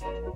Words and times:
Welcome 0.00 0.32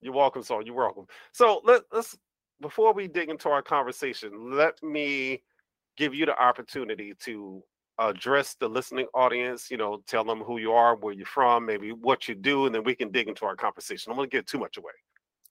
You're 0.00 0.14
welcome, 0.14 0.42
so 0.42 0.60
you're 0.60 0.74
welcome. 0.74 1.06
So 1.32 1.60
let, 1.64 1.82
let's 1.92 2.18
before 2.60 2.92
we 2.92 3.08
dig 3.08 3.28
into 3.28 3.48
our 3.48 3.62
conversation, 3.62 4.56
let 4.56 4.82
me 4.82 5.42
give 5.96 6.14
you 6.14 6.26
the 6.26 6.40
opportunity 6.40 7.14
to 7.20 7.62
address 7.98 8.54
the 8.54 8.68
listening 8.68 9.06
audience, 9.14 9.70
you 9.70 9.76
know, 9.76 10.02
tell 10.06 10.24
them 10.24 10.40
who 10.40 10.58
you 10.58 10.72
are, 10.72 10.96
where 10.96 11.12
you're 11.12 11.26
from, 11.26 11.66
maybe 11.66 11.92
what 11.92 12.26
you 12.26 12.34
do, 12.34 12.66
and 12.66 12.74
then 12.74 12.82
we 12.82 12.94
can 12.94 13.10
dig 13.10 13.28
into 13.28 13.44
our 13.44 13.54
conversation. 13.54 14.10
I'm 14.10 14.16
going 14.16 14.28
to 14.28 14.36
get 14.36 14.46
too 14.46 14.58
much 14.58 14.76
away. 14.76 14.92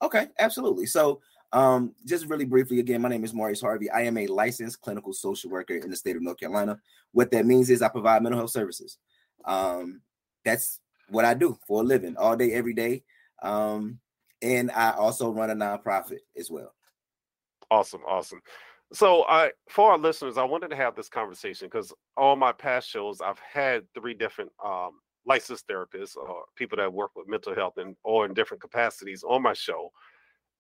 Okay, 0.01 0.27
absolutely. 0.39 0.85
So, 0.85 1.21
um, 1.53 1.93
just 2.05 2.27
really 2.27 2.45
briefly, 2.45 2.79
again, 2.79 3.01
my 3.01 3.09
name 3.09 3.23
is 3.23 3.33
Maurice 3.33 3.61
Harvey. 3.61 3.89
I 3.91 4.01
am 4.01 4.17
a 4.17 4.27
licensed 4.27 4.81
clinical 4.81 5.13
social 5.13 5.49
worker 5.49 5.75
in 5.75 5.89
the 5.89 5.95
state 5.95 6.15
of 6.15 6.21
North 6.21 6.39
Carolina. 6.39 6.79
What 7.11 7.29
that 7.31 7.45
means 7.45 7.69
is 7.69 7.81
I 7.81 7.89
provide 7.89 8.23
mental 8.23 8.39
health 8.39 8.51
services. 8.51 8.97
Um, 9.45 10.01
that's 10.45 10.79
what 11.11 11.25
I 11.25 11.33
do 11.33 11.57
for 11.67 11.81
a 11.81 11.83
living, 11.83 12.15
all 12.17 12.35
day, 12.35 12.51
every 12.53 12.73
day. 12.73 13.03
Um, 13.41 13.99
and 14.41 14.71
I 14.71 14.91
also 14.91 15.31
run 15.31 15.49
a 15.49 15.55
nonprofit 15.55 16.19
as 16.37 16.49
well. 16.49 16.73
Awesome, 17.69 18.01
awesome. 18.07 18.41
So 18.93 19.23
I 19.27 19.51
for 19.69 19.91
our 19.91 19.97
listeners, 19.97 20.37
I 20.37 20.43
wanted 20.43 20.69
to 20.71 20.75
have 20.75 20.95
this 20.95 21.07
conversation 21.09 21.67
because 21.67 21.93
all 22.17 22.35
my 22.35 22.51
past 22.51 22.89
shows 22.89 23.21
I've 23.21 23.39
had 23.39 23.83
three 23.93 24.13
different 24.13 24.51
um, 24.63 24.99
licensed 25.25 25.67
therapists 25.67 26.17
or 26.17 26.43
people 26.57 26.77
that 26.77 26.91
work 26.91 27.11
with 27.15 27.29
mental 27.29 27.55
health 27.55 27.77
and 27.77 27.95
or 28.03 28.25
in 28.25 28.33
different 28.33 28.61
capacities 28.61 29.23
on 29.23 29.41
my 29.41 29.53
show. 29.53 29.91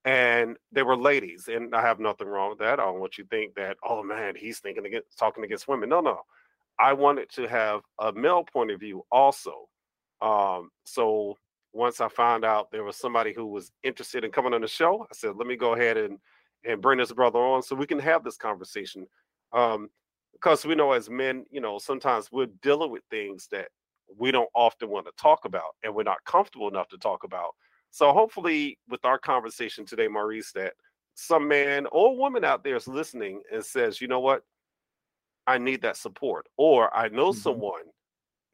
And 0.05 0.57
they 0.71 0.81
were 0.81 0.95
ladies, 0.95 1.47
and 1.47 1.75
I 1.75 1.81
have 1.81 1.99
nothing 1.99 2.27
wrong 2.27 2.49
with 2.49 2.59
that. 2.59 2.79
I 2.79 2.85
don't 2.85 2.99
want 2.99 3.17
you 3.17 3.25
to 3.25 3.29
think 3.29 3.53
that, 3.55 3.77
oh 3.83 4.01
man, 4.01 4.35
he's 4.35 4.59
thinking 4.59 4.85
against 4.85 5.17
talking 5.17 5.43
against 5.43 5.67
women. 5.67 5.89
No, 5.89 5.99
no. 5.99 6.21
I 6.79 6.93
wanted 6.93 7.29
to 7.31 7.47
have 7.47 7.81
a 7.99 8.11
male 8.11 8.43
point 8.43 8.71
of 8.71 8.79
view 8.79 9.03
also. 9.11 9.67
Um, 10.21 10.69
so 10.85 11.37
once 11.73 12.01
I 12.01 12.09
found 12.09 12.43
out 12.45 12.71
there 12.71 12.83
was 12.83 12.97
somebody 12.97 13.33
who 13.33 13.45
was 13.45 13.71
interested 13.83 14.23
in 14.23 14.31
coming 14.31 14.53
on 14.53 14.61
the 14.61 14.67
show, 14.67 15.03
I 15.03 15.13
said, 15.13 15.35
let 15.35 15.47
me 15.47 15.55
go 15.55 15.73
ahead 15.73 15.97
and 15.97 16.19
and 16.63 16.81
bring 16.81 16.99
this 16.99 17.11
brother 17.11 17.39
on 17.39 17.63
so 17.63 17.75
we 17.75 17.87
can 17.87 17.99
have 17.99 18.23
this 18.23 18.37
conversation. 18.37 19.07
Um, 19.51 19.89
because 20.33 20.65
we 20.65 20.75
know 20.75 20.91
as 20.91 21.09
men, 21.09 21.45
you 21.51 21.61
know, 21.61 21.77
sometimes 21.77 22.31
we're 22.31 22.47
dealing 22.61 22.91
with 22.91 23.03
things 23.09 23.47
that 23.51 23.67
we 24.17 24.31
don't 24.31 24.49
often 24.55 24.89
want 24.89 25.05
to 25.05 25.11
talk 25.13 25.45
about 25.45 25.75
and 25.83 25.93
we're 25.93 26.03
not 26.03 26.23
comfortable 26.25 26.67
enough 26.67 26.87
to 26.89 26.97
talk 26.97 27.23
about. 27.23 27.51
So 27.91 28.11
hopefully 28.13 28.77
with 28.89 29.03
our 29.05 29.19
conversation 29.19 29.85
today, 29.85 30.07
Maurice, 30.07 30.51
that 30.53 30.73
some 31.13 31.47
man 31.47 31.85
or 31.91 32.17
woman 32.17 32.43
out 32.43 32.63
there 32.63 32.75
is 32.75 32.87
listening 32.87 33.41
and 33.53 33.63
says, 33.63 34.01
you 34.01 34.07
know 34.07 34.19
what? 34.19 34.43
I 35.45 35.57
need 35.57 35.81
that 35.81 35.97
support. 35.97 36.47
Or 36.57 36.95
I 36.95 37.09
know 37.09 37.29
mm-hmm. 37.29 37.39
someone 37.39 37.83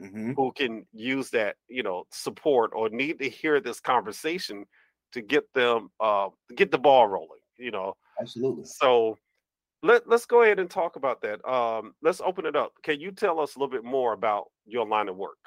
mm-hmm. 0.02 0.34
who 0.34 0.52
can 0.52 0.86
use 0.94 1.30
that, 1.32 1.56
you 1.68 1.84
know, 1.84 2.06
support 2.12 2.72
or 2.74 2.90
need 2.90 3.20
to 3.20 3.30
hear 3.30 3.60
this 3.60 3.80
conversation 3.80 4.66
to 5.14 5.22
get 5.22 5.46
them 5.54 5.90
uh 6.00 6.28
get 6.56 6.70
the 6.72 6.78
ball 6.78 7.08
rolling 7.08 7.40
you 7.58 7.72
know. 7.72 7.96
Absolutely. 8.20 8.66
So 8.66 9.18
let 9.84 10.08
let's 10.08 10.26
go 10.26 10.44
ahead 10.44 10.60
and 10.60 10.70
talk 10.70 10.96
about 10.96 11.22
that. 11.22 11.46
Um, 11.48 11.94
let's 12.02 12.22
open 12.22 12.46
it 12.46 12.56
up. 12.56 12.74
Can 12.84 13.00
you 13.00 13.12
tell 13.12 13.40
us 13.40 13.56
a 13.56 13.60
little 13.60 13.72
bit 13.72 13.84
more 13.84 14.14
about 14.14 14.46
your 14.66 14.86
line 14.86 15.10
of 15.10 15.18
work? 15.18 15.38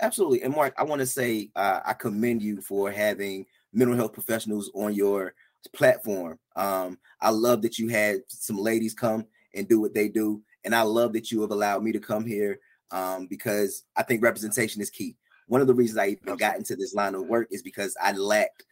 Absolutely. 0.00 0.42
And 0.42 0.54
Mark, 0.54 0.74
I 0.78 0.84
want 0.84 1.00
to 1.00 1.06
say 1.06 1.50
uh, 1.56 1.80
I 1.84 1.92
commend 1.92 2.42
you 2.42 2.60
for 2.60 2.90
having 2.90 3.46
mental 3.72 3.96
health 3.96 4.12
professionals 4.12 4.70
on 4.74 4.94
your 4.94 5.34
platform. 5.74 6.38
Um, 6.54 6.98
I 7.20 7.30
love 7.30 7.62
that 7.62 7.78
you 7.78 7.88
had 7.88 8.20
some 8.28 8.56
ladies 8.56 8.94
come 8.94 9.26
and 9.54 9.68
do 9.68 9.80
what 9.80 9.94
they 9.94 10.08
do, 10.08 10.42
and 10.64 10.74
I 10.74 10.82
love 10.82 11.12
that 11.14 11.32
you 11.32 11.40
have 11.40 11.50
allowed 11.50 11.82
me 11.82 11.92
to 11.92 11.98
come 11.98 12.24
here 12.24 12.60
um, 12.90 13.26
because 13.26 13.84
I 13.96 14.02
think 14.02 14.22
representation 14.22 14.80
is 14.80 14.90
key. 14.90 15.16
One 15.46 15.60
of 15.60 15.66
the 15.66 15.74
reasons 15.74 15.98
I 15.98 16.06
even 16.08 16.36
got 16.36 16.56
into 16.56 16.76
this 16.76 16.94
line 16.94 17.14
of 17.14 17.26
work 17.26 17.48
is 17.50 17.62
because 17.62 17.96
I 18.02 18.12
lacked 18.12 18.64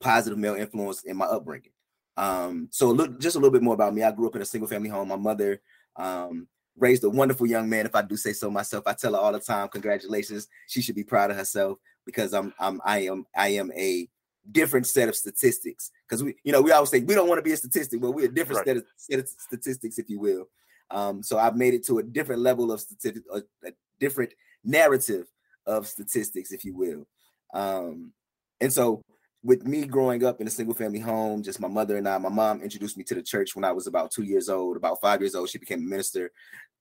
positive 0.00 0.38
male 0.38 0.54
influence 0.54 1.02
in 1.04 1.16
my 1.16 1.26
upbringing. 1.26 1.72
Um, 2.16 2.68
so 2.70 2.90
a 2.90 2.92
little, 2.92 3.14
just 3.14 3.36
a 3.36 3.38
little 3.38 3.52
bit 3.52 3.62
more 3.62 3.74
about 3.74 3.94
me. 3.94 4.02
I 4.02 4.10
grew 4.10 4.26
up 4.26 4.36
in 4.36 4.42
a 4.42 4.46
single 4.46 4.68
family 4.68 4.90
home. 4.90 5.08
My 5.08 5.16
mother 5.16 5.60
um, 5.96 6.48
raised 6.76 7.04
a 7.04 7.10
wonderful 7.10 7.46
young 7.46 7.68
man. 7.68 7.86
If 7.86 7.94
I 7.94 8.02
do 8.02 8.16
say 8.16 8.32
so 8.32 8.50
myself, 8.50 8.84
I 8.86 8.92
tell 8.92 9.14
her 9.14 9.18
all 9.18 9.32
the 9.32 9.40
time, 9.40 9.68
congratulations. 9.68 10.48
She 10.66 10.82
should 10.82 10.94
be 10.94 11.04
proud 11.04 11.30
of 11.30 11.36
herself 11.36 11.78
because 12.04 12.34
I'm, 12.34 12.52
I'm, 12.58 12.80
I 12.84 13.00
am, 13.00 13.26
I 13.36 13.48
am 13.48 13.72
a 13.72 14.08
different 14.50 14.86
set 14.86 15.08
of 15.08 15.16
statistics. 15.16 15.90
Because 16.06 16.22
we, 16.22 16.34
you 16.44 16.52
know, 16.52 16.60
we 16.60 16.72
always 16.72 16.90
say 16.90 17.00
we 17.00 17.14
don't 17.14 17.28
want 17.28 17.38
to 17.38 17.42
be 17.42 17.52
a 17.52 17.56
statistic, 17.56 18.00
but 18.00 18.10
we're 18.10 18.28
a 18.28 18.34
different 18.34 18.58
right. 18.58 18.66
set, 18.66 18.76
of, 18.76 18.84
set 18.96 19.18
of 19.20 19.28
statistics, 19.28 19.98
if 19.98 20.10
you 20.10 20.18
will. 20.18 20.48
Um, 20.90 21.22
so 21.22 21.38
I've 21.38 21.56
made 21.56 21.74
it 21.74 21.86
to 21.86 21.98
a 21.98 22.02
different 22.02 22.42
level 22.42 22.72
of 22.72 22.80
statistics, 22.80 23.26
a, 23.32 23.42
a 23.66 23.72
different 23.98 24.32
narrative 24.64 25.26
of 25.66 25.86
statistics, 25.86 26.52
if 26.52 26.64
you 26.64 26.76
will. 26.76 27.06
Um, 27.54 28.12
and 28.60 28.72
so 28.72 29.02
with 29.42 29.66
me 29.66 29.86
growing 29.86 30.24
up 30.24 30.40
in 30.40 30.46
a 30.46 30.50
single 30.50 30.74
family 30.74 30.98
home, 30.98 31.42
just 31.42 31.60
my 31.60 31.68
mother 31.68 31.96
and 31.96 32.08
I, 32.08 32.18
my 32.18 32.28
mom 32.28 32.62
introduced 32.62 32.96
me 32.96 33.04
to 33.04 33.14
the 33.14 33.22
church 33.22 33.54
when 33.54 33.64
I 33.64 33.72
was 33.72 33.86
about 33.86 34.10
two 34.10 34.24
years 34.24 34.48
old. 34.48 34.76
About 34.76 35.00
five 35.00 35.20
years 35.20 35.34
old, 35.34 35.48
she 35.48 35.58
became 35.58 35.80
a 35.80 35.88
minister. 35.88 36.30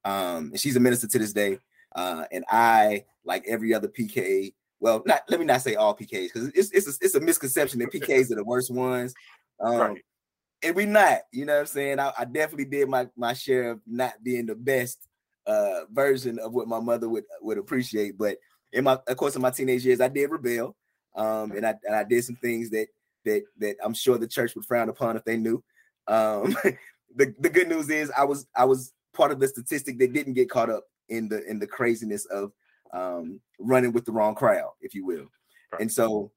Um, 0.04 0.50
and 0.52 0.60
she's 0.60 0.76
a 0.76 0.80
minister 0.80 1.08
to 1.08 1.20
this 1.20 1.34
day. 1.34 1.60
Uh, 1.96 2.26
and 2.32 2.44
I, 2.50 3.06
like 3.24 3.46
every 3.48 3.74
other 3.74 3.88
PK, 3.88 4.54
well, 4.80 5.04
not 5.06 5.24
let 5.30 5.40
me 5.40 5.46
not 5.46 5.62
say 5.62 5.76
all 5.76 5.96
PKs 5.96 6.34
because 6.34 6.48
it's 6.50 6.72
it's 6.72 6.88
a, 6.88 6.94
it's 7.02 7.16
a 7.16 7.20
misconception 7.20 7.80
that 7.80 7.92
PKs 7.92 8.32
are 8.32 8.36
the 8.36 8.44
worst 8.44 8.72
ones. 8.72 9.14
Um, 9.62 9.78
right. 9.78 10.02
And 10.62 10.76
we 10.76 10.86
not, 10.86 11.20
you 11.32 11.46
know 11.46 11.54
what 11.54 11.62
I'm 11.62 11.66
saying? 11.68 12.00
I, 12.00 12.12
I, 12.20 12.26
definitely 12.26 12.66
did 12.66 12.90
my 12.90 13.08
my 13.16 13.34
share 13.34 13.72
of 13.72 13.82
not 13.88 14.14
being 14.24 14.46
the 14.46 14.56
best 14.56 15.00
uh 15.48 15.86
version 15.92 16.38
of 16.38 16.52
what 16.52 16.68
my 16.68 16.80
mother 16.80 17.08
would 17.08 17.24
would 17.42 17.58
appreciate. 17.58 18.18
But 18.18 18.38
in 18.74 18.84
my 18.84 19.00
of 19.08 19.18
course 19.18 19.36
in 19.36 19.42
my 19.42 19.52
teenage 19.52 19.86
years, 19.86 20.02
I 20.02 20.10
did 20.10 20.30
rebel 20.30 20.76
um, 21.16 21.52
and 21.52 21.66
I 21.66 21.76
and 21.86 21.96
I 21.96 22.04
did 22.04 22.24
some 22.24 22.38
things 22.38 22.70
that 22.72 22.88
that 23.26 23.44
that 23.60 23.76
I'm 23.84 23.94
sure 23.94 24.18
the 24.18 24.28
church 24.28 24.56
would 24.56 24.66
frown 24.66 24.90
upon 24.90 25.18
if 25.18 25.24
they 25.26 25.38
knew. 25.38 25.64
Um, 26.08 26.56
the 27.16 27.34
the 27.40 27.50
good 27.50 27.68
news 27.68 27.90
is 27.90 28.12
I 28.18 28.24
was 28.24 28.48
I 28.56 28.66
was 28.66 28.94
part 29.14 29.32
of 29.32 29.40
the 29.40 29.48
statistic 29.48 30.00
that 30.00 30.14
didn't 30.14 30.34
get 30.34 30.50
caught 30.50 30.70
up 30.70 30.86
in 31.10 31.28
the 31.28 31.44
in 31.50 31.60
the 31.60 31.68
craziness 31.68 32.26
of 32.26 32.52
um, 32.94 33.40
running 33.60 33.92
with 33.92 34.06
the 34.06 34.12
wrong 34.12 34.36
crowd, 34.36 34.72
if 34.82 34.94
you 34.94 35.06
will. 35.06 35.28
Right. 35.72 35.82
And 35.82 35.92
so 35.92 36.32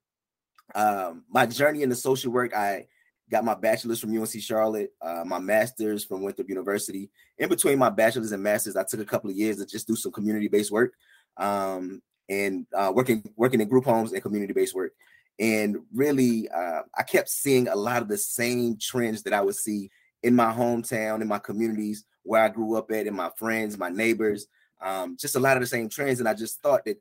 um, 0.74 1.24
my 1.30 1.46
journey 1.46 1.82
into 1.82 1.96
social 1.96 2.32
work, 2.32 2.54
I 2.54 2.86
got 3.32 3.44
my 3.44 3.54
bachelor's 3.54 3.98
from 3.98 4.16
UNC 4.16 4.40
Charlotte, 4.40 4.92
uh, 5.00 5.24
my 5.26 5.38
master's 5.38 6.04
from 6.04 6.22
Winthrop 6.22 6.48
University. 6.48 7.10
In 7.38 7.48
between 7.48 7.78
my 7.78 7.88
bachelor's 7.88 8.30
and 8.30 8.42
master's, 8.42 8.76
I 8.76 8.84
took 8.84 9.00
a 9.00 9.06
couple 9.06 9.30
of 9.30 9.36
years 9.36 9.56
to 9.56 9.66
just 9.66 9.88
do 9.88 9.96
some 9.96 10.12
community-based 10.12 10.70
work. 10.70 10.92
Um, 11.38 12.02
and 12.28 12.66
uh, 12.76 12.92
working 12.94 13.22
working 13.36 13.60
in 13.60 13.68
group 13.68 13.84
homes 13.84 14.12
and 14.12 14.22
community 14.22 14.52
based 14.52 14.74
work. 14.74 14.92
And 15.38 15.78
really, 15.92 16.48
uh, 16.48 16.82
I 16.96 17.02
kept 17.02 17.28
seeing 17.28 17.68
a 17.68 17.74
lot 17.74 18.02
of 18.02 18.08
the 18.08 18.18
same 18.18 18.76
trends 18.80 19.22
that 19.24 19.32
I 19.32 19.40
would 19.40 19.56
see 19.56 19.90
in 20.22 20.34
my 20.34 20.52
hometown, 20.52 21.20
in 21.20 21.28
my 21.28 21.38
communities 21.38 22.04
where 22.22 22.42
I 22.42 22.48
grew 22.48 22.76
up 22.76 22.92
at, 22.92 23.06
and 23.06 23.16
my 23.16 23.30
friends, 23.36 23.78
my 23.78 23.88
neighbors, 23.88 24.46
um, 24.80 25.16
just 25.18 25.36
a 25.36 25.40
lot 25.40 25.56
of 25.56 25.62
the 25.62 25.66
same 25.66 25.88
trends. 25.88 26.20
And 26.20 26.28
I 26.28 26.34
just 26.34 26.62
thought 26.62 26.84
that 26.84 26.98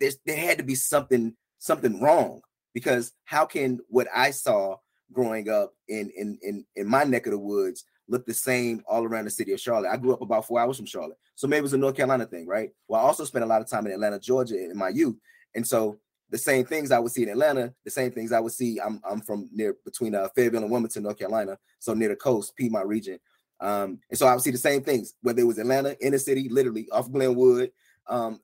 there 0.00 0.36
had 0.36 0.58
to 0.58 0.64
be 0.64 0.74
something 0.74 1.34
something 1.58 2.00
wrong 2.00 2.40
because 2.74 3.12
how 3.24 3.46
can 3.46 3.80
what 3.88 4.08
I 4.14 4.30
saw 4.30 4.76
growing 5.12 5.48
up 5.48 5.74
in 5.88 6.10
in 6.16 6.38
in 6.42 6.64
in 6.76 6.86
my 6.88 7.04
neck 7.04 7.26
of 7.26 7.32
the 7.32 7.38
woods 7.38 7.84
looked 8.08 8.26
the 8.26 8.34
same 8.34 8.82
all 8.86 9.04
around 9.04 9.24
the 9.24 9.30
city 9.30 9.52
of 9.52 9.60
Charlotte. 9.60 9.90
I 9.90 9.96
grew 9.96 10.12
up 10.12 10.20
about 10.20 10.46
four 10.46 10.60
hours 10.60 10.76
from 10.76 10.86
Charlotte. 10.86 11.18
So 11.36 11.46
maybe 11.46 11.60
it 11.60 11.62
was 11.62 11.72
a 11.72 11.78
North 11.78 11.96
Carolina 11.96 12.26
thing, 12.26 12.46
right? 12.46 12.70
Well, 12.86 13.00
I 13.00 13.04
also 13.04 13.24
spent 13.24 13.44
a 13.44 13.48
lot 13.48 13.62
of 13.62 13.68
time 13.68 13.86
in 13.86 13.92
Atlanta, 13.92 14.18
Georgia 14.20 14.62
in 14.62 14.76
my 14.76 14.90
youth. 14.90 15.16
And 15.54 15.66
so 15.66 15.98
the 16.30 16.38
same 16.38 16.64
things 16.64 16.90
I 16.90 16.98
would 16.98 17.12
see 17.12 17.22
in 17.22 17.28
Atlanta, 17.28 17.72
the 17.84 17.90
same 17.90 18.10
things 18.10 18.32
I 18.32 18.40
would 18.40 18.52
see. 18.52 18.78
I'm 18.80 19.00
I'm 19.08 19.20
from 19.20 19.48
near 19.52 19.76
between 19.84 20.14
uh, 20.14 20.28
Fayetteville 20.34 20.62
and 20.62 20.70
Wilmington, 20.70 21.02
North 21.02 21.18
Carolina, 21.18 21.58
so 21.78 21.94
near 21.94 22.08
the 22.08 22.16
coast, 22.16 22.56
Piedmont 22.56 22.86
region. 22.86 23.18
Um, 23.60 24.00
and 24.10 24.18
so 24.18 24.26
I 24.26 24.34
would 24.34 24.42
see 24.42 24.50
the 24.50 24.58
same 24.58 24.82
things, 24.82 25.14
whether 25.22 25.40
it 25.40 25.46
was 25.46 25.58
Atlanta, 25.58 25.96
inner 26.04 26.18
city, 26.18 26.48
literally 26.48 26.88
off 26.90 27.10
Glenwood, 27.10 27.70
um, 28.08 28.40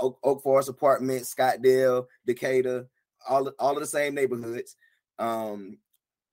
Oak, 0.00 0.18
Oak 0.22 0.42
Forest 0.42 0.68
Apartment, 0.68 1.24
Scottdale, 1.24 2.06
Decatur, 2.26 2.86
all 3.28 3.48
all 3.58 3.74
of 3.74 3.80
the 3.80 3.86
same 3.86 4.14
neighborhoods. 4.14 4.76
Um, 5.18 5.78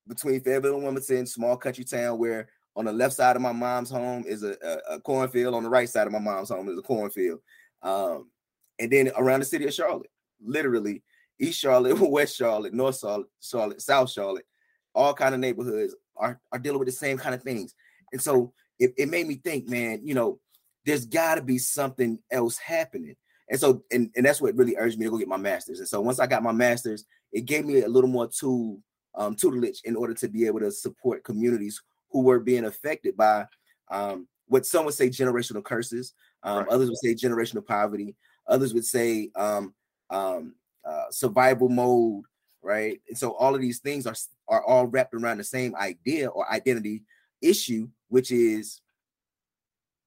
between 0.07 0.41
Fayetteville 0.41 0.75
and 0.75 0.83
Wilmington, 0.83 1.25
small 1.25 1.55
country 1.55 1.83
town 1.83 2.17
where 2.17 2.49
on 2.75 2.85
the 2.85 2.93
left 2.93 3.13
side 3.13 3.35
of 3.35 3.41
my 3.41 3.51
mom's 3.51 3.89
home 3.89 4.23
is 4.27 4.43
a, 4.43 4.55
a, 4.63 4.95
a 4.95 4.99
cornfield, 4.99 5.53
on 5.53 5.63
the 5.63 5.69
right 5.69 5.89
side 5.89 6.07
of 6.07 6.13
my 6.13 6.19
mom's 6.19 6.49
home 6.49 6.69
is 6.69 6.77
a 6.77 6.81
cornfield. 6.81 7.39
Um, 7.81 8.29
and 8.79 8.91
then 8.91 9.11
around 9.17 9.41
the 9.41 9.45
city 9.45 9.65
of 9.65 9.73
Charlotte, 9.73 10.09
literally 10.41 11.03
East 11.39 11.59
Charlotte, 11.59 11.99
West 11.99 12.35
Charlotte, 12.35 12.73
North 12.73 12.99
Charlotte, 12.99 13.27
Charlotte, 13.41 13.81
South 13.81 14.09
Charlotte, 14.09 14.45
all 14.95 15.13
kind 15.13 15.33
of 15.33 15.41
neighborhoods 15.41 15.95
are, 16.15 16.39
are 16.51 16.59
dealing 16.59 16.79
with 16.79 16.87
the 16.87 16.93
same 16.93 17.17
kind 17.17 17.35
of 17.35 17.43
things. 17.43 17.75
And 18.11 18.21
so 18.21 18.53
it, 18.79 18.93
it 18.97 19.09
made 19.09 19.27
me 19.27 19.35
think, 19.35 19.67
man, 19.67 20.01
you 20.03 20.13
know, 20.13 20.39
there's 20.85 21.05
got 21.05 21.35
to 21.35 21.41
be 21.41 21.57
something 21.57 22.19
else 22.31 22.57
happening. 22.57 23.15
And 23.49 23.59
so, 23.59 23.83
and, 23.91 24.11
and 24.15 24.25
that's 24.25 24.41
what 24.41 24.55
really 24.55 24.75
urged 24.77 24.99
me 24.99 25.05
to 25.05 25.11
go 25.11 25.17
get 25.17 25.27
my 25.27 25.37
master's. 25.37 25.79
And 25.79 25.87
so 25.87 26.01
once 26.01 26.19
I 26.19 26.27
got 26.27 26.43
my 26.43 26.51
master's, 26.51 27.05
it 27.31 27.45
gave 27.45 27.65
me 27.65 27.81
a 27.81 27.87
little 27.87 28.09
more 28.09 28.27
tool 28.27 28.79
um, 29.15 29.35
tutelage 29.35 29.81
in 29.85 29.95
order 29.95 30.13
to 30.13 30.27
be 30.27 30.45
able 30.45 30.59
to 30.59 30.71
support 30.71 31.23
communities 31.23 31.81
who 32.11 32.21
were 32.21 32.39
being 32.39 32.65
affected 32.65 33.17
by 33.17 33.45
um, 33.89 34.27
what 34.47 34.65
some 34.65 34.85
would 34.85 34.93
say 34.93 35.09
generational 35.09 35.63
curses, 35.63 36.13
um, 36.43 36.59
right. 36.59 36.67
others 36.69 36.89
would 36.89 36.97
say 36.97 37.13
generational 37.13 37.65
poverty, 37.65 38.15
others 38.47 38.73
would 38.73 38.85
say 38.85 39.29
um, 39.35 39.73
um, 40.09 40.55
uh, 40.85 41.05
survival 41.11 41.69
mode, 41.69 42.23
right? 42.61 42.99
And 43.07 43.17
so 43.17 43.33
all 43.33 43.55
of 43.55 43.61
these 43.61 43.79
things 43.79 44.07
are 44.07 44.15
are 44.47 44.63
all 44.63 44.87
wrapped 44.87 45.13
around 45.13 45.37
the 45.37 45.43
same 45.43 45.75
idea 45.75 46.27
or 46.27 46.51
identity 46.51 47.03
issue, 47.41 47.87
which 48.07 48.31
is 48.31 48.81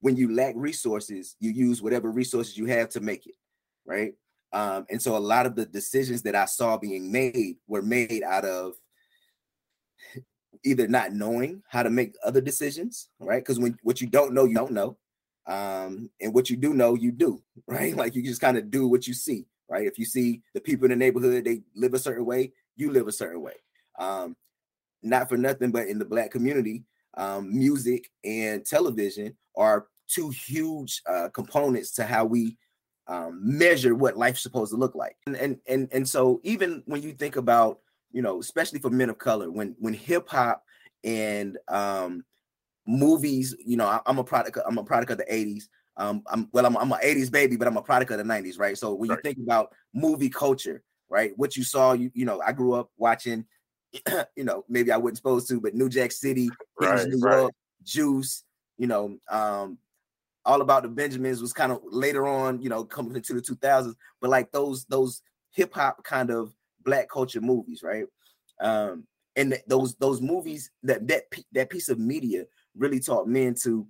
when 0.03 0.17
you 0.17 0.35
lack 0.35 0.53
resources, 0.57 1.37
you 1.39 1.51
use 1.51 1.81
whatever 1.81 2.11
resources 2.11 2.57
you 2.57 2.65
have 2.65 2.89
to 2.89 2.99
make 2.99 3.25
it, 3.25 3.35
right? 3.85 4.11
Um, 4.51 4.85
and 4.89 5.01
so 5.01 5.15
a 5.15 5.17
lot 5.17 5.45
of 5.45 5.55
the 5.55 5.65
decisions 5.65 6.21
that 6.23 6.35
I 6.35 6.43
saw 6.43 6.77
being 6.77 7.09
made 7.09 7.55
were 7.69 7.81
made 7.81 8.21
out 8.21 8.43
of 8.43 8.73
either 10.65 10.89
not 10.89 11.13
knowing 11.13 11.63
how 11.69 11.83
to 11.83 11.89
make 11.89 12.15
other 12.21 12.41
decisions, 12.41 13.07
right? 13.17 13.41
Because 13.41 13.59
when 13.59 13.77
what 13.81 14.01
you 14.01 14.07
don't 14.07 14.33
know, 14.33 14.43
you 14.43 14.55
don't 14.55 14.73
know. 14.73 14.97
Um, 15.47 16.09
and 16.19 16.33
what 16.33 16.49
you 16.49 16.57
do 16.57 16.73
know, 16.73 16.95
you 16.95 17.13
do, 17.13 17.41
right? 17.67 17.95
Like 17.95 18.13
you 18.13 18.21
just 18.23 18.41
kind 18.41 18.57
of 18.57 18.69
do 18.69 18.89
what 18.89 19.07
you 19.07 19.13
see, 19.13 19.45
right? 19.69 19.87
If 19.87 19.97
you 19.97 20.03
see 20.03 20.41
the 20.53 20.59
people 20.59 20.83
in 20.83 20.91
the 20.91 20.97
neighborhood, 20.97 21.45
they 21.45 21.61
live 21.77 21.93
a 21.93 21.99
certain 21.99 22.25
way, 22.25 22.51
you 22.75 22.91
live 22.91 23.07
a 23.07 23.13
certain 23.13 23.41
way. 23.41 23.55
Um, 23.97 24.35
not 25.01 25.29
for 25.29 25.37
nothing, 25.37 25.71
but 25.71 25.87
in 25.87 25.97
the 25.97 26.05
black 26.05 26.29
community, 26.29 26.83
um, 27.15 27.57
music 27.57 28.09
and 28.25 28.65
television 28.65 29.37
are 29.55 29.87
two 30.13 30.29
huge 30.29 31.01
uh, 31.09 31.29
components 31.29 31.91
to 31.93 32.03
how 32.03 32.25
we 32.25 32.57
um, 33.07 33.39
measure 33.43 33.95
what 33.95 34.17
life's 34.17 34.43
supposed 34.43 34.71
to 34.71 34.77
look 34.77 34.95
like. 34.95 35.17
And, 35.27 35.35
and 35.35 35.59
and 35.67 35.89
and 35.91 36.07
so 36.07 36.39
even 36.43 36.83
when 36.85 37.01
you 37.01 37.13
think 37.13 37.35
about 37.35 37.79
you 38.13 38.21
know, 38.21 38.39
especially 38.39 38.79
for 38.79 38.91
men 38.91 39.09
of 39.09 39.17
color, 39.17 39.51
when 39.51 39.75
when 39.79 39.93
hip 39.93 40.29
hop 40.29 40.63
and 41.03 41.57
um, 41.67 42.23
movies, 42.87 43.55
you 43.65 43.75
know, 43.75 43.87
I, 43.87 43.99
am 44.05 44.19
a 44.19 44.23
product. 44.23 44.57
I'm 44.65 44.77
a 44.77 44.83
product 44.83 45.11
of 45.11 45.17
the 45.17 45.25
'80s. 45.25 45.63
Um, 45.97 46.23
I'm 46.27 46.47
well, 46.53 46.65
I'm, 46.65 46.77
I'm 46.77 46.91
an 46.91 46.99
'80s 47.03 47.31
baby, 47.31 47.57
but 47.57 47.67
I'm 47.67 47.75
a 47.75 47.81
product 47.81 48.11
of 48.11 48.19
the 48.19 48.23
'90s, 48.23 48.59
right? 48.59 48.77
So 48.77 48.93
when 48.93 49.09
right. 49.09 49.17
you 49.17 49.21
think 49.23 49.39
about 49.43 49.73
movie 49.93 50.29
culture, 50.29 50.83
right, 51.09 51.33
what 51.35 51.57
you 51.57 51.63
saw, 51.63 51.93
you 51.93 52.11
you 52.13 52.23
know, 52.23 52.39
I 52.45 52.51
grew 52.51 52.73
up 52.73 52.91
watching, 52.97 53.45
you 54.35 54.43
know, 54.43 54.63
maybe 54.69 54.91
I 54.91 54.97
wasn't 54.97 55.17
supposed 55.17 55.49
to, 55.49 55.59
but 55.59 55.73
New 55.73 55.89
Jack 55.89 56.11
City, 56.11 56.49
right, 56.79 57.07
New 57.07 57.19
right. 57.19 57.39
York, 57.39 57.53
Juice, 57.83 58.43
you 58.77 58.87
know, 58.87 59.17
um, 59.29 59.79
all 60.45 60.61
about 60.61 60.83
the 60.83 60.89
Benjamins 60.89 61.41
was 61.41 61.53
kind 61.53 61.71
of 61.71 61.79
later 61.83 62.27
on, 62.27 62.61
you 62.61 62.69
know, 62.69 62.83
coming 62.83 63.15
into 63.15 63.33
the 63.33 63.41
2000s, 63.41 63.95
but 64.21 64.29
like 64.29 64.51
those 64.51 64.85
those 64.85 65.21
hip 65.51 65.73
hop 65.73 66.03
kind 66.03 66.29
of 66.29 66.53
black 66.83 67.09
culture 67.09 67.41
movies, 67.41 67.81
right? 67.83 68.05
Um, 68.59 69.05
and 69.35 69.51
th- 69.51 69.63
those 69.67 69.95
those 69.95 70.21
movies 70.21 70.69
that 70.83 71.07
that 71.07 71.23
that 71.53 71.69
piece 71.69 71.89
of 71.89 71.99
media 71.99 72.45
really 72.75 72.99
taught 72.99 73.27
men 73.27 73.55
to, 73.63 73.87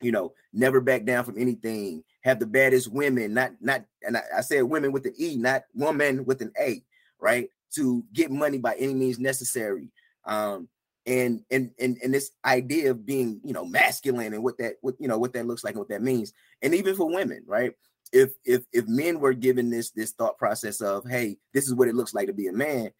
you 0.00 0.12
know, 0.12 0.32
never 0.52 0.80
back 0.80 1.04
down 1.04 1.24
from 1.24 1.38
anything. 1.38 2.02
Have 2.22 2.38
the 2.38 2.46
baddest 2.46 2.90
women, 2.90 3.34
not 3.34 3.52
not, 3.60 3.84
and 4.02 4.16
I, 4.16 4.22
I 4.38 4.40
said 4.40 4.62
women 4.62 4.92
with 4.92 5.04
an 5.06 5.14
E, 5.18 5.36
not 5.36 5.64
woman 5.74 6.24
with 6.24 6.40
an 6.40 6.52
A, 6.58 6.82
right? 7.20 7.48
To 7.74 8.04
get 8.12 8.30
money 8.30 8.58
by 8.58 8.74
any 8.76 8.94
means 8.94 9.18
necessary. 9.18 9.90
Um, 10.24 10.68
and 11.06 11.42
and 11.50 11.70
and 11.78 11.98
and 12.02 12.14
this 12.14 12.30
idea 12.44 12.90
of 12.90 13.04
being, 13.04 13.40
you 13.44 13.52
know, 13.52 13.64
masculine 13.64 14.32
and 14.32 14.42
what 14.42 14.58
that 14.58 14.74
what 14.80 14.94
you 14.98 15.08
know 15.08 15.18
what 15.18 15.32
that 15.34 15.46
looks 15.46 15.64
like 15.64 15.74
and 15.74 15.80
what 15.80 15.88
that 15.88 16.02
means, 16.02 16.32
and 16.62 16.74
even 16.74 16.96
for 16.96 17.12
women, 17.12 17.42
right? 17.46 17.72
if 18.14 18.32
if 18.44 18.64
if 18.72 18.86
men 18.86 19.18
were 19.18 19.34
given 19.34 19.70
this 19.70 19.90
this 19.90 20.12
thought 20.12 20.38
process 20.38 20.80
of 20.80 21.04
hey 21.08 21.36
this 21.52 21.66
is 21.66 21.74
what 21.74 21.88
it 21.88 21.96
looks 21.96 22.14
like 22.14 22.28
to 22.28 22.32
be 22.32 22.46
a 22.46 22.52
man 22.52 22.90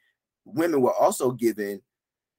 women 0.45 0.81
were 0.81 0.93
also 0.93 1.31
given 1.31 1.81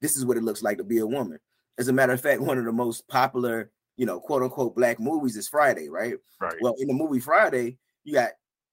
this 0.00 0.14
is 0.14 0.24
what 0.26 0.36
it 0.36 0.42
looks 0.42 0.62
like 0.62 0.76
to 0.76 0.84
be 0.84 0.98
a 0.98 1.06
woman. 1.06 1.38
As 1.78 1.88
a 1.88 1.92
matter 1.92 2.12
of 2.12 2.20
fact 2.20 2.42
one 2.42 2.58
of 2.58 2.64
the 2.64 2.72
most 2.72 3.08
popular 3.08 3.70
you 3.96 4.04
know 4.04 4.20
quote 4.20 4.42
unquote 4.42 4.76
black 4.76 5.00
movies 5.00 5.36
is 5.36 5.48
friday 5.48 5.88
right? 5.88 6.14
Right. 6.40 6.54
Well 6.60 6.74
in 6.78 6.86
the 6.86 6.94
movie 6.94 7.20
friday 7.20 7.78
you 8.04 8.12
got 8.12 8.30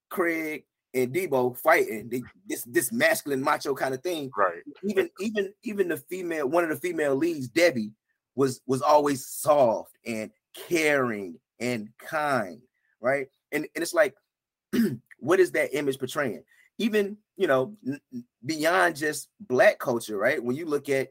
craig 0.09 0.65
and 0.93 1.13
debo 1.13 1.57
fighting 1.57 2.09
they, 2.09 2.21
this 2.47 2.63
this 2.63 2.91
masculine 2.91 3.41
macho 3.41 3.73
kind 3.73 3.93
of 3.93 4.01
thing. 4.01 4.31
Right. 4.37 4.61
Even 4.83 5.09
even 5.19 5.53
even 5.63 5.87
the 5.87 5.97
female 5.97 6.47
one 6.47 6.63
of 6.63 6.69
the 6.69 6.75
female 6.75 7.15
leads 7.15 7.47
debbie 7.47 7.91
was 8.35 8.61
was 8.65 8.81
always 8.81 9.27
soft 9.27 9.91
and 10.05 10.31
caring 10.67 11.39
and 11.59 11.89
kind 11.97 12.61
right? 13.01 13.27
And, 13.51 13.67
and 13.75 13.81
it's 13.81 13.93
like 13.93 14.15
what 15.19 15.39
is 15.39 15.51
that 15.51 15.77
image 15.77 15.99
portraying? 15.99 16.43
Even 16.79 17.17
you 17.37 17.47
know 17.47 17.75
n- 17.85 18.01
beyond 18.45 18.95
just 18.95 19.29
black 19.39 19.79
culture 19.79 20.17
right? 20.17 20.43
When 20.43 20.55
you 20.55 20.65
look 20.65 20.89
at 20.89 21.09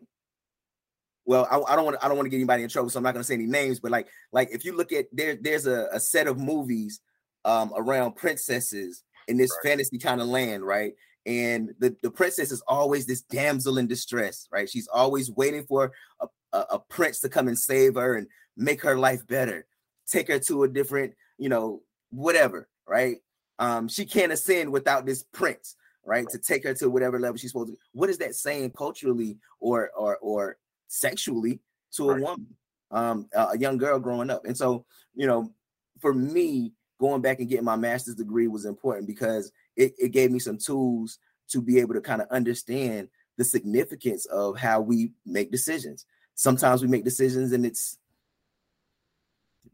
well 1.25 1.47
i, 1.51 1.73
I 1.73 1.77
don't 1.77 1.85
want 1.85 1.97
i 2.03 2.09
don't 2.09 2.17
want 2.17 2.27
to 2.27 2.31
get 2.31 2.37
anybody 2.37 2.65
in 2.65 2.69
trouble 2.69 2.91
so 2.91 2.99
i'm 2.99 3.05
not 3.05 3.15
going 3.15 3.23
to 3.23 3.27
say 3.27 3.35
any 3.35 3.47
names 3.47 3.79
but 3.79 3.93
like 3.93 4.09
like 4.33 4.49
if 4.51 4.65
you 4.65 4.77
look 4.77 4.93
at 4.93 5.07
there 5.13 5.37
there's 5.41 5.67
a, 5.67 5.87
a 5.93 6.01
set 6.01 6.27
of 6.27 6.39
movies 6.39 7.01
um 7.45 7.73
around 7.77 8.17
princesses 8.17 9.05
in 9.29 9.37
this 9.37 9.51
right. 9.63 9.71
fantasy 9.71 9.99
kind 9.99 10.21
of 10.21 10.27
land 10.27 10.63
right 10.63 10.95
and 11.25 11.73
the, 11.79 11.95
the 12.03 12.11
princess 12.11 12.51
is 12.51 12.63
always 12.67 13.07
this 13.07 13.23
damsel 13.23 13.79
in 13.79 13.87
distress 13.87 14.49
right 14.51 14.69
she's 14.69 14.89
always 14.89 15.31
waiting 15.31 15.65
for 15.65 15.93
a, 16.21 16.27
a, 16.53 16.59
a 16.73 16.79
prince 16.79 17.21
to 17.21 17.29
come 17.29 17.49
and 17.49 17.59
save 17.59 17.95
her 17.95 18.17
and 18.17 18.27
make 18.57 18.83
her 18.83 18.99
life 18.99 19.27
better 19.27 19.67
take 20.07 20.29
her 20.29 20.39
to 20.39 20.65
a 20.65 20.69
different 20.69 21.15
you 21.39 21.49
know 21.49 21.83
whatever, 22.13 22.69
right? 22.87 23.17
Um, 23.59 23.89
she 23.89 24.05
can't 24.05 24.33
ascend 24.33 24.71
without 24.71 25.07
this 25.07 25.25
prince, 25.33 25.77
right? 26.05 26.29
To 26.31 26.39
take 26.39 26.65
her 26.65 26.75
to 26.75 26.89
whatever 26.89 27.19
level 27.19 27.37
she's 27.37 27.51
supposed 27.51 27.73
to. 27.73 27.79
What 27.93 28.11
is 28.11 28.19
that 28.19 28.35
saying 28.35 28.73
culturally 28.73 29.39
or 29.61 29.91
or 29.97 30.19
or 30.19 30.57
sexually 30.89 31.61
to 31.95 32.11
a 32.11 32.15
right. 32.15 32.23
woman, 32.23 32.47
um, 32.91 33.29
a 33.35 33.59
young 33.59 33.79
girl 33.79 33.99
growing 33.99 34.31
up? 34.31 34.45
And 34.45 34.57
so, 34.57 34.85
you 35.15 35.27
know, 35.27 35.53
for 36.01 36.15
me, 36.15 36.73
going 37.03 37.21
back 37.21 37.41
and 37.41 37.49
getting 37.49 37.65
my 37.65 37.75
master's 37.75 38.15
degree 38.15 38.47
was 38.47 38.65
important 38.65 39.09
because 39.09 39.51
it, 39.77 39.93
it 39.99 40.13
gave 40.13 40.31
me 40.31 40.39
some 40.39 40.57
tools 40.57 41.19
to 41.49 41.61
be 41.61 41.81
able 41.81 41.95
to 41.95 42.01
kind 42.01 42.23
of 42.23 42.29
understand 42.31 43.09
the 43.37 43.45
significance 43.45 44.25
of 44.27 44.57
how 44.57 44.81
we 44.81 45.11
make 45.27 45.51
decisions. 45.51 46.07
Sometimes 46.37 46.81
we 46.81 46.87
make 46.87 47.03
decisions 47.03 47.51
and 47.51 47.67
it's 47.67 47.99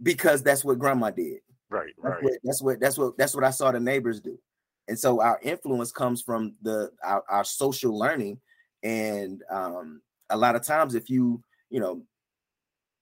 because 0.03 0.43
that's 0.43 0.65
what 0.65 0.79
grandma 0.79 1.11
did. 1.11 1.41
Right, 1.69 1.93
that's 2.03 2.15
right. 2.15 2.25
What, 2.25 2.33
that's 2.43 2.63
what 2.63 2.81
that's 2.81 2.99
what 2.99 3.19
that's 3.19 3.35
what 3.35 3.45
I 3.45 3.51
saw 3.51 3.73
the 3.73 3.79
neighbors 3.79 4.23
do. 4.23 4.39
And 4.89 4.99
so 4.99 5.21
our 5.21 5.39
influence 5.43 5.93
comes 5.93 6.23
from 6.23 6.55
the 6.63 6.91
our, 7.05 7.23
our 7.29 7.45
social 7.45 7.97
learning. 7.97 8.41
And 8.83 9.43
um, 9.51 10.01
a 10.31 10.37
lot 10.39 10.57
of 10.57 10.65
times 10.65 10.95
if 10.95 11.11
you, 11.11 11.43
you 11.69 11.81
know, 11.81 12.03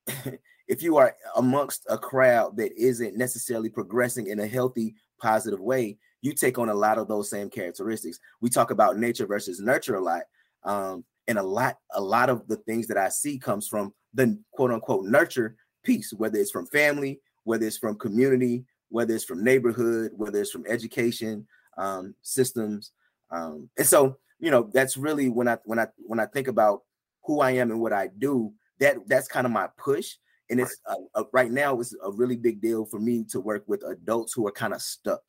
if 0.69 0.83
you 0.83 0.97
are 0.97 1.15
amongst 1.37 1.85
a 1.89 1.99
crowd 1.99 2.57
that 2.57 2.73
isn't 2.77 3.17
necessarily 3.17 3.69
progressing 3.69 4.29
in 4.29 4.41
a 4.41 4.47
healthy, 4.47 4.95
positive 5.21 5.61
way, 5.61 5.99
you 6.23 6.33
take 6.33 6.59
on 6.59 6.69
a 6.69 6.75
lot 6.75 6.99
of 6.99 7.09
those 7.09 7.31
same 7.31 7.49
characteristics. 7.49 8.19
We 8.41 8.51
talk 8.51 8.71
about 8.71 8.99
nature 8.99 9.27
versus 9.27 9.61
nurture 9.61 9.97
a 9.97 10.03
lot. 10.03 10.23
Um, 10.65 11.05
and 11.29 11.39
a 11.39 11.43
lot, 11.43 11.77
a 11.95 12.01
lot 12.01 12.31
of 12.31 12.47
the 12.49 12.57
things 12.57 12.87
that 12.89 12.97
I 12.97 13.09
see 13.09 13.39
comes 13.39 13.69
from 13.69 13.93
the 14.15 14.39
quote 14.53 14.73
unquote 14.73 15.05
nurture 15.05 15.57
piece, 15.85 16.13
whether 16.13 16.39
it's 16.39 16.51
from 16.51 16.67
family, 16.67 17.21
whether 17.45 17.67
it's 17.67 17.79
from 17.79 17.97
community, 17.97 18.65
whether 18.89 19.15
it's 19.15 19.25
from 19.25 19.45
neighborhood, 19.45 20.13
whether 20.15 20.41
it's 20.41 20.51
from 20.51 20.65
education 20.69 21.47
um, 21.79 22.15
systems. 22.23 22.93
Um, 23.31 23.69
and 23.77 23.87
so, 23.87 24.17
you 24.39 24.51
know, 24.51 24.71
that's 24.73 24.97
really 24.97 25.29
when 25.29 25.49
I 25.49 25.59
when 25.65 25.79
I 25.79 25.87
when 25.99 26.21
I 26.21 26.27
think 26.27 26.49
about 26.49 26.83
who 27.25 27.41
I 27.41 27.53
am 27.53 27.71
and 27.71 27.81
what 27.81 27.93
I 27.93 28.09
do, 28.19 28.53
that 28.81 28.97
that's 29.07 29.29
kind 29.29 29.47
of 29.47 29.53
my 29.53 29.69
push. 29.77 30.15
And 30.51 30.61
it's 30.61 30.77
uh, 30.89 30.95
uh, 31.15 31.25
right 31.33 31.51
now 31.51 31.81
it's 31.81 31.95
a 32.05 32.11
really 32.11 32.37
big 32.37 32.61
deal 32.61 32.85
for 32.85 33.01
me 33.01 33.25
to 33.31 33.41
work 33.41 33.65
with 33.67 33.83
adults 33.85 34.33
who 34.33 34.47
are 34.47 34.53
kind 34.53 34.73
of 34.73 34.81
stuck, 34.81 35.21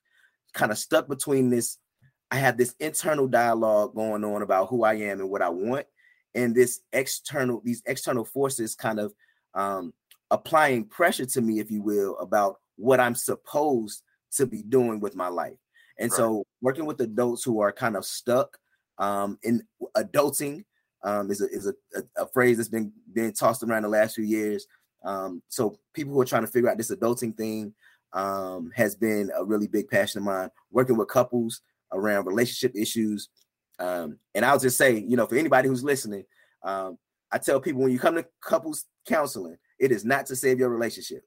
kind 0.54 0.72
of 0.72 0.78
stuck 0.78 1.08
between 1.08 1.50
this 1.50 1.80
I 2.30 2.36
have 2.38 2.58
this 2.58 2.76
internal 2.80 3.28
dialogue 3.28 3.96
going 3.96 4.24
on 4.24 4.42
about 4.42 4.68
who 4.68 4.84
I 4.84 4.96
am 4.96 5.22
and 5.22 5.30
what 5.30 5.42
I 5.42 5.50
want, 5.50 5.86
and 6.36 6.54
this 6.54 6.82
external 6.92 7.62
these 7.64 7.82
external 7.86 8.26
forces 8.26 8.76
kind 8.76 9.00
of 9.00 9.14
um, 9.54 9.94
applying 10.30 10.86
pressure 10.86 11.26
to 11.26 11.42
me, 11.42 11.60
if 11.60 11.72
you 11.72 11.82
will, 11.82 12.18
about 12.20 12.58
what 12.76 13.00
I'm 13.00 13.16
supposed 13.16 14.04
to 14.34 14.46
be 14.46 14.62
doing 14.62 15.00
with 15.00 15.16
my 15.16 15.30
life. 15.30 15.58
And 16.00 16.12
right. 16.12 16.18
so, 16.18 16.44
working 16.62 16.86
with 16.86 17.00
adults 17.00 17.44
who 17.44 17.62
are 17.62 17.72
kind 17.72 17.96
of 17.96 18.06
stuck 18.06 18.58
um, 18.98 19.40
in 19.44 19.64
adulting 19.96 20.66
um, 21.04 21.32
is 21.32 21.42
a 21.42 21.50
is 21.50 21.68
a, 21.68 21.74
a, 21.96 22.24
a, 22.24 22.28
phrase 22.28 22.58
that's 22.58 22.70
been 22.70 22.92
been 23.14 23.32
tossed 23.32 23.64
around 23.64 23.84
the 23.84 23.90
last 23.90 24.16
few 24.16 24.26
years. 24.26 24.68
Um, 25.04 25.42
so, 25.48 25.80
people 25.94 26.14
who 26.14 26.22
are 26.22 26.26
trying 26.26 26.46
to 26.46 26.52
figure 26.52 26.70
out 26.70 26.78
this 26.78 26.92
adulting 26.92 27.36
thing 27.36 27.74
um, 28.14 28.72
has 28.76 28.96
been 28.96 29.32
a 29.36 29.44
really 29.44 29.68
big 29.68 29.88
passion 29.90 30.20
of 30.20 30.26
mine. 30.26 30.50
Working 30.72 30.98
with 30.98 31.08
couples 31.10 31.62
around 31.92 32.26
relationship 32.26 32.76
issues, 32.76 33.30
um, 33.80 34.18
and 34.36 34.44
I'll 34.44 34.60
just 34.60 34.78
say, 34.78 34.98
you 34.98 35.18
know, 35.18 35.28
for 35.28 35.36
anybody 35.36 35.68
who's 35.68 35.84
listening, 35.84 36.26
um, 36.64 36.98
I 37.32 37.38
tell 37.38 37.60
people 37.60 37.82
when 37.82 37.92
you 37.92 38.00
come 38.00 38.16
to 38.16 38.26
couples 38.42 38.86
counseling, 39.08 39.58
it 39.80 39.92
is 39.92 40.06
not 40.06 40.26
to 40.28 40.36
save 40.36 40.60
your 40.60 40.70
relationship. 40.70 41.24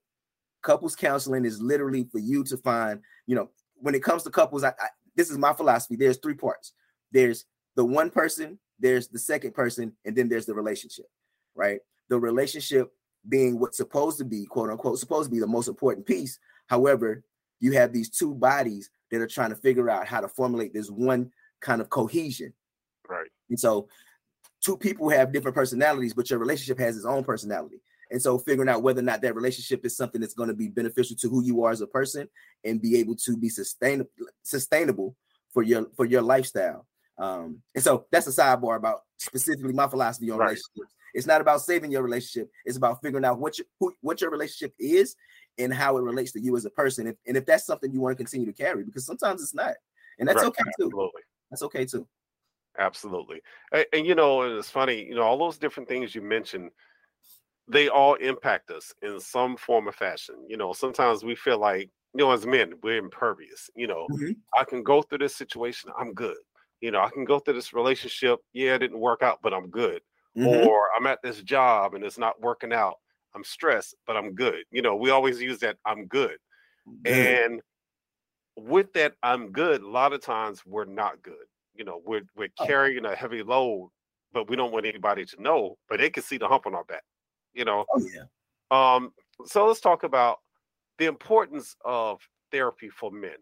Couples 0.63 0.97
counseling 0.97 1.45
is 1.45 1.61
literally 1.61 2.09
for 2.11 2.19
you 2.19 2.45
to 2.45 2.57
find, 2.59 3.01
you 3.27 3.35
know, 3.35 3.51
when 3.77 3.95
it 3.95 4.03
comes 4.03 4.23
to 4.25 4.31
couples, 4.31 4.65
I, 4.65 4.69
I, 4.69 4.89
this 5.17 5.31
is 5.31 5.39
my 5.39 5.53
philosophy. 5.53 5.97
There's 5.97 6.19
three 6.19 6.35
parts. 6.35 6.73
There's 7.13 7.47
the 7.77 7.85
one 7.85 8.11
person, 8.11 8.59
there's 8.79 9.09
the 9.09 9.19
second 9.19 9.55
person, 9.55 9.93
and 10.05 10.15
then 10.15 10.29
there's 10.29 10.47
the 10.47 10.55
relationship, 10.55 11.07
right? 11.55 11.81
The 12.09 12.19
relationship 12.19 12.93
being 13.29 13.59
what's 13.59 13.77
supposed 13.77 14.19
to 14.19 14.25
be, 14.25 14.47
quote 14.47 14.71
unquote, 14.71 14.99
supposed 14.99 15.29
to 15.29 15.35
be 15.35 15.41
the 15.41 15.47
most 15.47 15.69
important 15.69 16.07
piece. 16.07 16.39
However, 16.67 17.23
you 17.61 17.73
have 17.73 17.93
these 17.93 18.09
two 18.09 18.35
bodies 18.35 18.91
that 19.11 19.21
are 19.21 19.27
trying 19.27 19.51
to 19.51 19.57
figure 19.57 19.91
out 19.91 20.07
how 20.07 20.21
to 20.21 20.29
formulate 20.29 20.73
this 20.73 20.91
one 20.91 21.31
kind 21.61 21.81
of 21.81 21.91
cohesion. 21.91 22.53
Right. 23.09 23.29
And 23.49 23.59
so 23.59 23.89
two 24.65 24.77
people 24.77 25.09
have 25.11 25.33
different 25.33 25.55
personalities, 25.55 26.15
but 26.15 26.31
your 26.31 26.39
relationship 26.39 26.79
has 26.79 26.97
its 26.97 27.07
own 27.07 27.25
personality. 27.25 27.81
And 28.11 28.21
so 28.21 28.39
figuring 28.39 28.69
out 28.69 28.83
whether 28.83 29.01
or 29.01 29.05
not 29.05 29.23
that 29.23 29.37
relationship 29.37 29.85
is 29.85 29.97
something 29.97 30.21
that's 30.21 30.35
going 30.35 30.49
to 30.49 30.55
be 30.55 30.69
beneficial 30.69 31.17
to 31.17 31.29
who 31.29 31.45
you 31.45 31.63
are 31.65 31.71
as 31.71 31.81
a 31.81 31.87
person 31.87 32.29
and 32.65 32.83
be 32.83 32.99
able 32.99 33.15
to 33.17 33.37
be 33.37 33.49
sustainable 33.49 34.11
sustainable 34.43 35.17
for 35.53 35.63
your 35.63 35.87
for 35.97 36.05
your 36.05 36.23
lifestyle. 36.23 36.87
Um, 37.19 37.63
and 37.75 37.85
so 37.85 38.07
that's 38.11 38.27
a 38.27 38.31
sidebar 38.31 38.77
about 38.77 39.03
specifically 39.19 39.73
my 39.73 39.87
philosophy 39.87 40.31
on 40.31 40.39
right. 40.39 40.47
relationships. 40.47 40.95
It's 41.15 41.27
not 41.27 41.41
about 41.41 41.61
saving 41.63 41.91
your 41.91 42.03
relationship. 42.03 42.51
It's 42.65 42.77
about 42.77 43.03
figuring 43.03 43.25
out 43.25 43.39
what 43.39 43.59
your 43.59 43.67
who, 43.79 43.95
what 44.01 44.21
your 44.21 44.31
relationship 44.31 44.75
is 44.79 45.17
and 45.59 45.75
how 45.75 45.97
it 45.97 46.03
relates 46.03 46.33
to 46.33 46.41
you 46.41 46.57
as 46.57 46.65
a 46.65 46.71
person. 46.71 47.07
If, 47.07 47.17
and 47.27 47.37
if 47.37 47.47
that's 47.47 47.67
something 47.67 47.93
you 47.93 48.01
want 48.01 48.17
to 48.17 48.23
continue 48.23 48.47
to 48.47 48.53
carry, 48.53 48.85
because 48.85 49.07
sometimes 49.07 49.43
it's 49.43 49.55
not, 49.55 49.75
and 50.19 50.29
that's 50.29 50.37
right. 50.37 50.47
okay 50.47 50.63
too. 50.79 50.87
Absolutely. 50.87 51.23
That's 51.51 51.63
okay 51.63 51.85
too. 51.85 52.07
Absolutely. 52.79 53.43
And, 53.73 53.85
and, 53.93 54.07
you 54.07 54.15
know, 54.15 54.43
it's 54.43 54.71
funny, 54.71 55.05
you 55.05 55.17
know, 55.17 55.23
all 55.23 55.37
those 55.37 55.59
different 55.59 55.89
things 55.89 56.15
you 56.15 56.23
mentioned, 56.23 56.71
they 57.67 57.89
all 57.89 58.15
impact 58.15 58.71
us 58.71 58.95
in 59.03 59.19
some 59.21 59.57
form 59.57 59.89
or 59.89 59.93
fashion. 59.93 60.37
You 60.49 60.57
know, 60.57 60.73
sometimes 60.73 61.25
we 61.25 61.35
feel 61.35 61.59
like, 61.59 61.91
you 62.15 62.25
know, 62.25 62.31
as 62.31 62.47
men, 62.47 62.75
we're 62.83 62.99
impervious. 62.99 63.69
You 63.75 63.89
know, 63.89 64.07
mm-hmm. 64.13 64.33
I 64.57 64.65
can 64.65 64.83
go 64.83 65.03
through 65.03 65.19
this 65.19 65.37
situation, 65.37 65.91
I'm 65.99 66.15
good. 66.15 66.37
You 66.81 66.91
know, 66.93 67.01
I 67.01 67.11
can 67.11 67.25
go 67.25 67.41
through 67.41 67.55
this 67.55 67.75
relationship, 67.75 68.39
yeah, 68.53 68.75
it 68.75 68.79
didn't 68.79 69.01
work 69.01 69.23
out, 69.23 69.41
but 69.43 69.53
I'm 69.53 69.69
good. 69.69 70.01
Mm-hmm. 70.37 70.67
Or 70.67 70.89
I'm 70.97 71.07
at 71.07 71.19
this 71.23 71.43
job 71.43 71.95
and 71.95 72.05
it's 72.05 72.19
not 72.19 72.41
working 72.41 72.73
out. 72.73 72.97
I'm 73.35 73.45
stressed, 73.45 73.95
but 74.07 74.17
I'm 74.17 74.35
good. 74.35 74.63
You 74.71 74.83
know, 74.83 74.97
we 74.97 75.11
always 75.11 75.41
use 75.41 75.59
that 75.61 75.77
I'm 75.85 76.07
good. 76.07 76.37
And 77.05 77.61
with 78.57 78.93
that 78.95 79.15
I'm 79.23 79.53
good, 79.53 79.83
a 79.83 79.89
lot 79.89 80.13
of 80.13 80.23
times 80.23 80.63
we're 80.67 80.85
not 80.85 81.23
good 81.23 81.35
you 81.81 81.87
know, 81.87 82.03
we're 82.05 82.23
we're 82.37 82.49
oh. 82.61 82.67
carrying 82.67 83.07
a 83.07 83.15
heavy 83.15 83.43
load, 83.43 83.91
but 84.33 84.49
we 84.49 84.55
don't 84.55 84.71
want 84.71 84.87
anybody 84.87 85.25
to 85.25 85.43
know, 85.43 85.79
but 85.89 85.99
they 85.99 86.11
can 86.11 86.23
see 86.23 86.37
the 86.37 86.47
hump 86.47 86.67
on 86.67 86.75
our 86.75 86.85
back, 86.85 87.03
you 87.55 87.65
know. 87.65 87.87
Oh 87.95 88.03
yeah. 88.13 88.25
Um, 88.71 89.13
so 89.47 89.67
let's 89.67 89.81
talk 89.81 90.05
about 90.05 90.39
the 90.99 91.07
importance 91.07 91.75
of 91.85 92.21
therapy 92.53 92.91
for 92.91 93.11
men. 93.11 93.39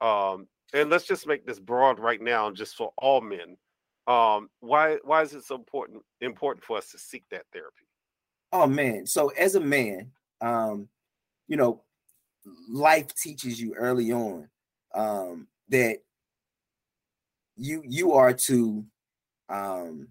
Um, 0.00 0.48
and 0.72 0.88
let's 0.88 1.04
just 1.04 1.26
make 1.26 1.46
this 1.46 1.60
broad 1.60 1.98
right 1.98 2.20
now, 2.20 2.50
just 2.50 2.76
for 2.76 2.92
all 2.96 3.20
men. 3.20 3.58
Um, 4.06 4.48
why 4.60 4.98
why 5.04 5.22
is 5.22 5.32
it 5.32 5.44
so 5.44 5.54
important 5.54 6.02
important 6.20 6.64
for 6.64 6.76
us 6.76 6.90
to 6.90 6.98
seek 6.98 7.24
that 7.30 7.44
therapy? 7.52 7.86
Oh 8.52 8.66
man, 8.66 9.06
so 9.06 9.28
as 9.28 9.54
a 9.54 9.60
man, 9.60 10.10
um, 10.40 10.88
you 11.46 11.56
know, 11.56 11.82
life 12.68 13.14
teaches 13.14 13.60
you 13.60 13.74
early 13.74 14.12
on 14.12 14.48
um, 14.94 15.46
that 15.68 15.98
you 17.56 17.82
you 17.86 18.12
are 18.12 18.32
to 18.32 18.84
um 19.48 20.08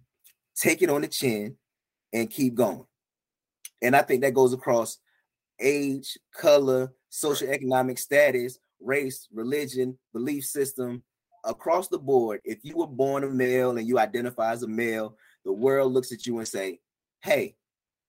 take 0.55 0.81
it 0.81 0.89
on 0.89 1.01
the 1.01 1.07
chin 1.07 1.57
and 2.13 2.29
keep 2.29 2.55
going. 2.55 2.85
And 3.81 3.95
I 3.95 4.01
think 4.03 4.21
that 4.21 4.33
goes 4.33 4.53
across 4.53 4.99
age, 5.59 6.17
color, 6.33 6.93
social 7.09 7.49
economic 7.49 7.97
status, 7.97 8.59
race, 8.79 9.27
religion, 9.33 9.97
belief 10.13 10.45
system, 10.45 11.03
across 11.43 11.87
the 11.87 11.99
board. 11.99 12.41
If 12.43 12.59
you 12.63 12.77
were 12.77 12.87
born 12.87 13.23
a 13.23 13.29
male 13.29 13.77
and 13.77 13.87
you 13.87 13.99
identify 13.99 14.51
as 14.51 14.63
a 14.63 14.67
male, 14.67 15.17
the 15.45 15.53
world 15.53 15.93
looks 15.93 16.11
at 16.11 16.25
you 16.25 16.37
and 16.37 16.47
say, 16.47 16.79
"Hey, 17.21 17.55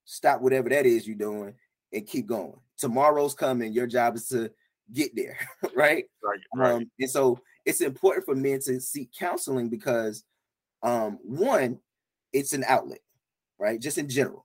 stop 0.04 0.40
whatever 0.40 0.68
that 0.68 0.86
is 0.86 1.06
you're 1.06 1.16
doing 1.16 1.54
and 1.92 2.06
keep 2.06 2.26
going. 2.26 2.58
Tomorrow's 2.78 3.34
coming. 3.34 3.72
Your 3.72 3.86
job 3.86 4.16
is 4.16 4.28
to 4.28 4.50
get 4.92 5.14
there, 5.14 5.38
right? 5.76 6.04
Right. 6.22 6.40
right. 6.54 6.72
Um, 6.72 6.90
and 6.98 7.10
so 7.10 7.38
it's 7.64 7.80
important 7.80 8.24
for 8.24 8.34
men 8.34 8.60
to 8.60 8.80
seek 8.80 9.10
counseling 9.12 9.68
because 9.68 10.24
um 10.82 11.18
one 11.22 11.78
it's 12.32 12.52
an 12.52 12.64
outlet 12.66 12.98
right 13.58 13.80
just 13.80 13.98
in 13.98 14.08
general 14.08 14.44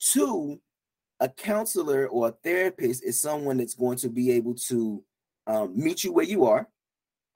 two 0.00 0.60
a 1.20 1.28
counselor 1.28 2.08
or 2.08 2.28
a 2.28 2.34
therapist 2.42 3.04
is 3.04 3.20
someone 3.20 3.56
that's 3.56 3.74
going 3.74 3.96
to 3.96 4.08
be 4.08 4.32
able 4.32 4.54
to 4.54 5.02
um, 5.46 5.72
meet 5.76 6.02
you 6.02 6.12
where 6.12 6.24
you 6.24 6.44
are 6.44 6.68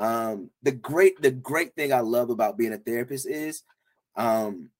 um 0.00 0.50
the 0.62 0.72
great 0.72 1.20
the 1.20 1.30
great 1.30 1.74
thing 1.74 1.92
i 1.92 2.00
love 2.00 2.30
about 2.30 2.56
being 2.56 2.72
a 2.72 2.78
therapist 2.78 3.26
is 3.28 3.62
um 4.16 4.70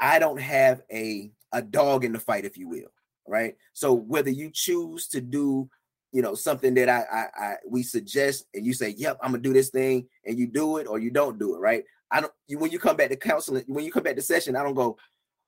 i 0.00 0.18
don't 0.18 0.40
have 0.40 0.82
a 0.92 1.30
a 1.52 1.62
dog 1.62 2.04
in 2.04 2.12
the 2.12 2.18
fight 2.18 2.44
if 2.44 2.56
you 2.56 2.68
will 2.68 2.90
right? 3.26 3.56
So 3.72 3.92
whether 3.92 4.30
you 4.30 4.50
choose 4.52 5.08
to 5.08 5.20
do 5.20 5.68
you 6.12 6.22
know 6.22 6.34
something 6.34 6.72
that 6.74 6.88
I, 6.88 7.04
I 7.12 7.44
I 7.44 7.54
we 7.68 7.82
suggest 7.82 8.46
and 8.54 8.64
you 8.64 8.72
say 8.72 8.94
yep 8.96 9.18
I'm 9.20 9.32
gonna 9.32 9.42
do 9.42 9.52
this 9.52 9.70
thing 9.70 10.06
and 10.24 10.38
you 10.38 10.46
do 10.46 10.78
it 10.78 10.86
or 10.86 10.98
you 10.98 11.10
don't 11.10 11.38
do 11.38 11.54
it 11.54 11.58
right? 11.58 11.84
I 12.10 12.20
don't 12.20 12.32
you 12.46 12.58
when 12.58 12.70
you 12.70 12.78
come 12.78 12.96
back 12.96 13.10
to 13.10 13.16
counseling 13.16 13.64
when 13.66 13.84
you 13.84 13.92
come 13.92 14.04
back 14.04 14.16
to 14.16 14.22
session 14.22 14.56
I 14.56 14.62
don't 14.62 14.74
go 14.74 14.96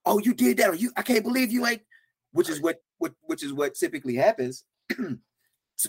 oh 0.05 0.19
you 0.19 0.35
did 0.35 0.57
that 0.59 0.71
or 0.71 0.75
you 0.75 0.91
I 0.97 1.03
can't 1.03 1.25
believe 1.25 1.53
you 1.53 1.67
ain't 1.67 1.83
which 2.33 2.51
is 2.51 2.61
what, 2.61 2.83
what 2.99 3.15
which 3.23 3.43
is 3.43 3.53
what 3.53 3.75
typically 3.75 4.17
happens 4.17 4.65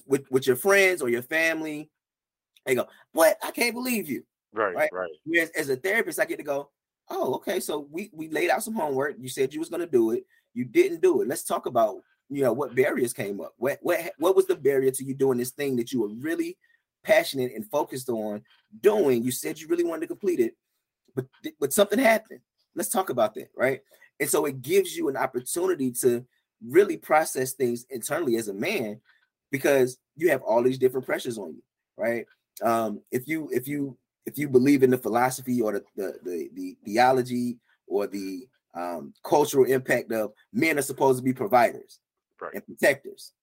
with 0.06 0.30
with 0.30 0.48
your 0.48 0.56
friends 0.56 1.02
or 1.02 1.10
your 1.10 1.22
family 1.22 1.90
they 2.66 2.76
go 2.76 2.88
what? 3.14 3.38
I 3.44 3.52
can't 3.52 3.74
believe 3.74 4.10
you 4.10 4.24
right 4.54 4.76
right, 4.76 4.90
right. 4.94 5.10
Whereas, 5.26 5.50
as 5.58 5.70
a 5.70 5.76
therapist 5.76 6.20
I 6.20 6.26
get 6.26 6.38
to 6.38 6.44
go 6.44 6.70
oh 7.10 7.36
okay 7.36 7.60
so 7.60 7.88
we 7.92 8.10
we 8.14 8.30
laid 8.30 8.50
out 8.50 8.64
some 8.64 8.76
homework. 8.76 9.16
You 9.20 9.30
said 9.30 9.54
you 9.54 9.60
was 9.60 9.70
gonna 9.70 9.88
do 9.88 10.12
it. 10.12 10.26
You 10.54 10.66
didn't 10.66 11.02
do 11.02 11.22
it. 11.22 11.28
Let's 11.28 11.44
talk 11.44 11.66
about 11.66 11.98
you 12.30 12.44
know 12.44 12.54
what 12.54 12.76
barriers 12.76 13.14
came 13.14 13.42
up. 13.42 13.54
What 13.58 13.80
what 13.82 14.00
what 14.18 14.36
was 14.36 14.46
the 14.46 14.56
barrier 14.56 14.92
to 14.92 15.04
you 15.04 15.14
doing 15.14 15.38
this 15.38 15.52
thing 15.52 15.76
that 15.78 15.92
you 15.92 16.02
were 16.02 16.10
really 16.10 16.58
passionate 17.04 17.54
and 17.56 17.70
focused 17.70 18.10
on 18.10 18.44
doing? 18.82 19.24
You 19.24 19.32
said 19.32 19.60
you 19.60 19.68
really 19.68 19.84
wanted 19.84 20.02
to 20.02 20.08
complete 20.08 20.40
it 20.40 20.56
but 21.16 21.26
but 21.60 21.74
something 21.74 22.00
happened. 22.00 22.42
Let's 22.76 22.90
talk 22.90 23.10
about 23.10 23.34
that 23.36 23.50
right? 23.56 23.82
And 24.20 24.30
so 24.30 24.46
it 24.46 24.62
gives 24.62 24.96
you 24.96 25.10
an 25.10 25.18
opportunity 25.18 25.92
to 26.02 26.26
really 26.68 26.98
process 26.98 27.54
things 27.54 27.86
internally 27.90 28.36
as 28.36 28.50
a 28.50 28.54
man 28.54 29.00
because 29.52 29.98
you 30.16 30.30
have 30.30 30.42
all 30.42 30.64
these 30.64 30.78
different 30.78 31.06
pressures 31.06 31.38
on 31.38 31.54
you 31.54 31.62
right 31.98 32.26
um 32.64 33.02
if 33.12 33.28
you 33.28 33.50
if 33.52 33.68
you 33.68 33.98
if 34.26 34.38
you 34.38 34.48
believe 34.48 34.84
in 34.84 34.92
the 34.92 34.98
philosophy 34.98 35.62
or 35.62 35.74
the 35.74 35.84
the 35.96 36.20
the, 36.24 36.50
the 36.54 36.78
theology 36.86 37.58
or 37.88 38.08
the 38.08 38.48
um, 38.76 39.14
cultural 39.24 39.66
impact 39.66 40.12
of 40.12 40.32
men 40.54 40.78
are 40.78 40.84
supposed 40.84 41.20
to 41.20 41.24
be 41.24 41.34
providers 41.34 42.00
right. 42.40 42.54
and 42.54 42.66
protectors. 42.66 43.34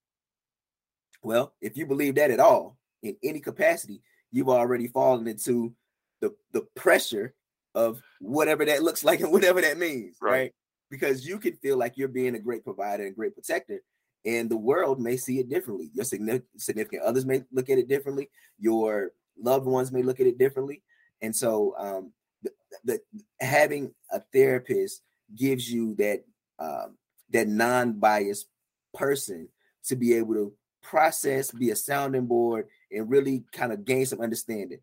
Well, 1.22 1.54
if 1.60 1.76
you 1.76 1.86
believe 1.86 2.14
that 2.16 2.30
at 2.30 2.40
all 2.40 2.78
in 3.02 3.16
any 3.22 3.40
capacity, 3.40 4.00
you've 4.30 4.48
already 4.48 4.88
fallen 4.88 5.26
into 5.26 5.74
the 6.20 6.34
the 6.52 6.62
pressure 6.76 7.34
of 7.74 8.00
whatever 8.20 8.64
that 8.64 8.82
looks 8.82 9.04
like 9.04 9.20
and 9.20 9.32
whatever 9.32 9.60
that 9.60 9.78
means, 9.78 10.16
right? 10.20 10.30
right? 10.30 10.52
Because 10.90 11.26
you 11.26 11.38
can 11.38 11.56
feel 11.56 11.76
like 11.76 11.96
you're 11.96 12.08
being 12.08 12.36
a 12.36 12.40
great 12.40 12.64
provider 12.64 13.04
and 13.04 13.16
great 13.16 13.34
protector, 13.34 13.80
and 14.26 14.50
the 14.50 14.56
world 14.56 15.00
may 15.00 15.16
see 15.16 15.38
it 15.38 15.48
differently. 15.48 15.90
Your 15.94 16.04
significant 16.04 17.02
others 17.02 17.24
may 17.24 17.44
look 17.52 17.70
at 17.70 17.78
it 17.78 17.88
differently. 17.88 18.28
Your 18.58 19.12
loved 19.40 19.66
ones 19.66 19.92
may 19.92 20.02
look 20.02 20.20
at 20.20 20.26
it 20.26 20.36
differently, 20.36 20.82
and 21.22 21.34
so 21.34 21.74
um, 21.78 22.12
the, 22.42 22.50
the 22.84 23.00
having 23.40 23.94
a 24.10 24.20
therapist 24.32 25.02
gives 25.34 25.70
you 25.70 25.94
that 25.94 26.24
um, 26.58 26.96
that 27.30 27.48
non-biased 27.48 28.46
person 28.94 29.48
to 29.84 29.96
be 29.96 30.14
able 30.14 30.34
to 30.34 30.52
process, 30.82 31.50
be 31.50 31.70
a 31.70 31.76
sounding 31.76 32.26
board, 32.26 32.66
and 32.90 33.10
really 33.10 33.44
kind 33.52 33.72
of 33.72 33.84
gain 33.84 34.06
some 34.06 34.20
understanding. 34.20 34.78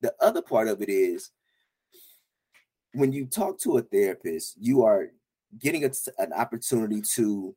The 0.00 0.14
other 0.20 0.42
part 0.42 0.68
of 0.68 0.82
it 0.82 0.88
is 0.88 1.30
when 2.92 3.12
you 3.12 3.26
talk 3.26 3.58
to 3.60 3.78
a 3.78 3.82
therapist, 3.82 4.56
you 4.58 4.82
are 4.82 5.08
getting 5.58 5.84
a, 5.84 5.90
an 6.18 6.32
opportunity 6.32 7.02
to 7.14 7.54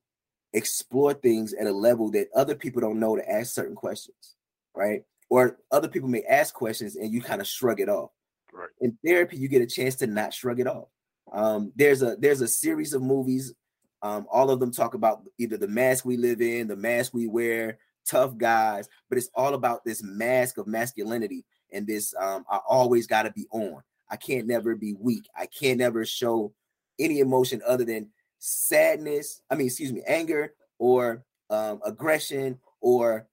explore 0.54 1.14
things 1.14 1.54
at 1.54 1.68
a 1.68 1.72
level 1.72 2.12
that 2.12 2.28
other 2.36 2.56
people 2.56 2.82
don't 2.82 3.00
know 3.00 3.16
to 3.16 3.30
ask 3.30 3.54
certain 3.54 3.76
questions, 3.76 4.36
right? 4.76 5.04
Or 5.30 5.58
other 5.72 5.88
people 5.88 6.10
may 6.10 6.24
ask 6.24 6.54
questions 6.54 6.96
and 6.96 7.14
you 7.14 7.22
kind 7.22 7.42
of 7.42 7.48
shrug 7.48 7.80
it 7.80 7.90
off. 7.90 8.12
Right. 8.52 8.70
In 8.82 8.98
therapy, 9.06 9.38
you 9.38 9.48
get 9.48 9.62
a 9.62 9.68
chance 9.68 9.96
to 9.98 10.08
not 10.08 10.34
shrug 10.34 10.60
it 10.60 10.68
off. 10.68 10.88
Um, 11.32 11.72
there's 11.76 12.02
a 12.02 12.16
there's 12.16 12.42
a 12.42 12.48
series 12.48 12.94
of 12.94 13.04
movies. 13.04 13.54
Um, 14.02 14.26
all 14.32 14.50
of 14.50 14.60
them 14.60 14.72
talk 14.72 14.96
about 14.96 15.22
either 15.38 15.58
the 15.58 15.68
mask 15.68 16.06
we 16.06 16.18
live 16.18 16.42
in, 16.42 16.68
the 16.68 16.76
mask 16.76 17.14
we 17.14 17.28
wear, 17.28 17.78
tough 18.08 18.38
guys, 18.38 18.88
but 19.10 19.18
it's 19.18 19.30
all 19.36 19.54
about 19.54 19.84
this 19.86 20.02
mask 20.02 20.58
of 20.58 20.68
masculinity 20.68 21.46
and 21.72 21.86
this 21.86 22.14
um, 22.20 22.46
I 22.50 22.60
always 22.68 23.08
got 23.08 23.24
to 23.24 23.32
be 23.32 23.48
on. 23.52 23.82
I 24.10 24.16
can't 24.16 24.48
never 24.48 24.76
be 24.76 24.94
weak. 24.94 25.30
I 25.38 25.46
can't 25.46 25.78
never 25.78 26.04
show 26.06 26.54
any 26.98 27.20
emotion 27.20 27.62
other 27.66 27.86
than 27.86 28.10
sadness. 28.40 29.42
I 29.50 29.56
mean, 29.56 29.68
excuse 29.68 29.94
me, 29.94 30.02
anger 30.08 30.54
or 30.80 31.24
um, 31.50 31.80
aggression 31.86 32.60
or 32.82 33.28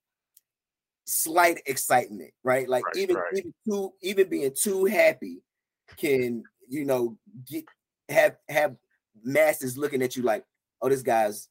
slight 1.06 1.60
excitement, 1.66 2.32
right? 2.42 2.68
Like 2.68 2.84
Right, 2.86 2.96
even 2.96 3.16
right. 3.16 3.32
even 3.34 3.54
too 3.68 3.92
even 4.02 4.28
being 4.28 4.52
too 4.60 4.84
happy 4.86 5.42
can 5.96 6.42
you 6.68 6.84
know 6.84 7.16
get 7.48 7.64
have 8.08 8.36
have 8.48 8.76
masses 9.22 9.76
looking 9.78 10.02
at 10.02 10.16
you 10.16 10.22
like, 10.22 10.44
oh, 10.82 10.88
this 10.88 11.02
guy's 11.02 11.48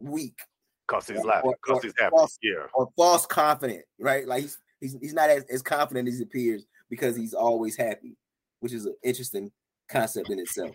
weak 0.00 0.38
Cause 0.86 1.06
he's 1.08 1.22
laughing. 1.24 1.50
or- 1.50 1.56
Cause 1.64 1.78
or 1.78 1.82
he's 1.82 1.94
happy. 1.98 2.10
false- 2.16 2.38
Yeah. 2.42 2.66
or 2.74 2.88
false 2.96 3.26
confident, 3.26 3.84
right? 4.00 4.26
Like 4.26 4.42
he's 4.42 4.58
he's, 4.80 4.96
he's 5.00 5.14
not 5.14 5.28
as, 5.30 5.44
as 5.50 5.62
confident 5.62 6.08
as 6.08 6.16
he 6.18 6.22
appears 6.24 6.66
because 6.90 7.14
he's 7.16 7.34
always 7.34 7.76
happy, 7.76 8.16
which 8.60 8.72
is 8.72 8.86
an 8.86 8.94
interesting 9.02 9.52
concept 9.88 10.30
in 10.30 10.38
itself. 10.38 10.74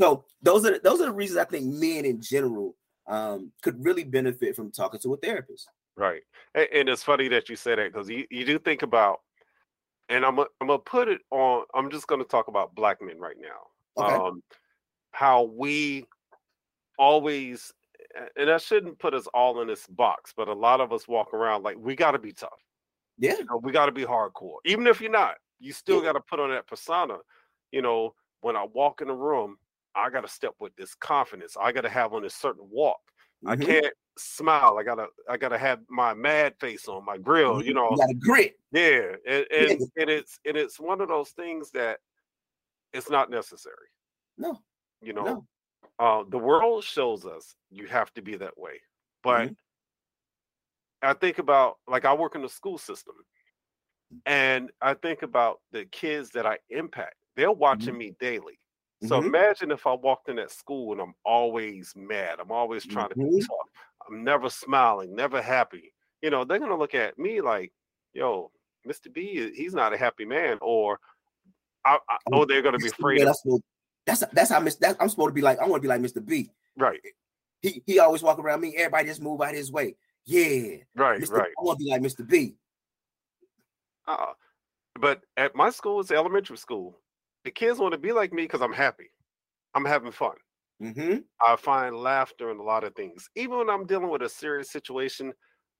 So 0.00 0.24
those 0.42 0.64
are 0.64 0.78
those 0.78 1.00
are 1.00 1.06
the 1.06 1.12
reasons 1.12 1.38
I 1.38 1.44
think 1.44 1.66
men 1.66 2.04
in 2.04 2.20
general 2.20 2.74
um, 3.06 3.52
could 3.62 3.84
really 3.84 4.04
benefit 4.04 4.56
from 4.56 4.70
talking 4.70 5.00
to 5.00 5.14
a 5.14 5.16
therapist. 5.16 5.68
Right. 5.96 6.22
And, 6.54 6.68
and 6.72 6.88
it's 6.88 7.02
funny 7.02 7.28
that 7.28 7.48
you 7.48 7.56
say 7.56 7.74
that 7.74 7.92
because 7.92 8.08
you, 8.08 8.24
you 8.30 8.44
do 8.44 8.58
think 8.58 8.82
about, 8.82 9.20
and 10.08 10.24
I'm 10.24 10.36
gonna- 10.36 10.48
I'm 10.60 10.68
gonna 10.68 10.78
put 10.78 11.08
it 11.08 11.20
on. 11.30 11.64
I'm 11.74 11.90
just 11.90 12.06
gonna 12.06 12.24
talk 12.24 12.48
about 12.48 12.74
black 12.74 13.02
men 13.02 13.18
right 13.18 13.36
now. 13.38 14.02
Okay. 14.02 14.14
Um, 14.14 14.42
how 15.12 15.42
we 15.42 16.06
always, 16.98 17.72
and 18.36 18.50
I 18.50 18.58
shouldn't 18.58 18.98
put 18.98 19.14
us 19.14 19.26
all 19.34 19.60
in 19.60 19.68
this 19.68 19.86
box, 19.86 20.32
but 20.36 20.48
a 20.48 20.52
lot 20.52 20.80
of 20.80 20.92
us 20.92 21.08
walk 21.08 21.34
around 21.34 21.62
like 21.64 21.76
we 21.78 21.96
got 21.96 22.12
to 22.12 22.18
be 22.18 22.32
tough. 22.32 22.50
Yeah, 23.18 23.38
You 23.38 23.44
know, 23.44 23.56
we 23.62 23.72
got 23.72 23.86
to 23.86 23.92
be 23.92 24.04
hardcore, 24.04 24.58
even 24.64 24.86
if 24.86 25.00
you're 25.00 25.10
not. 25.10 25.34
You 25.58 25.72
still 25.72 25.96
Yeah. 25.96 26.04
got 26.04 26.12
to 26.12 26.20
put 26.20 26.40
on 26.40 26.50
that 26.50 26.66
persona. 26.66 27.18
You 27.72 27.82
know, 27.82 28.14
when 28.40 28.56
I 28.56 28.64
walk 28.72 29.00
in 29.00 29.08
the 29.08 29.14
room, 29.14 29.58
I 29.94 30.10
got 30.10 30.20
to 30.22 30.28
step 30.28 30.54
with 30.60 30.74
this 30.76 30.94
confidence. 30.94 31.56
I 31.60 31.72
got 31.72 31.82
to 31.82 31.88
have 31.88 32.12
on 32.12 32.24
a 32.24 32.30
certain 32.30 32.68
walk. 32.70 33.00
I 33.46 33.56
Mhm. 33.56 33.64
can't 33.66 33.94
smile. 34.18 34.76
I 34.78 34.82
gotta 34.82 35.06
I 35.28 35.36
gotta 35.38 35.56
have 35.56 35.80
my 35.88 36.12
mad 36.12 36.54
face 36.60 36.88
on 36.88 37.04
my 37.06 37.16
grill. 37.16 37.62
You 37.64 37.72
know, 37.72 37.96
you 38.08 38.14
grit. 38.20 38.58
yeah. 38.70 39.16
And, 39.26 39.46
and, 39.50 39.70
Yeah. 39.80 39.86
and 39.96 40.10
it's 40.10 40.38
and 40.44 40.56
it's 40.58 40.78
one 40.78 41.00
of 41.00 41.08
those 41.08 41.30
things 41.30 41.70
that 41.70 42.00
it's 42.92 43.08
not 43.08 43.30
necessary. 43.30 43.88
No, 44.36 44.62
You 45.00 45.14
know, 45.14 45.24
no. 45.24 45.46
uh, 45.98 46.24
the 46.28 46.38
world 46.38 46.84
shows 46.84 47.24
us 47.24 47.54
you 47.70 47.86
have 47.86 48.12
to 48.14 48.20
be 48.22 48.36
that 48.36 48.58
way. 48.58 48.82
But 49.22 49.48
Mhm. 49.48 49.56
I 51.02 51.14
think 51.14 51.38
about 51.38 51.78
like 51.88 52.04
I 52.04 52.12
work 52.12 52.34
in 52.34 52.42
the 52.42 52.48
school 52.48 52.76
system, 52.76 53.14
and 54.26 54.70
I 54.82 54.92
think 54.94 55.22
about 55.22 55.62
the 55.72 55.86
kids 55.86 56.28
that 56.30 56.44
I 56.44 56.58
impact. 56.68 57.16
They're 57.36 57.50
watching 57.52 57.96
me 57.96 58.10
daily. 58.20 58.59
So 59.02 59.20
Mhm. 59.20 59.26
imagine 59.26 59.70
if 59.70 59.86
I 59.86 59.94
walked 59.94 60.28
in 60.28 60.36
that 60.36 60.50
school 60.50 60.92
and 60.92 61.00
I'm 61.00 61.14
always 61.24 61.94
mad. 61.96 62.38
I'm 62.38 62.52
always 62.52 62.84
trying 62.84 63.08
to 63.10 63.14
be 63.14 63.40
tough. 63.40 63.68
I'm 64.08 64.22
never 64.24 64.50
smiling, 64.50 65.14
never 65.14 65.40
happy. 65.40 65.94
You 66.22 66.30
know, 66.30 66.44
they're 66.44 66.58
gonna 66.58 66.76
look 66.76 66.94
at 66.94 67.18
me 67.18 67.40
like, 67.40 67.72
"Yo, 68.12 68.52
Mr. 68.86 69.12
B, 69.12 69.52
he's 69.54 69.72
not 69.72 69.94
a 69.94 69.96
happy 69.96 70.26
man," 70.26 70.58
or, 70.60 71.00
I, 71.84 71.98
I, 72.08 72.18
Oh, 72.26 72.40
"Oh, 72.40 72.44
they're 72.44 72.60
gonna 72.60 72.78
be 72.78 72.84
That's 72.84 72.98
afraid." 72.98 73.24
what 73.24 73.28
Of, 73.28 73.62
That's 74.04 74.24
that's 74.32 74.50
how 74.50 74.58
I'm 74.58 74.68
supposed 74.68 75.16
to 75.16 75.32
be 75.32 75.40
like. 75.40 75.58
I 75.58 75.66
want 75.66 75.82
to 75.82 75.82
be 75.82 75.88
like 75.88 76.02
Mr. 76.02 76.24
B. 76.24 76.50
right, 76.76 77.00
He 77.62 77.82
he 77.86 77.98
always 77.98 78.22
walk 78.22 78.38
around 78.38 78.60
me. 78.60 78.76
Everybody 78.76 79.08
just 79.08 79.22
move 79.22 79.40
out 79.40 79.54
his 79.54 79.72
way. 79.72 79.96
Yeah, 80.26 80.76
right, 80.94 81.20
Mr. 81.20 81.30
right. 81.38 81.52
I 81.58 81.62
want 81.62 81.78
to 81.78 81.84
be 81.84 81.90
like 81.90 82.02
Mr. 82.02 82.26
B. 82.28 82.56
Uh, 84.06 84.32
but 84.98 85.22
at 85.36 85.54
my 85.54 85.70
school, 85.70 86.00
it's 86.00 86.10
elementary 86.10 86.58
school. 86.58 86.98
The 87.44 87.50
kids 87.50 87.78
want 87.78 87.92
to 87.92 87.98
be 87.98 88.12
like 88.12 88.32
me 88.32 88.42
because 88.42 88.60
I'm 88.62 88.72
happy. 88.72 89.10
I'm 89.74 89.84
having 89.84 90.12
fun. 90.12 90.34
Mm-hmm. 90.82 91.18
I 91.46 91.56
find 91.56 91.96
laughter 91.96 92.50
in 92.50 92.58
a 92.58 92.62
lot 92.62 92.84
of 92.84 92.94
things. 92.94 93.28
Even 93.36 93.58
when 93.58 93.70
I'm 93.70 93.86
dealing 93.86 94.10
with 94.10 94.22
a 94.22 94.28
serious 94.28 94.70
situation, 94.70 95.32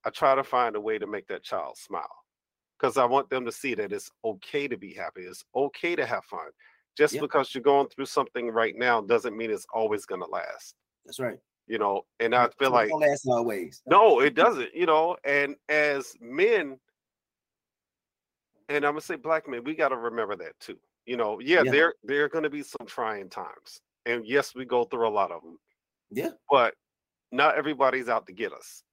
I 0.05 0.09
try 0.09 0.35
to 0.35 0.43
find 0.43 0.75
a 0.75 0.81
way 0.81 0.97
to 0.97 1.07
make 1.07 1.27
that 1.27 1.43
child 1.43 1.77
smile 1.77 2.07
because 2.79 2.97
I 2.97 3.05
want 3.05 3.29
them 3.29 3.45
to 3.45 3.51
see 3.51 3.75
that 3.75 3.91
it's 3.91 4.09
okay 4.23 4.67
to 4.67 4.77
be 4.77 4.93
happy. 4.93 5.21
It's 5.21 5.43
okay 5.55 5.95
to 5.95 6.05
have 6.05 6.23
fun. 6.25 6.49
Just 6.97 7.13
Yeah. 7.13 7.21
because 7.21 7.53
you're 7.53 7.63
going 7.63 7.87
through 7.89 8.05
something 8.05 8.49
right 8.49 8.75
now 8.75 9.01
doesn't 9.01 9.37
mean 9.37 9.51
it's 9.51 9.65
always 9.73 10.05
going 10.05 10.21
to 10.21 10.27
last. 10.27 10.75
That's 11.05 11.19
right. 11.19 11.37
You 11.67 11.77
know, 11.77 12.05
and 12.19 12.35
I 12.35 12.49
feel 12.59 12.69
it 12.69 12.89
like 12.89 12.91
last 12.91 13.25
always. 13.27 13.81
no, 13.85 14.19
it 14.19 14.33
doesn't. 14.35 14.73
You 14.73 14.87
know, 14.87 15.15
and 15.23 15.55
as 15.69 16.13
men, 16.19 16.79
and 18.67 18.85
I'm 18.85 18.93
gonna 18.93 19.01
say 19.01 19.15
black 19.15 19.47
men, 19.47 19.63
we 19.63 19.75
got 19.75 19.89
to 19.89 19.97
remember 19.97 20.35
that 20.37 20.59
too. 20.59 20.77
You 21.05 21.17
know, 21.17 21.39
yeah, 21.39 21.63
Yeah. 21.63 21.71
there 21.71 21.93
there 22.03 22.23
are 22.25 22.29
going 22.29 22.43
to 22.43 22.49
be 22.49 22.63
some 22.63 22.85
trying 22.87 23.29
times, 23.29 23.81
and 24.05 24.25
yes, 24.25 24.53
we 24.55 24.65
go 24.65 24.83
through 24.85 25.07
a 25.07 25.09
lot 25.09 25.31
of 25.31 25.41
them. 25.41 25.57
Yeah. 26.13 26.31
but 26.49 26.73
not 27.31 27.55
everybody's 27.57 28.09
out 28.09 28.27
to 28.27 28.33
get 28.33 28.51
us. 28.51 28.83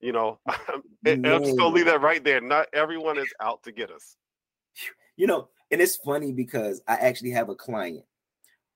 You 0.00 0.12
know, 0.12 0.38
and 1.06 1.26
I'm 1.26 1.42
just 1.42 1.56
gonna 1.56 1.74
leave 1.74 1.86
that 1.86 2.02
right 2.02 2.22
there. 2.22 2.40
Not 2.40 2.66
everyone 2.74 3.18
is 3.18 3.32
out 3.40 3.62
to 3.62 3.72
get 3.72 3.90
us. 3.90 4.16
You 5.16 5.26
know, 5.26 5.48
and 5.70 5.80
it's 5.80 5.96
funny 5.96 6.32
because 6.32 6.82
I 6.86 6.96
actually 6.96 7.30
have 7.30 7.48
a 7.48 7.54
client 7.54 8.04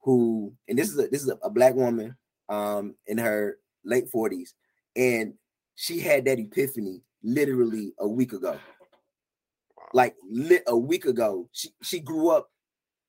who, 0.01 0.55
and 0.69 0.79
this 0.79 0.89
is 0.91 0.99
a 0.99 1.09
this 1.09 1.23
is 1.23 1.29
a, 1.29 1.37
a 1.43 1.51
black 1.51 1.75
woman 1.75 2.17
um 2.49 2.95
in 3.07 3.19
her 3.19 3.59
late 3.85 4.11
40s, 4.11 4.55
and 4.97 5.35
she 5.75 6.01
had 6.01 6.25
that 6.25 6.39
epiphany 6.39 7.03
literally 7.23 7.93
a 7.99 8.09
week 8.09 8.33
ago. 8.33 8.59
Like 9.93 10.17
lit 10.29 10.63
a 10.67 10.77
week 10.77 11.05
ago, 11.07 11.49
she 11.53 11.71
she 11.83 12.01
grew 12.01 12.31
up 12.31 12.51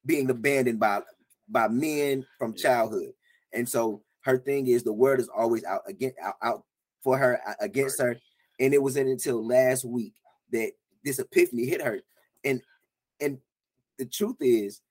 being 0.06 0.30
abandoned 0.30 0.80
by 0.80 1.02
by 1.50 1.68
men 1.68 2.26
from 2.38 2.54
childhood, 2.56 3.12
and 3.54 3.68
so 3.68 4.02
her 4.22 4.38
thing 4.38 4.68
is 4.68 4.84
the 4.84 4.94
word 4.94 5.20
is 5.20 5.30
always 5.30 5.64
out 5.66 5.82
again 5.88 6.14
out, 6.22 6.36
out 6.42 6.64
for 7.04 7.18
her 7.18 7.40
against 7.60 8.02
her, 8.02 8.18
and 8.60 8.74
it 8.74 8.82
wasn't 8.82 9.10
until 9.10 9.46
last 9.46 9.84
week 9.86 10.14
that 10.52 10.72
this 11.04 11.20
epiphany 11.20 11.66
hit 11.66 11.82
her, 11.82 12.00
and 12.44 12.62
and 13.20 13.40
the 13.98 14.06
truth 14.06 14.38
is, 14.40 14.82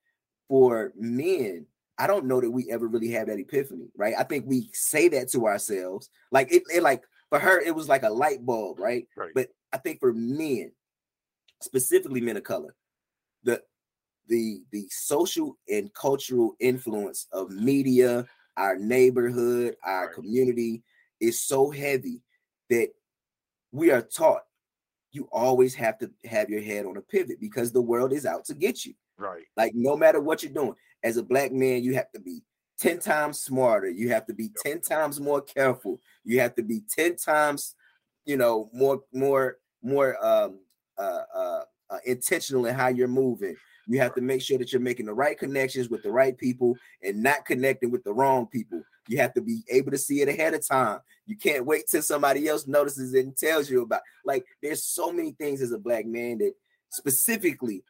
for 0.48 0.92
men, 0.96 1.66
I 1.98 2.06
don't 2.06 2.26
know 2.26 2.40
that 2.40 2.50
we 2.50 2.70
ever 2.70 2.86
really 2.86 3.10
have 3.12 3.26
that 3.26 3.38
epiphany, 3.38 3.88
right? 3.96 4.14
I 4.16 4.22
think 4.22 4.44
we 4.46 4.70
say 4.72 5.08
that 5.08 5.30
to 5.32 5.46
ourselves, 5.46 6.10
like 6.30 6.52
it, 6.52 6.62
it 6.72 6.82
like 6.82 7.02
for 7.28 7.38
her, 7.38 7.60
it 7.60 7.74
was 7.74 7.88
like 7.88 8.02
a 8.02 8.10
light 8.10 8.44
bulb, 8.44 8.78
right? 8.78 9.06
Right. 9.16 9.32
But 9.34 9.48
I 9.72 9.78
think 9.78 10.00
for 10.00 10.12
men, 10.12 10.72
specifically 11.60 12.20
men 12.20 12.36
of 12.36 12.44
color, 12.44 12.74
the 13.44 13.62
the 14.28 14.62
the 14.72 14.86
social 14.90 15.56
and 15.68 15.92
cultural 15.94 16.54
influence 16.60 17.26
of 17.32 17.50
media, 17.50 18.26
our 18.56 18.76
neighborhood, 18.76 19.76
our 19.84 20.06
Right. 20.06 20.14
community 20.14 20.82
is 21.20 21.42
so 21.42 21.70
heavy 21.70 22.22
that 22.70 22.90
we 23.72 23.90
are 23.90 24.02
taught 24.02 24.42
you 25.12 25.28
always 25.32 25.74
have 25.74 25.98
to 25.98 26.10
have 26.24 26.50
your 26.50 26.60
head 26.60 26.84
on 26.86 26.96
a 26.96 27.00
pivot 27.00 27.40
because 27.40 27.72
the 27.72 27.80
world 27.80 28.12
is 28.12 28.26
out 28.26 28.44
to 28.44 28.54
get 28.54 28.84
you. 28.84 28.94
Right. 29.16 29.44
Like 29.56 29.72
no 29.74 29.96
matter 29.96 30.20
what 30.20 30.42
you're 30.42 30.52
doing, 30.52 30.74
as 31.02 31.16
a 31.16 31.22
black 31.22 31.52
man, 31.52 31.82
you 31.82 31.94
have 31.94 32.10
to 32.12 32.20
be 32.20 32.42
10 32.78 32.98
times 33.00 33.40
smarter. 33.40 33.88
You 33.88 34.10
have 34.10 34.26
to 34.26 34.34
be 34.34 34.50
10 34.64 34.80
times 34.80 35.20
more 35.20 35.40
careful. 35.40 36.00
You 36.24 36.40
have 36.40 36.54
to 36.56 36.62
be 36.62 36.82
10 36.96 37.16
times, 37.16 37.74
you 38.26 38.36
know, 38.36 38.68
more, 38.72 39.02
more, 39.12 39.56
more 39.82 40.16
um 40.24 40.60
uh, 40.98 41.22
uh, 41.34 41.60
uh 41.90 41.98
intentional 42.04 42.66
in 42.66 42.74
how 42.74 42.88
you're 42.88 43.08
moving. 43.08 43.56
You 43.86 44.00
have 44.00 44.14
to 44.16 44.20
make 44.20 44.42
sure 44.42 44.58
that 44.58 44.70
you're 44.72 44.82
making 44.82 45.06
the 45.06 45.14
right 45.14 45.38
connections 45.38 45.88
with 45.88 46.02
the 46.02 46.10
right 46.10 46.36
people 46.36 46.76
and 47.02 47.22
not 47.22 47.46
connecting 47.46 47.90
with 47.90 48.04
the 48.04 48.12
wrong 48.12 48.46
people. 48.46 48.82
You 49.08 49.16
have 49.18 49.32
to 49.34 49.40
be 49.40 49.62
able 49.70 49.90
to 49.92 49.98
see 49.98 50.20
it 50.20 50.28
ahead 50.28 50.52
of 50.52 50.66
time. 50.66 51.00
You 51.24 51.36
can't 51.36 51.64
wait 51.64 51.84
till 51.90 52.02
somebody 52.02 52.48
else 52.48 52.66
notices 52.66 53.14
it 53.14 53.24
and 53.24 53.34
tells 53.34 53.70
you 53.70 53.82
about. 53.82 54.02
Like, 54.26 54.44
there's 54.62 54.84
so 54.84 55.10
many 55.10 55.32
things 55.32 55.62
as 55.62 55.72
a 55.72 55.78
black 55.78 56.04
man 56.04 56.36
that 56.38 56.52
specifically 56.90 57.82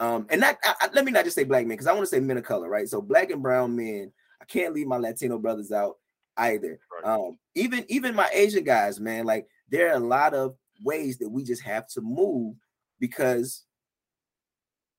um, 0.00 0.26
and 0.30 0.40
not 0.40 0.58
I, 0.62 0.74
I- 0.82 0.88
let 0.92 1.04
me 1.04 1.12
not 1.12 1.24
just 1.24 1.36
say 1.36 1.44
black 1.44 1.66
men 1.66 1.76
because 1.76 1.86
I 1.86 1.92
want 1.92 2.04
to 2.04 2.10
say 2.10 2.20
men 2.20 2.38
of 2.38 2.44
color, 2.44 2.68
right? 2.68 2.88
So 2.88 3.00
black 3.00 3.30
and 3.30 3.42
brown 3.42 3.74
men. 3.74 4.12
I 4.40 4.44
can't 4.44 4.72
leave 4.72 4.86
my 4.86 4.98
Latino 4.98 5.38
brothers 5.38 5.72
out 5.72 5.96
either. 6.36 6.78
Right. 7.02 7.12
Um, 7.12 7.38
even 7.54 7.84
even 7.88 8.14
my 8.14 8.28
Asian 8.32 8.64
guys, 8.64 9.00
man. 9.00 9.26
Like 9.26 9.46
there 9.68 9.90
are 9.90 9.96
a 9.96 10.00
lot 10.00 10.34
of 10.34 10.54
ways 10.82 11.18
that 11.18 11.28
we 11.28 11.44
just 11.44 11.62
have 11.62 11.86
to 11.88 12.00
move 12.00 12.56
because 13.00 13.64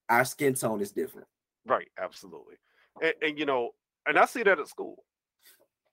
our 0.09 0.25
skin 0.25 0.53
tone 0.53 0.81
is 0.81 0.91
different. 0.91 1.27
Right, 1.65 1.87
absolutely. 2.01 2.55
And, 3.01 3.13
and 3.21 3.39
you 3.39 3.45
know, 3.45 3.71
and 4.05 4.17
I 4.17 4.25
see 4.25 4.43
that 4.43 4.59
at 4.59 4.67
school. 4.67 5.03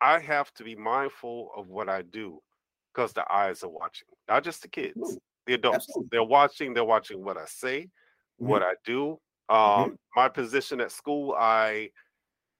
I 0.01 0.19
have 0.19 0.53
to 0.55 0.65
be 0.65 0.75
mindful 0.75 1.51
of 1.57 1.69
what 1.69 1.89
I 1.89 2.03
do 2.03 2.41
because 2.95 3.13
the 3.13 3.31
eyes 3.33 3.63
are 3.63 3.71
watching, 3.71 4.09
not 4.29 4.45
just 4.45 4.63
the 4.63 4.69
kids, 4.69 4.99
Ooh, 4.99 5.19
the 5.47 5.55
adults. 5.55 5.87
Absolutely. 5.89 6.09
They're 6.11 6.25
watching, 6.25 6.75
they're 6.75 6.85
watching 6.85 7.25
what 7.25 7.37
I 7.37 7.45
say, 7.47 7.83
mm-hmm. 7.83 8.47
what 8.47 8.63
I 8.63 8.73
do. 8.85 9.19
Mm-hmm. 9.51 9.81
Um, 9.81 9.85
mm-hmm. 9.85 9.95
my 10.17 10.29
position 10.29 10.81
at 10.81 10.91
school, 10.91 11.35
I 11.39 11.91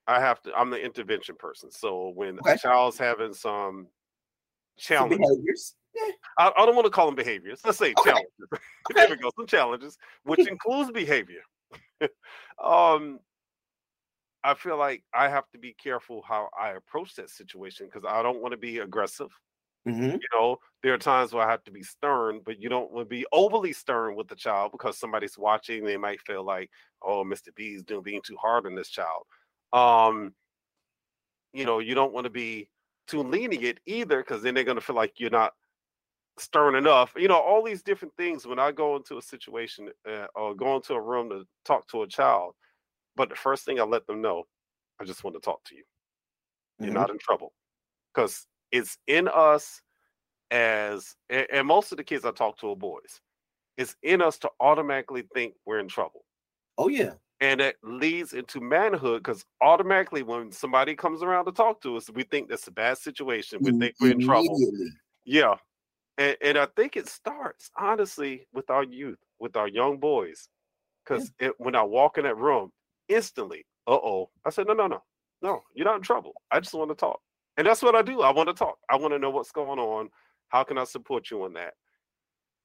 I 0.07 0.21
have 0.21 0.41
to, 0.43 0.55
I'm 0.55 0.71
the 0.71 0.83
intervention 0.83 1.35
person. 1.37 1.71
So 1.71 2.13
when 2.15 2.39
okay. 2.39 2.53
a 2.53 2.59
child's 2.59 2.97
having 2.97 3.35
some 3.35 3.89
challenges, 4.79 5.19
some 5.19 5.29
behaviors. 5.37 5.75
Yeah. 5.86 5.86
I, 6.39 6.53
I, 6.57 6.67
don't 6.67 6.75
want 6.75 6.87
to 6.87 6.91
call 6.91 7.07
them 7.07 7.15
behaviors. 7.15 7.61
Let's 7.65 7.79
say 7.79 7.95
okay. 7.99 8.11
challenges. 8.11 8.31
there 8.95 9.09
we 9.09 9.17
go, 9.17 9.31
some 9.37 9.47
challenges, 9.47 9.97
which 10.25 10.47
includes 10.49 10.91
behavior. 10.91 11.43
um, 12.63 13.21
I 14.45 14.55
feel 14.55 14.77
like 14.77 15.03
I 15.15 15.29
have 15.29 15.49
to 15.51 15.59
be 15.59 15.75
careful 15.75 16.23
how 16.23 16.49
I 16.59 16.71
approach 16.71 17.15
that 17.17 17.31
situation 17.31 17.87
because 17.87 18.05
I 18.09 18.23
don't 18.23 18.41
want 18.41 18.53
to 18.53 18.59
be 18.59 18.79
aggressive. 18.79 19.31
Mm-hmm. 19.89 20.17
You 20.17 20.29
know, 20.35 20.57
there 20.83 20.95
are 20.95 20.99
times 20.99 21.33
where 21.33 21.47
I 21.47 21.51
have 21.51 21.65
to 21.65 21.71
be 21.71 21.83
stern, 21.83 22.41
but 22.45 22.61
you 22.61 22.69
don't 22.69 22.91
want 22.91 23.09
to 23.09 23.15
be 23.15 23.25
overly 23.33 23.73
stern 23.73 24.17
with 24.17 24.29
the 24.29 24.35
child 24.35 24.73
because 24.73 24.99
somebody's 24.99 25.39
watching. 25.39 25.85
They 25.85 25.97
might 25.97 26.21
feel 26.21 26.45
like, 26.45 26.71
oh, 27.03 27.25
Mr. 27.25 27.55
B 27.55 27.75
is 27.75 27.83
doing 27.83 28.03
being 28.03 28.23
too 28.25 28.37
hard 28.37 28.67
on 28.67 28.75
this 28.75 28.89
child. 28.89 29.25
Um, 29.73 30.35
you 31.53 31.65
know, 31.65 31.79
you 31.79 31.95
don't 31.95 32.13
want 32.13 32.25
to 32.25 32.31
be 32.31 32.69
too 33.07 33.23
lenient 33.23 33.79
either 33.87 34.19
because 34.19 34.43
then 34.43 34.55
they're 34.55 34.65
going 34.65 34.77
to 34.77 34.81
feel 34.85 34.97
like 34.97 35.15
you're 35.19 35.31
not 35.31 35.53
stern 36.39 36.75
enough. 36.75 37.13
You 37.17 37.29
know, 37.29 37.39
all 37.39 37.63
these 37.63 37.83
different 37.83 38.15
things 38.17 38.47
when 38.47 38.59
I 38.59 38.73
go 38.73 38.97
into 38.97 39.19
a 39.19 39.23
situation 39.23 39.91
uh, 40.09 40.27
or 40.35 40.55
go 40.55 40.77
into 40.77 40.95
a 40.95 41.01
room 41.01 41.31
to 41.31 41.47
talk 41.65 41.89
to 41.89 42.03
a 42.03 42.07
child. 42.07 42.55
But 43.17 43.31
the 43.31 43.37
first 43.37 43.65
thing 43.65 43.81
I 43.81 43.85
let 43.85 44.07
them 44.07 44.21
know, 44.21 44.45
I 45.01 45.05
just 45.05 45.25
want 45.25 45.37
to 45.37 45.41
talk 45.41 45.65
to 45.65 45.75
you. 45.75 45.85
You're 46.79 46.89
mm-hmm. 46.89 46.99
not 46.99 47.11
in 47.11 47.19
trouble 47.19 47.53
because 48.15 48.47
it's 48.71 48.99
in 49.07 49.29
us 49.29 49.81
as, 50.51 51.17
and, 51.31 51.67
most 51.67 51.93
of 51.93 51.99
the 51.99 52.05
kids 52.05 52.25
I 52.25 52.31
talk 52.33 52.59
to 52.59 52.71
are 52.71 52.77
boys. 52.77 53.21
It's 53.79 53.97
in 54.03 54.23
us 54.23 54.39
to 54.39 54.51
automatically 54.61 55.25
think 55.35 55.55
we're 55.65 55.79
in 55.79 55.89
trouble. 55.89 56.25
Oh 56.79 56.89
yeah. 56.89 57.13
And 57.41 57.61
it 57.61 57.77
leads 57.83 58.33
into 58.33 58.61
manhood 58.61 59.23
because 59.23 59.45
automatically 59.61 60.23
when 60.23 60.51
somebody 60.51 60.95
comes 60.95 61.23
around 61.23 61.45
to 61.47 61.53
talk 61.53 61.83
to 61.83 61.97
us, 61.97 62.09
we 62.11 62.23
think 62.23 62.49
that's 62.49 62.67
a 62.67 62.73
bad 62.73 62.97
situation. 62.97 63.59
We 63.61 63.73
think 63.79 63.95
we're 64.01 64.13
in 64.13 64.21
trouble. 64.21 64.59
Yeah. 65.25 65.57
And, 66.19 66.37
and 66.43 66.59
I 66.59 66.67
think 66.77 66.97
it 66.97 67.09
starts 67.09 67.71
honestly 67.77 68.47
with 68.53 68.71
our 68.71 68.85
youth, 68.85 69.19
with 69.39 69.57
our 69.57 69.69
young 69.69 69.99
boys. 69.99 70.49
Because 71.05 71.31
yeah. 71.41 71.51
when 71.59 71.77
I 71.77 71.83
walk 71.83 72.19
in 72.19 72.25
that 72.25 72.37
room, 72.37 72.73
instantly, 73.09 73.65
uh 73.87 73.93
oh, 73.93 74.31
I 74.45 74.51
said, 74.51 74.67
no, 74.67 74.75
no, 74.75 74.87
no, 74.87 75.03
no, 75.43 75.63
you're 75.75 75.85
not 75.85 75.97
in 75.97 76.03
trouble. 76.03 76.33
I 76.51 76.61
just 76.61 76.75
want 76.75 76.91
to 76.91 76.97
talk. 76.97 77.21
And 77.57 77.67
that's 77.67 77.83
what 77.83 77.95
I 77.95 78.03
do. 78.03 78.23
I 78.23 78.33
want 78.33 78.49
to 78.49 78.55
talk. 78.55 78.79
I 78.91 78.97
want 78.97 79.15
to 79.15 79.19
know 79.19 79.31
what's 79.31 79.53
going 79.53 79.79
on. 79.79 80.11
How 80.49 80.65
can 80.65 80.79
I 80.79 80.85
support 80.85 81.31
you 81.31 81.45
in 81.47 81.53
that? 81.55 81.75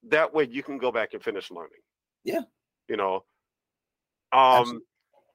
That 0.10 0.34
way 0.34 0.48
you 0.50 0.64
can 0.64 0.78
go 0.78 0.92
back 0.92 1.14
and 1.14 1.24
finish 1.24 1.52
learning. 1.52 1.80
Yeah. 2.24 2.42
You 2.88 2.98
know, 2.98 3.24
um, 4.34 4.60
Absolutely. 4.62 4.86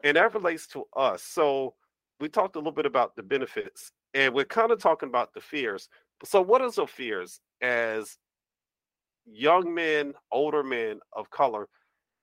and 0.05 0.17
that 0.17 0.35
relates 0.35 0.67
to 0.69 0.85
us. 0.97 1.23
So 1.23 1.75
we 2.21 2.29
talked 2.29 2.57
a 2.57 2.59
little 2.59 2.73
bit 2.73 2.87
about 2.87 3.15
the 3.15 3.23
benefits 3.23 3.93
and 4.15 4.35
we're 4.35 4.45
kind 4.45 4.71
of 4.71 4.81
talking 4.81 5.09
about 5.09 5.33
the 5.35 5.41
fears. 5.41 5.89
So 6.25 6.41
what 6.41 6.63
are 6.63 6.71
the 6.71 6.87
fears 6.87 7.41
as 7.61 8.17
young 9.27 9.75
men, 9.75 10.15
older 10.31 10.63
men 10.63 11.01
of 11.13 11.31
color 11.31 11.69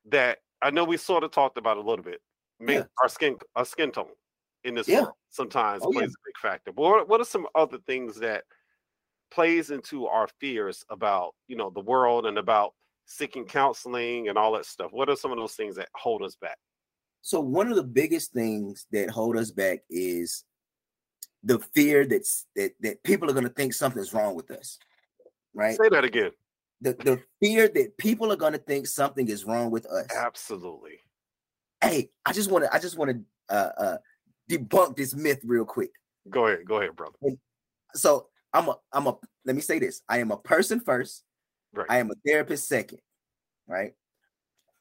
that 0.06 0.40
I 0.62 0.70
know 0.70 0.86
we 0.86 0.98
sort 0.98 1.24
of 1.24 1.32
talked 1.32 1.58
about 1.58 1.78
a 1.78 1.82
little 1.82 2.04
bit. 2.04 2.22
Yeah. 2.66 2.84
Our 3.02 3.10
skin, 3.10 3.38
our 3.56 3.66
skin 3.66 3.92
tone 3.92 4.08
in 4.64 4.76
this 4.76 4.88
yeah. 4.88 5.02
world 5.02 5.14
sometimes 5.30 5.84
oh, 5.84 5.92
plays 5.92 6.02
yeah. 6.02 6.06
a 6.08 6.26
big 6.26 6.38
factor. 6.42 6.72
But 6.72 6.84
what, 6.84 7.10
what 7.10 7.22
are 7.22 7.26
some 7.26 7.48
other 7.56 7.78
things 7.86 8.20
that 8.20 8.44
plays 9.32 9.72
into 9.72 10.06
our 10.06 10.28
fears 10.40 10.86
about 10.90 11.34
you 11.48 11.56
know 11.56 11.70
the 11.72 11.82
world 11.82 12.26
and 12.26 12.38
about 12.38 12.74
seeking 13.06 13.46
counseling 13.46 14.30
and 14.30 14.38
all 14.38 14.54
that 14.54 14.66
stuff? 14.66 14.92
What 14.92 15.10
are 15.10 15.16
some 15.16 15.32
of 15.32 15.38
those 15.38 15.54
things 15.54 15.76
that 15.76 15.90
hold 15.96 16.22
us 16.24 16.36
back? 16.36 16.58
So 17.22 17.40
one 17.40 17.70
of 17.70 17.76
the 17.76 17.84
biggest 17.84 18.34
things 18.34 18.86
that 18.92 19.10
hold 19.10 19.38
us 19.38 19.52
back 19.52 19.80
is 19.90 20.44
the 21.44 21.60
fear 21.60 22.06
that's 22.06 22.46
that 22.56 22.72
that 22.82 23.04
people 23.04 23.30
are 23.30 23.34
going 23.34 23.48
to 23.48 23.54
think 23.54 23.74
something's 23.74 24.14
wrong 24.14 24.36
with 24.36 24.52
us. 24.52 24.78
Right? 25.54 25.76
Say 25.76 25.90
that 25.90 26.04
again. 26.04 26.32
The 26.82 26.94
the 26.94 27.22
fear 27.42 27.68
that 27.70 27.98
people 27.98 28.32
are 28.32 28.36
going 28.36 28.54
to 28.54 28.60
think 28.60 28.88
something 28.88 29.28
is 29.28 29.46
wrong 29.46 29.72
with 29.72 29.86
us. 29.86 30.08
Absolutely. 30.16 31.00
Hey, 31.82 32.10
I 32.26 32.34
just 32.34 32.52
want 32.52 32.66
to 32.66 32.74
I 32.74 32.80
just 32.80 32.98
want 32.98 33.12
to 33.12 33.56
uh, 33.56 33.70
uh, 33.78 33.98
debunk 34.50 34.98
this 34.98 35.14
myth 35.16 35.40
real 35.44 35.66
quick. 35.66 35.92
Go 36.30 36.48
ahead, 36.48 36.66
go 36.66 36.78
ahead, 36.78 36.96
brother. 36.96 37.16
So 37.94 38.28
I'm 38.54 38.70
a 38.70 38.76
I'm 38.92 39.08
a 39.08 39.16
let 39.46 39.56
me 39.56 39.62
say 39.62 39.80
this. 39.80 40.02
I 40.10 40.20
am 40.20 40.32
a 40.32 40.38
person 40.38 40.80
first. 40.80 41.24
Right. 41.74 41.88
I 41.90 41.98
am 41.98 42.12
a 42.12 42.16
therapist 42.26 42.68
second. 42.68 43.00
Right. 43.68 43.94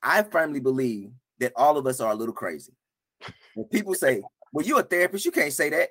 I 0.03 0.23
firmly 0.23 0.61
believe 0.61 1.11
that 1.39 1.53
all 1.57 1.79
of 1.79 1.87
us 1.87 2.01
are 2.01 2.13
a 2.13 2.15
little 2.15 2.35
crazy. 2.35 2.73
When 3.55 3.67
people 3.67 3.95
say, 3.95 4.23
Well, 4.53 4.67
you're 4.67 4.81
a 4.81 4.85
therapist, 4.85 5.25
you 5.25 5.31
can't 5.31 5.53
say 5.53 5.71
that. 5.71 5.91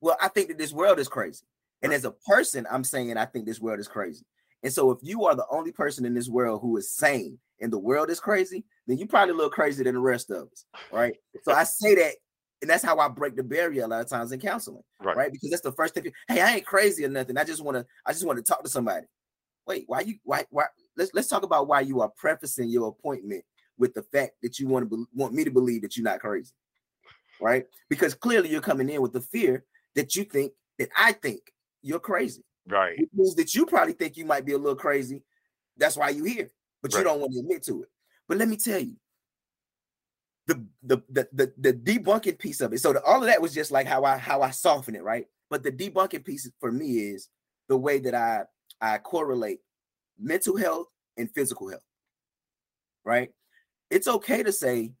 Well, 0.00 0.16
I 0.20 0.28
think 0.28 0.48
that 0.48 0.58
this 0.58 0.72
world 0.72 0.98
is 0.98 1.08
crazy. 1.08 1.44
And 1.82 1.92
as 1.92 2.04
a 2.04 2.10
person, 2.10 2.66
I'm 2.70 2.84
saying 2.84 3.16
I 3.16 3.24
think 3.24 3.46
this 3.46 3.60
world 3.60 3.80
is 3.80 3.88
crazy. 3.88 4.24
And 4.62 4.72
so 4.72 4.90
if 4.90 4.98
you 5.02 5.24
are 5.24 5.34
the 5.34 5.46
only 5.50 5.72
person 5.72 6.04
in 6.04 6.14
this 6.14 6.28
world 6.28 6.60
who 6.60 6.76
is 6.76 6.92
sane 6.92 7.38
and 7.60 7.72
the 7.72 7.78
world 7.78 8.10
is 8.10 8.20
crazy, 8.20 8.64
then 8.86 8.98
you're 8.98 9.08
probably 9.08 9.32
a 9.32 9.36
little 9.36 9.50
crazier 9.50 9.84
than 9.84 9.94
the 9.94 10.00
rest 10.00 10.30
of 10.30 10.48
us. 10.52 10.66
Right. 10.92 11.16
so 11.42 11.52
I 11.52 11.64
say 11.64 11.94
that 11.94 12.14
and 12.60 12.68
that's 12.68 12.84
how 12.84 12.98
I 12.98 13.08
break 13.08 13.36
the 13.36 13.42
barrier 13.42 13.84
a 13.84 13.88
lot 13.88 14.02
of 14.02 14.08
times 14.08 14.32
in 14.32 14.40
counseling, 14.40 14.82
right? 15.02 15.16
right? 15.16 15.32
Because 15.32 15.50
that's 15.50 15.62
the 15.62 15.72
first 15.72 15.94
thing. 15.94 16.12
Hey, 16.28 16.42
I 16.42 16.56
ain't 16.56 16.66
crazy 16.66 17.04
or 17.04 17.08
nothing. 17.08 17.38
I 17.38 17.44
just 17.44 17.62
want 17.64 17.76
to. 17.76 17.86
I 18.04 18.12
just 18.12 18.26
want 18.26 18.36
to 18.36 18.42
talk 18.42 18.62
to 18.62 18.70
somebody. 18.70 19.06
Wait, 19.66 19.84
why 19.86 20.00
you? 20.00 20.16
Why? 20.24 20.44
Why? 20.50 20.66
Let's 20.96 21.12
let's 21.14 21.28
talk 21.28 21.42
about 21.42 21.68
why 21.68 21.80
you 21.80 22.00
are 22.02 22.10
prefacing 22.16 22.68
your 22.68 22.88
appointment 22.88 23.44
with 23.78 23.94
the 23.94 24.02
fact 24.02 24.32
that 24.42 24.58
you 24.58 24.68
want 24.68 24.90
to 24.90 24.96
be, 24.96 25.04
want 25.14 25.32
me 25.32 25.44
to 25.44 25.50
believe 25.50 25.82
that 25.82 25.96
you're 25.96 26.04
not 26.04 26.20
crazy, 26.20 26.52
right? 27.40 27.64
Because 27.88 28.14
clearly 28.14 28.50
you're 28.50 28.60
coming 28.60 28.90
in 28.90 29.00
with 29.00 29.14
the 29.14 29.22
fear 29.22 29.64
that 29.94 30.14
you 30.14 30.24
think 30.24 30.52
that 30.78 30.90
I 30.98 31.12
think 31.12 31.40
you're 31.82 32.00
crazy, 32.00 32.44
right? 32.68 32.98
Which 32.98 33.10
means 33.12 33.34
that 33.36 33.54
you 33.54 33.66
probably 33.66 33.94
think 33.94 34.16
you 34.16 34.24
might 34.24 34.44
be 34.44 34.52
a 34.52 34.58
little 34.58 34.76
crazy. 34.76 35.22
That's 35.76 35.96
why 35.96 36.10
you're 36.10 36.26
here, 36.26 36.50
but 36.82 36.92
right. 36.92 37.00
you 37.00 37.04
don't 37.04 37.20
want 37.20 37.32
to 37.32 37.40
admit 37.40 37.64
to 37.64 37.82
it. 37.82 37.88
But 38.28 38.38
let 38.38 38.48
me 38.48 38.56
tell 38.56 38.80
you, 38.80 38.96
the 40.46 40.64
the 40.82 41.02
the 41.08 41.28
the, 41.32 41.52
the 41.58 41.72
debunking 41.72 42.38
piece 42.38 42.60
of 42.60 42.72
it. 42.72 42.80
So 42.80 42.92
the, 42.92 43.02
all 43.02 43.20
of 43.20 43.26
that 43.26 43.40
was 43.40 43.54
just 43.54 43.70
like 43.70 43.86
how 43.86 44.04
I 44.04 44.16
how 44.18 44.42
I 44.42 44.50
soften 44.50 44.94
it, 44.94 45.02
right? 45.02 45.26
But 45.48 45.62
the 45.62 45.72
debunking 45.72 46.24
piece 46.24 46.50
for 46.60 46.72
me 46.72 46.98
is 46.98 47.28
the 47.68 47.76
way 47.76 47.98
that 48.00 48.14
I 48.14 48.44
I 48.80 48.98
correlate 48.98 49.60
mental 50.18 50.56
health 50.56 50.88
and 51.16 51.30
physical 51.32 51.68
health. 51.68 51.82
Right? 53.04 53.30
It's 53.90 54.08
okay 54.08 54.42
to 54.42 54.52
say, 54.52 54.92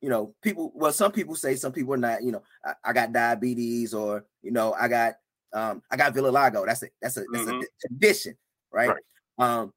you 0.00 0.08
know, 0.08 0.34
people. 0.42 0.72
Well, 0.74 0.92
some 0.92 1.12
people 1.12 1.34
say 1.34 1.54
some 1.56 1.72
people 1.72 1.94
are 1.94 1.98
not. 1.98 2.22
You 2.22 2.32
know, 2.32 2.42
I, 2.64 2.72
I 2.84 2.92
got 2.92 3.12
diabetes, 3.12 3.94
or 3.94 4.24
you 4.42 4.50
know, 4.50 4.74
I 4.78 4.88
got 4.88 5.14
um 5.52 5.82
I 5.90 5.96
got 5.96 6.14
vitiligo. 6.14 6.66
That's 6.66 6.82
a 6.82 6.88
that's 7.00 7.16
a 7.16 7.24
that's 7.32 7.44
mm-hmm. 7.44 7.60
a 7.60 7.88
condition, 7.88 8.36
right? 8.72 8.88
right? 8.88 9.02
Um, 9.38 9.72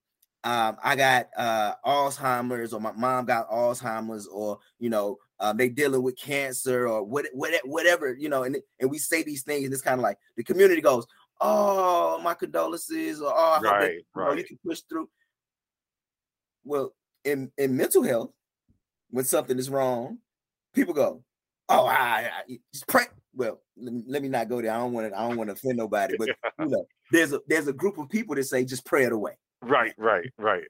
um, 0.46 0.78
I 0.84 0.96
got 0.96 1.30
uh, 1.36 1.74
Alzheimer's, 1.84 2.72
or 2.72 2.80
my 2.80 2.92
mom 2.92 3.26
got 3.26 3.50
Alzheimer's, 3.50 4.28
or 4.28 4.60
you 4.78 4.92
know, 4.92 5.18
um, 5.40 5.58
they 5.58 5.70
dealing 5.70 6.04
with 6.04 6.20
cancer, 6.20 6.88
or 6.88 7.04
what, 7.04 7.26
what, 7.34 7.52
whatever, 7.66 8.14
you 8.14 8.30
know, 8.30 8.44
and 8.44 8.58
and 8.80 8.92
we 8.92 9.00
say 9.00 9.24
these 9.24 9.42
things, 9.42 9.66
and 9.66 9.74
it's 9.74 9.82
kind 9.82 10.00
of 10.00 10.04
like 10.04 10.20
the 10.38 10.44
community 10.44 10.82
goes, 10.82 11.08
"Oh, 11.42 12.22
my 12.22 12.36
condolences," 12.36 13.22
or 13.22 13.34
"Oh, 13.36 13.60
right, 13.64 14.04
that, 14.14 14.22
right. 14.22 14.32
You, 14.34 14.38
you 14.38 14.44
can 14.44 14.60
push 14.64 14.82
through." 14.88 15.10
Well, 16.64 16.94
in 17.24 17.52
in 17.58 17.76
mental 17.76 18.04
health, 18.04 18.32
when 19.10 19.26
something 19.26 19.58
is 19.58 19.72
wrong, 19.72 20.20
people 20.76 20.94
go, 20.94 21.24
"Oh, 21.70 21.88
I, 21.88 22.30
I 22.48 22.60
just 22.72 22.86
pray." 22.86 23.06
Well, 23.36 23.62
let 23.78 24.22
me, 24.22 24.30
not 24.30 24.50
go 24.50 24.62
there. 24.62 24.72
I 24.72 24.78
don't 24.78 24.94
want 24.94 25.12
to. 25.12 25.18
I 25.18 25.28
don't 25.28 25.38
want 25.38 25.50
to 25.50 25.54
offend 25.54 25.78
nobody, 25.78 26.16
but 26.18 26.30
you 26.60 26.66
know, 26.68 26.86
there's 27.12 27.34
a 27.34 27.42
there's 27.48 27.68
a 27.68 27.74
group 27.74 27.98
of 27.98 28.10
people 28.10 28.36
that 28.36 28.44
say 28.44 28.64
just 28.64 28.86
pray 28.86 29.04
it 29.04 29.12
away. 29.12 29.34
Right, 29.62 29.94
right, 29.98 30.32
right. 30.38 30.64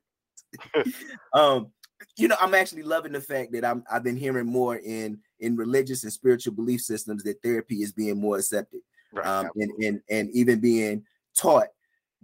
um, 1.34 1.71
you 2.17 2.28
know, 2.28 2.36
I'm 2.39 2.56
actually 2.56 2.84
loving 2.84 3.12
the 3.12 3.21
fact 3.21 3.51
that 3.54 3.63
I'm 3.63 3.84
I've 3.91 4.04
been 4.04 4.17
hearing 4.17 4.47
more 4.47 4.78
in 4.78 5.19
in 5.39 5.56
religious 5.56 6.04
and 6.04 6.12
spiritual 6.12 6.54
belief 6.54 6.82
systems 6.82 7.23
that 7.23 7.41
therapy 7.43 7.82
is 7.82 7.91
being 7.91 8.19
more 8.19 8.38
accepted. 8.38 8.82
Right, 9.13 9.25
um, 9.25 9.49
and, 9.56 9.71
and 9.84 10.01
and 10.10 10.30
even 10.32 10.60
being 10.60 11.04
taught 11.38 11.67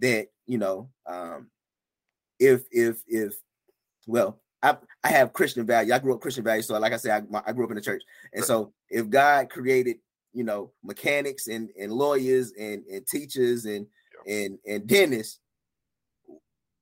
that, 0.00 0.26
you 0.46 0.58
know, 0.58 0.90
um, 1.06 1.48
if 2.38 2.64
if 2.70 3.02
if 3.06 3.34
well, 4.06 4.40
I, 4.62 4.76
I 5.02 5.08
have 5.08 5.32
Christian 5.32 5.66
value. 5.66 5.92
I 5.92 5.98
grew 5.98 6.14
up 6.14 6.20
Christian 6.20 6.44
value. 6.44 6.62
So, 6.62 6.78
like 6.78 6.92
I 6.92 6.96
said, 6.96 7.26
I, 7.32 7.42
I 7.46 7.52
grew 7.52 7.64
up 7.64 7.70
in 7.70 7.76
the 7.76 7.82
church. 7.82 8.02
And 8.32 8.44
so, 8.44 8.72
if 8.88 9.08
God 9.08 9.50
created, 9.50 9.96
you 10.32 10.44
know, 10.44 10.72
mechanics 10.82 11.48
and, 11.48 11.70
and 11.78 11.92
lawyers 11.92 12.52
and, 12.58 12.84
and 12.86 13.06
teachers 13.06 13.64
and, 13.64 13.86
and, 14.26 14.58
and 14.66 14.86
dentists, 14.86 15.40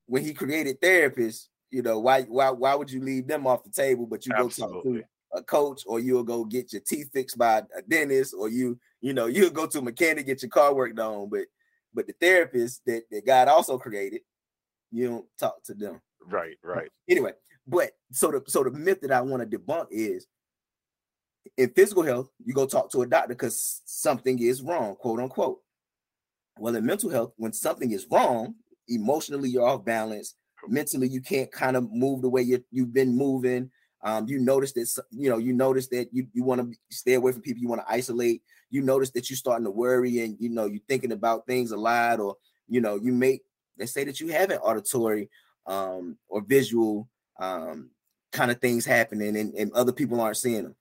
when 0.06 0.24
he 0.24 0.34
created 0.34 0.80
therapists, 0.80 1.46
you 1.70 1.82
know, 1.82 2.00
why 2.00 2.22
why 2.22 2.50
why 2.50 2.74
would 2.74 2.90
you 2.90 3.00
leave 3.00 3.28
them 3.28 3.46
off 3.46 3.62
the 3.62 3.70
table, 3.70 4.06
but 4.06 4.26
you 4.26 4.32
Absolutely. 4.34 4.74
go 4.74 4.82
talk 4.82 5.02
to 5.02 5.38
a 5.38 5.42
coach, 5.44 5.82
or 5.86 6.00
you'll 6.00 6.24
go 6.24 6.44
get 6.44 6.72
your 6.72 6.82
teeth 6.84 7.10
fixed 7.12 7.38
by 7.38 7.62
a 7.76 7.82
dentist, 7.88 8.34
or 8.36 8.48
you 8.48 8.76
you 9.00 9.14
know 9.14 9.26
you'll 9.26 9.50
go 9.50 9.66
to 9.66 9.78
a 9.78 9.82
mechanic 9.82 10.26
get 10.26 10.42
your 10.42 10.50
car 10.50 10.74
worked 10.74 10.98
on, 10.98 11.28
but 11.30 11.44
but 11.94 12.06
the 12.08 12.14
therapist 12.20 12.82
that, 12.86 13.02
that 13.10 13.24
God 13.24 13.48
also 13.48 13.78
created, 13.78 14.20
you 14.90 15.08
don't 15.08 15.26
talk 15.38 15.62
to 15.64 15.74
them. 15.74 16.00
Right, 16.26 16.56
right. 16.62 16.88
Anyway, 17.08 17.32
but 17.66 17.92
so 18.10 18.32
the 18.32 18.42
so 18.48 18.64
the 18.64 18.72
myth 18.72 19.00
that 19.02 19.12
I 19.12 19.20
want 19.20 19.48
to 19.48 19.58
debunk 19.58 19.86
is 19.90 20.26
in 21.56 21.70
physical 21.70 22.02
health, 22.02 22.30
you 22.44 22.54
go 22.54 22.66
talk 22.66 22.90
to 22.92 23.02
a 23.02 23.06
doctor 23.06 23.28
because 23.28 23.82
something 23.84 24.38
is 24.38 24.62
wrong, 24.62 24.96
quote 24.96 25.20
unquote. 25.20 25.58
Well, 26.58 26.76
in 26.76 26.84
mental 26.84 27.10
health, 27.10 27.32
when 27.36 27.52
something 27.52 27.92
is 27.92 28.06
wrong, 28.10 28.54
emotionally 28.88 29.48
you're 29.48 29.66
off 29.66 29.84
balance, 29.84 30.34
mentally 30.68 31.08
you 31.08 31.20
can't 31.20 31.50
kind 31.50 31.76
of 31.76 31.90
move 31.90 32.22
the 32.22 32.28
way 32.28 32.42
you 32.42 32.62
you've 32.70 32.92
been 32.92 33.16
moving. 33.16 33.70
Um, 34.02 34.26
you 34.28 34.38
notice 34.38 34.72
that 34.72 35.02
you 35.10 35.30
know 35.30 35.38
you 35.38 35.52
notice 35.52 35.88
that 35.88 36.08
you 36.12 36.26
you 36.32 36.44
want 36.44 36.60
to 36.60 36.78
stay 36.90 37.14
away 37.14 37.32
from 37.32 37.42
people, 37.42 37.60
you 37.60 37.68
want 37.68 37.86
to 37.86 37.92
isolate. 37.92 38.42
You 38.70 38.82
notice 38.82 39.10
that 39.12 39.28
you're 39.28 39.36
starting 39.36 39.64
to 39.64 39.70
worry, 39.70 40.20
and 40.20 40.36
you 40.38 40.48
know 40.48 40.66
you're 40.66 40.80
thinking 40.88 41.12
about 41.12 41.46
things 41.46 41.72
a 41.72 41.76
lot, 41.76 42.20
or 42.20 42.36
you 42.68 42.80
know 42.80 42.96
you 42.96 43.12
make 43.12 43.42
let's 43.78 43.92
say 43.92 44.04
that 44.04 44.20
you 44.20 44.28
have 44.28 44.50
an 44.50 44.58
auditory 44.58 45.30
um, 45.66 46.18
or 46.28 46.42
visual 46.42 47.08
um, 47.40 47.90
kind 48.32 48.50
of 48.50 48.60
things 48.60 48.84
happening, 48.84 49.36
and, 49.36 49.54
and 49.54 49.72
other 49.72 49.92
people 49.92 50.20
aren't 50.20 50.36
seeing 50.36 50.64
them. 50.64 50.76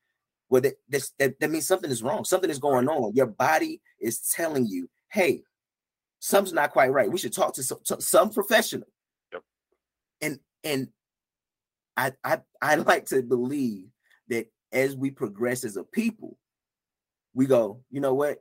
Well, 0.49 0.62
that, 0.62 0.75
that's, 0.89 1.12
that 1.19 1.39
that 1.39 1.51
means 1.51 1.67
something 1.67 1.91
is 1.91 2.03
wrong. 2.03 2.25
Something 2.25 2.49
is 2.49 2.59
going 2.59 2.88
on. 2.89 3.15
Your 3.15 3.27
body 3.27 3.81
is 3.99 4.31
telling 4.35 4.65
you, 4.65 4.89
"Hey, 5.12 5.43
something's 6.19 6.53
not 6.53 6.71
quite 6.71 6.91
right. 6.91 7.12
We 7.12 7.19
should 7.19 7.33
talk 7.33 7.53
to 7.55 7.63
some, 7.63 7.79
to 7.85 8.01
some 8.01 8.31
professional." 8.31 8.88
Yep. 9.31 9.43
And 10.21 10.39
and 10.63 10.88
I 11.95 12.13
I 12.23 12.39
I 12.62 12.75
like 12.91 13.05
to 13.07 13.21
believe 13.21 13.88
that 14.29 14.47
as 14.71 14.95
we 14.95 15.12
progress 15.12 15.63
as 15.63 15.77
a 15.77 15.83
people, 15.83 16.38
we 17.33 17.45
go, 17.45 17.81
you 17.91 18.01
know 18.01 18.13
what? 18.13 18.39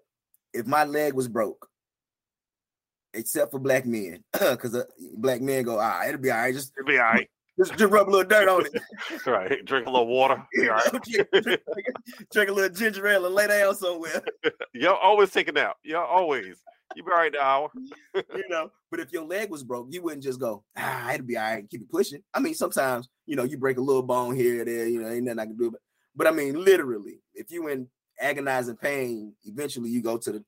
If 0.55 0.67
my 0.67 0.85
leg 0.85 1.13
was 1.13 1.29
broke, 1.29 1.69
except 3.13 3.51
for 3.51 3.59
black 3.59 3.85
men, 3.85 4.25
because 4.33 4.75
uh, 4.75 4.85
black 5.15 5.41
men 5.41 5.65
go, 5.65 5.79
ah, 5.79 6.07
it'll 6.07 6.21
be 6.21 6.31
all 6.31 6.39
right. 6.39 6.55
Just 6.55 6.73
It'll 6.79 6.89
be 6.89 6.99
all 6.99 7.05
right. 7.05 7.29
Just, 7.59 7.77
just 7.77 7.93
rub 7.93 8.09
a 8.09 8.11
little 8.11 8.29
dirt 8.29 8.49
on 8.49 8.67
it. 8.67 8.83
That's 9.11 9.27
right. 9.27 9.65
Drink 9.65 9.87
a 9.87 9.91
little 9.91 10.07
water. 10.07 10.47
All 10.61 10.67
right. 10.67 11.03
drink, 11.03 11.29
drink- 11.33 11.61
drink 12.33 12.51
a 12.51 12.53
little 12.53 12.75
ginger 12.75 13.07
ale 13.07 13.27
and 13.27 13.35
lay 13.35 13.49
down 13.49 13.75
somewhere. 13.75 14.23
Y'all 14.75 14.97
always 14.97 15.31
take 15.31 15.49
a 15.49 15.53
nap. 15.53 15.77
Y'all 15.83 16.07
always. 16.07 16.57
You 16.97 17.05
be 17.05 17.11
all 17.11 17.19
right 17.19 17.33
now. 17.33 17.71
you 18.15 18.49
know. 18.49 18.71
But 18.91 19.01
if 19.01 19.13
your 19.13 19.25
leg 19.25 19.51
was 19.51 19.63
broke, 19.63 19.89
you 19.91 20.03
wouldn't 20.03 20.23
just 20.23 20.41
go, 20.41 20.65
ah, 20.77 21.13
it'll 21.13 21.27
be 21.27 21.37
all 21.37 21.53
right, 21.53 21.69
keep 21.69 21.83
it 21.83 21.91
pushing. 21.91 22.23
I 22.33 22.41
mean, 22.41 22.55
sometimes 22.55 23.09
you 23.27 23.37
know 23.37 23.45
you 23.45 23.59
break 23.59 23.77
a 23.77 23.83
little 23.83 24.03
bone 24.03 24.35
here 24.35 24.63
or 24.63 24.65
there, 24.65 24.87
you 24.87 25.03
know, 25.03 25.09
ain't 25.09 25.25
nothing 25.25 25.39
I 25.39 25.47
can 25.47 25.57
do. 25.57 25.71
But 25.71 25.81
but 26.17 26.27
I 26.27 26.31
mean, 26.31 26.65
literally, 26.65 27.21
if 27.35 27.51
you 27.51 27.69
in 27.69 27.89
agonizing 28.21 28.77
pain, 28.77 29.35
eventually 29.45 29.91
you 29.91 30.03
go 30.03 30.17
to 30.17 30.33
the 30.33 30.45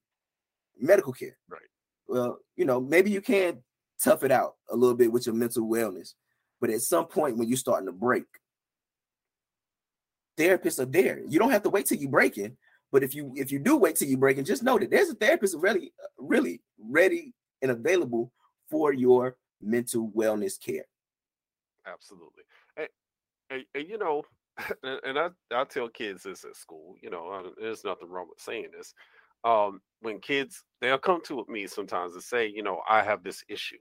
medical 0.79 1.13
care. 1.13 1.37
Right. 1.49 1.61
Well, 2.09 2.39
you 2.57 2.65
know, 2.65 2.81
maybe 2.81 3.11
you 3.11 3.21
can 3.21 3.63
tough 4.03 4.25
it 4.25 4.33
out 4.33 4.55
a 4.71 4.77
little 4.77 4.97
bit 4.97 5.13
with 5.13 5.27
your 5.27 5.35
mental 5.35 5.69
wellness, 5.69 6.15
but 6.61 6.71
at 6.71 6.83
some 6.83 7.07
point 7.07 7.37
when 7.37 7.49
you're 7.49 7.57
starting 7.57 7.87
to 7.87 7.93
break, 7.93 8.25
therapists 10.39 10.79
are 10.79 10.87
there. 10.87 11.21
You 11.27 11.39
don't 11.39 11.51
have 11.51 11.63
to 11.63 11.71
wait 11.71 11.87
till 11.87 11.99
you 11.99 12.09
breaking. 12.09 12.57
But 12.93 13.05
if 13.05 13.15
you 13.15 13.33
if 13.37 13.53
you 13.53 13.61
do 13.61 13.77
wait 13.77 13.97
till 13.97 14.09
you 14.09 14.17
breaking, 14.17 14.45
just 14.45 14.65
know 14.65 14.79
that 14.79 14.91
there's 14.91 15.11
a 15.11 15.15
therapist 15.15 15.57
really 15.57 15.93
really 16.19 16.61
ready 16.79 17.35
and 17.63 17.71
available 17.71 18.33
for 18.69 18.93
your 18.93 19.37
mental 19.61 20.11
wellness 20.17 20.59
care. 20.59 20.85
Absolutely. 21.87 22.45
And, 22.77 22.89
and, 23.51 23.65
and, 23.75 23.89
you 23.89 23.99
know, 23.99 24.23
and, 24.83 25.01
and 25.05 25.19
I, 25.19 25.29
I 25.53 25.65
tell 25.65 25.89
kids 25.89 26.23
this 26.23 26.45
at 26.45 26.57
school, 26.57 26.95
you 27.03 27.11
know, 27.11 27.29
I, 27.29 27.51
there's 27.61 27.85
nothing 27.85 28.09
wrong 28.09 28.27
with 28.29 28.41
saying 28.41 28.69
this. 28.77 28.95
Um, 29.45 29.81
when 30.01 30.21
kids, 30.21 30.65
they'll 30.81 30.99
come 30.99 31.23
to 31.25 31.45
me 31.49 31.67
sometimes 31.67 32.15
and 32.15 32.23
say, 32.23 32.47
you 32.47 32.63
know, 32.63 32.81
I 32.89 33.03
have 33.03 33.23
this 33.23 33.43
issue. 33.49 33.79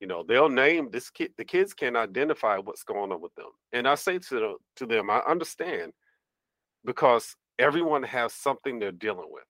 You 0.00 0.06
know, 0.06 0.22
they'll 0.22 0.48
name 0.48 0.90
this 0.90 1.10
kid, 1.10 1.34
the 1.36 1.44
kids 1.44 1.74
can 1.74 1.96
identify 1.96 2.58
what's 2.58 2.84
going 2.84 3.12
on 3.12 3.20
with 3.20 3.34
them. 3.34 3.50
And 3.72 3.88
I 3.88 3.96
say 3.96 4.18
to, 4.18 4.34
the, 4.34 4.56
to 4.76 4.86
them, 4.86 5.10
I 5.10 5.20
understand 5.20 5.92
because 6.84 7.36
everyone 7.58 8.02
has 8.04 8.32
something 8.32 8.78
they're 8.78 8.92
dealing 8.92 9.28
with. 9.30 9.44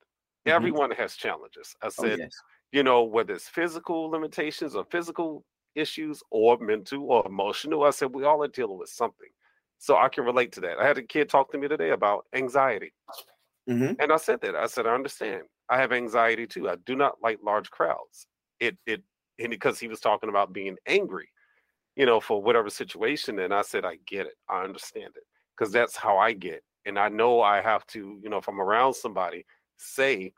Mhm. 0.47 0.75
Everyone 0.75 0.91
has 0.93 1.17
challenges. 1.17 1.75
I 1.83 1.89
Oh, 1.99 2.07
said, 2.07 2.19
yes. 2.19 2.43
you 2.73 2.83
know, 2.83 3.05
whether 3.05 3.35
it's 3.35 3.49
physical 3.49 4.11
limitations 4.11 4.75
or 4.77 4.85
physical 4.91 5.45
issues 5.75 6.23
or 6.31 6.59
mental 6.59 7.11
or 7.11 7.27
emotional. 7.27 7.85
I 7.85 7.91
said, 7.91 8.15
we 8.15 8.25
all 8.25 8.43
are 8.43 8.49
dealing 8.49 8.79
with 8.79 8.89
something. 8.91 9.29
So 9.79 9.97
I 9.97 10.09
can 10.09 10.25
relate 10.25 10.53
to 10.53 10.61
that. 10.63 10.79
I 10.79 10.87
had 10.87 10.99
a 10.99 11.03
kid 11.03 11.29
talk 11.29 11.53
to 11.53 11.59
me 11.59 11.69
today 11.69 11.91
about 11.91 12.27
anxiety. 12.35 12.93
Mhm. 13.67 13.99
And 13.99 14.13
I 14.13 14.17
said 14.17 14.41
that. 14.43 14.55
I 14.57 14.67
said, 14.67 14.87
I 14.87 14.95
understand. 14.95 15.45
I 15.69 15.79
have 15.79 15.93
anxiety 15.93 16.47
too. 16.47 16.69
I 16.69 16.77
do 16.77 16.97
not 16.97 17.21
like 17.23 17.39
large 17.43 17.71
crowds. 17.71 18.27
It 18.61 18.79
it 18.87 19.03
and 19.39 19.51
because 19.51 19.79
he 19.81 19.89
was 19.89 20.01
talking 20.01 20.29
about 20.29 20.53
being 20.53 20.77
angry, 20.87 21.31
you 21.97 22.07
know, 22.07 22.21
for 22.21 22.43
whatever 22.43 22.71
situation. 22.71 23.39
And 23.41 23.55
I 23.55 23.63
said, 23.63 23.85
I 23.85 23.97
get 24.07 24.27
it. 24.27 24.37
I 24.49 24.65
understand 24.65 25.15
it. 25.17 25.25
Because 25.57 25.73
that's 25.73 25.97
how 25.97 26.19
I 26.19 26.33
get. 26.33 26.65
And 26.87 26.99
I 26.99 27.09
know 27.09 27.43
I 27.43 27.61
have 27.61 27.87
to, 27.89 28.21
you 28.23 28.31
know, 28.31 28.39
if 28.39 28.49
I'm 28.49 28.61
around 28.61 28.95
somebody, 28.95 29.47
say, 29.79 30.33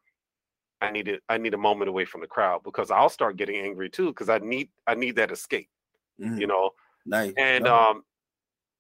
I 0.81 0.91
need 0.91 1.09
it, 1.09 1.23
I 1.29 1.39
need 1.39 1.55
a 1.55 1.59
moment 1.59 1.89
away 1.89 2.05
from 2.07 2.23
the 2.23 2.27
crowd 2.27 2.63
because 2.65 2.91
I'll 2.91 3.09
start 3.11 3.37
getting 3.37 3.57
angry 3.57 3.91
too, 3.91 4.09
because 4.09 4.29
I 4.29 4.39
need 4.39 4.71
I 4.87 4.95
need 4.95 5.17
that 5.17 5.31
escape, 5.31 5.69
Mhm. 6.19 6.41
you 6.41 6.47
know. 6.47 6.73
Nice. 7.05 7.37
And 7.37 7.67
No. 7.67 7.69
um 7.69 8.05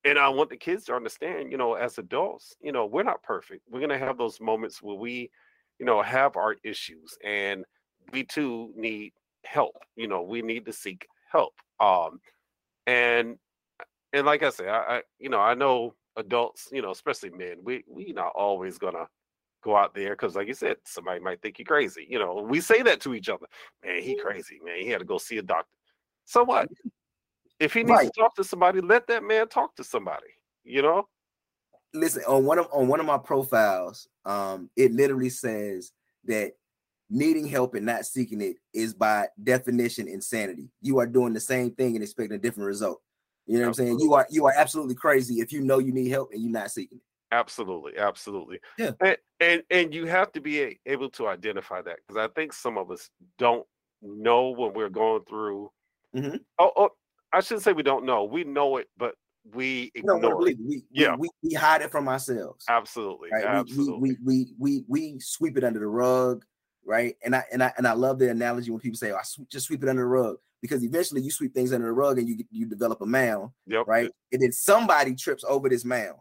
and 0.04 0.18
I 0.18 0.28
want 0.30 0.50
the 0.50 0.56
kids 0.56 0.84
to 0.86 0.94
understand, 0.94 1.52
you 1.52 1.58
know, 1.58 1.74
as 1.74 1.98
adults, 1.98 2.56
you 2.60 2.72
know, 2.72 2.86
we're 2.86 3.02
not 3.04 3.22
perfect. 3.22 3.64
We're 3.68 3.80
gonna 3.80 3.98
have 3.98 4.18
those 4.18 4.40
moments 4.40 4.82
where 4.82 4.96
we, 4.96 5.30
you 5.78 5.86
know, 5.86 6.02
have 6.02 6.36
our 6.36 6.56
issues 6.64 7.18
and 7.24 7.64
we 8.12 8.24
too 8.24 8.72
need 8.76 9.14
help. 9.44 9.76
You 9.96 10.08
know, 10.08 10.22
we 10.22 10.42
need 10.42 10.66
to 10.66 10.72
seek 10.72 11.06
help. 11.30 11.54
Um 11.78 12.20
and 12.86 13.38
and 14.12 14.26
like 14.26 14.42
I 14.42 14.50
say, 14.50 14.68
I, 14.68 14.96
I 14.98 15.02
you 15.18 15.28
know, 15.28 15.40
I 15.40 15.54
know 15.54 15.94
adults, 16.16 16.68
you 16.72 16.82
know, 16.82 16.90
especially 16.90 17.30
men, 17.30 17.58
we 17.62 17.84
we 17.88 18.12
not 18.12 18.32
always 18.34 18.78
gonna 18.78 19.08
go 19.62 19.76
out 19.76 19.94
there 19.94 20.10
because 20.10 20.36
like 20.36 20.48
you 20.48 20.54
said, 20.54 20.76
somebody 20.84 21.20
might 21.20 21.42
think 21.42 21.58
you're 21.58 21.66
crazy. 21.66 22.06
You 22.08 22.18
know, 22.18 22.46
we 22.48 22.60
say 22.60 22.82
that 22.82 23.00
to 23.02 23.14
each 23.14 23.28
other. 23.28 23.46
Man, 23.84 24.02
he 24.02 24.16
crazy, 24.16 24.58
man. 24.64 24.80
He 24.80 24.88
had 24.88 25.00
to 25.00 25.04
go 25.04 25.18
see 25.18 25.38
a 25.38 25.42
doctor. 25.42 25.70
So 26.24 26.44
what? 26.44 26.68
If 27.58 27.74
he 27.74 27.82
needs 27.82 27.98
Right. 27.98 28.10
to 28.14 28.20
talk 28.20 28.34
to 28.36 28.44
somebody, 28.44 28.80
let 28.80 29.06
that 29.08 29.22
man 29.22 29.48
talk 29.48 29.74
to 29.76 29.84
somebody. 29.84 30.28
You 30.64 30.82
know? 30.82 31.08
listen 31.94 32.22
on 32.28 32.44
one 32.44 32.58
of 32.58 32.68
on 32.72 32.88
one 32.88 33.00
of 33.00 33.06
my 33.06 33.18
profiles 33.18 34.06
um 34.24 34.70
it 34.76 34.92
literally 34.92 35.28
says 35.28 35.92
that 36.24 36.52
needing 37.10 37.46
help 37.46 37.74
and 37.74 37.84
not 37.84 38.06
seeking 38.06 38.40
it 38.40 38.56
is 38.72 38.94
by 38.94 39.26
definition 39.42 40.08
insanity 40.08 40.70
you 40.80 40.98
are 40.98 41.06
doing 41.06 41.32
the 41.32 41.40
same 41.40 41.70
thing 41.72 41.94
and 41.96 42.02
expecting 42.02 42.36
a 42.36 42.40
different 42.40 42.66
result 42.66 43.00
you 43.46 43.56
know 43.56 43.62
what 43.62 43.68
i'm 43.68 43.74
saying 43.74 43.98
you 43.98 44.14
are 44.14 44.26
you 44.30 44.46
are 44.46 44.54
absolutely 44.56 44.94
crazy 44.94 45.40
if 45.40 45.52
you 45.52 45.60
know 45.60 45.78
you 45.78 45.92
need 45.92 46.08
help 46.08 46.30
and 46.32 46.42
you're 46.42 46.52
not 46.52 46.70
seeking 46.70 46.98
it 46.98 47.04
Absolutely, 47.32 47.96
absolutely. 47.96 48.58
Yeah. 48.76 48.90
And 49.00 49.16
and, 49.38 49.62
and 49.70 49.94
you 49.94 50.06
have 50.06 50.32
to 50.32 50.40
be 50.40 50.78
able 50.84 51.10
to 51.10 51.28
identify 51.28 51.80
that 51.82 51.98
because 52.06 52.20
I 52.20 52.28
think 52.34 52.52
some 52.52 52.76
of 52.76 52.90
us 52.90 53.08
don't 53.38 53.64
know 54.02 54.50
when 54.50 54.72
we're 54.74 54.88
going 54.88 55.22
through. 55.28 55.70
Mhm. 56.14 56.40
Oh, 56.58 56.72
oh, 56.76 56.90
I 57.32 57.40
shouldn't 57.40 57.62
say 57.62 57.72
we 57.72 57.82
don't 57.84 58.04
know. 58.04 58.24
We 58.24 58.44
know 58.44 58.78
it, 58.78 58.88
but 58.98 59.14
we 59.54 59.92
we 59.94 60.02
don't 60.02 60.22
want 60.22 60.44
to 60.44 60.46
ignore 60.46 60.48
it. 60.48 60.58
We, 60.66 60.82
Yeah. 60.90 61.12
we, 61.14 61.28
we, 61.42 61.50
we 61.50 61.54
hide 61.54 61.82
it 61.82 61.90
from 61.90 62.08
ourselves 62.08 62.64
Absolutely, 62.68 63.30
right? 63.32 63.44
Absolutely. 63.44 64.00
We, 64.00 64.16
we, 64.24 64.52
we, 64.58 64.84
we, 64.88 65.12
we 65.12 65.20
sweep 65.20 65.56
it 65.56 65.64
under 65.64 65.78
the 65.78 65.86
rug, 65.86 66.44
right? 66.90 67.16
And 67.24 67.36
I 67.36 67.44
and 67.52 67.62
I 67.62 67.72
and 67.78 67.86
I 67.86 67.92
love 67.92 68.18
the 68.18 68.28
analogy 68.30 68.72
when 68.72 68.80
people 68.80 68.98
say, 68.98 69.12
oh, 69.12 69.16
"I 69.16 69.22
sw- 69.22 69.48
just 69.48 69.66
sweep 69.66 69.84
it 69.84 69.88
under 69.88 70.02
the 70.02 70.08
rug," 70.08 70.38
because 70.60 70.82
eventually 70.82 71.22
you 71.22 71.30
sweep 71.30 71.54
things 71.54 71.72
under 71.72 71.86
the 71.86 71.92
rug 71.92 72.18
and 72.18 72.28
you 72.28 72.44
you 72.50 72.66
develop 72.66 73.00
a 73.00 73.06
mound, 73.06 73.52
yep. 73.66 73.86
right? 73.86 74.10
And 74.32 74.42
then 74.42 74.50
somebody 74.50 75.14
trips 75.14 75.44
over 75.46 75.68
this 75.68 75.84
mound, 75.84 76.16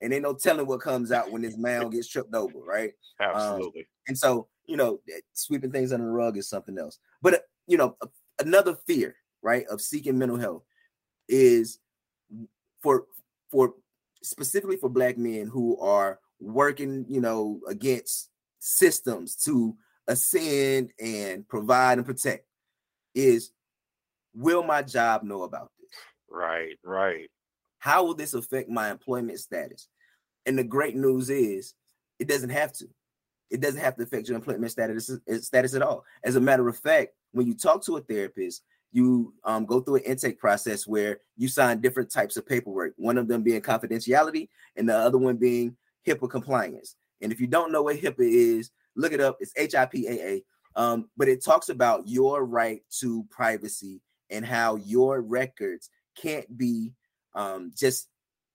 and 0.00 0.14
ain't 0.14 0.22
no 0.22 0.32
telling 0.32 0.66
what 0.66 0.80
comes 0.80 1.12
out 1.12 1.30
when 1.30 1.42
this 1.42 1.58
mound 1.58 1.92
gets 1.92 2.08
tripped 2.08 2.34
over, 2.34 2.58
right? 2.58 2.92
Absolutely. 3.20 3.86
And 4.08 4.16
so 4.16 4.48
you 4.66 4.78
know, 4.78 4.98
sweeping 5.34 5.70
things 5.70 5.92
under 5.92 6.06
the 6.06 6.12
rug 6.12 6.38
is 6.38 6.48
something 6.48 6.78
else. 6.78 6.98
But 7.20 7.34
uh, 7.34 7.38
you 7.66 7.76
know, 7.76 7.98
another 8.40 8.76
fear, 8.86 9.16
right, 9.42 9.66
of 9.66 9.82
seeking 9.82 10.16
mental 10.16 10.38
health 10.38 10.62
is 11.28 11.80
for 12.80 13.04
for 13.50 13.74
specifically 14.22 14.78
for 14.78 14.88
black 14.88 15.18
men 15.18 15.48
who 15.48 15.78
are 15.80 16.18
working, 16.40 17.04
you 17.10 17.20
know, 17.20 17.60
against 17.68 18.30
systems 18.58 19.36
to 19.36 19.76
ascend 20.08 20.90
and 21.00 21.46
provide 21.48 21.98
and 21.98 22.06
protect 22.06 22.46
is 23.14 23.52
will 24.34 24.62
my 24.62 24.82
job 24.82 25.22
know 25.22 25.42
about 25.42 25.70
this? 25.78 25.90
right, 26.30 26.76
right. 26.84 27.30
How 27.78 28.04
will 28.04 28.14
this 28.14 28.34
affect 28.34 28.68
my 28.68 28.90
employment 28.90 29.38
status? 29.38 29.88
And 30.46 30.58
the 30.58 30.64
great 30.64 30.96
news 30.96 31.30
is 31.30 31.74
it 32.18 32.28
doesn't 32.28 32.50
have 32.50 32.72
to. 32.74 32.86
It 33.50 33.60
doesn't 33.60 33.80
have 33.80 33.94
to 33.96 34.02
affect 34.02 34.28
your 34.28 34.36
employment 34.36 34.72
status 34.72 35.10
status 35.42 35.74
at 35.74 35.82
all. 35.82 36.04
As 36.24 36.36
a 36.36 36.40
matter 36.40 36.66
of 36.68 36.76
fact, 36.76 37.12
when 37.32 37.46
you 37.46 37.54
talk 37.54 37.84
to 37.84 37.96
a 37.96 38.00
therapist, 38.00 38.62
you 38.90 39.34
um, 39.44 39.66
go 39.66 39.80
through 39.80 39.96
an 39.96 40.02
intake 40.02 40.38
process 40.38 40.86
where 40.86 41.18
you 41.36 41.48
sign 41.48 41.80
different 41.80 42.10
types 42.10 42.36
of 42.36 42.46
paperwork. 42.46 42.94
One 42.96 43.18
of 43.18 43.28
them 43.28 43.42
being 43.42 43.60
confidentiality, 43.60 44.48
and 44.76 44.88
the 44.88 44.96
other 44.96 45.18
one 45.18 45.36
being 45.36 45.76
HIPAA 46.06 46.30
compliance. 46.30 46.96
And 47.20 47.32
if 47.32 47.40
you 47.40 47.46
don't 47.46 47.72
know 47.72 47.82
what 47.82 47.96
HIPAA 47.96 48.58
is, 48.58 48.70
look 48.96 49.12
it 49.12 49.20
up. 49.20 49.38
It's 49.40 49.52
HIPAA. 49.54 50.42
Um, 50.76 51.08
but 51.16 51.28
it 51.28 51.44
talks 51.44 51.68
about 51.68 52.08
your 52.08 52.44
right 52.44 52.82
to 52.98 53.24
privacy 53.30 54.00
and 54.30 54.44
how 54.44 54.76
your 54.76 55.22
records 55.22 55.90
can't 56.16 56.56
be 56.56 56.92
um, 57.34 57.72
just 57.76 58.08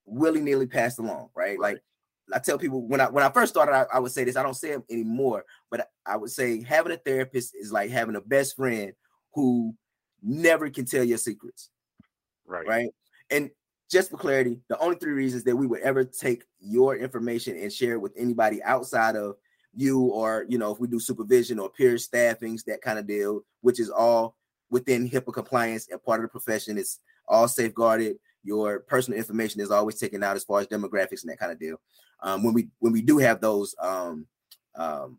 willy 0.05 0.41
nilly 0.41 0.67
passed 0.67 0.99
along, 0.99 1.29
right? 1.35 1.59
Like 1.59 1.81
I 2.33 2.39
tell 2.39 2.57
people 2.57 2.85
when 2.87 3.01
I 3.01 3.09
when 3.09 3.23
I 3.23 3.29
first 3.29 3.53
started, 3.53 3.73
I, 3.73 3.85
I, 3.93 3.99
would 3.99 4.11
say 4.11 4.23
this. 4.23 4.35
I 4.35 4.43
don't 4.43 4.55
say 4.55 4.71
it 4.71 4.83
anymore, 4.89 5.45
but 5.71 5.89
I 6.05 6.17
would 6.17 6.31
say 6.31 6.61
having 6.63 6.91
a 6.91 6.97
therapist 6.97 7.55
is 7.55 7.71
like 7.71 7.89
having 7.89 8.15
a 8.15 8.21
best 8.21 8.55
friend 8.55 8.93
who 9.33 9.75
never 10.21 10.69
can 10.69 10.85
tell 10.85 11.03
your 11.03 11.17
secrets. 11.17 11.69
Right. 12.45 12.67
Right. 12.67 12.89
And 13.29 13.49
just 13.89 14.11
for 14.11 14.17
clarity, 14.17 14.59
the 14.69 14.77
only 14.79 14.97
three 14.97 15.13
reasons 15.13 15.43
that 15.45 15.55
we 15.55 15.67
would 15.67 15.81
ever 15.81 16.03
take 16.03 16.43
your 16.59 16.95
information 16.95 17.57
and 17.57 17.71
share 17.71 17.93
it 17.93 18.01
with 18.01 18.13
anybody 18.17 18.61
outside 18.63 19.15
of 19.15 19.35
you, 19.75 19.99
or 20.01 20.45
you 20.49 20.57
know, 20.57 20.71
if 20.71 20.79
we 20.79 20.87
do 20.87 20.99
supervision 20.99 21.59
or 21.59 21.69
peer 21.69 21.95
staffings, 21.95 22.63
that 22.65 22.81
kind 22.81 22.99
of 22.99 23.07
deal, 23.07 23.41
which 23.61 23.79
is 23.79 23.89
all 23.89 24.35
within 24.69 25.09
HIPAA 25.09 25.33
compliance 25.33 25.87
and 25.89 26.01
part 26.03 26.19
of 26.19 26.23
the 26.23 26.29
profession. 26.29 26.77
It's 26.77 26.99
all 27.27 27.47
safeguarded. 27.47 28.17
Your 28.43 28.79
personal 28.79 29.19
information 29.19 29.61
is 29.61 29.71
always 29.71 29.99
taken 29.99 30.23
out 30.23 30.35
as 30.35 30.43
far 30.43 30.59
as 30.59 30.67
demographics 30.67 31.21
and 31.21 31.31
that 31.31 31.39
kind 31.39 31.51
of 31.51 31.59
deal. 31.59 31.79
Um, 32.21 32.43
when 32.43 32.53
we 32.53 32.67
when 32.79 32.93
we 32.93 33.01
do 33.01 33.17
have 33.17 33.41
those 33.41 33.75
um, 33.81 34.27
um, 34.75 35.17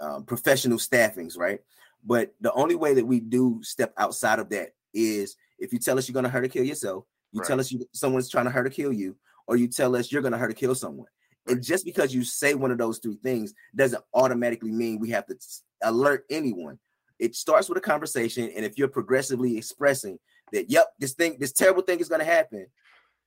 um, 0.00 0.24
professional 0.24 0.78
staffings, 0.78 1.36
right? 1.36 1.60
But 2.04 2.34
the 2.40 2.52
only 2.52 2.74
way 2.74 2.94
that 2.94 3.06
we 3.06 3.20
do 3.20 3.60
step 3.62 3.92
outside 3.96 4.38
of 4.38 4.48
that 4.50 4.70
is 4.94 5.36
if 5.58 5.72
you 5.72 5.78
tell 5.78 5.98
us 5.98 6.08
you're 6.08 6.14
going 6.14 6.24
to 6.24 6.30
hurt 6.30 6.44
or 6.44 6.48
kill 6.48 6.64
yourself, 6.64 7.04
you 7.32 7.40
right. 7.40 7.48
tell 7.48 7.60
us 7.60 7.72
you, 7.72 7.86
someone's 7.92 8.30
trying 8.30 8.44
to 8.44 8.50
hurt 8.50 8.66
or 8.66 8.70
kill 8.70 8.92
you, 8.92 9.16
or 9.46 9.56
you 9.56 9.68
tell 9.68 9.94
us 9.96 10.10
you're 10.10 10.22
going 10.22 10.32
to 10.32 10.38
hurt 10.38 10.50
or 10.50 10.54
kill 10.54 10.74
someone. 10.74 11.08
And 11.48 11.62
just 11.62 11.84
because 11.84 12.14
you 12.14 12.24
say 12.24 12.54
one 12.54 12.70
of 12.70 12.78
those 12.78 12.98
three 12.98 13.18
things 13.22 13.54
doesn't 13.74 14.02
automatically 14.14 14.72
mean 14.72 14.98
we 14.98 15.10
have 15.10 15.26
to 15.26 15.36
alert 15.82 16.24
anyone. 16.30 16.78
It 17.18 17.34
starts 17.34 17.68
with 17.68 17.78
a 17.78 17.82
conversation, 17.82 18.50
and 18.54 18.64
if 18.64 18.78
you're 18.78 18.88
progressively 18.88 19.56
expressing 19.56 20.18
that, 20.52 20.70
yep, 20.70 20.86
this 20.98 21.14
thing, 21.14 21.36
this 21.40 21.52
terrible 21.52 21.82
thing 21.82 21.98
is 21.98 22.08
going 22.08 22.20
to 22.20 22.24
happen, 22.24 22.66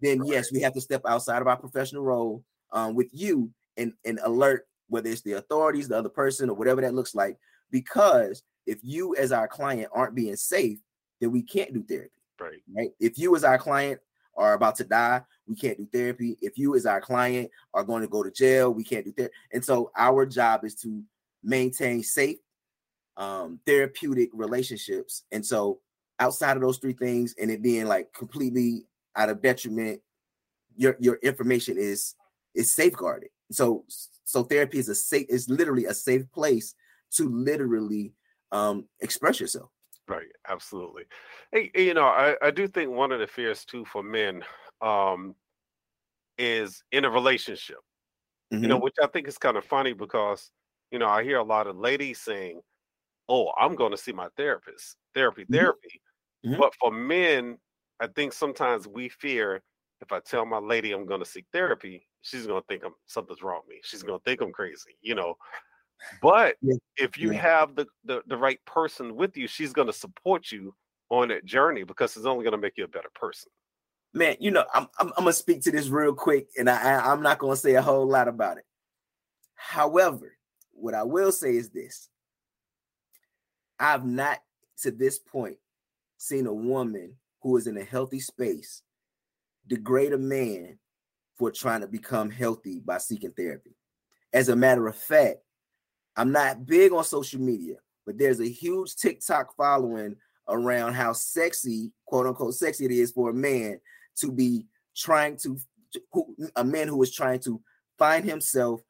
then 0.01 0.19
right. 0.19 0.29
yes, 0.29 0.51
we 0.51 0.61
have 0.61 0.73
to 0.73 0.81
step 0.81 1.01
outside 1.07 1.41
of 1.41 1.47
our 1.47 1.57
professional 1.57 2.03
role 2.03 2.43
um, 2.71 2.95
with 2.95 3.09
you 3.11 3.51
and 3.77 3.93
and 4.05 4.19
alert 4.23 4.65
whether 4.87 5.09
it's 5.09 5.21
the 5.21 5.33
authorities, 5.33 5.87
the 5.87 5.97
other 5.97 6.09
person, 6.09 6.49
or 6.49 6.55
whatever 6.55 6.81
that 6.81 6.93
looks 6.93 7.15
like, 7.15 7.37
because 7.71 8.43
if 8.67 8.79
you 8.83 9.15
as 9.15 9.31
our 9.31 9.47
client 9.47 9.89
aren't 9.93 10.15
being 10.15 10.35
safe, 10.35 10.79
then 11.19 11.31
we 11.31 11.41
can't 11.41 11.73
do 11.73 11.83
therapy. 11.83 12.11
Right. 12.39 12.61
Right. 12.75 12.91
If 12.99 13.17
you 13.17 13.35
as 13.35 13.43
our 13.43 13.57
client 13.57 14.01
are 14.35 14.53
about 14.53 14.75
to 14.77 14.83
die, 14.83 15.21
we 15.51 15.57
can't 15.57 15.77
do 15.77 15.85
therapy. 15.91 16.37
If 16.41 16.57
you 16.57 16.75
as 16.75 16.85
our 16.85 17.01
client 17.01 17.51
are 17.73 17.83
going 17.83 18.01
to 18.03 18.07
go 18.07 18.23
to 18.23 18.31
jail, 18.31 18.73
we 18.73 18.85
can't 18.85 19.03
do 19.03 19.11
therapy. 19.11 19.35
And 19.51 19.63
so 19.63 19.91
our 19.97 20.25
job 20.25 20.63
is 20.63 20.75
to 20.75 21.03
maintain 21.43 22.03
safe, 22.03 22.37
um, 23.17 23.59
therapeutic 23.65 24.29
relationships. 24.31 25.23
And 25.33 25.45
so 25.45 25.79
outside 26.19 26.55
of 26.55 26.63
those 26.63 26.77
three 26.77 26.93
things, 26.93 27.35
and 27.37 27.51
it 27.51 27.61
being 27.61 27.85
like 27.85 28.13
completely 28.13 28.85
out 29.17 29.27
of 29.27 29.41
detriment, 29.41 29.99
your 30.77 30.95
your 30.99 31.15
information 31.15 31.77
is 31.77 32.15
is 32.55 32.73
safeguarded. 32.73 33.29
So 33.51 33.83
so 34.23 34.43
therapy 34.43 34.79
is 34.79 34.87
a 34.87 34.95
safe 34.95 35.25
is 35.27 35.49
literally 35.49 35.85
a 35.85 35.93
safe 35.93 36.31
place 36.31 36.75
to 37.15 37.27
literally 37.27 38.13
um, 38.53 38.85
express 39.01 39.41
yourself. 39.41 39.69
Right, 40.07 40.27
absolutely. 40.47 41.03
Hey, 41.51 41.71
you 41.75 41.93
know, 41.93 42.05
I, 42.05 42.35
I 42.41 42.51
do 42.51 42.69
think 42.69 42.91
one 42.91 43.11
of 43.11 43.19
the 43.19 43.27
fears 43.27 43.65
too 43.65 43.83
for 43.83 44.01
men 44.01 44.43
um, 44.81 45.35
is 46.41 46.83
in 46.91 47.05
a 47.05 47.09
relationship. 47.09 47.77
Mm-hmm. 48.51 48.63
You 48.63 48.69
know, 48.69 48.75
mm-hmm. 48.75 48.83
which 48.83 48.95
I 49.01 49.07
think 49.07 49.27
is 49.27 49.37
kind 49.37 49.55
of 49.55 49.63
funny 49.63 49.93
because 49.93 50.49
you 50.91 50.99
know 50.99 51.07
I 51.07 51.23
hear 51.23 51.37
a 51.37 51.43
lot 51.43 51.67
of 51.67 51.77
ladies 51.77 52.19
saying, 52.19 52.59
"Oh, 53.29 53.51
I'm 53.57 53.75
going 53.75 53.91
to 53.91 53.97
see 53.97 54.11
my 54.11 54.27
therapist, 54.35 54.97
therapy, 55.13 55.43
mm-hmm. 55.43 55.53
therapy." 55.53 56.01
Mm-hmm. 56.45 56.59
But 56.59 56.73
for 56.79 56.91
men, 56.91 57.57
I 57.99 58.07
think 58.07 58.33
sometimes 58.33 58.87
we 58.87 59.07
fear 59.07 59.61
if 60.01 60.11
I 60.11 60.19
tell 60.19 60.45
my 60.45 60.57
lady 60.57 60.91
I'm 60.91 61.05
going 61.05 61.21
to 61.21 61.29
seek 61.29 61.45
therapy, 61.53 62.07
she's 62.21 62.47
going 62.47 62.59
to 62.59 62.67
think 62.67 62.83
I'm 62.83 62.95
something's 63.05 63.43
wrong 63.43 63.61
with 63.65 63.75
me. 63.75 63.81
She's 63.83 64.03
going 64.03 64.19
to 64.19 64.23
think 64.23 64.41
I'm 64.41 64.51
crazy. 64.51 64.97
You 65.01 65.15
know, 65.15 65.35
but 66.21 66.55
yeah. 66.61 66.75
if 66.97 67.17
you 67.17 67.31
yeah. 67.31 67.41
have 67.41 67.75
the, 67.75 67.85
the 68.03 68.21
the 68.27 68.37
right 68.37 68.59
person 68.65 69.15
with 69.15 69.37
you, 69.37 69.47
she's 69.47 69.73
going 69.73 69.87
to 69.87 69.93
support 69.93 70.51
you 70.51 70.73
on 71.09 71.27
that 71.27 71.45
journey 71.45 71.83
because 71.83 72.17
it's 72.17 72.25
only 72.25 72.43
going 72.43 72.53
to 72.53 72.57
make 72.57 72.77
you 72.77 72.83
a 72.83 72.89
better 72.89 73.11
person. 73.13 73.51
Man, 74.13 74.35
you 74.39 74.51
know, 74.51 74.65
I'm, 74.73 74.87
I'm, 74.99 75.07
I'm 75.17 75.23
gonna 75.23 75.33
speak 75.33 75.61
to 75.63 75.71
this 75.71 75.87
real 75.87 76.13
quick, 76.13 76.47
and 76.57 76.69
I, 76.69 76.95
I 76.95 77.11
I'm 77.11 77.21
not 77.21 77.39
gonna 77.39 77.55
say 77.55 77.75
a 77.75 77.81
whole 77.81 78.05
lot 78.05 78.27
about 78.27 78.57
it. 78.57 78.65
However, 79.55 80.37
what 80.71 80.93
I 80.93 81.03
will 81.03 81.31
say 81.31 81.55
is 81.55 81.69
this: 81.69 82.09
I've 83.79 84.05
not 84.05 84.39
to 84.81 84.91
this 84.91 85.17
point 85.17 85.57
seen 86.17 86.45
a 86.45 86.53
woman 86.53 87.15
who 87.41 87.55
is 87.57 87.67
in 87.67 87.77
a 87.77 87.83
healthy 87.83 88.19
space 88.19 88.81
degrade 89.67 90.13
a 90.13 90.17
man 90.17 90.77
for 91.37 91.51
trying 91.51 91.81
to 91.81 91.87
become 91.87 92.29
healthy 92.29 92.79
by 92.79 92.97
seeking 92.97 93.31
therapy. 93.31 93.75
As 94.33 94.49
a 94.49 94.55
matter 94.55 94.87
of 94.87 94.95
fact, 94.95 95.37
I'm 96.15 96.31
not 96.31 96.65
big 96.65 96.91
on 96.91 97.03
social 97.03 97.39
media, 97.39 97.75
but 98.05 98.17
there's 98.17 98.39
a 98.39 98.49
huge 98.49 98.95
TikTok 98.95 99.55
following 99.55 100.15
around 100.47 100.93
how 100.93 101.13
sexy, 101.13 101.91
quote 102.05 102.27
unquote, 102.27 102.53
sexy 102.53 102.85
it 102.85 102.91
is 102.91 103.11
for 103.11 103.29
a 103.29 103.33
man 103.33 103.79
to 104.17 104.31
be 104.31 104.65
trying 104.95 105.37
to, 105.37 105.57
who, 106.11 106.35
a 106.55 106.63
man 106.63 106.87
who 106.87 107.01
is 107.03 107.13
trying 107.13 107.39
to 107.39 107.61
find 107.97 108.25
himself 108.25 108.81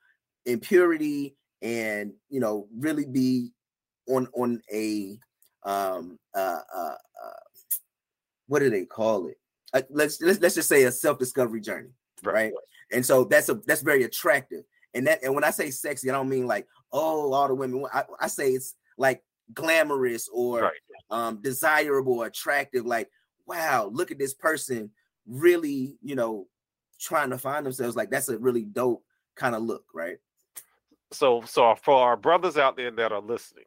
in 0.45 0.59
purity 0.59 1.35
and 1.61 2.13
you 2.29 2.39
know 2.39 2.67
really 2.75 3.05
be 3.05 3.51
on 4.07 4.27
on 4.33 4.59
a 4.73 5.19
um 5.63 6.17
uh 6.33 6.59
uh, 6.75 6.95
uh 7.23 7.33
what 8.47 8.59
do 8.59 8.69
they 8.71 8.83
call 8.83 9.27
it 9.27 9.37
uh, 9.73 9.81
let's, 9.91 10.19
let's 10.21 10.39
let's 10.39 10.55
just 10.55 10.67
say 10.67 10.85
a 10.85 10.91
self-discovery 10.91 11.61
journey 11.61 11.89
right. 12.23 12.33
right 12.33 12.53
and 12.91 13.05
so 13.05 13.23
that's 13.23 13.49
a 13.49 13.55
that's 13.67 13.83
very 13.83 14.03
attractive 14.03 14.63
and 14.93 15.07
that 15.07 15.23
and 15.23 15.33
when 15.33 15.43
I 15.43 15.51
say 15.51 15.71
sexy, 15.71 16.09
I 16.09 16.13
don't 16.13 16.29
mean 16.29 16.47
like 16.47 16.67
oh 16.91 17.33
all 17.33 17.47
the 17.47 17.55
women. 17.55 17.85
I, 17.93 18.03
I 18.19 18.27
say 18.27 18.49
it's 18.51 18.75
like 18.97 19.23
glamorous 19.53 20.27
or 20.31 20.61
right. 20.61 20.71
um 21.09 21.41
desirable, 21.41 22.23
attractive. 22.23 22.85
Like 22.85 23.09
wow, 23.45 23.89
look 23.91 24.11
at 24.11 24.19
this 24.19 24.33
person 24.33 24.91
really, 25.27 25.97
you 26.01 26.15
know, 26.15 26.47
trying 26.99 27.29
to 27.31 27.37
find 27.37 27.65
themselves. 27.65 27.95
Like 27.95 28.09
that's 28.09 28.29
a 28.29 28.37
really 28.37 28.63
dope 28.63 29.03
kind 29.35 29.55
of 29.55 29.63
look, 29.63 29.85
right? 29.93 30.17
So 31.11 31.41
so 31.45 31.71
uh, 31.71 31.75
for 31.75 31.95
our 31.95 32.17
brothers 32.17 32.57
out 32.57 32.77
there 32.77 32.91
that 32.91 33.11
are 33.11 33.21
listening, 33.21 33.65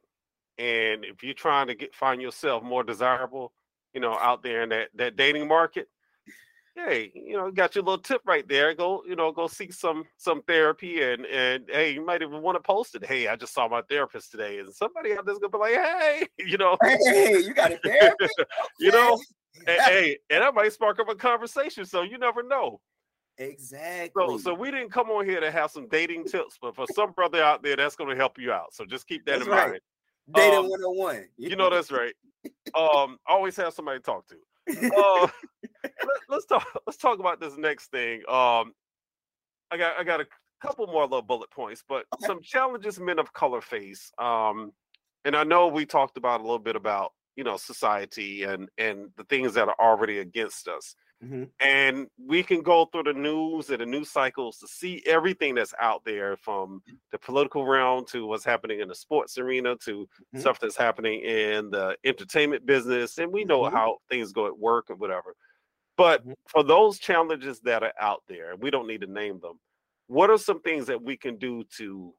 and 0.58 1.04
if 1.04 1.22
you're 1.22 1.34
trying 1.34 1.66
to 1.66 1.74
get 1.74 1.94
find 1.94 2.22
yourself 2.22 2.62
more 2.62 2.84
desirable, 2.84 3.52
you 3.92 4.00
know, 4.00 4.18
out 4.18 4.42
there 4.42 4.62
in 4.62 4.70
that 4.70 4.88
that 4.94 5.16
dating 5.16 5.48
market, 5.48 5.88
hey, 6.74 7.12
you 7.14 7.36
know, 7.36 7.50
got 7.50 7.74
your 7.74 7.84
little 7.84 7.98
tip 7.98 8.22
right 8.24 8.46
there. 8.48 8.74
Go, 8.74 9.02
you 9.06 9.16
know, 9.16 9.30
go 9.32 9.46
seek 9.46 9.72
some 9.72 10.04
some 10.16 10.42
therapy, 10.42 11.02
and 11.02 11.26
and 11.26 11.64
hey, 11.68 11.92
you 11.92 12.04
might 12.04 12.22
even 12.22 12.42
want 12.42 12.56
to 12.56 12.60
post 12.60 12.94
it. 12.94 13.04
Hey, 13.04 13.28
I 13.28 13.36
just 13.36 13.54
saw 13.54 13.68
my 13.68 13.82
therapist 13.82 14.30
today, 14.30 14.58
and 14.58 14.72
somebody 14.72 15.12
out 15.12 15.26
there's 15.26 15.38
gonna 15.38 15.50
be 15.50 15.58
like, 15.58 15.74
hey, 15.74 16.26
you 16.38 16.56
know, 16.56 16.76
hey, 16.82 17.38
you 17.38 17.54
got 17.54 17.72
a 17.72 17.78
therapist, 17.78 18.34
you 18.80 18.90
know, 18.90 19.20
hey, 19.66 20.18
and 20.30 20.42
that 20.42 20.54
might 20.54 20.72
spark 20.72 20.98
up 21.00 21.08
a 21.08 21.14
conversation. 21.14 21.84
So 21.84 22.02
you 22.02 22.18
never 22.18 22.42
know. 22.42 22.80
Exactly. 23.38 24.24
So, 24.26 24.38
so 24.38 24.54
we 24.54 24.70
didn't 24.70 24.90
come 24.90 25.10
on 25.10 25.24
here 25.24 25.40
to 25.40 25.50
have 25.50 25.70
some 25.70 25.88
dating 25.88 26.24
tips, 26.24 26.56
but 26.60 26.74
for 26.74 26.86
some 26.94 27.12
brother 27.12 27.42
out 27.42 27.62
there, 27.62 27.76
that's 27.76 27.96
going 27.96 28.10
to 28.10 28.16
help 28.16 28.38
you 28.38 28.52
out. 28.52 28.72
So 28.72 28.84
just 28.84 29.08
keep 29.08 29.24
that 29.26 29.38
that's 29.38 29.46
in 29.46 29.50
right. 29.52 29.68
mind. 29.70 29.80
Dating 30.32 30.58
um, 30.58 30.68
101. 30.70 31.24
You 31.36 31.56
know 31.56 31.68
that's 31.68 31.90
right. 31.90 32.14
Um, 32.78 33.18
always 33.26 33.56
have 33.56 33.74
somebody 33.74 33.98
to 33.98 34.02
talk 34.02 34.26
to. 34.28 34.36
Uh, 34.68 35.28
let, 36.28 36.38
us 36.38 36.44
talk. 36.46 36.66
Let's 36.86 36.96
talk 36.96 37.18
about 37.18 37.40
this 37.40 37.56
next 37.56 37.90
thing. 37.90 38.20
Um, 38.28 38.72
I 39.70 39.76
got 39.76 39.98
I 39.98 40.04
got 40.04 40.20
a 40.20 40.26
couple 40.62 40.86
more 40.86 41.02
little 41.02 41.22
bullet 41.22 41.50
points, 41.50 41.84
but 41.86 42.06
okay. 42.14 42.26
some 42.26 42.40
challenges 42.40 42.98
men 42.98 43.18
of 43.18 43.32
color 43.32 43.60
face. 43.60 44.10
Um, 44.18 44.72
and 45.24 45.36
I 45.36 45.44
know 45.44 45.68
we 45.68 45.84
talked 45.84 46.16
about 46.16 46.40
a 46.40 46.42
little 46.42 46.58
bit 46.58 46.76
about 46.76 47.12
you 47.36 47.44
know 47.44 47.56
society 47.56 48.44
and 48.44 48.68
and 48.78 49.10
the 49.16 49.24
things 49.24 49.54
that 49.54 49.68
are 49.68 49.76
already 49.80 50.18
against 50.18 50.68
us. 50.68 50.94
Mm-hmm. 51.24 51.44
And 51.60 52.06
we 52.18 52.42
can 52.42 52.60
go 52.60 52.86
through 52.86 53.04
the 53.04 53.12
news 53.14 53.70
and 53.70 53.80
the 53.80 53.86
news 53.86 54.10
cycles 54.10 54.58
to 54.58 54.68
see 54.68 55.02
everything 55.06 55.54
that's 55.54 55.72
out 55.80 56.04
there 56.04 56.36
from 56.36 56.82
the 57.12 57.18
political 57.18 57.66
realm 57.66 58.04
to 58.06 58.26
what's 58.26 58.44
happening 58.44 58.80
in 58.80 58.88
the 58.88 58.94
sports 58.94 59.38
arena 59.38 59.76
to 59.84 60.02
mm-hmm. 60.02 60.40
stuff 60.40 60.60
that's 60.60 60.76
happening 60.76 61.20
in 61.20 61.70
the 61.70 61.96
entertainment 62.04 62.66
business. 62.66 63.18
And 63.18 63.32
we 63.32 63.44
know 63.44 63.62
mm-hmm. 63.62 63.76
how 63.76 63.98
things 64.10 64.32
go 64.32 64.46
at 64.46 64.58
work 64.58 64.90
and 64.90 64.98
whatever. 64.98 65.34
But 65.96 66.22
mm-hmm. 66.22 66.32
for 66.46 66.62
those 66.62 66.98
challenges 66.98 67.60
that 67.60 67.82
are 67.82 67.94
out 68.00 68.22
there, 68.28 68.56
we 68.56 68.70
don't 68.70 68.88
need 68.88 69.00
to 69.02 69.10
name 69.10 69.40
them. 69.40 69.58
What 70.08 70.28
are 70.28 70.38
some 70.38 70.60
things 70.60 70.86
that 70.86 71.02
we 71.02 71.16
can 71.16 71.36
do 71.36 71.64
to 71.78 72.12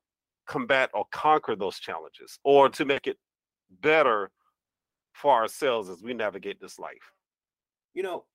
combat 0.47 0.89
or 0.93 1.05
conquer 1.11 1.55
those 1.55 1.79
challenges 1.79 2.39
or 2.43 2.69
to 2.69 2.85
make 2.85 3.07
it 3.07 3.17
better 3.81 4.31
for 5.15 5.31
ourselves 5.31 5.89
as 5.89 6.03
we 6.03 6.13
navigate 6.13 6.59
this 6.59 6.77
life? 6.77 7.11
You 7.93 8.03
know, 8.03 8.25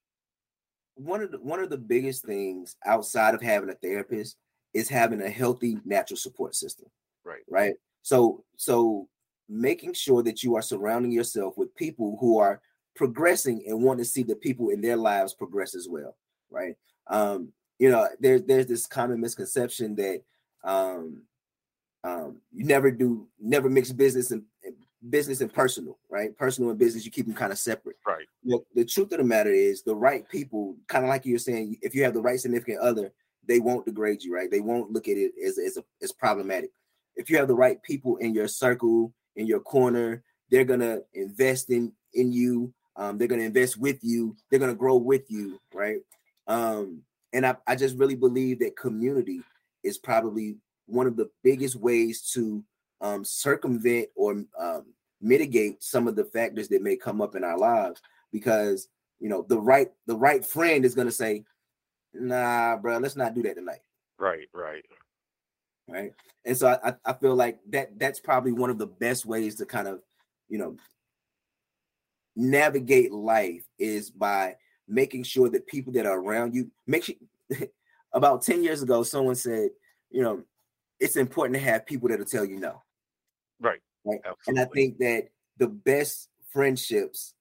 one 0.95 1.23
of 1.23 1.31
the 1.31 1.39
one 1.39 1.61
of 1.61 1.71
the 1.71 1.79
biggest 1.79 2.25
things 2.25 2.77
outside 2.85 3.35
of 3.35 3.43
having 3.43 3.71
a 3.71 3.75
therapist 3.75 4.37
is 4.73 4.89
having 4.89 5.21
a 5.23 5.29
healthy 5.29 5.79
natural 5.85 6.17
support 6.17 6.55
system. 6.55 6.89
Right. 7.25 7.43
Right. 7.49 7.75
So 8.03 8.45
so 8.57 9.09
making 9.49 9.93
sure 9.93 10.23
that 10.23 10.43
you 10.43 10.57
are 10.57 10.63
surrounding 10.63 11.13
yourself 11.13 11.59
with 11.59 11.75
people 11.75 12.17
who 12.21 12.39
are 12.39 12.61
progressing 12.97 13.65
and 13.67 13.83
want 13.83 13.99
to 13.99 14.05
see 14.05 14.23
the 14.23 14.37
people 14.37 14.71
in 14.71 14.81
their 14.81 14.97
lives 14.97 15.35
progress 15.35 15.75
as 15.75 15.89
well. 15.89 16.17
Right. 16.51 16.77
Um, 17.09 17.53
you 17.79 17.91
know, 17.91 18.09
there's 18.21 18.43
there's 18.45 18.67
this 18.67 18.87
common 18.87 19.21
misconception 19.21 19.97
that 19.97 20.23
um 20.65 21.23
um 22.05 22.41
you 22.53 22.65
never 22.65 22.91
do 22.91 23.27
never 23.39 23.69
mix 23.69 23.93
business 23.93 24.31
and 24.31 24.43
business 25.09 25.41
and 25.41 25.53
personal, 25.53 25.99
right? 26.11 26.37
Personal 26.37 26.71
and 26.71 26.79
business, 26.79 27.05
you 27.05 27.11
keep 27.11 27.27
them 27.27 27.35
kind 27.35 27.53
of 27.53 27.59
separate. 27.59 27.97
Right. 28.07 28.27
Look, 28.45 28.67
the 28.75 28.85
truth 28.85 29.13
of 29.13 29.19
the 29.19 29.25
matter 29.25 29.51
is 29.51 29.83
the 29.83 29.95
right 29.95 30.29
people, 30.29 30.77
kind 30.89 31.05
of 31.05 31.09
like 31.09 31.25
you're 31.25 31.39
saying, 31.39 31.79
if 31.83 31.95
you 31.95 32.05
have 32.05 32.15
the 32.15 32.21
right 32.21 32.39
significant 32.39 32.81
other, 32.81 33.13
they 33.47 33.61
won't 33.61 33.87
degrade 33.87 34.23
you, 34.23 34.35
right? 34.35 34.51
They 34.51 34.61
won't 34.61 34.93
look 34.93 35.09
at 35.09 35.17
it 35.17 35.33
as, 35.45 35.59
as, 35.59 35.77
a, 35.79 35.85
as 36.03 36.13
problematic. 36.13 36.71
If 37.17 37.31
you 37.31 37.39
have 37.39 37.49
the 37.49 37.55
right 37.55 37.83
people 37.83 38.17
in 38.17 38.35
your 38.35 38.49
circle, 38.49 39.13
in 39.37 39.47
your 39.47 39.61
corner, 39.61 40.23
they're 40.51 40.65
gonna 40.65 41.01
invest 41.15 41.71
in 41.71 41.93
in 42.15 42.33
you. 42.33 42.73
Um, 42.97 43.19
they're 43.19 43.29
gonna 43.29 43.43
invest 43.43 43.79
with 43.79 43.99
you. 44.03 44.37
They're 44.51 44.61
gonna 44.61 44.75
grow 44.75 44.97
with 44.97 45.31
you, 45.31 45.59
right? 45.73 46.01
Um, 46.47 47.03
and 47.33 47.47
I, 47.47 47.57
I 47.67 47.77
just 47.77 47.97
really 47.97 48.17
believe 48.17 48.59
that 48.61 48.77
community 48.77 49.43
is 49.83 49.99
probably 49.99 50.57
one 50.87 51.07
of 51.07 51.17
the 51.17 51.31
biggest 51.45 51.77
ways 51.77 52.31
to 52.33 52.65
um, 53.01 53.25
circumvent 53.25 54.09
or 54.15 54.45
um, 54.59 54.85
mitigate 55.21 55.83
some 55.83 56.09
of 56.09 56.17
the 56.17 56.25
factors 56.25 56.69
that 56.69 56.83
may 56.83 56.97
come 56.97 57.21
up 57.21 57.35
in 57.35 57.45
our 57.45 57.59
lives 57.59 58.01
because 58.33 58.89
you 59.19 59.29
know 59.29 59.45
the 59.49 59.59
right 59.59 59.91
the 60.07 60.17
right 60.17 60.45
friend 60.45 60.85
is 60.85 60.95
going 60.95 61.09
to 61.09 61.13
say 61.13 61.45
nah 62.15 62.77
bro 62.77 62.99
let's 62.99 63.17
not 63.17 63.35
do 63.35 63.43
that 63.43 63.57
tonight. 63.57 63.81
Right 64.19 64.49
right. 64.53 64.85
Right? 65.89 66.13
And 66.45 66.57
so 66.57 66.79
I, 66.85 66.95
I 67.05 67.13
feel 67.15 67.35
like 67.35 67.59
that 67.71 67.99
that's 67.99 68.21
probably 68.21 68.53
one 68.53 68.71
of 68.71 68.79
the 68.79 68.87
best 68.87 69.27
ways 69.27 69.57
to 69.57 69.67
kind 69.67 69.89
of 69.89 70.01
you 70.49 70.59
know 70.59 70.77
navigate 72.37 73.13
life 73.13 73.65
is 73.79 74.11
by 74.11 74.57
making 74.89 75.25
sure 75.25 75.49
that 75.51 75.67
people 75.67 75.93
that 75.93 76.07
are 76.07 76.19
around 76.19 76.55
you 76.55 76.71
make 76.87 77.05
sure 77.05 77.15
about 78.13 78.43
10 78.43 78.63
years 78.63 78.83
ago 78.83 79.03
someone 79.03 79.35
said 79.35 79.71
you 80.11 80.23
know 80.23 80.43
it's 80.99 81.17
important 81.17 81.55
to 81.55 81.61
have 81.61 81.87
people 81.87 82.09
that'll 82.09 82.25
tell 82.25 82.45
you 82.45 82.59
no 82.59 82.83
Right. 83.61 83.81
Right. 84.05 84.21
And 84.47 84.59
I 84.59 84.65
think 84.65 84.99
that 84.99 85.29
the 85.59 85.69
best 85.69 86.29
friendships 86.53 87.35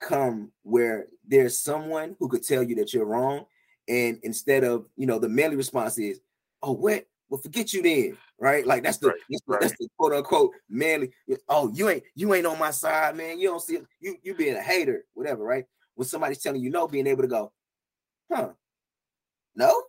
come 0.00 0.50
where 0.62 1.06
there's 1.26 1.58
someone 1.58 2.16
who 2.18 2.28
could 2.28 2.42
tell 2.42 2.62
you 2.62 2.74
that 2.76 2.92
you're 2.92 3.04
wrong. 3.04 3.46
And 3.88 4.18
instead 4.22 4.64
of, 4.64 4.86
you 4.96 5.06
know, 5.06 5.18
the 5.18 5.28
manly 5.28 5.56
response 5.56 5.98
is, 5.98 6.20
oh, 6.62 6.72
what? 6.72 7.06
Well, 7.28 7.40
forget 7.40 7.72
you 7.72 7.80
then, 7.80 8.16
right? 8.40 8.66
Like 8.66 8.82
that's 8.82 8.96
the 8.96 9.10
right, 9.10 9.16
that's, 9.30 9.42
the, 9.46 9.52
right. 9.52 9.60
that's 9.60 9.78
the 9.78 9.88
quote 9.96 10.12
unquote 10.12 10.50
manly. 10.68 11.12
Oh, 11.48 11.70
you 11.72 11.88
ain't 11.88 12.02
you 12.16 12.34
ain't 12.34 12.44
on 12.44 12.58
my 12.58 12.72
side, 12.72 13.16
man. 13.16 13.38
You 13.38 13.50
don't 13.50 13.62
see 13.62 13.78
you 14.00 14.16
you 14.24 14.34
being 14.34 14.56
a 14.56 14.60
hater, 14.60 15.04
whatever, 15.14 15.44
right? 15.44 15.64
When 15.94 16.08
somebody's 16.08 16.42
telling 16.42 16.60
you 16.60 16.70
no, 16.70 16.88
being 16.88 17.06
able 17.06 17.22
to 17.22 17.28
go, 17.28 17.52
huh? 18.32 18.48
No, 19.54 19.80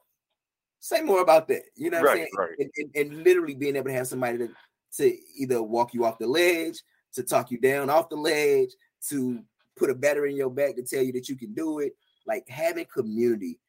say 0.82 1.02
more 1.02 1.22
about 1.22 1.48
that. 1.48 1.64
You 1.76 1.90
know 1.90 2.00
what 2.00 2.10
right, 2.10 2.12
I'm 2.12 2.18
saying? 2.18 2.30
Right. 2.38 2.50
And, 2.60 2.72
and, 2.78 3.12
and, 3.14 3.24
literally 3.24 3.56
being 3.56 3.76
able 3.76 3.88
to 3.88 3.94
have 3.94 4.08
somebody 4.08 4.38
to 4.38 4.50
to 4.98 5.16
either 5.38 5.62
walk 5.62 5.94
you 5.94 6.06
off 6.06 6.20
the 6.20 6.28
ledge, 6.28 6.82
to 7.14 7.24
talk 7.24 7.52
you 7.52 7.60
down 7.60 7.90
off 7.90 8.10
the 8.10 8.16
ledge, 8.16 8.70
to 9.10 9.44
put 9.78 9.90
a 9.90 9.96
battery 9.96 10.32
in 10.32 10.38
your 10.38 10.50
back 10.50 10.76
to 10.76 10.84
tell 10.84 11.04
you 11.04 11.12
that 11.14 11.30
you 11.30 11.36
can 11.36 11.54
do 11.54 11.80
it. 11.80 11.94
Like 12.28 12.48
having 12.48 12.86
community 12.86 13.60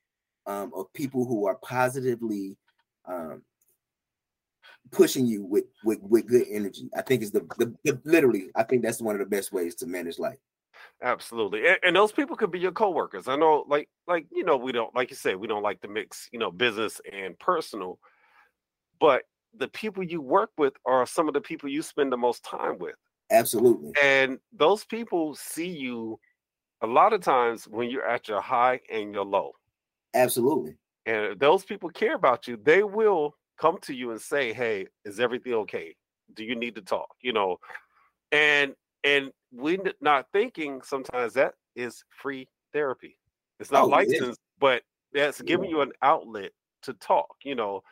um, 0.47 0.73
of 0.75 0.93
people 0.93 1.25
who 1.25 1.47
are 1.47 1.57
positively 1.57 2.57
um, 3.07 3.43
pushing 4.91 5.27
you 5.27 5.45
with, 5.45 5.65
with 5.85 6.01
with 6.03 6.27
good 6.27 6.47
energy. 6.51 6.91
I 6.97 7.03
think 7.03 7.23
is 7.23 7.31
the, 7.31 7.47
the, 7.59 7.75
the 7.85 8.01
literally. 8.05 8.51
I 8.55 8.63
think 8.63 8.83
that's 8.83 9.01
one 9.01 9.15
of 9.15 9.21
the 9.21 9.27
best 9.27 9.53
ways 9.53 9.75
to 9.77 9.87
manage 9.87 10.19
life. 10.19 10.39
Absolutely, 11.03 11.67
and, 11.67 11.79
and, 11.83 11.97
those 11.97 12.13
people 12.13 12.37
could 12.37 12.51
be 12.51 12.59
your 12.59 12.73
coworkers. 12.73 13.29
I 13.29 13.37
know, 13.37 13.65
like 13.69 13.89
like 14.07 14.27
you 14.31 14.45
know, 14.45 14.57
we 14.57 14.73
don't 14.73 14.95
like 14.95 15.11
you 15.11 15.17
said 15.17 15.37
we 15.37 15.47
don't 15.47 15.63
like 15.63 15.81
to 15.83 15.89
mix 15.89 16.29
you 16.33 16.39
know 16.39 16.51
business 16.51 17.01
and 17.11 17.39
personal, 17.39 17.99
but 19.01 19.23
the 19.57 19.69
people 19.69 20.03
you 20.03 20.21
work 20.21 20.51
with 20.57 20.75
are 20.87 21.07
some 21.07 21.29
of 21.29 21.35
the 21.35 21.41
people 21.41 21.69
you 21.69 21.83
spend 21.83 22.13
the 22.13 22.17
most 22.17 22.45
time 22.45 22.79
with. 22.79 22.95
Absolutely. 23.31 23.93
And 24.03 24.39
those 24.53 24.85
people 24.85 25.35
see 25.35 25.69
you 25.69 26.19
a 26.83 26.87
lot 26.87 27.13
of 27.13 27.21
times 27.21 27.67
when 27.67 27.91
you're 27.91 28.07
at 28.07 28.29
your 28.29 28.41
high 28.41 28.81
and 28.93 29.15
your 29.15 29.25
low. 29.25 29.53
Absolutely. 30.15 30.77
And 31.07 31.39
those 31.39 31.65
people 31.65 31.89
care 31.89 32.15
about 32.15 32.47
you, 32.47 32.59
they 32.63 32.83
will 32.83 33.35
come 33.59 33.79
to 33.83 33.95
you 33.95 34.11
and 34.11 34.21
say, 34.21 34.53
"Hey, 34.53 34.87
is 35.05 35.21
everything 35.21 35.55
okay? 35.55 35.95
Do 36.35 36.45
you 36.45 36.55
need 36.55 36.75
to 36.77 36.83
talk?" 36.83 37.09
You 37.21 37.33
know, 37.33 37.59
and 38.31 38.75
and 39.05 39.33
we're 39.53 39.79
not 40.01 40.27
thinking 40.33 40.81
sometimes 40.83 41.35
that 41.35 41.55
is 41.75 42.05
free 42.09 42.49
therapy. 42.73 43.19
It's 43.59 43.71
not 43.71 43.85
oh, 43.85 43.89
licensed, 43.89 44.41
it 44.41 44.61
but 44.61 44.83
that's 45.13 45.41
giving 45.43 45.71
yeah. 45.71 45.77
you 45.77 45.83
an 45.83 45.93
outlet 46.03 46.53
to 46.83 46.95
talk. 46.95 47.35
You 47.45 47.55
know, 47.55 47.83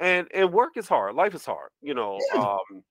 and 0.00 0.28
and 0.32 0.52
work 0.52 0.76
is 0.76 0.88
hard 0.88 1.14
life 1.14 1.34
is 1.34 1.44
hard 1.44 1.70
you 1.82 1.94
know 1.94 2.18
um 2.34 2.82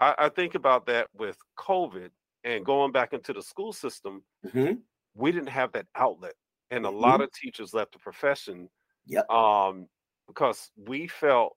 I, 0.00 0.14
I, 0.18 0.28
think 0.28 0.54
about 0.54 0.86
that 0.86 1.08
with 1.16 1.36
covid 1.58 2.10
and 2.44 2.64
going 2.64 2.92
back 2.92 3.12
into 3.12 3.32
the 3.32 3.42
school 3.42 3.72
system 3.72 4.22
mm-hmm. 4.46 4.74
we 5.14 5.32
didn't 5.32 5.48
have 5.48 5.72
that 5.72 5.86
outlet 5.96 6.34
and 6.70 6.84
a 6.84 6.88
mm-hmm. 6.88 7.00
lot 7.00 7.20
of 7.20 7.32
teachers 7.32 7.74
left 7.74 7.92
the 7.92 7.98
profession 7.98 8.68
yep. 9.06 9.28
um 9.30 9.86
because 10.26 10.70
we 10.76 11.08
felt 11.08 11.56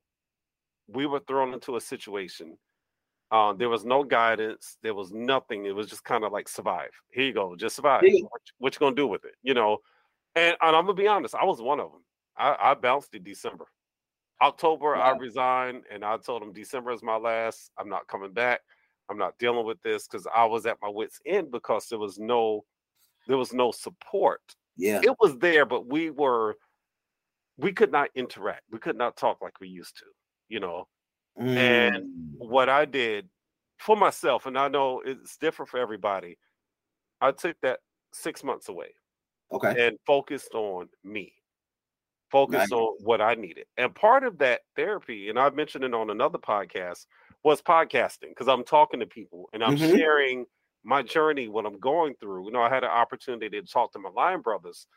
we 0.88 1.05
were 1.05 1.21
thrown 1.27 1.53
into 1.53 1.75
a 1.75 1.82
situation 1.82 2.57
um, 3.32 3.57
there 3.57 3.69
was 3.69 3.86
no 3.86 4.03
guidance. 4.03 4.77
There 4.84 4.93
was 4.93 5.13
nothing. 5.13 5.65
It 5.65 5.73
was 5.73 5.88
just 5.88 6.03
kind 6.03 6.25
of 6.25 6.34
like 6.34 6.49
survive. 6.49 6.89
Here 7.13 7.23
you 7.23 7.34
go, 7.34 7.55
just 7.55 7.77
survive. 7.77 8.03
Yeah. 8.03 8.23
What, 8.23 8.41
what, 8.57 8.75
you 8.75 8.79
gonna 8.79 8.95
do 8.95 9.07
with 9.07 9.23
it? 9.23 9.36
You 9.41 9.53
know. 9.53 9.77
And, 10.36 10.55
and 10.61 10.75
I'm 10.75 10.86
gonna 10.86 10.93
be 10.93 11.07
honest. 11.07 11.34
I 11.36 11.45
was 11.45 11.61
one 11.61 11.79
of 11.79 11.91
them. 11.91 12.03
I, 12.38 12.55
I 12.59 12.73
bounced 12.73 13.15
in 13.15 13.23
December. 13.23 13.65
October, 14.42 14.96
yeah. 14.96 15.04
I 15.04 15.18
resigned 15.18 15.84
and 15.92 16.04
I 16.04 16.18
told 16.18 16.42
him 16.42 16.52
December 16.54 16.92
is 16.92 17.04
my 17.04 17.18
last. 17.18 17.72
I'm 17.78 17.89
not 17.89 18.08
coming 18.08 18.34
back. 18.34 18.62
I'm 19.10 19.18
not 19.18 19.38
dealing 19.38 19.66
with 19.66 19.82
this 19.82 20.08
because 20.08 20.26
I 20.34 20.46
was 20.46 20.66
at 20.66 20.78
my 20.82 20.89
wits' 20.89 21.20
end 21.26 21.52
because 21.52 21.88
there 21.88 22.00
was 22.00 22.18
no 22.18 22.64
there 23.28 23.38
was 23.38 23.54
no 23.54 23.72
support. 23.72 24.42
Yeah. 24.78 25.02
It 25.04 25.16
was 25.20 25.38
there, 25.38 25.66
but 25.66 25.86
we 25.86 26.10
were 26.10 26.56
we 27.58 27.72
could 27.72 27.92
not 27.92 28.10
interact. 28.16 28.64
We 28.72 28.80
could 28.80 28.98
not 28.98 29.18
talk 29.18 29.42
like 29.42 29.60
we 29.60 29.68
used 29.68 29.98
to, 29.98 30.06
you 30.50 30.60
know. 30.60 30.88
Mm. 31.39 31.58
And 31.58 32.06
what 32.38 32.70
I 32.70 32.86
did 32.86 33.30
for 33.78 33.96
myself, 33.96 34.46
and 34.46 34.58
I 34.58 34.68
know 34.68 35.02
it's 35.06 35.38
different 35.38 35.70
for 35.70 35.80
everybody, 35.80 36.38
I 37.20 37.32
took 37.32 37.58
that 37.62 37.80
six 38.14 38.44
months 38.44 38.70
away. 38.70 38.94
Okay. 39.52 39.88
And 39.88 39.98
focused 40.08 40.54
on 40.54 40.88
me 41.04 41.34
focus 42.32 42.71
on 42.71 42.95
what 43.03 43.21
I 43.21 43.36
needed. 43.36 43.65
And 43.77 43.93
part 43.93 44.23
of 44.23 44.38
that 44.39 44.61
therapy, 44.75 45.29
and 45.29 45.38
I've 45.38 45.55
mentioned 45.55 45.84
it 45.84 45.93
on 45.93 46.09
another 46.09 46.38
podcast, 46.38 47.05
was 47.43 47.61
podcasting 47.61 48.29
because 48.29 48.47
I'm 48.47 48.63
talking 48.63 48.99
to 48.99 49.05
people 49.05 49.49
and 49.53 49.63
I'm 49.63 49.75
mm-hmm. 49.75 49.95
sharing 49.95 50.45
my 50.84 51.01
journey, 51.01 51.47
what 51.47 51.65
I'm 51.65 51.79
going 51.79 52.15
through. 52.19 52.45
You 52.45 52.51
know, 52.51 52.61
I 52.61 52.69
had 52.69 52.84
an 52.84 52.89
opportunity 52.89 53.61
to 53.61 53.67
talk 53.67 53.93
to 53.93 53.99
my 53.99 54.09
line 54.09 54.41
brothers, 54.41 54.88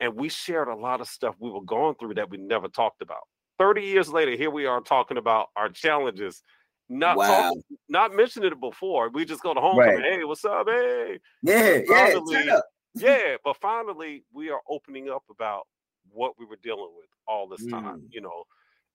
and 0.00 0.14
we 0.14 0.28
shared 0.28 0.68
a 0.68 0.74
lot 0.74 1.00
of 1.00 1.08
stuff 1.08 1.34
we 1.38 1.50
were 1.50 1.62
going 1.62 1.94
through 1.96 2.14
that 2.14 2.30
we 2.30 2.38
never 2.38 2.68
talked 2.68 3.02
about. 3.02 3.20
30 3.58 3.82
years 3.82 4.08
later, 4.08 4.32
here 4.32 4.50
we 4.50 4.66
are 4.66 4.80
talking 4.80 5.18
about 5.18 5.48
our 5.56 5.68
challenges. 5.68 6.42
Not 6.88 7.16
wow. 7.16 7.26
talking, 7.26 7.62
not 7.88 8.14
mentioning 8.14 8.52
it 8.52 8.60
before. 8.60 9.08
We 9.10 9.24
just 9.24 9.42
go 9.42 9.54
to 9.54 9.60
home. 9.60 9.78
Right. 9.78 10.00
Hey, 10.00 10.24
what's 10.24 10.44
up? 10.44 10.66
Hey. 10.68 11.20
Yeah, 11.42 11.78
finally, 11.88 12.44
yeah. 12.44 12.60
yeah, 12.94 13.36
but 13.44 13.56
finally 13.58 14.24
we 14.32 14.50
are 14.50 14.60
opening 14.68 15.08
up 15.08 15.22
about 15.30 15.66
what 16.12 16.38
we 16.38 16.44
were 16.44 16.58
dealing 16.62 16.90
with 16.96 17.08
all 17.26 17.48
this 17.48 17.64
time, 17.66 18.00
mm. 18.00 18.08
you 18.10 18.20
know. 18.20 18.44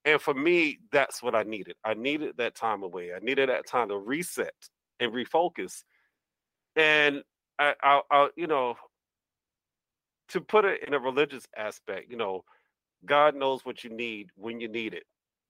And 0.05 0.21
for 0.21 0.33
me, 0.33 0.79
that's 0.91 1.21
what 1.21 1.35
I 1.35 1.43
needed. 1.43 1.75
I 1.83 1.93
needed 1.93 2.37
that 2.37 2.55
time 2.55 2.83
away. 2.83 3.11
I 3.13 3.19
needed 3.19 3.49
that 3.49 3.67
time 3.67 3.89
to 3.89 3.97
reset 3.97 4.53
and 4.99 5.11
refocus. 5.11 5.83
And 6.75 7.23
I, 7.59 7.73
I, 7.81 8.01
I 8.09 8.29
you 8.35 8.47
know, 8.47 8.75
to 10.29 10.41
put 10.41 10.65
it 10.65 10.83
in 10.87 10.93
a 10.93 10.99
religious 10.99 11.45
aspect, 11.57 12.09
you 12.09 12.17
know, 12.17 12.43
God 13.05 13.35
knows 13.35 13.65
what 13.65 13.83
you 13.83 13.89
need 13.89 14.29
when 14.35 14.59
you 14.59 14.67
need 14.67 14.93
it. 14.93 15.03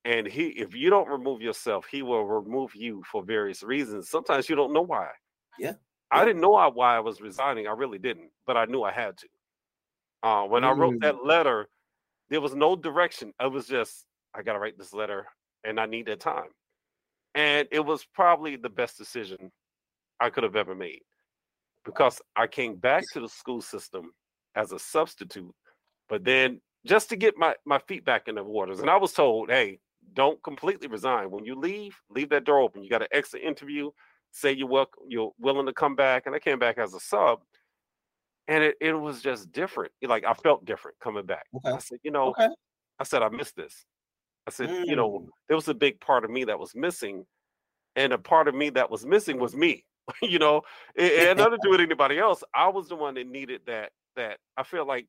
And 0.05 0.26
he 0.26 0.47
if 0.47 0.74
you 0.74 0.89
don't 0.89 1.09
remove 1.09 1.41
yourself, 1.41 1.86
he 1.91 2.01
will 2.01 2.26
remove 2.26 2.74
you 2.76 3.03
for 3.11 3.24
various 3.24 3.61
reasons. 3.61 4.09
Sometimes 4.09 4.49
you 4.49 4.55
don't 4.55 4.74
know 4.74 4.82
why. 4.82 5.09
Yeah. 5.59 5.74
I 6.11 6.24
didn't 6.24 6.41
know 6.41 6.72
why 6.74 6.95
I 6.95 6.99
was 7.01 7.20
resigning. 7.20 7.68
I 7.68 7.72
really 7.72 7.99
didn't, 7.99 8.30
but 8.45 8.55
I 8.55 8.65
knew 8.65 8.84
I 8.84 8.91
had 8.91 9.18
to. 9.18 9.28
Uh, 10.24 10.43
when 10.43 10.63
mm. 10.63 10.68
I 10.68 10.72
wrote 10.72 10.99
that 11.01 11.15
mm. 11.15 11.26
letter, 11.26 11.70
there 12.30 12.41
was 12.41 12.55
no 12.55 12.76
direction. 12.76 13.34
It 13.41 13.51
was 13.51 13.68
just, 13.68 14.05
I 14.36 14.41
got 14.41 14.53
to 14.53 14.59
write 14.59 14.78
this 14.78 14.93
letter 14.93 15.28
and 15.63 15.80
I 15.80 15.86
need 15.86 16.07
that 16.07 16.20
time. 16.20 16.49
And 17.36 17.68
it 17.72 17.80
was 17.80 18.05
probably 18.13 18.55
the 18.55 18.70
best 18.70 18.97
decision 18.97 19.51
I 20.20 20.30
could 20.30 20.43
have 20.43 20.55
ever 20.55 20.76
made. 20.76 21.01
because 21.88 22.22
I 22.36 22.45
came 22.45 22.76
back 22.76 23.03
to 23.13 23.22
the 23.22 23.30
school 23.30 23.61
system 23.61 24.11
as 24.55 24.74
a 24.74 24.78
substitute, 24.78 25.55
but 26.09 26.24
then 26.24 26.61
just 26.86 27.09
to 27.09 27.15
get 27.15 27.38
my, 27.38 27.55
my 27.65 27.80
feet 27.80 28.05
back 28.05 28.28
in 28.28 28.36
the 28.36 28.43
waters. 28.43 28.82
And 28.82 28.89
I 28.89 28.97
was 28.97 29.13
told, 29.13 29.49
hey, 29.49 29.80
don't 30.13 30.41
completely 30.43 30.88
resign. 30.88 31.32
When 31.32 31.45
you 31.45 31.55
leave, 31.55 31.95
leave 32.09 32.30
that 32.30 32.43
door 32.43 32.59
open. 32.59 32.84
You 32.84 32.89
got 32.89 33.01
an 33.01 33.07
exit 33.11 33.41
interview, 33.41 33.89
say 34.32 34.51
you're 34.51 34.68
welcome, 34.68 35.03
you're 35.07 35.32
willing 35.39 35.65
to 35.65 35.74
come 35.74 35.95
back. 35.95 36.26
And 36.26 36.36
I 36.36 36.39
came 36.39 36.59
back 36.59 36.78
as 36.78 36.93
a 36.93 36.99
sub. 36.99 37.39
And 38.48 38.64
it, 38.64 38.76
it 38.80 38.93
was 38.93 39.22
just 39.22 39.52
different. 39.52 39.91
Like 40.02 40.24
I 40.26 40.34
felt 40.34 40.66
different 40.66 40.98
coming 41.00 41.26
back. 41.26 41.45
Okay. 41.56 41.72
I 41.72 41.80
said, 41.80 42.00
you 42.04 42.12
know, 42.12 42.30
okay. 42.30 42.50
I 43.00 43.04
said, 43.04 43.22
I 43.22 43.30
missed 43.30 43.56
this. 43.56 43.86
I 44.48 44.52
said, 44.52 44.70
mm. 44.70 44.86
you 44.86 44.95
know, 44.95 45.10
mm. 45.10 45.28
there 45.48 45.58
was 45.58 45.68
a 45.68 45.74
big 45.74 46.00
part 46.00 46.24
of 46.24 46.32
me 46.32 46.45
that 46.45 46.60
was 46.60 46.74
missing. 46.76 47.26
And 47.95 48.14
a 48.14 48.18
part 48.18 48.48
of 48.48 48.56
me 48.56 48.70
that 48.72 48.89
was 48.89 49.06
missing 49.06 49.39
was 49.39 49.56
me. 49.56 49.84
you 50.22 50.39
know, 50.39 50.62
and, 50.98 51.12
and 51.12 51.38
nothing 51.38 51.54
to 51.54 51.60
do 51.64 51.70
with 51.72 51.82
anybody 51.82 52.18
else. 52.18 52.43
I 52.54 52.70
was 52.70 52.88
the 52.88 52.95
one 52.95 53.16
that 53.16 53.28
needed 53.28 53.62
that 53.68 53.91
that 54.16 54.38
I 54.56 54.64
feel 54.64 54.88
like 54.88 55.08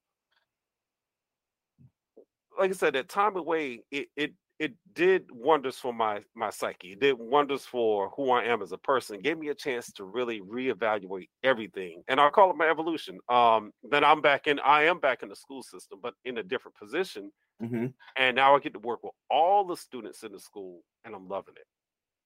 like 2.59 2.71
I 2.71 2.75
said, 2.75 2.95
that 2.95 3.09
time 3.09 3.37
away, 3.37 3.83
it 3.91 4.09
it 4.17 4.33
it 4.59 4.73
did 4.95 5.25
wonders 5.33 5.77
for 5.77 5.93
my 5.93 6.21
my 6.35 6.51
psyche. 6.51 6.93
It 6.93 7.01
did 7.01 7.19
wonders 7.19 7.65
for 7.65 8.11
who 8.17 8.31
I 8.31 8.45
am 8.45 8.63
as 8.63 8.73
a 8.73 8.79
person. 8.79 9.17
It 9.17 9.23
gave 9.23 9.39
me 9.39 9.49
a 9.49 9.55
chance 9.55 9.93
to 9.93 10.05
really 10.05 10.41
reevaluate 10.41 11.29
everything, 11.45 12.03
and 12.09 12.21
I 12.21 12.31
call 12.31 12.51
it 12.51 12.57
my 12.57 12.69
evolution. 12.69 13.19
Um, 13.29 13.73
then 13.89 14.05
I'm 14.05 14.21
back 14.21 14.47
in. 14.47 14.59
I 14.61 14.85
am 14.85 14.99
back 14.99 15.23
in 15.23 15.29
the 15.29 15.37
school 15.37 15.63
system, 15.63 16.01
but 16.03 16.15
in 16.25 16.39
a 16.39 16.43
different 16.43 16.77
position. 16.77 17.31
Mm-hmm. 17.63 17.87
And 18.17 18.37
now 18.37 18.55
I 18.55 18.59
get 18.61 18.73
to 18.75 18.81
work 18.81 19.03
with 19.03 19.13
all 19.31 19.65
the 19.65 19.77
students 19.77 20.23
in 20.23 20.33
the 20.33 20.41
school, 20.41 20.83
and 21.05 21.15
I'm 21.15 21.29
loving 21.29 21.55
it. 21.57 21.67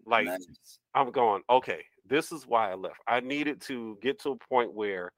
Like 0.05 0.27
nice. 0.27 0.79
I'm 0.95 1.11
going, 1.13 1.43
okay, 1.49 1.85
this 2.07 2.33
is 2.33 2.47
why 2.47 2.71
I 2.71 2.75
left. 2.75 2.99
I 3.07 3.21
needed 3.21 3.61
to 3.63 3.99
get 4.03 4.21
to 4.23 4.31
a 4.31 4.37
point 4.49 4.73
where 4.73 5.13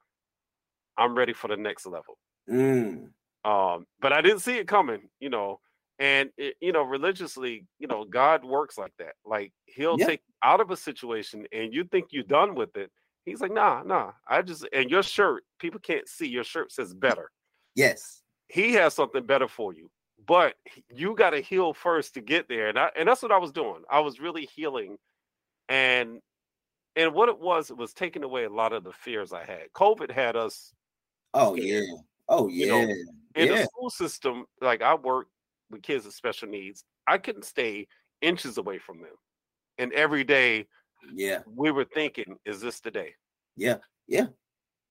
I'm 0.97 1.15
ready 1.15 1.33
for 1.33 1.47
the 1.47 1.57
next 1.57 1.85
level. 1.85 2.17
Mm. 2.49 3.09
Um, 3.43 3.85
but 3.99 4.13
I 4.13 4.21
didn't 4.21 4.39
see 4.39 4.57
it 4.57 4.67
coming, 4.67 5.01
you 5.19 5.29
know. 5.29 5.59
And 5.97 6.29
it, 6.37 6.55
you 6.59 6.73
know, 6.73 6.83
religiously, 6.83 7.65
you 7.79 7.87
know, 7.87 8.03
God 8.03 8.43
works 8.43 8.77
like 8.77 8.93
that. 8.99 9.13
Like 9.25 9.53
He'll 9.65 9.97
yeah. 9.99 10.07
take 10.07 10.21
out 10.43 10.61
of 10.61 10.71
a 10.71 10.77
situation, 10.77 11.45
and 11.51 11.73
you 11.73 11.85
think 11.85 12.07
you're 12.11 12.23
done 12.23 12.55
with 12.55 12.75
it. 12.75 12.91
He's 13.25 13.41
like, 13.41 13.51
nah, 13.51 13.81
nah. 13.83 14.11
I 14.27 14.41
just 14.41 14.67
and 14.71 14.89
your 14.89 15.03
shirt, 15.03 15.43
people 15.59 15.79
can't 15.79 16.07
see. 16.07 16.27
Your 16.27 16.43
shirt 16.43 16.71
says 16.71 16.93
better. 16.93 17.31
Yes. 17.75 18.21
He 18.47 18.73
has 18.73 18.93
something 18.93 19.25
better 19.25 19.47
for 19.47 19.73
you, 19.73 19.89
but 20.27 20.53
you 20.93 21.15
got 21.15 21.31
to 21.31 21.41
heal 21.41 21.73
first 21.73 22.13
to 22.13 22.21
get 22.21 22.47
there. 22.47 22.67
And 22.69 22.77
I, 22.77 22.91
and 22.95 23.07
that's 23.07 23.23
what 23.23 23.31
I 23.31 23.39
was 23.39 23.51
doing. 23.51 23.81
I 23.89 24.01
was 24.01 24.19
really 24.19 24.47
healing, 24.55 24.97
and 25.67 26.19
and 26.95 27.13
what 27.13 27.29
it 27.29 27.39
was, 27.39 27.71
it 27.71 27.77
was 27.77 27.93
taking 27.93 28.23
away 28.23 28.43
a 28.45 28.49
lot 28.49 28.71
of 28.71 28.83
the 28.83 28.91
fears 28.91 29.33
I 29.33 29.43
had. 29.43 29.71
COVID 29.75 30.11
had 30.11 30.35
us. 30.35 30.73
Oh 31.33 31.55
scared. 31.55 31.85
yeah. 31.87 31.95
Oh 32.29 32.47
yeah. 32.47 32.65
You 32.65 32.71
know, 32.71 32.93
in 33.35 33.47
yeah. 33.47 33.57
the 33.57 33.63
school 33.63 33.89
system, 33.89 34.45
like 34.61 34.81
I 34.81 34.93
work 34.93 35.27
with 35.69 35.81
kids 35.81 36.05
with 36.05 36.13
special 36.13 36.47
needs, 36.47 36.83
I 37.07 37.17
couldn't 37.17 37.45
stay 37.45 37.87
inches 38.21 38.57
away 38.57 38.77
from 38.79 38.99
them. 38.99 39.15
And 39.77 39.91
every 39.93 40.23
day, 40.23 40.67
yeah, 41.13 41.39
we 41.45 41.71
were 41.71 41.85
thinking, 41.85 42.37
is 42.45 42.61
this 42.61 42.79
the 42.79 42.91
day? 42.91 43.13
Yeah, 43.55 43.77
yeah. 44.07 44.27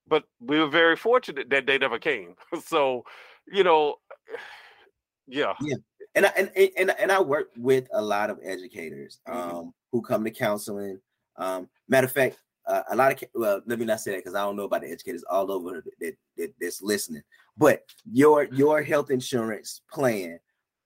But 0.06 0.24
we 0.40 0.58
were 0.58 0.68
very 0.68 0.96
fortunate 0.96 1.48
that 1.50 1.66
they 1.66 1.78
never 1.78 1.98
came. 1.98 2.34
so, 2.64 3.04
you 3.46 3.64
know, 3.64 3.96
yeah. 5.26 5.54
Yeah. 5.60 5.76
And 6.16 6.26
I 6.26 6.32
and, 6.36 6.50
and 6.78 6.94
and 6.98 7.10
I 7.10 7.20
work 7.20 7.50
with 7.56 7.88
a 7.92 8.00
lot 8.00 8.30
of 8.30 8.38
educators 8.44 9.18
mm-hmm. 9.26 9.38
um, 9.38 9.50
mm-hmm. 9.50 9.68
who 9.90 10.02
come 10.02 10.24
to 10.24 10.30
counseling. 10.30 11.00
Um, 11.36 11.68
matter 11.88 12.06
of 12.06 12.12
fact, 12.12 12.38
uh, 12.66 12.82
a 12.90 12.96
lot 12.96 13.12
of 13.12 13.28
well, 13.34 13.60
let 13.66 13.78
me 13.78 13.84
not 13.84 14.00
say 14.00 14.12
that 14.12 14.18
because 14.18 14.34
I 14.34 14.42
don't 14.42 14.56
know 14.56 14.64
about 14.64 14.82
the 14.82 14.90
educators 14.90 15.24
all 15.28 15.50
over 15.50 15.82
that, 16.00 16.14
that 16.36 16.54
that's 16.60 16.82
listening. 16.82 17.22
But 17.56 17.82
your 18.10 18.44
your 18.44 18.82
health 18.82 19.10
insurance 19.10 19.82
plan 19.92 20.38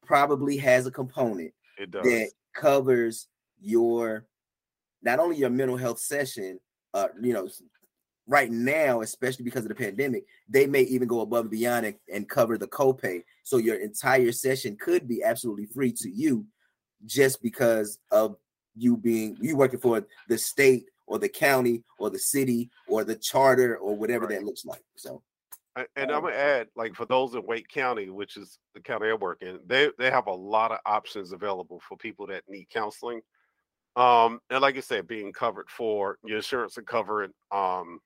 probably 0.09 0.57
has 0.57 0.87
a 0.87 0.91
component 0.91 1.53
that 1.79 2.31
covers 2.55 3.29
your 3.61 4.25
not 5.03 5.19
only 5.19 5.37
your 5.37 5.51
mental 5.51 5.77
health 5.77 6.01
session, 6.01 6.59
uh, 6.95 7.09
you 7.21 7.35
know, 7.35 7.47
right 8.27 8.51
now, 8.51 9.03
especially 9.03 9.45
because 9.45 9.65
of 9.65 9.69
the 9.69 9.75
pandemic, 9.75 10.25
they 10.49 10.67
may 10.67 10.81
even 10.83 11.07
go 11.07 11.21
above 11.21 11.43
and 11.43 11.51
beyond 11.51 11.85
and, 11.85 11.97
and 12.13 12.29
cover 12.29 12.57
the 12.57 12.67
copay. 12.69 13.23
So 13.45 13.59
your 13.59 13.77
entire 13.77 14.33
session 14.33 14.79
could 14.81 15.07
be 15.07 15.23
absolutely 15.23 15.67
free 15.67 15.93
to 15.93 16.11
you 16.11 16.47
just 17.05 17.43
because 17.43 17.99
of 18.11 18.37
you 18.75 18.97
being 18.97 19.37
you 19.41 19.57
working 19.57 19.79
for 19.79 20.07
the 20.29 20.39
state 20.39 20.87
or 21.07 21.19
the 21.19 21.29
county 21.29 21.85
or 21.99 22.09
the 22.09 22.19
city 22.19 22.71
or 22.87 23.05
the 23.05 23.17
charter 23.17 23.77
or 23.77 23.95
whatever 23.95 24.27
right. 24.27 24.39
that 24.39 24.45
looks 24.47 24.65
like. 24.65 24.83
So 24.97 25.23
and 25.97 26.11
I'm 26.11 26.23
gonna 26.23 26.35
add, 26.35 26.69
like 26.77 26.95
for 26.95 27.07
those 27.07 27.35
in 27.35 27.47
Wake 27.47 27.69
County, 27.69 28.11
which 28.11 28.37
is 28.37 28.59
the 28.75 28.81
county 28.81 29.09
I 29.09 29.15
work 29.15 29.43
in, 29.43 29.61
they 29.67 29.91
they 29.99 30.11
have 30.11 30.27
a 30.27 30.33
lot 30.33 30.73
of 30.73 30.79
options 30.87 31.33
available 31.33 31.81
for 31.87 31.97
people 31.97 32.27
that 32.29 32.45
need 32.49 32.69
counseling. 32.71 33.21
Um, 33.97 34.41
and 34.51 34.61
like 34.61 34.77
I 34.77 34.81
said, 34.81 35.07
being 35.07 35.33
covered 35.33 35.69
for 35.71 36.19
your 36.25 36.37
insurance 36.39 36.77
and 36.77 36.87
covered 36.87 37.33
um 37.51 38.01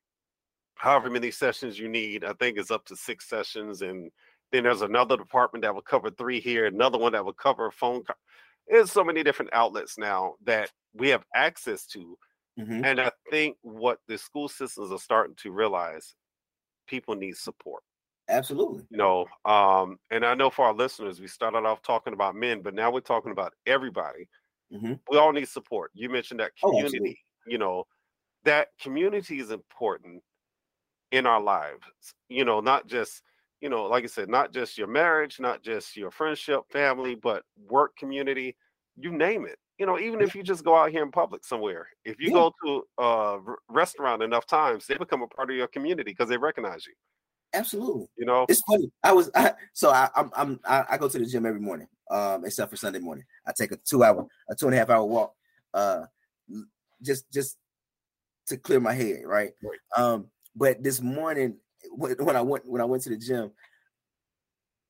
however 0.75 1.09
many 1.09 1.31
sessions 1.31 1.77
you 1.79 1.87
need. 1.87 2.23
I 2.23 2.33
think 2.33 2.57
it's 2.57 2.71
up 2.71 2.85
to 2.85 2.95
six 2.95 3.29
sessions, 3.29 3.81
and 3.81 4.11
then 4.51 4.63
there's 4.63 4.81
another 4.81 5.17
department 5.17 5.63
that 5.63 5.73
will 5.73 5.81
cover 5.81 6.09
three 6.09 6.39
here, 6.39 6.65
another 6.65 6.97
one 6.97 7.13
that 7.13 7.25
will 7.25 7.33
cover 7.33 7.67
a 7.67 7.71
phone. 7.71 8.03
Co- 8.03 8.13
there's 8.67 8.91
so 8.91 9.03
many 9.03 9.23
different 9.23 9.53
outlets 9.53 9.97
now 9.97 10.35
that 10.45 10.71
we 10.93 11.09
have 11.09 11.25
access 11.35 11.85
to 11.87 12.17
Mm-hmm. 12.59 12.85
And 12.85 13.01
I 13.01 13.11
think 13.29 13.57
what 13.61 13.99
the 14.07 14.17
school 14.17 14.47
systems 14.47 14.91
are 14.91 14.99
starting 14.99 15.35
to 15.37 15.51
realize, 15.51 16.15
people 16.87 17.15
need 17.15 17.37
support. 17.37 17.83
Absolutely. 18.29 18.83
You 18.89 18.97
know, 18.97 19.25
um, 19.45 19.99
and 20.09 20.25
I 20.25 20.33
know 20.33 20.49
for 20.49 20.65
our 20.65 20.73
listeners, 20.73 21.19
we 21.19 21.27
started 21.27 21.59
off 21.59 21.81
talking 21.81 22.13
about 22.13 22.35
men, 22.35 22.61
but 22.61 22.73
now 22.73 22.91
we're 22.91 23.01
talking 23.01 23.31
about 23.31 23.53
everybody. 23.65 24.29
Mm-hmm. 24.73 24.93
We 25.09 25.17
all 25.17 25.33
need 25.33 25.47
support. 25.47 25.91
You 25.93 26.09
mentioned 26.09 26.39
that 26.39 26.51
oh, 26.63 26.69
community. 26.69 27.19
Oh, 27.19 27.51
you 27.51 27.57
know, 27.57 27.83
that 28.45 28.69
community 28.81 29.39
is 29.39 29.51
important 29.51 30.23
in 31.11 31.25
our 31.25 31.41
lives. 31.41 31.83
You 32.29 32.45
know, 32.45 32.59
not 32.59 32.87
just 32.87 33.21
you 33.61 33.69
know, 33.69 33.85
like 33.85 34.03
I 34.03 34.07
said, 34.07 34.27
not 34.27 34.51
just 34.51 34.77
your 34.77 34.87
marriage, 34.87 35.39
not 35.39 35.63
just 35.63 35.95
your 35.95 36.11
friendship, 36.11 36.63
family, 36.69 37.15
but 37.15 37.43
work 37.69 37.95
community. 37.95 38.57
You 38.97 39.11
name 39.11 39.45
it 39.45 39.57
you 39.83 39.87
know, 39.87 39.99
even 39.99 40.21
if 40.21 40.33
you 40.33 40.43
just 40.43 40.63
go 40.63 40.77
out 40.77 40.91
here 40.91 41.03
in 41.03 41.11
public 41.11 41.43
somewhere, 41.43 41.89
if 42.05 42.17
you 42.17 42.29
yeah. 42.29 42.35
go 42.35 42.53
to 42.65 42.83
a 42.99 43.39
restaurant 43.67 44.23
enough 44.23 44.47
times, 44.47 44.87
they 44.87 44.95
become 44.95 45.21
a 45.21 45.27
part 45.27 45.49
of 45.49 45.57
your 45.57 45.67
community 45.67 46.11
because 46.11 46.29
they 46.29 46.37
recognize 46.37 46.85
you. 46.85 46.93
Absolutely. 47.53 48.07
You 48.15 48.25
know, 48.25 48.45
it's 48.47 48.61
funny. 48.61 48.89
I 49.03 49.11
was 49.11 49.29
I, 49.35 49.51
so 49.73 49.89
I, 49.89 50.07
I'm 50.15 50.31
I'm 50.37 50.59
I, 50.63 50.85
I, 50.91 50.97
go 50.97 51.09
to 51.09 51.19
the 51.19 51.25
gym 51.25 51.45
every 51.45 51.59
morning, 51.59 51.87
um, 52.09 52.45
except 52.45 52.71
for 52.71 52.77
Sunday 52.77 52.99
morning. 52.99 53.25
I 53.45 53.51
take 53.51 53.73
a 53.73 53.75
two 53.75 54.05
hour, 54.05 54.25
a 54.49 54.55
two 54.55 54.67
and 54.67 54.75
a 54.75 54.77
half 54.77 54.89
hour 54.89 55.03
walk, 55.03 55.33
uh, 55.73 56.03
just 57.01 57.29
just 57.29 57.57
to 58.47 58.55
clear 58.55 58.79
my 58.79 58.93
head, 58.93 59.23
right? 59.25 59.51
right. 59.61 59.79
Um, 59.97 60.27
but 60.55 60.81
this 60.81 61.01
morning 61.01 61.57
when, 61.91 62.13
when 62.23 62.37
I 62.37 62.41
went 62.41 62.65
when 62.65 62.81
I 62.81 62.85
went 62.85 63.03
to 63.03 63.09
the 63.09 63.17
gym, 63.17 63.51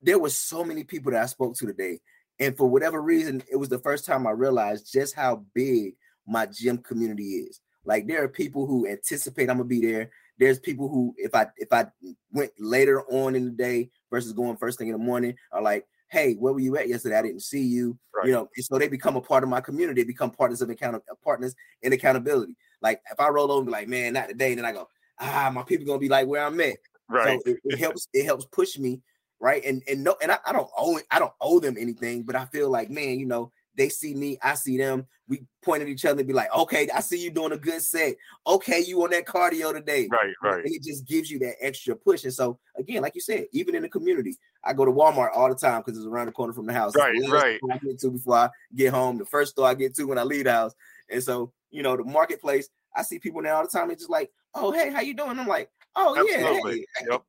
there 0.00 0.20
were 0.20 0.30
so 0.30 0.62
many 0.62 0.84
people 0.84 1.10
that 1.10 1.22
I 1.24 1.26
spoke 1.26 1.56
to 1.56 1.66
today 1.66 1.98
and 2.40 2.56
for 2.56 2.66
whatever 2.66 3.00
reason, 3.00 3.42
it 3.50 3.56
was 3.56 3.68
the 3.68 3.78
first 3.78 4.04
time 4.04 4.26
I 4.26 4.30
realized 4.30 4.92
just 4.92 5.14
how 5.14 5.44
big 5.54 5.94
my 6.26 6.46
gym 6.46 6.78
community 6.78 7.24
is. 7.24 7.60
Like 7.84 8.06
there 8.06 8.22
are 8.22 8.28
people 8.28 8.66
who 8.66 8.86
anticipate 8.86 9.50
I'm 9.50 9.58
gonna 9.58 9.64
be 9.64 9.80
there. 9.80 10.10
There's 10.38 10.58
people 10.58 10.88
who, 10.88 11.14
if 11.16 11.34
I 11.34 11.46
if 11.56 11.72
I 11.72 11.86
went 12.32 12.52
later 12.58 13.02
on 13.10 13.34
in 13.34 13.44
the 13.44 13.50
day 13.50 13.90
versus 14.10 14.32
going 14.32 14.56
first 14.56 14.78
thing 14.78 14.88
in 14.88 14.94
the 14.94 14.98
morning, 14.98 15.36
are 15.52 15.62
like, 15.62 15.86
"Hey, 16.08 16.34
where 16.34 16.52
were 16.52 16.60
you 16.60 16.76
at 16.76 16.88
yesterday? 16.88 17.18
I 17.18 17.22
didn't 17.22 17.42
see 17.42 17.62
you." 17.62 17.98
Right. 18.14 18.26
You 18.26 18.32
know, 18.32 18.48
and 18.56 18.64
so 18.64 18.78
they 18.78 18.88
become 18.88 19.16
a 19.16 19.20
part 19.20 19.44
of 19.44 19.50
my 19.50 19.60
community. 19.60 20.02
They 20.02 20.06
become 20.06 20.30
partners 20.30 20.62
of 20.62 20.70
account 20.70 21.02
partners 21.22 21.54
in 21.82 21.92
accountability. 21.92 22.56
Like 22.80 23.00
if 23.12 23.20
I 23.20 23.28
roll 23.28 23.52
over 23.52 23.60
and 23.60 23.66
be 23.66 23.72
like, 23.72 23.88
"Man, 23.88 24.14
not 24.14 24.28
today," 24.28 24.54
then 24.54 24.64
I 24.64 24.72
go, 24.72 24.88
"Ah, 25.20 25.50
my 25.54 25.62
people 25.62 25.86
gonna 25.86 25.98
be 25.98 26.08
like 26.08 26.26
where 26.26 26.44
I'm 26.44 26.60
at." 26.60 26.78
Right. 27.08 27.40
So 27.44 27.50
it, 27.50 27.58
it 27.64 27.78
helps. 27.78 28.08
It 28.12 28.24
helps 28.24 28.46
push 28.46 28.78
me 28.78 29.02
right? 29.40 29.64
And 29.64 29.82
and 29.88 30.04
no, 30.04 30.16
and 30.22 30.32
I, 30.32 30.38
I 30.46 30.52
don't 30.52 30.70
owe 30.76 30.98
I 31.10 31.18
don't 31.18 31.32
owe 31.40 31.60
them 31.60 31.76
anything, 31.78 32.22
but 32.22 32.36
I 32.36 32.46
feel 32.46 32.70
like, 32.70 32.90
man, 32.90 33.18
you 33.18 33.26
know, 33.26 33.52
they 33.76 33.88
see 33.88 34.14
me, 34.14 34.38
I 34.42 34.54
see 34.54 34.78
them. 34.78 35.06
We 35.28 35.42
point 35.62 35.82
at 35.82 35.88
each 35.88 36.04
other 36.04 36.20
and 36.20 36.28
be 36.28 36.34
like, 36.34 36.54
okay, 36.54 36.88
I 36.94 37.00
see 37.00 37.22
you 37.22 37.30
doing 37.30 37.52
a 37.52 37.56
good 37.56 37.82
set. 37.82 38.14
Okay, 38.46 38.80
you 38.80 39.02
on 39.02 39.10
that 39.10 39.26
cardio 39.26 39.72
today. 39.72 40.08
Right, 40.10 40.34
right. 40.42 40.64
And 40.64 40.74
it 40.74 40.82
just 40.82 41.06
gives 41.06 41.30
you 41.30 41.38
that 41.40 41.56
extra 41.60 41.96
push. 41.96 42.24
And 42.24 42.32
so 42.32 42.58
again, 42.76 43.02
like 43.02 43.14
you 43.14 43.20
said, 43.20 43.46
even 43.52 43.74
in 43.74 43.82
the 43.82 43.88
community, 43.88 44.36
I 44.62 44.72
go 44.74 44.84
to 44.84 44.92
Walmart 44.92 45.30
all 45.34 45.48
the 45.48 45.54
time 45.54 45.82
because 45.84 45.98
it's 45.98 46.06
around 46.06 46.26
the 46.26 46.32
corner 46.32 46.52
from 46.52 46.66
the 46.66 46.72
house. 46.72 46.94
Right, 46.94 47.14
right. 47.28 47.60
I 47.70 47.78
get 47.78 47.98
to 48.00 48.10
before 48.10 48.36
I 48.36 48.50
get 48.74 48.92
home, 48.92 49.18
the 49.18 49.24
first 49.24 49.52
store 49.52 49.66
I 49.66 49.74
get 49.74 49.94
to 49.96 50.04
when 50.04 50.18
I 50.18 50.22
leave 50.22 50.44
the 50.44 50.52
house. 50.52 50.74
And 51.10 51.22
so, 51.22 51.52
you 51.70 51.82
know, 51.82 51.96
the 51.96 52.04
marketplace, 52.04 52.68
I 52.94 53.02
see 53.02 53.18
people 53.18 53.42
now 53.42 53.56
all 53.56 53.62
the 53.62 53.68
time. 53.68 53.90
It's 53.90 54.02
just 54.02 54.10
like, 54.10 54.30
oh, 54.54 54.72
hey, 54.72 54.90
how 54.90 55.00
you 55.00 55.14
doing? 55.14 55.38
I'm 55.38 55.48
like, 55.48 55.70
oh 55.96 56.16
Absolutely. 56.16 56.78
yeah. 56.78 56.84
Hey. 56.98 57.06
Yep. 57.10 57.22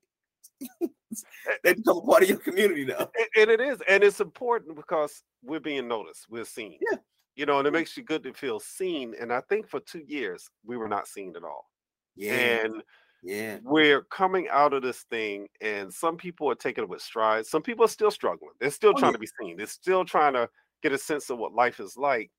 they 1.63 1.73
become 1.73 1.97
a 1.97 2.01
part 2.01 2.23
of 2.23 2.29
your 2.29 2.37
community 2.39 2.85
now. 2.85 3.09
And 3.37 3.49
it 3.49 3.61
is, 3.61 3.81
and 3.87 4.03
it's 4.03 4.19
important 4.21 4.75
because 4.75 5.23
we're 5.43 5.59
being 5.59 5.87
noticed, 5.87 6.25
we're 6.29 6.45
seen. 6.45 6.77
Yeah. 6.91 6.97
You 7.35 7.45
know, 7.45 7.59
and 7.59 7.67
it 7.67 7.71
makes 7.71 7.97
you 7.97 8.03
good 8.03 8.23
to 8.23 8.33
feel 8.33 8.59
seen. 8.59 9.13
And 9.19 9.31
I 9.33 9.41
think 9.49 9.67
for 9.67 9.79
two 9.81 10.03
years 10.07 10.49
we 10.65 10.77
were 10.77 10.87
not 10.87 11.07
seen 11.07 11.35
at 11.35 11.43
all. 11.43 11.69
Yeah. 12.15 12.33
And 12.33 12.83
Yeah. 13.23 13.57
We're 13.63 14.03
coming 14.03 14.47
out 14.49 14.73
of 14.73 14.83
this 14.83 15.03
thing, 15.09 15.47
and 15.61 15.91
some 15.93 16.15
people 16.15 16.49
are 16.49 16.55
taking 16.55 16.83
it 16.83 16.89
with 16.89 17.01
strides. 17.01 17.49
Some 17.49 17.61
people 17.63 17.83
are 17.85 17.89
still 17.89 18.11
struggling. 18.11 18.51
They're 18.59 18.71
still 18.71 18.93
Oh, 18.95 18.99
trying 18.99 19.11
yeah. 19.11 19.17
to 19.17 19.19
be 19.19 19.27
seen. 19.41 19.57
They're 19.57 19.65
still 19.67 20.05
trying 20.05 20.33
to 20.33 20.49
get 20.83 20.93
a 20.93 20.97
sense 20.97 21.29
of 21.29 21.37
what 21.39 21.53
life 21.53 21.79
is 21.79 21.97
like. 21.97 22.31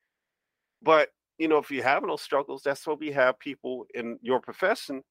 But 0.83 1.11
you 1.39 1.49
know, 1.49 1.59
if 1.59 1.71
you 1.71 1.83
have 1.83 2.03
those 2.03 2.23
struggles, 2.23 2.63
that's 2.63 2.87
why 2.87 2.95
we 2.95 3.11
have 3.13 3.39
people 3.39 3.85
in 3.95 4.19
your 4.23 4.41
profession 4.41 5.03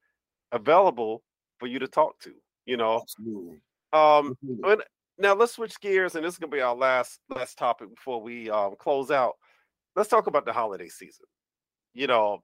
available 0.50 1.22
for 1.60 1.66
you 1.68 1.78
to 1.78 1.86
talk 1.86 2.18
to. 2.20 2.34
You 2.66 2.76
know, 2.76 3.00
Absolutely. 3.02 3.60
um, 3.92 4.30
Absolutely. 4.32 4.62
but 4.62 4.88
now 5.18 5.34
let's 5.34 5.52
switch 5.52 5.80
gears, 5.80 6.14
and 6.14 6.24
this 6.24 6.34
is 6.34 6.38
gonna 6.38 6.50
be 6.52 6.60
our 6.60 6.74
last 6.74 7.20
last 7.28 7.56
topic 7.56 7.94
before 7.94 8.20
we 8.20 8.50
um, 8.50 8.74
close 8.78 9.10
out. 9.10 9.34
Let's 9.94 10.08
talk 10.10 10.26
about 10.26 10.44
the 10.44 10.52
holiday 10.52 10.88
season. 10.88 11.26
You 11.94 12.06
know, 12.08 12.42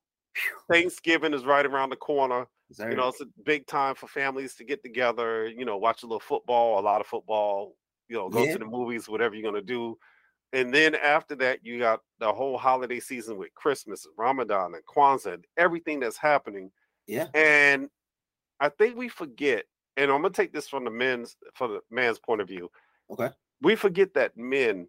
Thanksgiving 0.70 1.34
is 1.34 1.44
right 1.44 1.66
around 1.66 1.90
the 1.90 1.96
corner. 1.96 2.46
You 2.78 2.96
know, 2.96 3.08
it's 3.08 3.20
a 3.20 3.26
big 3.44 3.66
time 3.66 3.94
for 3.94 4.06
families 4.06 4.54
to 4.54 4.64
get 4.64 4.82
together. 4.82 5.46
You 5.46 5.66
know, 5.66 5.76
watch 5.76 6.02
a 6.04 6.06
little 6.06 6.20
football, 6.20 6.78
a 6.78 6.80
lot 6.80 7.02
of 7.02 7.06
football. 7.06 7.76
You 8.08 8.16
know, 8.16 8.30
go 8.30 8.44
Yeah. 8.44 8.52
to 8.52 8.58
the 8.58 8.64
movies, 8.64 9.08
whatever 9.08 9.34
you're 9.34 9.50
gonna 9.50 9.62
do. 9.62 9.98
And 10.54 10.72
then 10.72 10.94
after 10.94 11.34
that, 11.36 11.64
you 11.64 11.78
got 11.78 12.00
the 12.18 12.32
whole 12.32 12.56
holiday 12.58 13.00
season 13.00 13.36
with 13.38 13.54
Christmas, 13.54 14.04
and 14.06 14.14
Ramadan, 14.16 14.74
and 14.74 14.84
Kwanzaa, 14.86 15.34
and 15.34 15.44
everything 15.56 16.00
that's 16.00 16.16
happening. 16.16 16.70
yeah. 17.06 17.28
And 17.34 17.90
I 18.60 18.68
think 18.68 18.96
we 18.96 19.08
forget, 19.08 19.64
and 19.96 20.10
I'm 20.10 20.22
gonna 20.22 20.30
take 20.34 20.52
this 20.52 20.68
from 20.68 20.84
the 20.84 20.90
men's 20.90 21.36
from 21.54 21.72
the 21.72 21.80
man's 21.90 22.18
point 22.18 22.40
of 22.40 22.48
view. 22.48 22.70
Okay. 23.08 23.32
We 23.60 23.76
forget 23.76 24.14
that 24.14 24.36
men 24.36 24.88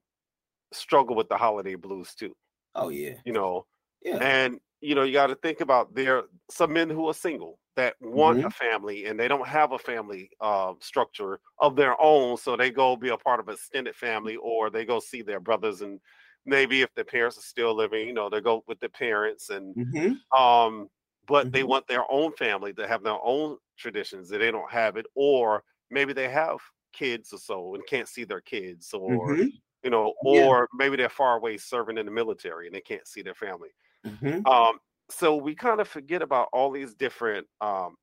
struggle 0.74 1.16
with 1.16 1.30
the 1.30 1.38
holiday 1.38 1.76
blues 1.76 2.16
too. 2.16 2.36
Oh 2.76 2.90
yeah. 2.90 3.24
You 3.26 3.34
know, 3.34 3.68
Yeah. 4.02 4.22
and 4.22 4.60
you 4.82 4.96
know, 4.96 5.04
you 5.04 5.14
got 5.14 5.28
to 5.28 5.36
think 5.36 5.62
about 5.62 5.96
there 5.96 6.24
some 6.52 6.74
men 6.74 6.90
who 6.90 7.08
are 7.08 7.14
single 7.14 7.60
that 7.76 7.96
want 8.02 8.40
Mm-hmm. 8.40 8.46
a 8.46 8.50
family 8.52 9.06
and 9.06 9.20
they 9.20 9.28
don't 9.30 9.48
have 9.48 9.72
a 9.72 9.80
family 9.80 10.30
uh, 10.42 10.74
structure 10.82 11.40
of 11.60 11.76
their 11.78 12.00
own, 12.02 12.38
so 12.38 12.58
they 12.58 12.72
go 12.72 12.96
be 12.98 13.10
a 13.10 13.18
part 13.18 13.40
of 13.40 13.48
an 13.48 13.56
extended 13.56 13.96
family 13.96 14.36
or 14.38 14.70
they 14.70 14.86
go 14.86 15.00
see 15.00 15.22
their 15.22 15.40
brothers 15.40 15.82
and 15.82 16.02
maybe 16.46 16.82
if 16.82 16.94
their 16.96 17.06
parents 17.06 17.38
are 17.38 17.42
still 17.42 17.76
living, 17.76 18.08
you 18.08 18.14
know, 18.14 18.30
they 18.30 18.42
go 18.42 18.64
with 18.68 18.80
their 18.82 18.90
parents 18.90 19.50
and 19.50 19.76
hmm 19.76 20.24
um 20.36 20.90
but 21.28 21.52
they 21.52 21.64
Mhm. 21.64 21.64
want 21.64 21.88
their 21.88 22.10
own 22.12 22.34
family 22.34 22.74
to 22.74 22.88
have 22.88 23.04
their 23.04 23.20
own 23.24 23.58
traditions 23.78 24.30
that 24.30 24.40
they 24.40 24.52
don't 24.52 24.72
have 24.72 24.98
it 24.98 25.06
or 25.16 25.64
maybe 25.90 26.14
they 26.14 26.30
have 26.30 26.60
kids 26.94 27.34
or 27.34 27.40
so 27.40 27.76
and 27.76 27.86
can't 27.88 28.08
see 28.08 28.24
their 28.24 28.42
kids 28.42 28.94
or 28.94 29.38
hmm 29.38 29.48
you 29.84 29.90
know 29.90 30.14
Yeah. 30.22 30.54
or 30.54 30.68
maybe 30.74 30.96
they're 30.96 31.10
far 31.10 31.38
away 31.38 31.58
serving 31.58 31.98
in 31.98 32.06
the 32.06 32.12
military 32.12 32.68
and 32.68 32.76
they 32.76 32.82
can't 32.82 33.08
see 33.08 33.22
their 33.22 33.36
family 33.36 33.70
hmm 34.04 34.44
um 34.46 34.80
so 35.12 35.36
we 35.36 35.56
kind 35.56 35.82
of 35.82 35.88
forget 35.88 36.22
about 36.22 36.50
all 36.54 36.72
these 36.72 36.96
different 36.96 37.48
um 37.62 37.96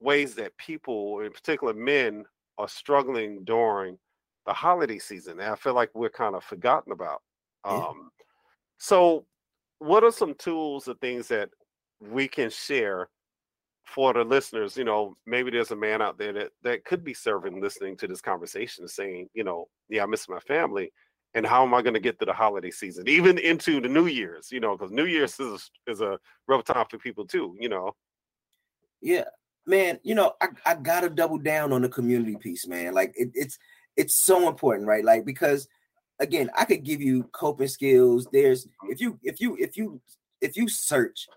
ways 0.00 0.34
that 0.34 0.56
people 0.58 1.20
in 1.20 1.32
particular 1.32 1.72
men 1.72 2.24
are 2.58 2.68
struggling 2.68 3.44
during 3.44 3.98
the 4.46 4.52
holiday 4.52 4.98
season 4.98 5.40
and 5.40 5.50
i 5.50 5.54
feel 5.56 5.74
like 5.74 5.90
we're 5.94 6.10
kind 6.10 6.34
of 6.34 6.44
forgotten 6.44 6.92
about 6.92 7.22
Yeah. 7.68 7.84
um 7.88 8.10
so 8.78 9.26
what 9.78 10.04
are 10.04 10.12
some 10.12 10.34
tools 10.34 10.88
or 10.88 10.94
things 10.96 11.28
that 11.28 11.50
we 12.00 12.28
can 12.28 12.50
share 12.50 13.08
for 13.84 14.12
the 14.12 14.24
listeners 14.24 14.76
you 14.76 14.84
know 14.84 15.16
maybe 15.26 15.50
there's 15.50 15.70
a 15.70 15.76
man 15.76 16.00
out 16.00 16.18
there 16.18 16.32
that 16.32 16.50
that 16.62 16.84
could 16.84 17.04
be 17.04 17.14
serving 17.14 17.60
listening 17.60 17.96
to 17.96 18.08
this 18.08 18.20
conversation 18.20 18.88
saying 18.88 19.28
you 19.34 19.44
know 19.44 19.66
yeah 19.88 20.02
i 20.02 20.06
miss 20.06 20.28
my 20.28 20.40
family 20.40 20.90
and 21.34 21.46
how 21.46 21.62
am 21.62 21.74
i 21.74 21.82
going 21.82 21.94
to 21.94 22.00
get 22.00 22.18
through 22.18 22.26
the 22.26 22.32
holiday 22.32 22.70
season 22.70 23.06
even 23.06 23.36
into 23.38 23.80
the 23.80 23.88
new 23.88 24.06
year's 24.06 24.50
you 24.50 24.58
know 24.58 24.76
because 24.76 24.90
new 24.90 25.04
year's 25.04 25.38
is 25.38 25.70
a, 25.86 25.90
is 25.90 26.00
a 26.00 26.18
rough 26.48 26.64
time 26.64 26.86
for 26.90 26.98
people 26.98 27.26
too 27.26 27.54
you 27.60 27.68
know 27.68 27.92
Yeah, 29.04 29.24
man. 29.66 30.00
You 30.02 30.14
know, 30.14 30.32
I, 30.40 30.48
I 30.64 30.74
gotta 30.74 31.10
double 31.10 31.38
down 31.38 31.72
on 31.72 31.82
the 31.82 31.88
community 31.90 32.36
piece, 32.36 32.66
man. 32.66 32.94
Like 32.94 33.14
it, 33.16 33.30
it's 33.34 33.58
it's 33.96 34.16
so 34.16 34.48
important, 34.48 34.88
right? 34.88 35.04
Like 35.04 35.26
because 35.26 35.68
again, 36.20 36.50
I 36.56 36.64
could 36.64 36.84
give 36.84 37.02
you 37.02 37.24
coping 37.24 37.68
skills. 37.68 38.26
There's 38.32 38.66
if 38.88 39.00
you 39.00 39.18
if 39.22 39.40
you 39.40 39.56
if 39.60 39.76
you 39.76 40.00
if 40.40 40.56
you 40.56 40.68
search 40.68 41.28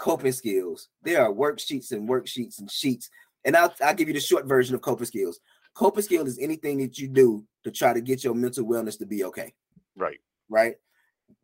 coping 0.00 0.32
skills, 0.32 0.88
there 1.02 1.22
are 1.22 1.32
worksheets 1.32 1.92
and 1.92 2.08
worksheets 2.08 2.58
and 2.58 2.70
sheets. 2.70 3.10
And 3.44 3.56
I'll 3.56 3.72
I'll 3.82 3.94
give 3.94 4.08
you 4.08 4.14
the 4.14 4.20
short 4.20 4.46
version 4.46 4.74
of 4.74 4.80
coping 4.80 5.06
skills. 5.06 5.40
Coping 5.74 6.02
skill 6.02 6.26
is 6.26 6.38
anything 6.38 6.78
that 6.78 6.98
you 6.98 7.08
do 7.08 7.44
to 7.64 7.70
try 7.70 7.92
to 7.92 8.00
get 8.00 8.24
your 8.24 8.34
mental 8.34 8.66
wellness 8.66 8.98
to 8.98 9.06
be 9.06 9.24
okay, 9.24 9.54
right 9.96 10.18
right? 10.48 10.76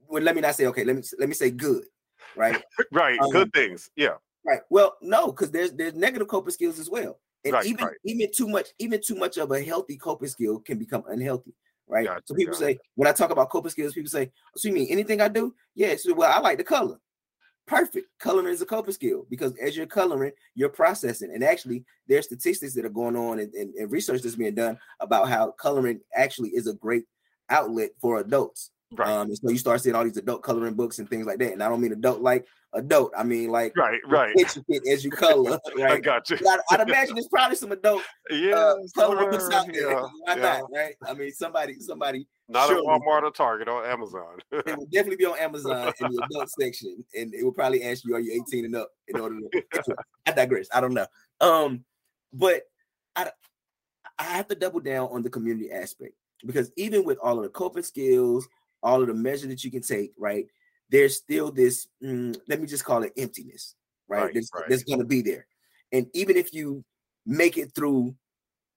Well, 0.08 0.22
let 0.22 0.34
me 0.34 0.40
not 0.40 0.56
say 0.56 0.66
okay. 0.66 0.84
Let 0.84 0.96
me 0.96 1.02
let 1.18 1.28
me 1.28 1.34
say 1.34 1.50
good, 1.50 1.84
right? 2.34 2.60
right 2.92 3.20
Um, 3.20 3.30
good 3.30 3.52
things 3.52 3.90
yeah 3.96 4.16
Right. 4.46 4.60
Well, 4.70 4.96
no, 5.02 5.26
because 5.26 5.50
there's 5.50 5.72
there's 5.72 5.94
negative 5.94 6.28
coping 6.28 6.52
skills 6.52 6.78
as 6.78 6.88
well. 6.88 7.18
And 7.44 7.52
Right, 7.52 7.66
even 7.66 7.84
right. 7.84 7.96
even 8.04 8.28
too 8.32 8.48
much, 8.48 8.68
even 8.78 9.00
too 9.04 9.16
much 9.16 9.38
of 9.38 9.50
a 9.50 9.60
healthy 9.60 9.96
coping 9.96 10.28
skill 10.28 10.60
can 10.60 10.78
become 10.78 11.02
unhealthy. 11.08 11.52
Right. 11.88 12.06
Gotcha, 12.06 12.22
so 12.26 12.34
people 12.34 12.52
gotcha. 12.52 12.64
say 12.64 12.78
when 12.94 13.08
I 13.08 13.12
talk 13.12 13.30
about 13.30 13.50
coping 13.50 13.70
skills, 13.72 13.94
people 13.94 14.10
say, 14.10 14.30
So 14.56 14.68
you 14.68 14.74
mean 14.74 14.86
anything 14.88 15.20
I 15.20 15.28
do? 15.28 15.52
Yeah, 15.74 15.96
so 15.96 16.14
well, 16.14 16.32
I 16.32 16.38
like 16.38 16.58
the 16.58 16.64
color. 16.64 16.98
Perfect. 17.66 18.06
Coloring 18.20 18.52
is 18.52 18.62
a 18.62 18.66
coping 18.66 18.94
skill 18.94 19.26
because 19.28 19.56
as 19.56 19.76
you're 19.76 19.86
coloring, 19.86 20.32
you're 20.54 20.68
processing. 20.68 21.32
And 21.34 21.42
actually, 21.42 21.84
there's 22.06 22.26
statistics 22.26 22.74
that 22.74 22.84
are 22.84 22.90
going 22.90 23.16
on 23.16 23.40
and, 23.40 23.52
and, 23.54 23.74
and 23.74 23.90
research 23.90 24.22
that's 24.22 24.36
being 24.36 24.54
done 24.54 24.78
about 25.00 25.28
how 25.28 25.50
coloring 25.50 26.00
actually 26.14 26.50
is 26.50 26.68
a 26.68 26.74
great 26.74 27.04
outlet 27.50 27.90
for 28.00 28.20
adults. 28.20 28.70
Right 28.92 29.08
Um, 29.08 29.28
and 29.28 29.36
so 29.38 29.50
you 29.50 29.58
start 29.58 29.80
seeing 29.80 29.94
all 29.96 30.04
these 30.04 30.16
adult 30.16 30.42
coloring 30.42 30.74
books 30.74 30.98
and 30.98 31.08
things 31.08 31.26
like 31.26 31.38
that. 31.38 31.52
And 31.52 31.62
I 31.62 31.68
don't 31.68 31.80
mean 31.80 31.92
adult 31.92 32.20
like 32.20 32.46
adult. 32.74 33.12
I 33.16 33.24
mean 33.24 33.50
like 33.50 33.76
right 33.76 34.00
right 34.06 34.34
intricate 34.38 34.86
as 34.88 35.04
you 35.04 35.10
color, 35.10 35.58
Right? 35.78 35.92
i 35.92 36.00
got 36.00 36.28
you 36.30 36.38
I'd, 36.48 36.60
I'd 36.70 36.80
imagine 36.88 37.14
there's 37.14 37.28
probably 37.28 37.56
some 37.56 37.72
adult 37.72 38.02
yeah 38.30 38.54
uh, 38.54 38.74
coloring 38.96 39.30
books 39.30 39.48
out 39.52 39.66
there. 39.72 39.90
yeah, 39.90 40.00
Why 40.24 40.36
yeah. 40.36 40.58
not, 40.60 40.62
right? 40.72 40.94
I 41.06 41.14
mean, 41.14 41.32
somebody, 41.32 41.80
somebody, 41.80 42.26
not 42.48 42.68
surely- 42.68 42.86
at 42.86 43.00
walmart 43.00 43.22
or 43.24 43.30
target 43.30 43.68
or 43.68 43.84
amazon 43.86 44.38
it 44.52 44.76
will 44.78 44.86
definitely 44.86 45.16
be 45.16 45.26
on 45.26 45.38
Amazon 45.38 45.92
in 46.00 46.12
the 46.12 46.22
adult 46.30 46.50
section, 46.50 47.04
and 47.14 47.34
it 47.34 47.42
will 47.44 47.52
probably 47.52 47.82
ask 47.82 48.04
you, 48.04 48.14
"Are 48.14 48.20
you 48.20 48.40
18 48.48 48.64
and 48.66 48.76
up?" 48.76 48.88
In 49.08 49.20
order 49.20 49.36
to. 49.40 49.96
I 50.26 50.32
digress. 50.32 50.68
I 50.74 50.80
don't 50.80 50.94
know. 50.94 51.06
Um, 51.40 51.84
but 52.32 52.62
I, 53.14 53.30
I 54.18 54.22
have 54.24 54.48
to 54.48 54.54
double 54.54 54.80
down 54.80 55.08
on 55.10 55.22
the 55.22 55.30
community 55.30 55.70
aspect 55.70 56.14
because 56.44 56.70
even 56.76 57.04
with 57.04 57.18
all 57.18 57.36
of 57.38 57.42
the 57.44 57.48
coping 57.48 57.82
skills, 57.82 58.46
all 58.86 59.02
of 59.02 59.08
the 59.08 59.14
measures 59.14 59.48
that 59.48 59.64
you 59.64 59.70
can 59.70 59.82
take, 59.82 60.12
right? 60.16 60.46
There's 60.88 61.16
still 61.16 61.50
this. 61.50 61.88
mm, 62.02 62.38
let 62.48 62.60
me 62.60 62.66
just 62.66 62.84
call 62.84 63.02
it 63.02 63.12
emptiness, 63.16 63.74
right? 64.08 64.24
Right, 64.24 64.34
That's, 64.34 64.50
right. 64.54 64.64
that's 64.68 64.84
going 64.84 65.00
to 65.00 65.04
be 65.04 65.22
there, 65.22 65.46
and 65.92 66.06
even 66.14 66.36
if 66.36 66.54
you 66.54 66.84
make 67.26 67.58
it 67.58 67.74
through 67.74 68.14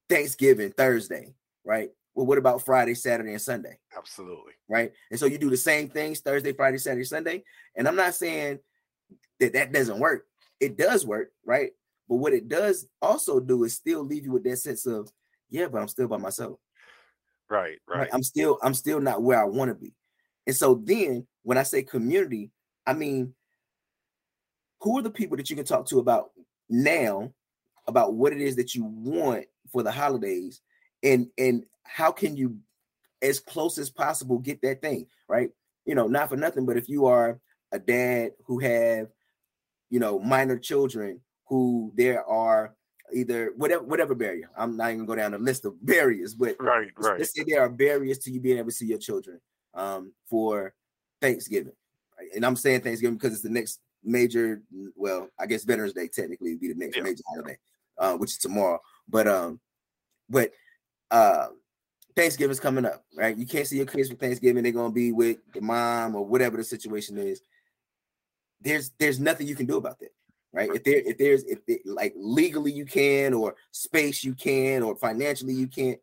Thanksgiving 0.10 0.72
Thursday, 0.72 1.34
right? 1.64 1.92
Well, 2.16 2.26
what 2.26 2.40
about 2.40 2.66
Friday, 2.66 2.96
Saturday, 2.96 3.32
and 3.32 3.42
Sunday? 3.42 3.80
absolutely 3.96 4.54
right? 4.70 4.94
And 5.10 5.20
so 5.20 5.26
you 5.26 5.38
do 5.38 5.50
the 5.50 5.58
same 5.58 5.90
things 5.90 6.22
Thursday, 6.22 6.54
Friday, 6.54 6.78
Saturday, 6.78 7.04
Sunday. 7.04 7.44
And 7.76 7.88
I'm 7.88 7.96
not 7.96 8.16
saying 8.16 8.60
that 9.40 9.54
that 9.54 9.74
doesn't 9.74 10.00
work. 10.00 10.26
It 10.60 10.78
does 10.78 11.06
work, 11.06 11.32
right? 11.46 11.72
But 12.08 12.18
what 12.18 12.34
it 12.34 12.48
does 12.48 12.88
also 13.02 13.40
do 13.40 13.64
is 13.64 13.74
still 13.74 14.04
leave 14.04 14.26
you 14.26 14.32
with 14.32 14.44
that 14.44 14.58
sense 14.58 14.86
of, 14.86 15.12
yeah, 15.50 15.68
but 15.68 15.82
I'm 15.82 15.88
still 15.88 16.08
by 16.08 16.18
myself. 16.18 16.60
right 17.50 17.78
Right. 17.88 18.00
right 18.00 18.10
I'm 18.14 18.24
still, 18.24 18.60
I'm 18.62 18.74
still 18.74 19.02
not 19.02 19.22
where 19.22 19.42
I 19.42 19.46
want 19.46 19.70
to 19.70 19.76
be. 19.76 19.94
And 20.50 20.56
so 20.56 20.82
then 20.84 21.28
when 21.44 21.60
I 21.60 21.64
say 21.64 21.84
community, 21.84 22.50
I 22.88 22.94
mean, 22.94 23.36
who 24.82 24.98
are 24.98 25.04
the 25.04 25.12
people 25.12 25.38
that 25.38 25.48
you 25.48 25.56
can 25.56 25.64
talk 25.64 25.86
to 25.90 26.00
about 26.00 26.32
now 26.68 27.32
about 27.86 28.16
what 28.16 28.34
it 28.34 28.42
is 28.42 28.56
that 28.56 28.74
you 28.74 28.84
want 28.84 29.46
for 29.72 29.84
the 29.84 29.92
holidays? 29.92 30.62
And 31.04 31.28
and 31.38 31.66
how 31.84 32.12
can 32.12 32.36
you 32.36 32.58
as 33.22 33.40
close 33.40 33.78
as 33.78 33.92
possible 33.92 34.40
get 34.40 34.60
that 34.64 34.82
thing 34.82 35.06
right? 35.28 35.52
You 35.86 35.94
know 35.94 36.08
not 36.08 36.30
for 36.30 36.36
nothing 36.36 36.66
but 36.66 36.78
if 36.78 36.90
you 36.90 37.06
are 37.06 37.40
a 37.72 37.78
dad 37.78 38.32
who 38.48 38.58
have 38.58 39.10
you 39.92 40.00
know 40.00 40.18
minor 40.18 40.58
children 40.58 41.22
who 41.48 41.94
there 41.96 42.26
are 42.26 42.74
either 43.14 43.54
whatever 43.56 43.84
whatever 43.84 44.14
barrier 44.14 44.50
i'm 44.56 44.78
not 44.78 44.92
even 44.92 45.06
going 45.06 45.18
to 45.18 45.24
go 45.24 45.30
down 45.30 45.32
the 45.32 45.38
list 45.40 45.66
of 45.66 45.74
barriers 45.84 46.36
but 46.36 46.56
right 46.60 46.90
right. 46.98 47.18
let's 47.18 47.34
say 47.36 47.44
there 47.48 47.62
are 47.62 47.70
barriers 47.70 48.20
to 48.20 48.32
you 48.32 48.40
being 48.40 48.60
able 48.60 48.70
to 48.70 48.76
see 48.76 48.86
your 48.86 49.00
children 49.00 49.40
um, 49.74 50.14
for 50.30 50.74
Thanksgiving. 51.22 51.74
right? 52.18 52.30
And 52.36 52.46
I'm 52.46 52.56
saying 52.56 52.82
Thanksgiving 52.82 53.18
because 53.18 53.34
it's 53.34 53.44
the 53.44 53.50
next 53.50 53.80
major, 54.04 54.62
well, 54.96 55.30
I 55.40 55.46
guess 55.46 55.64
Veterans 55.64 55.94
Day 55.94 56.08
technically 56.08 56.52
would 56.52 56.62
be 56.62 56.70
the 56.70 56.80
next 56.80 56.98
Yeah. 56.98 57.04
major 57.04 57.24
holiday, 57.28 57.58
uh, 57.98 58.16
which 58.18 58.32
is 58.32 58.38
tomorrow. 58.38 58.80
But 59.08 59.28
um, 59.28 59.60
but 60.30 60.52
uh 61.12 61.48
Thanksgiving's 62.16 62.60
coming 62.60 62.86
up, 62.86 63.06
right? 63.16 63.38
You 63.38 63.46
can't 63.46 63.66
see 63.68 63.78
your 63.78 63.86
kids 63.86 64.10
for 64.10 64.16
Thanksgiving, 64.16 64.64
they're 64.64 64.72
gonna 64.72 64.92
be 64.94 65.12
with 65.12 65.38
the 65.54 65.62
mom 65.62 66.16
or 66.16 66.26
whatever 66.26 66.58
the 66.58 66.64
situation 66.64 67.18
is. 67.18 67.42
There's 68.62 68.92
there's 69.00 69.20
nothing 69.20 69.48
you 69.48 69.56
can 69.56 69.66
do 69.66 69.78
about 69.78 70.00
that 70.00 70.12
right? 70.52 70.70
If 70.74 70.84
there, 70.84 71.02
if 71.06 71.18
there's, 71.18 71.44
if 71.44 71.60
it, 71.68 71.82
like 71.86 72.14
legally 72.16 72.72
you 72.72 72.86
can, 72.86 73.34
or 73.34 73.56
space 73.72 74.24
you 74.24 74.34
can, 74.34 74.84
or 74.84 74.96
financially 74.96 75.54
you 75.54 75.68
can't, 75.68 76.00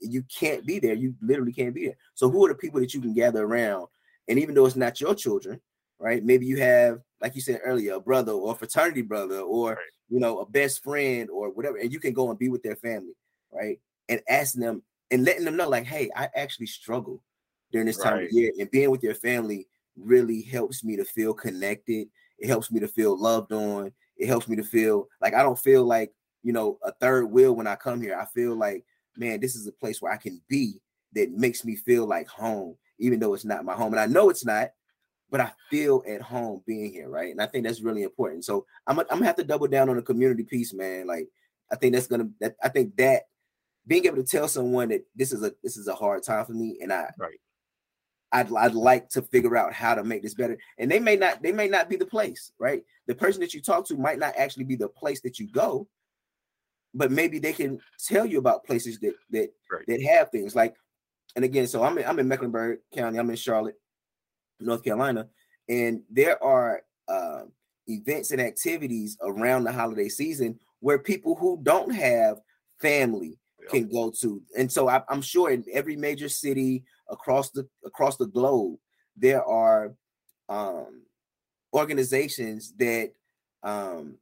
you 0.00 0.22
can't 0.24 0.66
be 0.66 0.78
there. 0.78 0.94
You 0.94 1.14
literally 1.20 1.52
can't 1.52 1.74
be 1.74 1.86
there. 1.86 1.96
So 2.14 2.30
who 2.30 2.44
are 2.44 2.48
the 2.48 2.54
people 2.54 2.80
that 2.80 2.94
you 2.94 3.00
can 3.00 3.14
gather 3.14 3.44
around? 3.44 3.86
And 4.28 4.38
even 4.38 4.54
though 4.54 4.66
it's 4.66 4.76
not 4.76 5.00
your 5.00 5.14
children, 5.14 5.60
right? 5.98 6.24
Maybe 6.24 6.46
you 6.46 6.58
have, 6.58 7.00
like 7.20 7.34
you 7.34 7.40
said 7.40 7.60
earlier, 7.64 7.94
a 7.94 8.00
brother 8.00 8.32
or 8.32 8.52
a 8.52 8.56
fraternity 8.56 9.02
brother 9.02 9.40
or 9.40 9.70
right. 9.70 9.78
you 10.08 10.20
know, 10.20 10.38
a 10.38 10.46
best 10.46 10.82
friend 10.82 11.28
or 11.30 11.50
whatever, 11.50 11.76
and 11.76 11.92
you 11.92 12.00
can 12.00 12.12
go 12.12 12.30
and 12.30 12.38
be 12.38 12.48
with 12.48 12.62
their 12.62 12.76
family, 12.76 13.14
right? 13.52 13.78
And 14.08 14.20
asking 14.28 14.62
them 14.62 14.82
and 15.10 15.24
letting 15.24 15.44
them 15.44 15.56
know, 15.56 15.68
like, 15.68 15.84
hey, 15.84 16.10
I 16.16 16.28
actually 16.34 16.66
struggle 16.66 17.22
during 17.72 17.86
this 17.86 17.98
time 17.98 18.14
right. 18.14 18.24
of 18.26 18.32
year, 18.32 18.52
and 18.58 18.70
being 18.70 18.90
with 18.90 19.02
your 19.02 19.14
family 19.14 19.66
really 19.96 20.42
helps 20.42 20.82
me 20.82 20.96
to 20.96 21.04
feel 21.04 21.34
connected. 21.34 22.08
It 22.38 22.48
helps 22.48 22.70
me 22.70 22.80
to 22.80 22.88
feel 22.88 23.20
loved 23.20 23.52
on. 23.52 23.92
It 24.16 24.26
helps 24.26 24.48
me 24.48 24.56
to 24.56 24.64
feel 24.64 25.08
like 25.20 25.34
I 25.34 25.42
don't 25.42 25.58
feel 25.58 25.84
like 25.84 26.12
you 26.42 26.52
know 26.52 26.78
a 26.84 26.92
third 26.92 27.26
wheel 27.30 27.54
when 27.54 27.66
I 27.66 27.76
come 27.76 28.00
here. 28.00 28.18
I 28.18 28.24
feel 28.26 28.56
like, 28.56 28.84
man, 29.16 29.40
this 29.40 29.56
is 29.56 29.66
a 29.66 29.72
place 29.72 30.00
where 30.00 30.12
I 30.12 30.16
can 30.16 30.40
be 30.48 30.80
that 31.14 31.32
makes 31.32 31.64
me 31.64 31.76
feel 31.76 32.06
like 32.06 32.28
home, 32.28 32.76
even 32.98 33.20
though 33.20 33.34
it's 33.34 33.44
not 33.44 33.64
my 33.64 33.74
home, 33.74 33.92
and 33.92 34.00
I 34.00 34.06
know 34.06 34.30
it's 34.30 34.44
not 34.44 34.70
but 35.30 35.40
I 35.40 35.52
feel 35.70 36.02
at 36.08 36.20
home 36.20 36.62
being 36.66 36.92
here, 36.92 37.08
right? 37.08 37.30
And 37.30 37.40
I 37.40 37.46
think 37.46 37.64
that's 37.64 37.80
really 37.80 38.02
important. 38.02 38.44
So 38.44 38.66
I'm, 38.86 38.98
I'm 38.98 39.06
gonna 39.08 39.26
have 39.26 39.36
to 39.36 39.44
double 39.44 39.68
down 39.68 39.88
on 39.88 39.96
the 39.96 40.02
community 40.02 40.42
piece, 40.42 40.74
man. 40.74 41.06
Like 41.06 41.28
I 41.72 41.76
think 41.76 41.94
that's 41.94 42.08
gonna 42.08 42.28
that 42.40 42.56
I 42.62 42.68
think 42.68 42.96
that 42.96 43.22
being 43.86 44.06
able 44.06 44.16
to 44.16 44.24
tell 44.24 44.48
someone 44.48 44.88
that 44.88 45.04
this 45.14 45.32
is 45.32 45.42
a 45.42 45.52
this 45.62 45.76
is 45.76 45.88
a 45.88 45.94
hard 45.94 46.22
time 46.22 46.44
for 46.44 46.52
me, 46.52 46.78
and 46.82 46.92
I 46.92 47.10
right. 47.18 47.38
I'd, 48.32 48.54
I'd 48.54 48.74
like 48.74 49.08
to 49.10 49.22
figure 49.22 49.56
out 49.56 49.72
how 49.72 49.96
to 49.96 50.04
make 50.04 50.22
this 50.22 50.34
better. 50.34 50.56
And 50.78 50.88
they 50.88 51.00
may 51.00 51.16
not 51.16 51.42
they 51.42 51.50
may 51.50 51.66
not 51.66 51.88
be 51.88 51.96
the 51.96 52.06
place, 52.06 52.52
right? 52.58 52.84
The 53.08 53.14
person 53.14 53.40
that 53.40 53.54
you 53.54 53.60
talk 53.60 53.86
to 53.88 53.96
might 53.96 54.20
not 54.20 54.34
actually 54.36 54.64
be 54.64 54.76
the 54.76 54.88
place 54.88 55.20
that 55.22 55.40
you 55.40 55.48
go, 55.50 55.88
but 56.94 57.10
maybe 57.10 57.38
they 57.38 57.52
can 57.52 57.80
tell 58.06 58.26
you 58.26 58.38
about 58.38 58.64
places 58.64 58.98
that 59.00 59.14
that 59.30 59.50
right. 59.70 59.84
that 59.86 60.02
have 60.02 60.30
things 60.30 60.54
like. 60.54 60.74
And 61.36 61.44
again, 61.44 61.68
so 61.68 61.84
I'm 61.84 61.96
in, 61.96 62.04
I'm 62.04 62.18
in 62.18 62.26
Mecklenburg 62.26 62.80
County. 62.92 63.18
I'm 63.18 63.30
in 63.30 63.36
Charlotte. 63.36 63.76
North 64.60 64.84
Carolina, 64.84 65.28
and 65.68 66.02
there 66.10 66.42
are 66.42 66.82
uh, 67.08 67.42
events 67.86 68.30
and 68.30 68.40
activities 68.40 69.16
around 69.22 69.64
the 69.64 69.72
holiday 69.72 70.08
season 70.08 70.58
where 70.80 70.98
people 70.98 71.34
who 71.34 71.58
don't 71.62 71.94
have 71.94 72.40
family 72.80 73.38
can 73.68 73.88
go 73.88 74.10
to. 74.10 74.42
And 74.56 74.70
so 74.70 74.88
I, 74.88 75.02
am 75.10 75.22
sure 75.22 75.50
in 75.50 75.64
every 75.72 75.96
major 75.96 76.28
city 76.28 76.84
across 77.08 77.50
the 77.50 77.68
across 77.84 78.16
the 78.16 78.26
globe, 78.26 78.78
there 79.16 79.44
are 79.44 79.94
um, 80.48 81.02
organizations 81.74 82.72
that 82.78 83.12
um, 83.62 84.16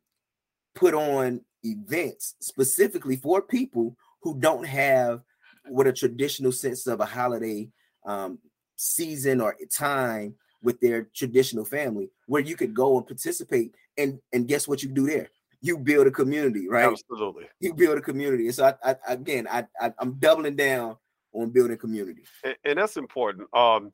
put 0.74 0.94
on 0.94 1.40
events 1.64 2.34
specifically 2.40 3.16
for 3.16 3.42
people 3.42 3.96
who 4.22 4.38
don't 4.38 4.66
have 4.66 5.20
what 5.66 5.86
a 5.86 5.92
traditional 5.92 6.52
sense 6.52 6.86
of 6.86 7.00
a 7.00 7.04
holiday 7.04 7.68
um, 8.06 8.38
season 8.76 9.40
or 9.40 9.56
time 9.70 10.34
with 10.62 10.80
their 10.80 11.08
traditional 11.14 11.64
family 11.64 12.10
where 12.26 12.42
you 12.42 12.56
could 12.56 12.74
go 12.74 12.96
and 12.96 13.06
participate 13.06 13.74
and 13.96 14.18
and 14.32 14.48
guess 14.48 14.66
what 14.66 14.82
you 14.82 14.88
do 14.88 15.06
there? 15.06 15.30
You 15.60 15.78
build 15.78 16.06
a 16.06 16.10
community 16.10 16.68
right? 16.68 16.86
Absolutely. 16.86 17.44
You 17.60 17.74
build 17.74 17.98
a 17.98 18.00
community. 18.00 18.46
And 18.46 18.54
so 18.54 18.72
I, 18.84 18.90
I 18.90 18.96
again 19.08 19.46
I, 19.50 19.66
I 19.80 19.92
am 20.00 20.14
doubling 20.18 20.56
down 20.56 20.96
on 21.32 21.50
building 21.50 21.76
community. 21.76 22.22
And, 22.44 22.56
and 22.64 22.78
that's 22.78 22.96
important. 22.96 23.48
Um 23.54 23.92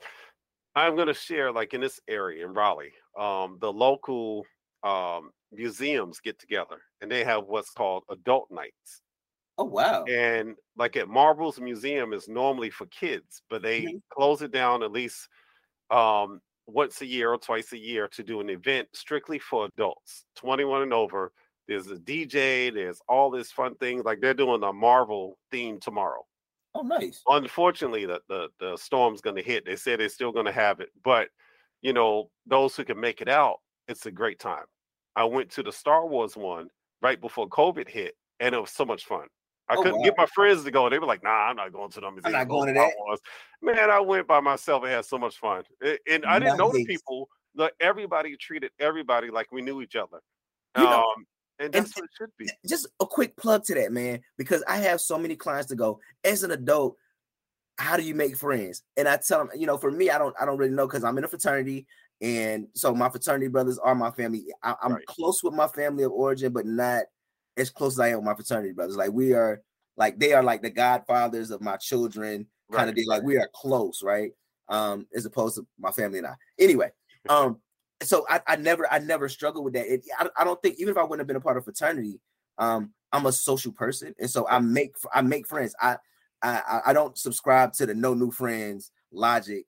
i'm 0.77 0.97
going 0.97 1.07
to 1.07 1.15
share 1.15 1.53
like 1.53 1.73
in 1.73 1.81
this 1.81 2.01
area 2.09 2.45
in 2.45 2.53
raleigh 2.53 2.93
um 3.17 3.59
the 3.61 3.73
local 3.73 4.45
um 4.83 5.31
museums 5.55 6.21
get 6.21 6.39
together 6.39 6.81
and 7.01 7.11
they 7.11 7.25
have 7.25 7.45
what's 7.47 7.71
called 7.71 8.05
adult 8.11 8.49
nights 8.51 9.03
Oh 9.57 9.65
wow! 9.65 10.05
And 10.05 10.57
like 10.77 10.97
at 10.97 11.09
Marbles 11.09 11.61
Museum 11.61 12.13
is 12.13 12.29
normally 12.29 12.71
for 12.71 12.87
kids, 12.87 13.43
but 13.49 13.63
they 13.63 13.83
mm-hmm. 13.83 13.97
close 14.11 14.43
it 14.43 14.51
down 14.51 14.83
at 14.83 14.91
least 14.91 15.29
um, 15.91 16.41
once 16.67 17.01
a 17.03 17.07
year 17.07 17.33
or 17.33 17.39
twice 17.39 17.73
a 17.73 17.79
year 17.79 18.09
to 18.09 18.25
do 18.25 18.41
an 18.41 18.51
event 18.51 18.89
strictly 18.95 19.39
for 19.39 19.67
adults, 19.67 20.25
21 20.37 20.83
and 20.83 20.93
over. 20.93 21.33
There's 21.69 21.87
a 21.87 21.97
DJ. 21.97 22.75
There's 22.75 23.01
all 23.09 23.31
this 23.31 23.53
fun 23.53 23.77
things. 23.77 24.05
Like 24.05 24.21
they're 24.21 24.35
doing 24.35 24.63
a 24.65 24.73
Marvel 24.73 25.39
theme 25.53 25.79
tomorrow. 25.79 26.25
Oh, 26.75 26.83
nice. 26.83 27.23
Unfortunately, 27.29 28.07
the 28.07 28.21
the, 28.29 28.49
the 28.59 28.77
storm's 28.77 29.21
going 29.21 29.37
to 29.37 29.43
hit. 29.43 29.65
They 29.65 29.77
said 29.77 30.01
they're 30.01 30.09
still 30.09 30.33
going 30.33 30.47
to 30.47 30.53
have 30.53 30.81
it, 30.81 30.89
but 31.05 31.29
you 31.81 31.93
know 31.93 32.29
those 32.45 32.75
who 32.75 32.85
can 32.85 32.99
make 32.99 33.21
it 33.21 33.29
out, 33.29 33.59
it's 33.87 34.07
a 34.07 34.11
great 34.11 34.41
time. 34.41 34.65
I 35.17 35.25
went 35.25 35.51
to 35.53 35.63
the 35.63 35.73
Star 35.73 36.07
Wars 36.07 36.37
one 36.37 36.69
right 37.03 37.21
before 37.21 37.49
COVID 37.49 37.89
hit, 37.89 38.15
and 38.41 38.55
it 38.55 38.59
was 38.59 38.71
so 38.71 38.85
much 38.85 39.05
fun. 39.05 39.27
I 39.69 39.77
oh, 39.77 39.83
couldn't 39.83 39.99
wow. 39.99 40.05
get 40.05 40.15
my 40.19 40.27
friends 40.27 40.65
to 40.65 40.71
go. 40.71 40.89
They 40.91 40.99
were 40.99 41.07
like, 41.07 41.23
"Nah, 41.23 41.49
I'm 41.49 41.57
not 41.57 41.73
going 41.73 41.91
to 41.91 42.01
them." 42.01 42.19
I'm 42.25 42.33
not 42.33 42.49
going 42.49 42.69
to 42.69 42.75
that. 42.75 42.93
Was. 42.99 43.21
Man, 43.63 43.91
I 43.91 44.01
went 44.01 44.27
by 44.27 44.41
myself 44.41 44.83
and 44.83 44.93
had 44.93 45.05
so 45.05 45.19
much 45.19 45.39
fun, 45.39 45.63
and 45.83 46.25
I 46.27 46.39
didn't 46.39 46.51
nice. 46.51 46.59
know 46.59 46.73
the 46.73 46.85
people. 46.85 47.29
Like 47.57 47.73
everybody 47.81 48.37
treated 48.37 48.73
everybody 48.81 49.31
like 49.31 49.53
we 49.53 49.63
knew 49.63 49.81
each 49.81 49.97
other. 49.97 50.21
You 50.77 50.83
know, 50.83 51.05
um, 51.17 51.25
and 51.61 51.73
that's 51.73 51.87
and, 51.87 51.95
what 51.95 52.05
it 52.05 52.11
should 52.19 52.31
be. 52.37 52.51
Just 52.67 52.89
a 53.01 53.07
quick 53.07 53.37
plug 53.37 53.65
to 53.65 53.75
that, 53.75 53.93
man, 53.93 54.21
because 54.37 54.63
I 54.67 54.79
have 54.79 55.01
so 55.01 55.19
many 55.19 55.37
clients 55.37 55.69
to 55.69 55.77
go. 55.77 56.01
As 56.25 56.43
an 56.43 56.51
adult, 56.51 56.97
how 57.79 57.97
do 57.97 58.03
you 58.03 58.15
make 58.15 58.37
friends? 58.37 58.83
And 58.97 59.09
I 59.09 59.17
tell 59.19 59.39
them, 59.39 59.51
you 59.57 59.67
know, 59.67 59.79
for 59.79 59.91
me, 59.91 60.11
I 60.11 60.19
don't, 60.19 60.35
I 60.41 60.45
don't 60.45 60.59
really 60.59 60.73
know 60.73 60.87
because 60.87 61.05
I'm 61.05 61.17
in 61.19 61.25
a 61.25 61.29
fraternity, 61.29 61.87
and 62.25 62.69
so 62.75 62.95
my 62.95 63.11
fraternity 63.11 63.49
brothers 63.49 63.79
are 63.79 63.95
my 63.95 64.11
family. 64.11 64.47
I, 64.63 64.75
am 64.83 64.95
right. 64.95 65.05
close 65.05 65.43
with 65.45 65.53
my 65.53 65.69
family 65.69 66.05
of 66.05 66.13
origin, 66.13 66.55
but 66.55 66.65
not 66.65 67.05
as 67.59 67.69
close 67.69 67.97
as 67.97 68.01
I 68.01 68.09
am 68.09 68.17
with 68.17 68.25
my 68.25 68.35
fraternity 68.35 68.73
brothers. 68.73 68.97
Like 68.97 69.13
we 69.13 69.35
are 69.35 69.61
like 69.99 70.19
they 70.19 70.33
are 70.33 70.43
like 70.43 70.63
the 70.63 70.71
godfathers 70.71 71.51
of 71.51 71.61
my 71.61 71.77
children, 71.77 72.47
kind 72.73 72.89
of 72.89 72.97
deal. 72.97 73.09
Like 73.09 73.25
we 73.25 73.37
are 73.37 73.51
close, 73.55 74.03
right? 74.03 74.31
Um, 74.71 75.07
as 75.15 75.27
opposed 75.27 75.57
to 75.57 75.67
my 75.79 75.91
family 75.91 76.17
and 76.17 76.27
I. 76.27 76.35
Anyway, 76.59 76.91
um, 77.29 77.59
so 78.03 78.25
I, 78.31 78.41
I 78.47 78.57
never 78.57 78.91
I 78.91 79.01
never 79.01 79.29
struggled 79.29 79.67
with 79.67 79.75
that. 79.75 79.87
It, 79.87 80.01
I, 80.19 80.29
I 80.39 80.45
don't 80.45 80.61
think 80.63 80.77
even 80.79 80.93
if 80.93 80.97
I 80.97 81.03
wouldn't 81.03 81.21
have 81.21 81.27
been 81.27 81.37
a 81.37 81.43
part 81.43 81.59
of 81.59 81.65
fraternity, 81.65 82.21
um, 82.57 82.95
I'm 83.13 83.27
a 83.27 83.33
social 83.33 83.73
person, 83.73 84.15
and 84.19 84.31
so 84.31 84.49
I 84.49 84.61
make 84.61 84.95
I 85.13 85.21
make 85.21 85.47
friends. 85.47 85.75
I 85.79 85.99
I 86.41 86.81
I 86.87 86.93
don't 86.95 87.19
subscribe 87.19 87.75
to 87.75 87.85
the 87.85 87.95
no 87.95 88.15
new 88.15 88.31
friends 88.31 88.93
logic 89.13 89.67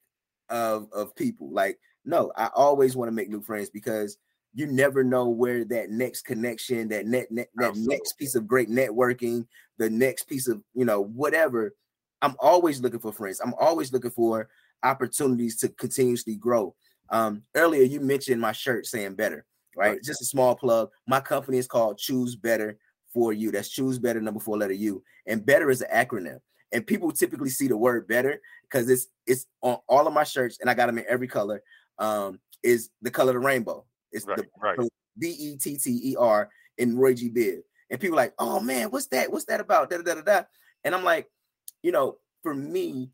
of 0.49 0.89
of 0.95 1.15
people. 1.17 1.53
Like 1.53 1.79
no, 2.07 2.33
I 2.37 2.49
always 2.55 2.97
want 2.97 3.09
to 3.09 3.13
make 3.13 3.29
new 3.29 3.43
friends 3.43 3.69
because 3.69 4.17
you 4.55 4.67
never 4.67 5.05
know 5.05 5.29
where 5.29 5.65
that 5.67 5.91
next 5.91 6.23
connection, 6.23 6.89
that 6.89 7.05
net, 7.07 7.31
net 7.31 7.49
that 7.57 7.71
Absolutely. 7.71 7.95
next 7.95 8.13
piece 8.15 8.35
of 8.35 8.47
great 8.47 8.71
networking, 8.71 9.47
the 9.77 9.91
next 9.91 10.25
piece 10.25 10.49
of 10.49 10.63
you 10.75 10.87
know 10.87 11.03
whatever. 11.03 11.75
I'm 12.23 12.37
always 12.39 12.81
looking 12.81 13.01
for 13.01 13.13
friends. 13.13 13.41
I'm 13.41 13.53
always 13.61 13.93
looking 13.93 14.11
for 14.11 14.49
opportunities 14.83 15.59
to 15.59 15.69
continuously 15.69 16.37
grow. 16.37 16.75
Um, 17.11 17.43
earlier 17.55 17.83
you 17.83 18.01
mentioned 18.01 18.41
my 18.41 18.53
shirt 18.53 18.87
saying 18.87 19.15
better, 19.15 19.45
right? 19.77 19.91
right? 19.91 20.03
Just 20.03 20.23
a 20.23 20.25
small 20.25 20.55
plug. 20.55 20.91
My 21.07 21.21
company 21.21 21.59
is 21.59 21.67
called 21.67 21.99
Choose 21.99 22.35
Better 22.35 22.79
for 23.13 23.33
You. 23.33 23.51
That's 23.51 23.69
Choose 23.69 23.99
Better 23.99 24.21
number 24.21 24.41
four 24.41 24.57
letter 24.57 24.73
U, 24.73 25.03
and 25.27 25.45
better 25.45 25.71
is 25.71 25.83
an 25.83 25.91
acronym. 25.93 26.39
And 26.73 26.87
people 26.87 27.13
typically 27.13 27.51
see 27.51 27.69
the 27.69 27.77
word 27.77 28.09
better 28.09 28.41
because 28.63 28.89
it's 28.89 29.09
it's 29.27 29.47
on 29.61 29.79
all 29.87 30.07
of 30.07 30.15
my 30.15 30.25
shirts, 30.25 30.59
and 30.61 30.71
I 30.71 30.75
got 30.75 30.87
them 30.87 30.99
in 30.99 31.05
every 31.09 31.29
color. 31.29 31.63
Um, 31.99 32.41
is 32.63 32.91
the 33.03 33.11
color 33.11 33.31
of 33.31 33.35
the 33.35 33.47
rainbow. 33.47 33.85
It's 34.13 34.27
right, 34.27 34.37
the 34.37 34.47
right. 34.61 34.79
B 35.19 35.29
E 35.29 35.57
T 35.57 35.79
T 35.79 36.01
E 36.03 36.17
R 36.19 36.49
in 36.79 36.97
Roy 36.97 37.15
G. 37.15 37.31
Biv. 37.31 37.61
And 37.91 38.01
people 38.01 38.17
like, 38.17 38.35
oh 38.39 38.61
man, 38.61 38.91
what's 38.91 39.07
that? 39.09 39.31
What's 39.31 39.45
that 39.47 39.61
about? 39.61 39.91
Da, 39.91 39.99
da, 39.99 40.15
da, 40.15 40.21
da. 40.21 40.43
And 40.85 40.95
I'm 40.95 41.05
like, 41.05 41.29
you 41.83 41.93
know, 41.93 42.17
for 42.43 42.55
me, 42.55 43.11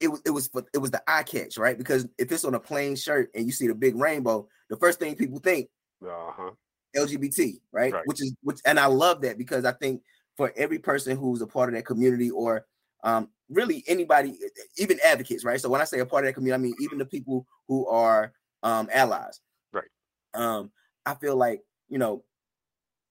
it 0.00 0.08
was 0.08 0.20
it 0.24 0.30
was 0.30 0.48
for, 0.48 0.64
it 0.74 0.78
was 0.78 0.90
the 0.90 1.02
eye 1.06 1.22
catch, 1.22 1.56
right? 1.58 1.78
Because 1.78 2.06
if 2.18 2.30
it's 2.30 2.44
on 2.44 2.54
a 2.54 2.60
plain 2.60 2.96
shirt 2.96 3.30
and 3.34 3.46
you 3.46 3.52
see 3.52 3.66
the 3.66 3.74
big 3.74 3.96
rainbow, 3.96 4.48
the 4.70 4.76
first 4.76 4.98
thing 4.98 5.14
people 5.14 5.38
think, 5.38 5.68
uh-huh. 6.04 6.50
LGBT, 6.96 7.60
right? 7.72 7.92
right? 7.92 8.02
Which 8.06 8.20
is 8.20 8.34
which, 8.42 8.60
and 8.64 8.78
I 8.78 8.86
love 8.86 9.22
that 9.22 9.38
because 9.38 9.64
I 9.64 9.72
think 9.72 10.02
for 10.36 10.52
every 10.56 10.78
person 10.78 11.16
who's 11.16 11.42
a 11.42 11.46
part 11.46 11.68
of 11.68 11.74
that 11.74 11.86
community 11.86 12.30
or 12.30 12.66
um, 13.04 13.28
really 13.50 13.84
anybody, 13.86 14.38
even 14.76 14.98
advocates, 15.04 15.44
right? 15.44 15.60
So 15.60 15.68
when 15.68 15.80
I 15.80 15.84
say 15.84 16.00
a 16.00 16.06
part 16.06 16.24
of 16.24 16.28
that 16.28 16.34
community, 16.34 16.54
I 16.54 16.62
mean 16.62 16.74
even 16.80 16.98
the 16.98 17.06
people 17.06 17.46
who 17.66 17.86
are 17.86 18.32
um, 18.62 18.88
allies 18.92 19.40
Right. 19.72 19.88
um, 20.34 20.70
I 21.06 21.14
feel 21.14 21.36
like, 21.36 21.62
you 21.88 21.98
know, 21.98 22.24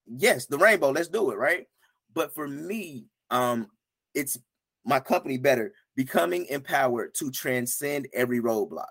yes, 0.05 0.45
the 0.45 0.57
rainbow, 0.57 0.89
let's 0.89 1.07
do 1.07 1.31
it, 1.31 1.38
right? 1.38 1.65
But 2.13 2.33
for 2.33 2.47
me, 2.47 3.05
um, 3.29 3.67
it's 4.13 4.38
my 4.85 4.99
company 4.99 5.38
better 5.38 5.73
becoming 5.95 6.45
empowered 6.47 7.13
to 7.15 7.31
transcend 7.31 8.07
every 8.13 8.39
roadblock. 8.39 8.85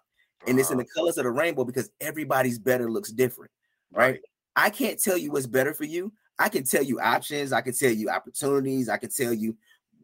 And 0.47 0.61
it's 0.61 0.71
in 0.71 0.79
the 0.79 0.85
uh-huh. 0.85 1.01
colors 1.01 1.19
of 1.19 1.25
the 1.25 1.31
rainbow 1.31 1.65
because 1.65 1.91
everybody's 2.01 2.59
better 2.59 2.91
looks 2.91 3.11
different, 3.11 3.51
right? 3.93 4.13
right? 4.13 4.21
I 4.55 4.71
can't 4.71 5.01
tell 5.01 5.17
you 5.17 5.31
what's 5.33 5.47
better 5.47 5.75
for 5.75 5.85
you. 5.85 6.13
I 6.39 6.49
can 6.49 6.65
tell 6.65 6.83
you 6.83 7.01
options, 7.01 7.53
I 7.53 7.63
can 7.63 7.73
tell 7.73 7.91
you 7.91 8.11
opportunities, 8.11 8.89
I 8.89 8.99
can 8.99 9.11
tell 9.11 9.33
you, 9.33 9.57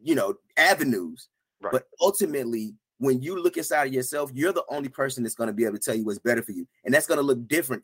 you 0.03 0.14
know, 0.14 0.34
avenues. 0.57 1.28
Right. 1.62 1.72
But 1.72 1.84
ultimately, 2.00 2.74
when 2.98 3.20
you 3.20 3.40
look 3.40 3.56
inside 3.56 3.88
of 3.88 3.92
yourself, 3.92 4.30
you're 4.32 4.52
the 4.52 4.64
only 4.68 4.88
person 4.88 5.22
that's 5.22 5.34
going 5.34 5.48
to 5.48 5.52
be 5.52 5.64
able 5.64 5.76
to 5.76 5.82
tell 5.82 5.94
you 5.94 6.04
what's 6.04 6.18
better 6.18 6.42
for 6.42 6.52
you. 6.52 6.66
And 6.84 6.94
that's 6.94 7.06
going 7.06 7.18
to 7.18 7.22
look 7.22 7.46
different 7.48 7.82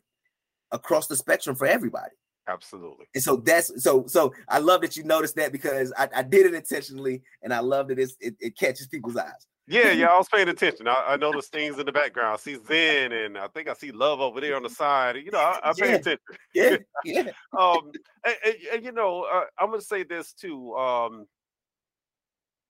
across 0.71 1.07
the 1.07 1.15
spectrum 1.15 1.55
for 1.55 1.65
everybody. 1.67 2.11
Absolutely. 2.47 3.05
And 3.13 3.23
so 3.23 3.35
that's 3.37 3.83
so 3.83 4.05
so 4.07 4.33
I 4.47 4.57
love 4.57 4.81
that 4.81 4.97
you 4.97 5.03
noticed 5.03 5.35
that 5.35 5.51
because 5.51 5.93
I, 5.97 6.09
I 6.15 6.23
did 6.23 6.47
it 6.47 6.55
intentionally 6.55 7.21
and 7.43 7.53
I 7.53 7.59
love 7.59 7.89
that 7.89 7.99
it, 7.99 8.11
it 8.19 8.57
catches 8.57 8.87
people's 8.87 9.17
eyes. 9.17 9.45
Yeah, 9.67 9.91
yeah, 9.91 10.07
I 10.11 10.17
was 10.17 10.27
paying 10.29 10.49
attention. 10.49 10.87
I, 10.87 10.95
I 11.09 11.17
know 11.17 11.31
the 11.31 11.43
things 11.43 11.77
in 11.77 11.85
the 11.85 11.91
background. 11.91 12.33
I 12.33 12.37
see 12.37 12.57
Zen, 12.67 13.11
and 13.11 13.37
I 13.37 13.47
think 13.49 13.67
I 13.69 13.73
see 13.73 13.91
Love 13.91 14.19
over 14.19 14.41
there 14.41 14.55
on 14.55 14.63
the 14.63 14.69
side. 14.69 15.17
You 15.17 15.29
know, 15.29 15.37
I, 15.37 15.59
I 15.63 15.73
pay 15.73 15.89
Yeah. 15.89 15.95
attention. 15.95 16.19
Yeah, 16.55 16.77
yeah. 17.05 17.31
um, 17.55 17.91
and, 18.25 18.35
and- 18.43 18.55
and, 18.73 18.83
you 18.83 18.91
know, 18.93 19.27
uh, 19.31 19.43
I'm 19.59 19.69
gonna 19.69 19.81
say 19.81 20.01
this 20.03 20.33
too. 20.33 20.73
Um, 20.75 21.27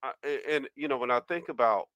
I, 0.04 0.14
and 0.48 0.70
you 0.76 0.88
know, 0.88 0.98
when 0.98 1.12
I 1.12 1.20
think 1.22 1.50
about 1.50 1.90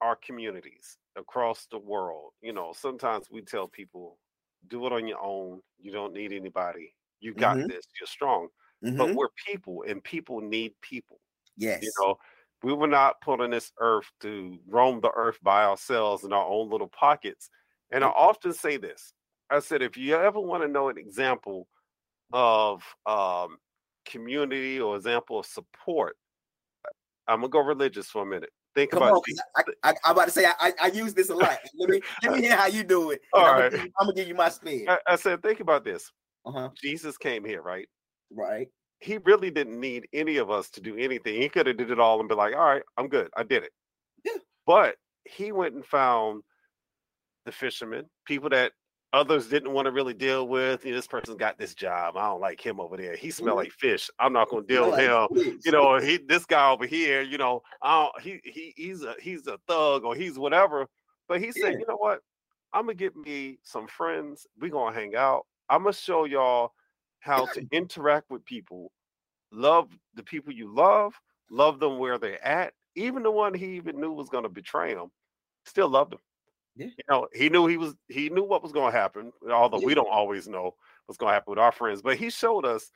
our 0.00 0.16
communities 0.16 0.98
across 1.16 1.66
the 1.68 1.78
world, 1.78 2.32
you 2.42 2.52
know, 2.52 2.72
sometimes 2.74 3.30
we 3.30 3.42
tell 3.42 3.68
people, 3.68 4.20
"Do 4.68 4.86
it 4.86 4.92
on 4.92 5.06
your 5.08 5.20
own. 5.22 5.62
You 5.78 5.92
don't 5.92 6.14
need 6.14 6.32
anybody. 6.32 6.96
You 7.20 7.34
got 7.34 7.60
Mhm. 7.60 7.68
this. 7.68 7.86
You're 8.00 8.08
strong." 8.08 8.48
But 8.96 9.12
Mhm. 9.12 9.16
we're 9.16 9.30
people, 9.46 9.84
and 9.88 10.04
people 10.04 10.40
need 10.40 10.74
people. 10.82 11.20
Yes. 11.56 11.80
You 11.80 11.92
know, 12.00 12.16
we 12.62 12.72
were 12.74 12.88
not 12.88 13.20
put 13.22 13.40
on 13.40 13.50
this 13.50 13.72
earth 13.80 14.10
to 14.20 14.60
roam 14.66 15.00
the 15.00 15.12
earth 15.12 15.38
by 15.42 15.64
ourselves 15.64 16.24
in 16.24 16.32
our 16.32 16.46
own 16.46 16.70
little 16.70 16.88
pockets. 16.88 17.50
And 17.90 18.04
I 18.04 18.08
often 18.08 18.52
say 18.52 18.76
this. 18.78 19.14
I 19.50 19.60
said, 19.60 19.82
if 19.82 19.96
you 19.96 20.16
ever 20.16 20.40
want 20.40 20.62
to 20.62 20.68
know 20.68 20.88
an 20.88 20.98
example 20.98 21.68
of 22.32 22.84
um, 23.06 23.58
community 24.06 24.80
or 24.80 24.96
example 24.96 25.38
of 25.40 25.46
support, 25.46 26.16
I'm 27.28 27.40
gonna 27.40 27.48
go 27.48 27.60
religious 27.60 28.08
for 28.08 28.22
a 28.22 28.26
minute. 28.26 28.50
Think 28.74 28.90
Come 28.90 29.02
about 29.02 29.14
on, 29.14 29.22
I, 29.56 29.90
I, 29.90 29.94
I'm 30.04 30.12
about 30.12 30.24
to 30.26 30.30
say 30.30 30.46
I, 30.46 30.72
I, 30.82 30.88
use 30.88 31.14
this 31.14 31.30
a 31.30 31.34
lot. 31.34 31.58
Let 31.78 31.90
me 31.90 32.00
let 32.22 32.32
me 32.32 32.40
hear 32.42 32.56
how 32.56 32.66
you 32.66 32.82
do 32.82 33.12
it. 33.12 33.20
All 33.32 33.44
I'm, 33.44 33.60
right. 33.60 33.70
gonna, 33.70 33.82
I'm 33.82 34.06
gonna 34.06 34.14
give 34.14 34.28
you 34.28 34.34
my 34.34 34.48
spin. 34.48 34.86
I, 34.88 34.98
I 35.06 35.16
said, 35.16 35.42
think 35.42 35.60
about 35.60 35.84
this. 35.84 36.10
Uh-huh. 36.44 36.70
Jesus 36.80 37.16
came 37.16 37.44
here, 37.44 37.62
right? 37.62 37.88
Right. 38.30 38.68
He 38.98 39.18
really 39.18 39.50
didn't 39.50 39.78
need 39.78 40.06
any 40.12 40.38
of 40.38 40.50
us 40.50 40.70
to 40.70 40.80
do 40.80 40.96
anything. 40.96 41.40
He 41.40 41.48
could 41.48 41.66
have 41.66 41.76
did 41.76 41.90
it 41.90 42.00
all 42.00 42.20
and 42.20 42.28
be 42.28 42.34
like, 42.34 42.54
all 42.54 42.64
right, 42.64 42.82
I'm 42.96 43.08
good. 43.08 43.28
I 43.36 43.42
did 43.42 43.62
it. 43.62 43.72
Yeah. 44.24 44.32
But 44.66 44.96
he 45.24 45.52
went 45.52 45.74
and 45.74 45.84
found 45.84 46.42
the 47.44 47.52
fishermen, 47.52 48.06
people 48.26 48.50
that 48.50 48.72
others 49.14 49.48
didn't 49.48 49.72
want 49.72 49.86
to 49.86 49.92
really 49.92 50.12
deal 50.12 50.48
with. 50.48 50.84
You 50.84 50.90
know, 50.90 50.96
this 50.98 51.06
person 51.06 51.36
got 51.36 51.56
this 51.58 51.74
job. 51.74 52.16
I 52.16 52.26
don't 52.28 52.40
like 52.40 52.60
him 52.60 52.80
over 52.80 52.96
there. 52.96 53.14
He 53.16 53.30
smell 53.30 53.54
Mhm. 53.54 53.58
like 53.58 53.72
fish. 53.72 54.10
I'm 54.18 54.32
not 54.32 54.48
gonna 54.50 54.64
deal 54.66 54.90
with 54.90 54.98
him. 55.00 55.28
please. 55.28 55.64
You 55.64 55.72
know, 55.72 55.98
he 55.98 56.16
this 56.18 56.44
guy 56.44 56.70
over 56.70 56.84
here, 56.86 57.22
you 57.22 57.38
know, 57.38 57.62
I 57.80 58.02
don't, 58.02 58.20
he 58.20 58.40
he 58.44 58.74
he's 58.76 59.02
a 59.04 59.14
he's 59.20 59.46
a 59.46 59.58
thug 59.68 60.04
or 60.04 60.14
he's 60.14 60.38
whatever. 60.38 60.86
But 61.28 61.40
he 61.40 61.52
said, 61.52 61.72
Yeah. 61.74 61.78
you 61.78 61.86
know 61.86 61.96
what? 61.96 62.20
I'm 62.72 62.82
gonna 62.86 62.94
get 62.94 63.16
me 63.16 63.58
some 63.62 63.86
friends. 63.86 64.46
we 64.60 64.68
gonna 64.68 64.94
hang 64.94 65.14
out. 65.14 65.46
I'm 65.70 65.84
gonna 65.84 65.92
show 65.94 66.24
y'all 66.24 66.72
how 67.20 67.46
to 67.46 67.64
interact 67.72 68.28
with 68.30 68.44
people, 68.44 68.90
love 69.52 69.88
the 70.14 70.22
people 70.24 70.52
you 70.52 70.74
love, 70.74 71.14
love 71.50 71.78
them 71.78 71.98
where 71.98 72.18
they're 72.18 72.44
at. 72.44 72.74
Even 72.96 73.22
the 73.22 73.30
one 73.30 73.54
he 73.54 73.76
even 73.76 74.00
knew 74.00 74.12
was 74.12 74.28
gonna 74.28 74.48
betray 74.48 74.90
him, 74.94 75.10
still 75.66 75.88
loved 75.88 76.14
him. 76.14 76.20
Yeah. 76.76 76.86
You 76.86 77.04
know, 77.08 77.28
he 77.32 77.48
knew 77.48 77.66
he 77.66 77.76
was 77.76 77.94
he 78.08 78.30
knew 78.30 78.42
what 78.44 78.62
was 78.62 78.72
gonna 78.72 78.90
happen, 78.90 79.32
although 79.50 79.80
we 79.80 79.94
don't 79.94 80.10
always 80.10 80.48
know 80.48 80.74
what's 81.06 81.16
gonna 81.18 81.32
happen 81.32 81.50
with 81.52 81.58
our 81.58 81.72
friends, 81.72 82.02
but 82.02 82.16
he 82.16 82.30
showed 82.30 82.64
us 82.64 82.90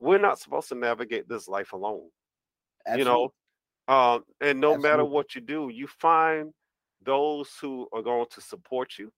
we're 0.00 0.18
not 0.18 0.38
supposed 0.38 0.68
to 0.68 0.74
navigate 0.74 1.28
this 1.28 1.48
life 1.48 1.72
alone 1.72 2.08
you 2.96 3.04
know 3.04 3.32
um 3.88 4.24
and 4.40 4.60
no 4.60 4.76
matter 4.78 5.04
what 5.04 5.34
you 5.34 5.40
do 5.40 5.68
you 5.68 5.86
find 5.86 6.52
those 7.02 7.50
who 7.60 7.88
are 7.92 8.02
going 8.02 8.26
to 8.30 8.40
support 8.40 8.98
you 8.98 9.12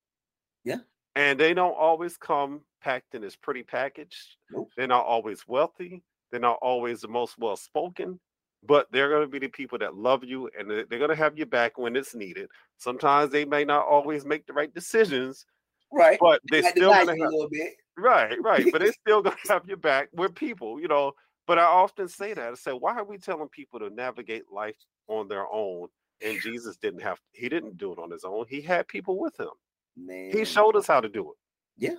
Yeah. 0.65 0.79
and 1.15 1.39
they 1.39 1.55
don't 1.55 1.77
always 1.77 2.17
come 2.17 2.63
packed 2.81 3.15
in 3.15 3.23
this 3.23 3.37
pretty 3.37 3.63
package 3.63 4.39
Nope. 4.51 4.71
they're 4.77 4.87
not 4.87 5.05
always 5.05 5.47
wealthy 5.47 6.03
they're 6.31 6.41
not 6.41 6.59
always 6.63 7.03
the 7.03 7.09
most 7.09 7.39
well 7.39 7.57
spoken 7.57 8.19
but 8.67 8.87
they're 8.93 9.09
going 9.09 9.23
to 9.23 9.27
be 9.29 9.39
the 9.39 9.49
people 9.49 9.79
that 9.79 9.95
love 9.95 10.23
you 10.23 10.51
and 10.59 10.71
they- 10.71 10.85
they're 10.85 10.99
going 10.99 11.11
to 11.11 11.17
have 11.17 11.37
your 11.37 11.47
back 11.47 11.79
when 11.79 11.97
it's 11.97 12.15
needed 12.15 12.49
sometimes 12.79 13.31
they 13.31 13.45
may 13.45 13.65
not 13.65 13.87
always 13.87 14.25
make 14.25 14.47
the 14.47 14.53
right 14.53 14.75
decisions 14.75 15.47
right. 15.93 16.19
but 16.21 16.41
they're 16.51 16.63
still 16.63 16.93
going 16.93 17.07
to 17.07 17.13
have, 17.13 17.21
a 17.21 17.35
little 17.35 17.49
bit. 17.49 17.75
Right, 18.01 18.37
right. 18.43 18.67
But 18.73 18.81
they 18.81 18.91
still 19.07 19.23
gonna 19.23 19.37
have 19.49 19.67
your 19.67 19.77
back. 19.77 20.09
We're 20.13 20.29
people, 20.29 20.81
you 20.81 20.89
know. 20.89 21.13
But 21.47 21.59
I 21.59 21.65
often 21.65 22.09
say 22.09 22.33
that. 22.35 22.53
I 22.53 22.55
say, 22.55 22.73
why 22.73 22.95
are 22.97 23.05
we 23.05 23.19
telling 23.19 23.49
people 23.49 23.81
to 23.81 23.91
navigate 23.91 24.45
life 24.53 24.77
on 25.09 25.29
their 25.29 25.47
own? 25.51 25.89
And 26.25 26.41
Jesus 26.41 26.77
didn't 26.77 27.01
have 27.01 27.19
he 27.33 27.49
didn't 27.49 27.77
do 27.77 27.93
it 27.93 27.99
on 27.99 28.11
his 28.11 28.25
own. 28.25 28.45
He 28.49 28.61
had 28.61 28.89
people 28.89 29.19
with 29.19 29.39
him. 29.39 29.49
Man. 29.97 30.31
He 30.33 30.45
showed 30.45 30.77
us 30.77 30.87
how 30.87 31.01
to 31.01 31.09
do 31.09 31.31
it. 31.31 31.37
Yeah, 31.77 31.97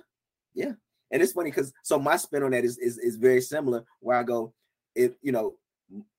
yeah. 0.54 0.72
And 1.10 1.22
it's 1.22 1.32
funny 1.32 1.50
because 1.50 1.72
so 1.82 1.98
my 1.98 2.16
spin 2.16 2.42
on 2.42 2.52
that 2.52 2.64
is, 2.64 2.78
is 2.78 2.98
is 2.98 3.16
very 3.16 3.40
similar. 3.40 3.84
Where 4.00 4.16
I 4.16 4.22
go, 4.22 4.52
if 4.94 5.12
you 5.22 5.32
know, 5.32 5.54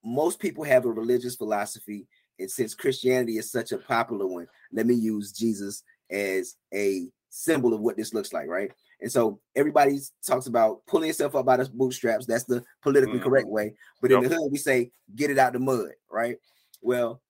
most 0.03 0.39
people 0.39 0.63
have 0.63 0.85
a 0.85 0.91
religious 0.91 1.35
philosophy, 1.35 2.07
and 2.39 2.49
since 2.49 2.75
Christianity 2.75 3.37
is 3.37 3.51
such 3.51 3.71
a 3.71 3.77
popular 3.77 4.27
one, 4.27 4.47
let 4.71 4.85
me 4.85 4.95
use 4.95 5.31
Jesus 5.31 5.83
as 6.09 6.55
a 6.73 7.09
symbol 7.29 7.73
of 7.73 7.81
what 7.81 7.97
this 7.97 8.13
looks 8.13 8.33
like, 8.33 8.47
right? 8.47 8.71
And 9.01 9.11
so 9.11 9.39
everybody 9.55 9.97
talks 10.25 10.45
about 10.47 10.85
pulling 10.85 11.07
yourself 11.07 11.35
up 11.35 11.45
by 11.45 11.57
the 11.57 11.69
bootstraps. 11.73 12.25
That's 12.25 12.45
the 12.45 12.63
politically 12.81 13.19
Mhm. 13.19 13.23
correct 13.23 13.47
way. 13.47 13.75
But 14.01 14.11
in 14.11 14.21
the 14.21 14.29
hood, 14.29 14.51
we 14.51 14.57
say 14.57 14.91
get 15.15 15.31
it 15.31 15.37
out 15.37 15.53
the 15.53 15.59
mud, 15.59 15.91
right? 16.09 16.37
Well, 16.81 17.21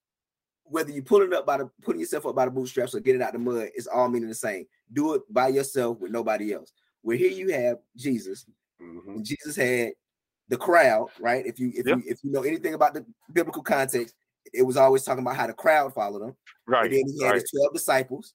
whether 0.65 0.91
you 0.91 1.01
pull 1.03 1.21
it 1.21 1.33
up 1.33 1.45
by 1.45 1.57
the 1.57 1.69
putting 1.81 2.01
yourself 2.01 2.25
up 2.25 2.35
by 2.35 2.45
the 2.45 2.51
bootstraps 2.51 2.95
or 2.95 2.99
get 2.99 3.15
it 3.15 3.21
out 3.21 3.33
the 3.33 3.39
mud, 3.39 3.69
it's 3.75 3.87
all 3.87 4.09
meaning 4.09 4.29
the 4.29 4.35
same. 4.35 4.65
Do 4.91 5.13
it 5.15 5.23
by 5.29 5.47
yourself 5.49 5.99
with 5.99 6.11
nobody 6.11 6.53
else. 6.53 6.73
Where 7.01 7.17
here 7.17 7.31
you 7.31 7.51
have 7.51 7.79
Jesus, 7.95 8.45
Mhm. 8.81 9.23
Jesus 9.23 9.55
had 9.55 9.93
the 10.49 10.57
crowd, 10.57 11.07
right? 11.19 11.45
If 11.45 11.59
you 11.59 11.71
if 11.75 11.85
Yeah. 11.85 11.95
you 11.95 12.03
if 12.05 12.23
you 12.23 12.31
know 12.31 12.41
anything 12.43 12.73
about 12.73 12.93
the 12.93 13.05
biblical 13.31 13.63
context, 13.63 14.15
it 14.53 14.63
was 14.63 14.77
always 14.77 15.03
talking 15.03 15.23
about 15.23 15.35
how 15.35 15.47
the 15.47 15.53
crowd 15.53 15.93
followed 15.93 16.27
him. 16.27 16.35
Right. 16.67 16.85
And 16.85 16.93
then 16.93 17.03
he 17.07 17.23
had 17.23 17.31
right. 17.31 17.41
his 17.41 17.51
12 17.51 17.73
disciples, 17.73 18.33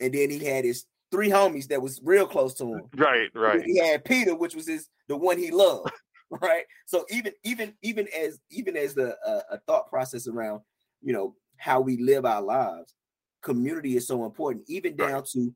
and 0.00 0.12
then 0.12 0.30
he 0.30 0.38
had 0.44 0.64
his 0.64 0.86
three 1.10 1.28
homies 1.30 1.68
that 1.68 1.82
was 1.82 2.00
real 2.04 2.26
close 2.26 2.54
to 2.54 2.64
him. 2.64 2.82
Right, 2.96 3.30
right. 3.34 3.62
He 3.64 3.78
had 3.78 4.04
Peter, 4.04 4.34
which 4.34 4.54
was 4.54 4.68
his 4.68 4.88
the 5.08 5.16
one 5.16 5.38
he 5.38 5.50
loved, 5.50 5.90
right? 6.30 6.64
So 6.86 7.04
even 7.10 7.32
even 7.44 7.74
even 7.82 8.06
as 8.16 8.38
even 8.50 8.76
as 8.76 8.94
the 8.94 9.16
uh, 9.26 9.42
a 9.50 9.58
thought 9.60 9.88
process 9.88 10.28
around 10.28 10.62
you 11.02 11.12
know 11.12 11.34
how 11.56 11.80
we 11.80 11.96
live 11.96 12.24
our 12.24 12.42
lives, 12.42 12.94
community 13.42 13.96
is 13.96 14.06
so 14.06 14.24
important, 14.24 14.64
even 14.68 14.94
Right. 14.96 15.08
down 15.10 15.24
to 15.32 15.54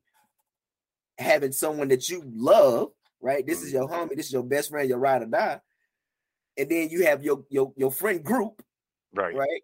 having 1.17 1.51
someone 1.51 1.87
that 1.87 2.09
you 2.09 2.23
love, 2.35 2.91
right? 3.21 3.45
This 3.45 3.63
is 3.63 3.71
your 3.71 3.87
Mhm. 3.87 4.09
homie, 4.09 4.15
this 4.17 4.27
is 4.27 4.33
your 4.33 4.43
best 4.43 4.69
friend, 4.69 4.89
your 4.89 4.97
ride 4.99 5.21
or 5.21 5.27
die, 5.27 5.61
and 6.57 6.69
then 6.69 6.89
you 6.89 7.05
have 7.05 7.23
your 7.23 7.43
your 7.49 7.73
your 7.75 7.91
friend 7.91 8.23
group, 8.23 8.61
Right. 9.13 9.35
right? 9.35 9.61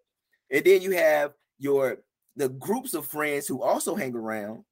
And 0.50 0.64
then 0.64 0.82
you 0.82 0.92
have 0.92 1.32
your 1.58 1.98
the 2.36 2.48
groups 2.48 2.94
of 2.94 3.06
friends 3.06 3.46
who 3.46 3.62
also 3.62 3.94
hang 3.94 4.14
around, 4.14 4.64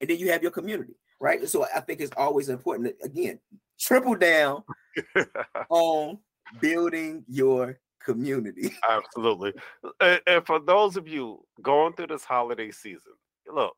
and 0.00 0.10
then 0.10 0.18
you 0.18 0.30
have 0.32 0.42
your 0.42 0.50
community, 0.52 0.94
right? 1.20 1.46
So 1.48 1.64
I 1.74 1.80
think 1.80 2.00
it's 2.00 2.12
always 2.16 2.48
important 2.48 2.88
that, 2.98 3.04
again, 3.06 3.38
triple 3.78 4.14
down 4.16 4.62
on 5.68 6.18
building 6.60 7.24
your 7.28 7.78
community. 8.04 8.70
Absolutely. 8.88 9.52
And, 10.00 10.20
and 10.26 10.46
for 10.46 10.58
those 10.60 10.96
of 10.96 11.06
you 11.08 11.44
going 11.62 11.92
through 11.94 12.08
this 12.08 12.24
holiday 12.24 12.70
season, 12.70 13.12
look, 13.52 13.76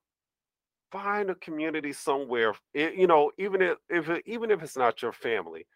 find 0.92 1.28
a 1.30 1.34
community 1.36 1.92
somewhere. 1.92 2.54
i- 2.76 2.94
you 2.96 3.06
know, 3.06 3.30
even 3.38 3.60
if, 3.62 3.78
if 3.90 4.08
even 4.26 4.50
if 4.50 4.62
it's 4.62 4.76
not 4.76 5.02
your 5.02 5.12
family. 5.12 5.66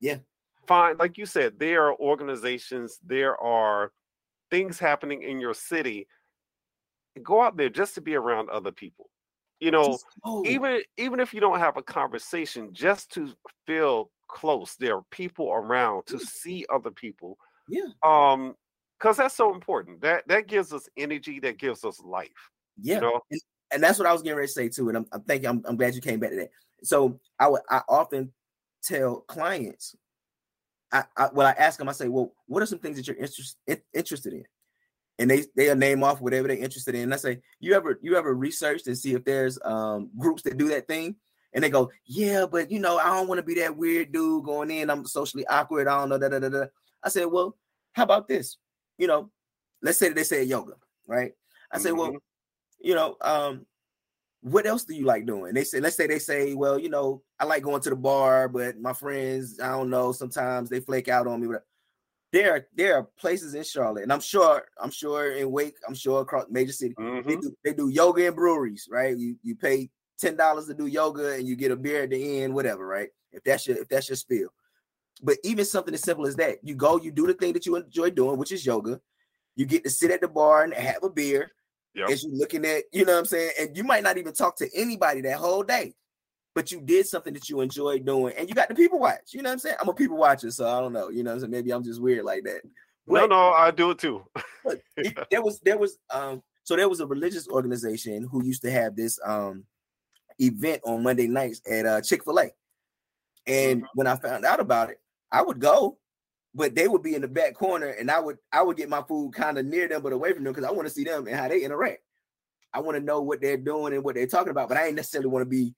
Yeah. 0.00 0.18
Find, 0.66 0.98
like 0.98 1.18
you 1.18 1.26
said, 1.26 1.58
there 1.58 1.86
are 1.86 1.96
organizations, 1.98 2.98
there 3.04 3.36
are 3.40 3.92
things 4.50 4.78
happening 4.78 5.22
in 5.22 5.40
your 5.40 5.54
city. 5.54 6.06
Go 7.22 7.40
out 7.42 7.56
there 7.56 7.68
just 7.68 7.94
to 7.96 8.00
be 8.00 8.14
around 8.14 8.50
other 8.50 8.70
people. 8.72 9.10
You 9.58 9.70
know, 9.70 9.92
Just 9.92 10.06
go. 10.24 10.42
even 10.46 10.82
even 10.96 11.20
if 11.20 11.34
you 11.34 11.40
don't 11.40 11.58
have 11.58 11.76
a 11.76 11.82
conversation, 11.82 12.72
just 12.72 13.12
to 13.12 13.32
feel 13.66 14.10
close, 14.28 14.76
there 14.76 14.96
are 14.96 15.04
people 15.10 15.50
around 15.52 16.06
to 16.06 16.18
Yeah. 16.18 16.24
see 16.24 16.66
other 16.72 16.90
people 16.90 17.36
yeah, 17.68 17.86
um 18.02 18.56
because 18.98 19.16
that's 19.16 19.36
so 19.36 19.54
important 19.54 20.00
that 20.00 20.26
that 20.28 20.46
gives 20.48 20.72
us 20.72 20.88
energy 20.96 21.38
that 21.40 21.56
gives 21.56 21.84
us 21.84 22.00
life 22.00 22.50
yeah. 22.80 22.96
you 22.96 23.00
know 23.00 23.20
and, 23.30 23.40
and 23.70 23.82
that's 23.82 23.98
what 23.98 24.08
I 24.08 24.12
was 24.12 24.22
getting 24.22 24.36
ready 24.36 24.48
to 24.48 24.52
say 24.52 24.68
too. 24.68 24.88
And 24.88 24.98
I'm, 24.98 25.06
I'm 25.12 25.22
thinking, 25.22 25.48
I'm, 25.48 25.62
I'm 25.64 25.76
glad 25.76 25.94
you 25.94 26.00
came 26.00 26.20
back 26.20 26.30
to 26.30 26.36
that. 26.36 26.50
So 26.82 27.20
I 27.38 27.48
would, 27.48 27.62
I 27.70 27.82
often 27.88 28.32
tell 28.82 29.20
clients, 29.20 29.94
I, 30.92 31.04
I 31.16 31.28
when 31.32 31.46
I 31.46 31.52
ask 31.52 31.78
them, 31.78 31.88
I 31.88 31.92
say, 31.92 32.08
well, 32.08 32.32
what 32.46 32.62
are 32.62 32.66
some 32.66 32.78
things 32.78 32.96
that 32.96 33.06
you're 33.06 33.16
interest, 33.16 33.56
interested 33.94 34.32
in? 34.32 34.44
And 35.18 35.30
they 35.30 35.44
they'll 35.54 35.76
name 35.76 36.02
off 36.02 36.20
whatever 36.20 36.48
they're 36.48 36.56
interested 36.56 36.94
in. 36.94 37.02
And 37.02 37.14
I 37.14 37.18
say, 37.18 37.40
you 37.60 37.74
ever 37.74 37.98
you 38.02 38.16
ever 38.16 38.34
researched 38.34 38.86
and 38.86 38.96
see 38.96 39.14
if 39.14 39.24
there's 39.24 39.58
um 39.64 40.10
groups 40.18 40.42
that 40.42 40.56
do 40.56 40.68
that 40.68 40.88
thing? 40.88 41.16
And 41.52 41.64
they 41.64 41.70
go, 41.70 41.90
yeah, 42.06 42.46
but 42.50 42.70
you 42.70 42.78
know, 42.78 42.98
I 42.98 43.06
don't 43.06 43.28
want 43.28 43.38
to 43.38 43.42
be 43.42 43.54
that 43.56 43.76
weird 43.76 44.12
dude 44.12 44.44
going 44.44 44.70
in. 44.70 44.88
I'm 44.88 45.04
socially 45.04 45.46
awkward. 45.48 45.88
I 45.88 45.98
don't 45.98 46.08
know. 46.08 46.18
Da, 46.18 46.28
da, 46.28 46.38
da, 46.38 46.48
da. 46.48 46.64
I 47.02 47.08
said, 47.08 47.26
well, 47.26 47.56
how 47.92 48.04
about 48.04 48.28
this? 48.28 48.56
You 48.98 49.08
know, 49.08 49.30
let's 49.82 49.98
say 49.98 50.08
that 50.08 50.14
they 50.14 50.22
say 50.22 50.44
yoga, 50.44 50.74
right? 51.06 51.32
I 51.72 51.78
say, 51.78 51.92
well, 51.92 52.16
you 52.80 52.94
know, 52.94 53.16
um, 53.20 53.66
what 54.42 54.66
else 54.66 54.84
do 54.84 54.94
you 54.94 55.04
like 55.04 55.26
doing? 55.26 55.54
They 55.54 55.64
say, 55.64 55.80
let's 55.80 55.96
say 55.96 56.06
they 56.06 56.18
say, 56.18 56.54
well, 56.54 56.78
you 56.78 56.88
know, 56.88 57.22
I 57.38 57.44
like 57.44 57.62
going 57.62 57.82
to 57.82 57.90
the 57.90 57.96
bar, 57.96 58.48
but 58.48 58.78
my 58.78 58.92
friends, 58.92 59.60
I 59.60 59.68
don't 59.68 59.90
know, 59.90 60.12
sometimes 60.12 60.70
they 60.70 60.80
flake 60.80 61.08
out 61.08 61.26
on 61.26 61.40
me. 61.40 61.48
But 61.48 61.64
there 62.32 62.54
are 62.54 62.66
there 62.74 62.96
are 62.96 63.08
places 63.18 63.54
in 63.54 63.64
Charlotte, 63.64 64.02
and 64.04 64.12
I'm 64.12 64.20
sure 64.20 64.64
I'm 64.80 64.90
sure 64.90 65.32
in 65.32 65.50
Wake, 65.50 65.76
I'm 65.86 65.94
sure 65.94 66.20
across 66.22 66.46
major 66.48 66.72
city, 66.72 66.94
Mhm. 66.98 67.24
they 67.24 67.36
do 67.36 67.56
they 67.64 67.74
do 67.74 67.88
yoga 67.88 68.26
and 68.26 68.36
breweries, 68.36 68.88
right? 68.90 69.16
You 69.16 69.36
you 69.42 69.56
pay 69.56 69.90
ten 70.18 70.36
dollars 70.36 70.66
to 70.66 70.74
do 70.74 70.86
yoga 70.86 71.34
and 71.34 71.46
you 71.46 71.56
get 71.56 71.72
a 71.72 71.76
beer 71.76 72.04
at 72.04 72.10
the 72.10 72.42
end, 72.42 72.54
whatever, 72.54 72.86
right? 72.86 73.10
If 73.32 73.42
that's 73.42 73.66
your 73.66 73.78
if 73.78 73.88
that's 73.88 74.08
your 74.08 74.16
spiel. 74.16 74.48
But 75.22 75.36
even 75.44 75.64
something 75.66 75.92
as 75.92 76.02
simple 76.02 76.26
as 76.26 76.36
that, 76.36 76.58
you 76.62 76.74
go, 76.74 76.98
you 76.98 77.10
do 77.10 77.26
the 77.26 77.34
thing 77.34 77.52
that 77.52 77.66
you 77.66 77.76
enjoy 77.76 78.10
doing, 78.10 78.38
which 78.38 78.52
is 78.52 78.64
yoga. 78.64 79.00
You 79.54 79.66
get 79.66 79.84
to 79.84 79.90
sit 79.90 80.10
at 80.10 80.22
the 80.22 80.28
bar 80.28 80.62
and 80.62 80.72
have 80.72 81.02
a 81.02 81.10
beer 81.10 81.52
Yep. 81.94 82.10
as 82.10 82.22
you 82.24 82.30
looking 82.32 82.64
at, 82.64 82.84
you 82.92 83.04
know 83.04 83.12
what 83.14 83.18
I'm 83.20 83.24
saying? 83.26 83.50
And 83.58 83.76
you 83.76 83.82
might 83.84 84.02
not 84.04 84.16
even 84.16 84.32
talk 84.32 84.56
to 84.58 84.68
anybody 84.74 85.20
that 85.22 85.38
whole 85.38 85.62
day, 85.64 85.94
but 86.54 86.70
you 86.70 86.80
did 86.80 87.06
something 87.06 87.34
that 87.34 87.48
you 87.48 87.60
enjoy 87.60 87.98
doing 87.98 88.34
and 88.38 88.48
you 88.48 88.54
got 88.54 88.68
the 88.68 88.74
people 88.74 88.98
watch. 89.00 89.32
You 89.32 89.42
know 89.42 89.48
what 89.50 89.54
I'm 89.54 89.58
saying? 89.58 89.76
I'm 89.80 89.88
a 89.88 89.94
people 89.94 90.16
watcher, 90.16 90.50
so 90.50 90.68
I 90.68 90.80
don't 90.80 90.92
know. 90.92 91.08
You 91.08 91.22
know 91.24 91.30
what 91.30 91.34
I'm 91.36 91.40
saying? 91.40 91.50
Maybe 91.50 91.72
I'm 91.72 91.82
just 91.84 92.00
weird 92.00 92.24
like 92.24 92.44
that. 92.44 92.62
No, 93.06 93.20
But- 93.22 93.30
no, 93.30 93.50
I 93.52 93.70
do 93.72 93.90
it 93.90 93.98
too. 93.98 94.24
it- 94.96 95.16
there 95.30 95.42
was 95.42 95.58
there 95.60 95.78
was 95.78 95.98
um 96.10 96.42
so 96.62 96.76
there 96.76 96.88
was 96.88 97.00
a 97.00 97.06
religious 97.06 97.48
organization 97.48 98.28
who 98.30 98.44
used 98.44 98.62
to 98.62 98.70
have 98.70 98.94
this 98.94 99.18
um 99.24 99.64
event 100.38 100.80
on 100.84 101.02
Monday 101.02 101.26
nights 101.26 101.60
at 101.68 101.86
uh 101.86 102.00
Chick-fil-A. 102.00 102.50
And 103.46 103.84
when 103.94 104.06
I 104.06 104.16
found 104.16 104.44
out 104.44 104.60
about 104.60 104.90
it, 104.90 105.00
I 105.32 105.42
would 105.42 105.58
go, 105.58 105.98
but 106.54 106.74
they 106.74 106.88
would 106.88 107.02
be 107.02 107.14
in 107.14 107.22
the 107.22 107.28
back 107.28 107.54
corner 107.54 107.88
and 107.88 108.10
I 108.10 108.20
would 108.20 108.38
I 108.52 108.62
would 108.62 108.76
get 108.76 108.88
my 108.88 109.02
food 109.02 109.34
kind 109.34 109.58
of 109.58 109.66
near 109.66 109.88
them 109.88 110.02
but 110.02 110.12
away 110.12 110.32
from 110.32 110.44
them 110.44 110.52
because 110.52 110.68
I 110.68 110.72
want 110.72 110.88
to 110.88 110.94
see 110.94 111.04
them 111.04 111.26
and 111.26 111.36
how 111.36 111.48
they 111.48 111.62
interact. 111.62 112.02
I 112.72 112.80
want 112.80 112.96
to 112.96 113.02
know 113.02 113.20
what 113.20 113.40
they're 113.40 113.56
doing 113.56 113.94
and 113.94 114.04
what 114.04 114.14
they're 114.14 114.26
talking 114.26 114.50
about, 114.50 114.68
but 114.68 114.78
I 114.78 114.86
ain't 114.86 114.96
necessarily 114.96 115.28
want 115.28 115.42
to 115.42 115.48
be 115.48 115.74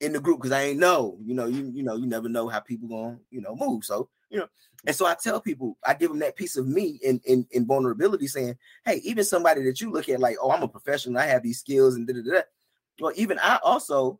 in 0.00 0.12
the 0.12 0.20
group 0.20 0.38
because 0.38 0.52
I 0.52 0.62
ain't 0.62 0.80
know, 0.80 1.16
you 1.24 1.34
know, 1.34 1.46
you 1.46 1.70
you 1.72 1.82
know, 1.82 1.96
you 1.96 2.06
never 2.06 2.28
know 2.28 2.48
how 2.48 2.60
people 2.60 2.88
gonna, 2.88 3.18
you 3.30 3.40
know, 3.40 3.54
move. 3.54 3.84
So, 3.84 4.08
you 4.30 4.38
know, 4.38 4.48
and 4.84 4.94
so 4.94 5.06
I 5.06 5.14
tell 5.14 5.40
people, 5.40 5.78
I 5.86 5.94
give 5.94 6.10
them 6.10 6.18
that 6.20 6.36
piece 6.36 6.56
of 6.56 6.66
me 6.66 6.98
in 7.02 7.20
in, 7.24 7.46
in 7.52 7.66
vulnerability, 7.66 8.26
saying, 8.26 8.56
hey, 8.84 8.96
even 9.04 9.24
somebody 9.24 9.62
that 9.64 9.80
you 9.80 9.92
look 9.92 10.08
at 10.08 10.20
like, 10.20 10.36
oh, 10.42 10.50
I'm 10.50 10.62
a 10.62 10.68
professional, 10.68 11.18
I 11.18 11.26
have 11.26 11.42
these 11.42 11.60
skills 11.60 11.94
and 11.94 12.06
da 12.06 12.14
da 12.14 12.22
da. 12.22 12.40
Well, 13.00 13.12
even 13.14 13.38
I 13.38 13.58
also 13.62 14.18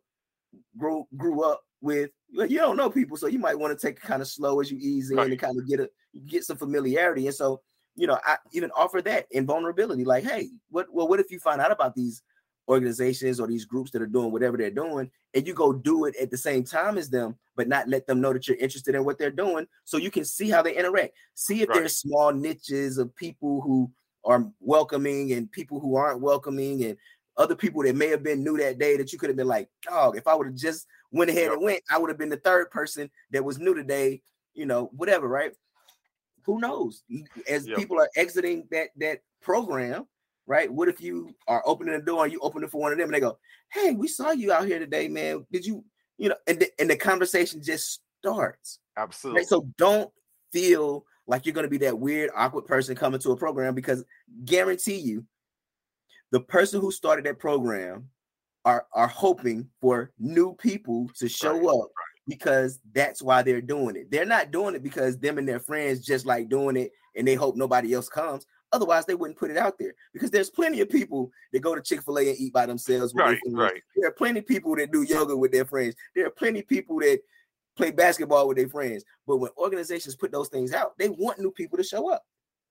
grew 0.77 1.05
grew 1.17 1.43
up 1.43 1.63
with 1.81 2.11
you 2.33 2.57
don't 2.57 2.77
know 2.77 2.89
people, 2.89 3.17
so 3.17 3.27
you 3.27 3.39
might 3.39 3.57
want 3.57 3.77
to 3.77 3.87
take 3.87 3.97
it 3.97 4.01
kind 4.01 4.21
of 4.21 4.27
slow 4.27 4.59
as 4.59 4.71
you 4.71 4.77
ease 4.81 5.11
in 5.11 5.17
Right. 5.17 5.31
and 5.31 5.39
kind 5.39 5.57
of 5.57 5.67
get 5.67 5.79
a 5.79 5.89
get 6.25 6.43
some 6.43 6.57
familiarity. 6.57 7.27
And 7.27 7.35
so, 7.35 7.61
you 7.95 8.07
know, 8.07 8.19
I 8.25 8.37
even 8.51 8.71
offer 8.71 9.01
that 9.03 9.27
in 9.31 9.45
vulnerability, 9.45 10.03
like, 10.03 10.23
hey, 10.23 10.49
what 10.69 10.91
well, 10.93 11.07
what 11.07 11.19
if 11.19 11.31
you 11.31 11.39
find 11.39 11.61
out 11.61 11.71
about 11.71 11.95
these 11.95 12.21
organizations 12.69 13.39
or 13.39 13.47
these 13.47 13.65
groups 13.65 13.91
that 13.91 14.01
are 14.01 14.07
doing 14.07 14.31
whatever 14.31 14.57
they're 14.57 14.71
doing, 14.71 15.11
and 15.33 15.45
you 15.45 15.53
go 15.53 15.73
do 15.73 16.05
it 16.05 16.15
at 16.15 16.31
the 16.31 16.37
same 16.37 16.63
time 16.63 16.97
as 16.97 17.09
them, 17.09 17.37
but 17.55 17.67
not 17.67 17.87
let 17.89 18.07
them 18.07 18.21
know 18.21 18.33
that 18.33 18.47
you're 18.47 18.57
interested 18.57 18.95
in 18.95 19.05
what 19.05 19.17
they're 19.17 19.29
doing, 19.31 19.67
so 19.83 19.97
you 19.97 20.09
can 20.09 20.25
see 20.25 20.49
how 20.49 20.61
they 20.61 20.75
interact. 20.75 21.13
See 21.35 21.61
if 21.61 21.69
Right. 21.69 21.79
there's 21.79 21.97
small 21.97 22.31
niches 22.31 22.97
of 22.97 23.15
people 23.15 23.61
who 23.61 23.91
are 24.25 24.49
welcoming 24.61 25.33
and 25.33 25.51
people 25.51 25.79
who 25.79 25.95
aren't 25.95 26.21
welcoming 26.21 26.85
and 26.85 26.97
other 27.35 27.55
people 27.55 27.83
that 27.83 27.95
may 27.95 28.07
have 28.07 28.23
been 28.23 28.43
new 28.43 28.57
that 28.57 28.77
day 28.77 28.95
that 28.95 29.11
you 29.11 29.19
could 29.19 29.29
have 29.29 29.35
been 29.35 29.47
like, 29.47 29.67
oh, 29.89 30.11
if 30.11 30.27
I 30.27 30.35
would 30.35 30.47
have 30.47 30.55
just 30.55 30.87
went 31.13 31.29
ahead 31.29 31.43
Yep. 31.43 31.53
and 31.53 31.61
went, 31.61 31.83
I 31.89 31.97
would 31.97 32.09
have 32.09 32.17
been 32.17 32.29
the 32.29 32.37
third 32.37 32.69
person 32.71 33.09
that 33.31 33.45
was 33.45 33.59
new 33.59 33.73
today, 33.73 34.21
you 34.53 34.65
know, 34.65 34.89
whatever, 34.93 35.27
right? 35.27 35.53
Who 36.45 36.59
knows? 36.59 37.03
As 37.47 37.65
Yep. 37.65 37.77
people 37.77 37.99
are 37.99 38.09
exiting 38.17 38.67
that 38.71 38.89
that 38.97 39.21
program, 39.41 40.07
right? 40.45 40.69
What 40.71 40.89
if 40.89 40.99
you 40.99 41.33
are 41.47 41.63
opening 41.65 41.93
the 41.93 42.01
door 42.01 42.23
and 42.25 42.33
you 42.33 42.39
open 42.41 42.63
it 42.63 42.71
for 42.71 42.81
one 42.81 42.91
of 42.91 42.97
them 42.97 43.05
and 43.05 43.13
they 43.13 43.21
go, 43.21 43.37
Hey, 43.71 43.91
we 43.91 44.07
saw 44.09 44.31
you 44.31 44.51
out 44.51 44.67
here 44.67 44.79
today, 44.79 45.07
man. 45.07 45.45
Did 45.51 45.65
you, 45.65 45.85
you 46.17 46.29
know, 46.29 46.35
and 46.47 46.59
the, 46.59 46.69
and 46.79 46.89
the 46.89 46.97
conversation 46.97 47.61
just 47.63 48.01
starts. 48.19 48.79
Absolutely. 48.97 49.41
Right? 49.41 49.47
So 49.47 49.67
don't 49.77 50.11
feel 50.51 51.05
like 51.27 51.45
you're 51.45 51.53
going 51.53 51.65
to 51.65 51.69
be 51.69 51.77
that 51.79 51.97
weird, 51.97 52.31
awkward 52.35 52.65
person 52.65 52.95
coming 52.95 53.19
to 53.21 53.31
a 53.31 53.37
program 53.37 53.75
because 53.75 54.03
guarantee 54.45 54.97
you, 54.97 55.25
the 56.31 56.39
person 56.39 56.81
who 56.81 56.91
started 56.91 57.25
that 57.25 57.39
program 57.39 58.09
are 58.65 58.85
are 58.93 59.07
hoping 59.07 59.69
for 59.81 60.11
new 60.19 60.53
people 60.55 61.09
to 61.17 61.27
show 61.27 61.57
Right, 61.57 61.83
up 61.83 61.89
because 62.27 62.79
that's 62.93 63.21
why 63.21 63.41
they're 63.41 63.61
doing 63.61 63.95
it. 63.95 64.09
They're 64.09 64.25
not 64.25 64.51
doing 64.51 64.75
it 64.75 64.83
because 64.83 65.17
them 65.17 65.37
and 65.37 65.47
their 65.47 65.59
friends 65.59 66.05
just 66.05 66.25
like 66.25 66.49
doing 66.49 66.77
it 66.77 66.91
and 67.15 67.27
they 67.27 67.35
hope 67.35 67.55
nobody 67.55 67.93
else 67.93 68.09
comes. 68.09 68.45
Otherwise, 68.71 69.05
they 69.05 69.13
wouldn't 69.13 69.37
put 69.37 69.51
it 69.51 69.57
out 69.57 69.77
there 69.77 69.93
because 70.13 70.31
there's 70.31 70.49
plenty 70.49 70.81
of 70.81 70.89
people 70.89 71.29
that 71.51 71.59
go 71.59 71.75
to 71.75 71.81
Chick 71.81 72.01
fil 72.01 72.17
A 72.17 72.29
and 72.29 72.39
eat 72.39 72.53
by 72.53 72.65
themselves. 72.65 73.13
with 73.13 73.23
Right, 73.23 73.39
right. 73.51 73.81
There 73.95 74.09
are 74.09 74.13
plenty 74.13 74.39
of 74.39 74.47
people 74.47 74.75
that 74.77 74.91
do 74.91 75.03
yoga 75.03 75.37
with 75.37 75.51
their 75.51 75.65
friends. 75.65 75.95
There 76.15 76.25
are 76.25 76.31
plenty 76.31 76.61
of 76.61 76.67
people 76.67 76.99
that 76.99 77.19
play 77.77 77.91
basketball 77.91 78.47
with 78.47 78.57
their 78.57 78.69
friends. 78.69 79.03
But 79.27 79.37
when 79.37 79.51
organizations 79.57 80.15
put 80.15 80.31
those 80.31 80.49
things 80.49 80.73
out, 80.73 80.97
they 80.97 81.09
want 81.09 81.39
new 81.39 81.51
people 81.51 81.77
to 81.77 81.83
show 81.83 82.11
up. 82.11 82.23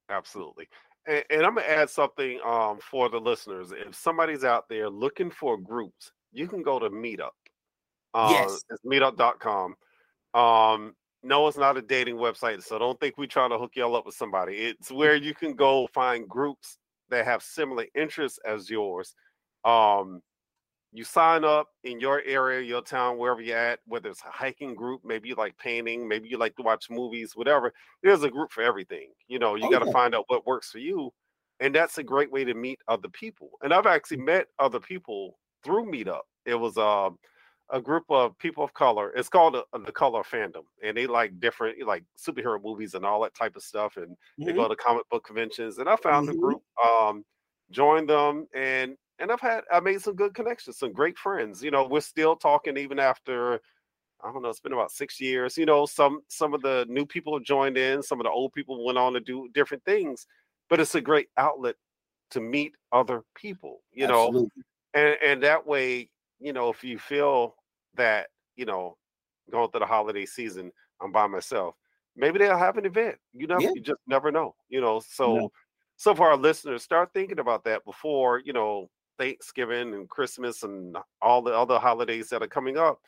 Absolutely. 0.08 0.68
And, 1.06 1.24
and 1.30 1.42
I'm 1.42 1.54
gonna 1.54 1.66
add 1.66 1.90
something 1.90 2.40
um 2.44 2.78
for 2.80 3.08
the 3.08 3.18
listeners. 3.18 3.72
If 3.72 3.94
somebody's 3.94 4.44
out 4.44 4.68
there 4.68 4.88
looking 4.88 5.30
for 5.30 5.56
groups, 5.56 6.12
you 6.32 6.48
can 6.48 6.62
go 6.62 6.78
to 6.78 6.90
Meetup. 6.90 7.30
Uh, 8.14 8.28
Yes. 8.30 8.64
It's 8.70 8.84
meetup.com. 8.84 9.74
Um, 10.34 10.94
no, 11.22 11.46
it's 11.46 11.56
not 11.58 11.76
a 11.76 11.82
dating 11.82 12.16
website, 12.16 12.62
so 12.62 12.78
don't 12.78 12.98
think 12.98 13.16
we 13.16 13.26
trying 13.26 13.50
to 13.50 13.58
hook 13.58 13.72
y'all 13.76 13.94
up 13.94 14.06
with 14.06 14.14
somebody. 14.14 14.54
It's 14.56 14.90
where 14.90 15.14
you 15.14 15.34
can 15.34 15.54
go 15.54 15.88
find 15.94 16.28
groups 16.28 16.78
that 17.10 17.24
have 17.24 17.42
similar 17.42 17.86
interests 17.94 18.40
as 18.44 18.68
yours. 18.68 19.14
Um, 19.64 20.20
you 20.92 21.04
sign 21.04 21.44
up 21.44 21.68
in 21.84 22.00
your 22.00 22.22
area, 22.22 22.60
your 22.60 22.82
town, 22.82 23.18
wherever 23.18 23.40
you're 23.40 23.56
at, 23.56 23.80
whether 23.86 24.10
it's 24.10 24.22
a 24.24 24.30
hiking 24.30 24.74
group, 24.74 25.02
maybe 25.04 25.28
you 25.30 25.34
like 25.34 25.56
painting, 25.58 26.06
maybe 26.06 26.28
you 26.28 26.36
like 26.38 26.54
to 26.56 26.62
watch 26.62 26.90
movies, 26.90 27.34
whatever. 27.34 27.72
There's 28.02 28.22
a 28.24 28.30
group 28.30 28.52
for 28.52 28.62
everything. 28.62 29.12
You 29.28 29.38
know, 29.38 29.54
you 29.54 29.68
Oh, 29.68 29.70
got 29.70 29.80
to 29.80 29.86
find 29.86 30.14
out 30.14 30.24
what 30.28 30.46
works 30.46 30.70
for 30.70 30.78
you. 30.78 31.12
And 31.60 31.74
that's 31.74 31.98
a 31.98 32.02
great 32.02 32.30
way 32.30 32.44
to 32.44 32.54
meet 32.54 32.80
other 32.88 33.08
people. 33.08 33.52
And 33.62 33.72
I've 33.72 33.86
actually 33.86 34.18
met 34.18 34.48
other 34.58 34.80
people 34.80 35.38
through 35.62 35.86
Meetup. 35.86 36.22
It 36.44 36.56
was 36.56 36.76
um, 36.76 37.18
a 37.70 37.80
group 37.80 38.04
of 38.10 38.36
people 38.38 38.64
of 38.64 38.74
color. 38.74 39.12
It's 39.14 39.28
called 39.28 39.56
uh, 39.56 39.64
the 39.84 39.92
Color 39.92 40.22
Fandom, 40.24 40.64
and 40.82 40.96
they 40.96 41.06
like 41.06 41.38
different 41.40 41.86
like 41.86 42.04
superhero 42.18 42.62
movies 42.62 42.94
and 42.94 43.04
all 43.04 43.22
that 43.22 43.34
type 43.34 43.56
of 43.56 43.62
stuff. 43.62 43.96
And 43.96 44.16
they 44.44 44.52
Mhm. 44.52 44.52
go 44.52 44.68
to 44.68 44.76
comic 44.76 45.08
book 45.08 45.24
conventions. 45.24 45.78
And 45.78 45.88
I 45.88 45.96
found 45.96 46.28
the 46.28 46.34
Mhm. 46.34 46.34
group, 46.34 46.62
um, 46.84 47.24
joined 47.70 48.10
them, 48.10 48.48
and 48.54 48.96
and 49.18 49.30
I've 49.30 49.40
had 49.40 49.62
I 49.72 49.80
made 49.80 50.00
some 50.00 50.14
good 50.16 50.34
connections, 50.34 50.78
some 50.78 50.92
great 50.92 51.18
friends. 51.18 51.62
You 51.62 51.70
know, 51.70 51.86
we're 51.86 52.00
still 52.00 52.36
talking 52.36 52.76
even 52.76 52.98
after 52.98 53.60
I 54.24 54.32
don't 54.32 54.42
know, 54.42 54.48
it's 54.50 54.60
been 54.60 54.72
about 54.72 54.92
six 54.92 55.20
years. 55.20 55.58
You 55.58 55.66
know, 55.66 55.86
some 55.86 56.22
some 56.28 56.54
of 56.54 56.62
the 56.62 56.86
new 56.88 57.06
people 57.06 57.34
have 57.36 57.44
joined 57.44 57.76
in, 57.78 58.02
some 58.02 58.20
of 58.20 58.24
the 58.24 58.30
old 58.30 58.52
people 58.52 58.84
went 58.84 58.98
on 58.98 59.12
to 59.14 59.20
do 59.20 59.48
different 59.54 59.84
things, 59.84 60.26
but 60.70 60.80
it's 60.80 60.94
a 60.94 61.00
great 61.00 61.28
outlet 61.36 61.76
to 62.30 62.40
meet 62.40 62.74
other 62.92 63.22
people, 63.34 63.82
you 63.92 64.06
know, 64.06 64.48
and 64.94 65.16
and 65.24 65.42
that 65.42 65.66
way, 65.66 66.08
you 66.40 66.52
know, 66.52 66.70
if 66.70 66.82
you 66.84 66.98
feel 66.98 67.56
that, 67.94 68.28
you 68.56 68.64
know, 68.64 68.96
going 69.50 69.70
through 69.70 69.80
the 69.80 69.86
holiday 69.86 70.24
season, 70.26 70.72
I'm 71.00 71.12
by 71.12 71.26
myself, 71.26 71.74
maybe 72.16 72.38
they'll 72.38 72.56
have 72.58 72.78
an 72.78 72.86
event. 72.86 73.16
You 73.32 73.46
know, 73.46 73.58
Yeah. 73.60 73.70
you 73.74 73.80
just 73.80 74.00
never 74.06 74.30
know, 74.32 74.54
you 74.68 74.80
know. 74.80 75.00
So 75.00 75.34
No. 75.36 75.52
so 75.96 76.14
for 76.14 76.28
our 76.30 76.36
listeners, 76.36 76.82
start 76.82 77.12
thinking 77.12 77.38
about 77.38 77.64
that 77.64 77.84
before, 77.84 78.38
you 78.44 78.52
know, 78.52 78.88
Thanksgiving 79.22 79.94
and 79.94 80.08
Christmas 80.08 80.64
and 80.64 80.96
all 81.20 81.42
the 81.42 81.52
other 81.56 81.78
holidays 81.78 82.28
that 82.30 82.42
are 82.42 82.48
coming 82.48 82.76
up. 82.76 83.00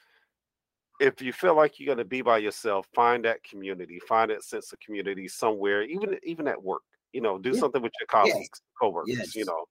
If 1.01 1.21
you 1.21 1.33
feel 1.33 1.57
like 1.57 1.81
you're 1.81 1.87
going 1.87 1.99
to 1.99 2.05
be 2.05 2.23
by 2.23 2.39
yourself, 2.39 2.87
find 2.95 3.25
that 3.25 3.43
community, 3.43 3.99
find 3.99 4.31
that 4.31 4.45
sense 4.45 4.73
of 4.73 4.79
community 4.79 5.27
somewhere, 5.27 5.83
even 5.83 6.17
even 6.23 6.47
at 6.47 6.63
work. 6.63 6.83
You 7.13 7.21
know, 7.21 7.37
do 7.39 7.51
Yeah. 7.51 7.59
something 7.61 7.83
with 7.83 7.93
your 7.99 8.07
colleagues, 8.07 8.61
coworkers. 8.81 9.35
You 9.35 9.45
know, 9.45 9.65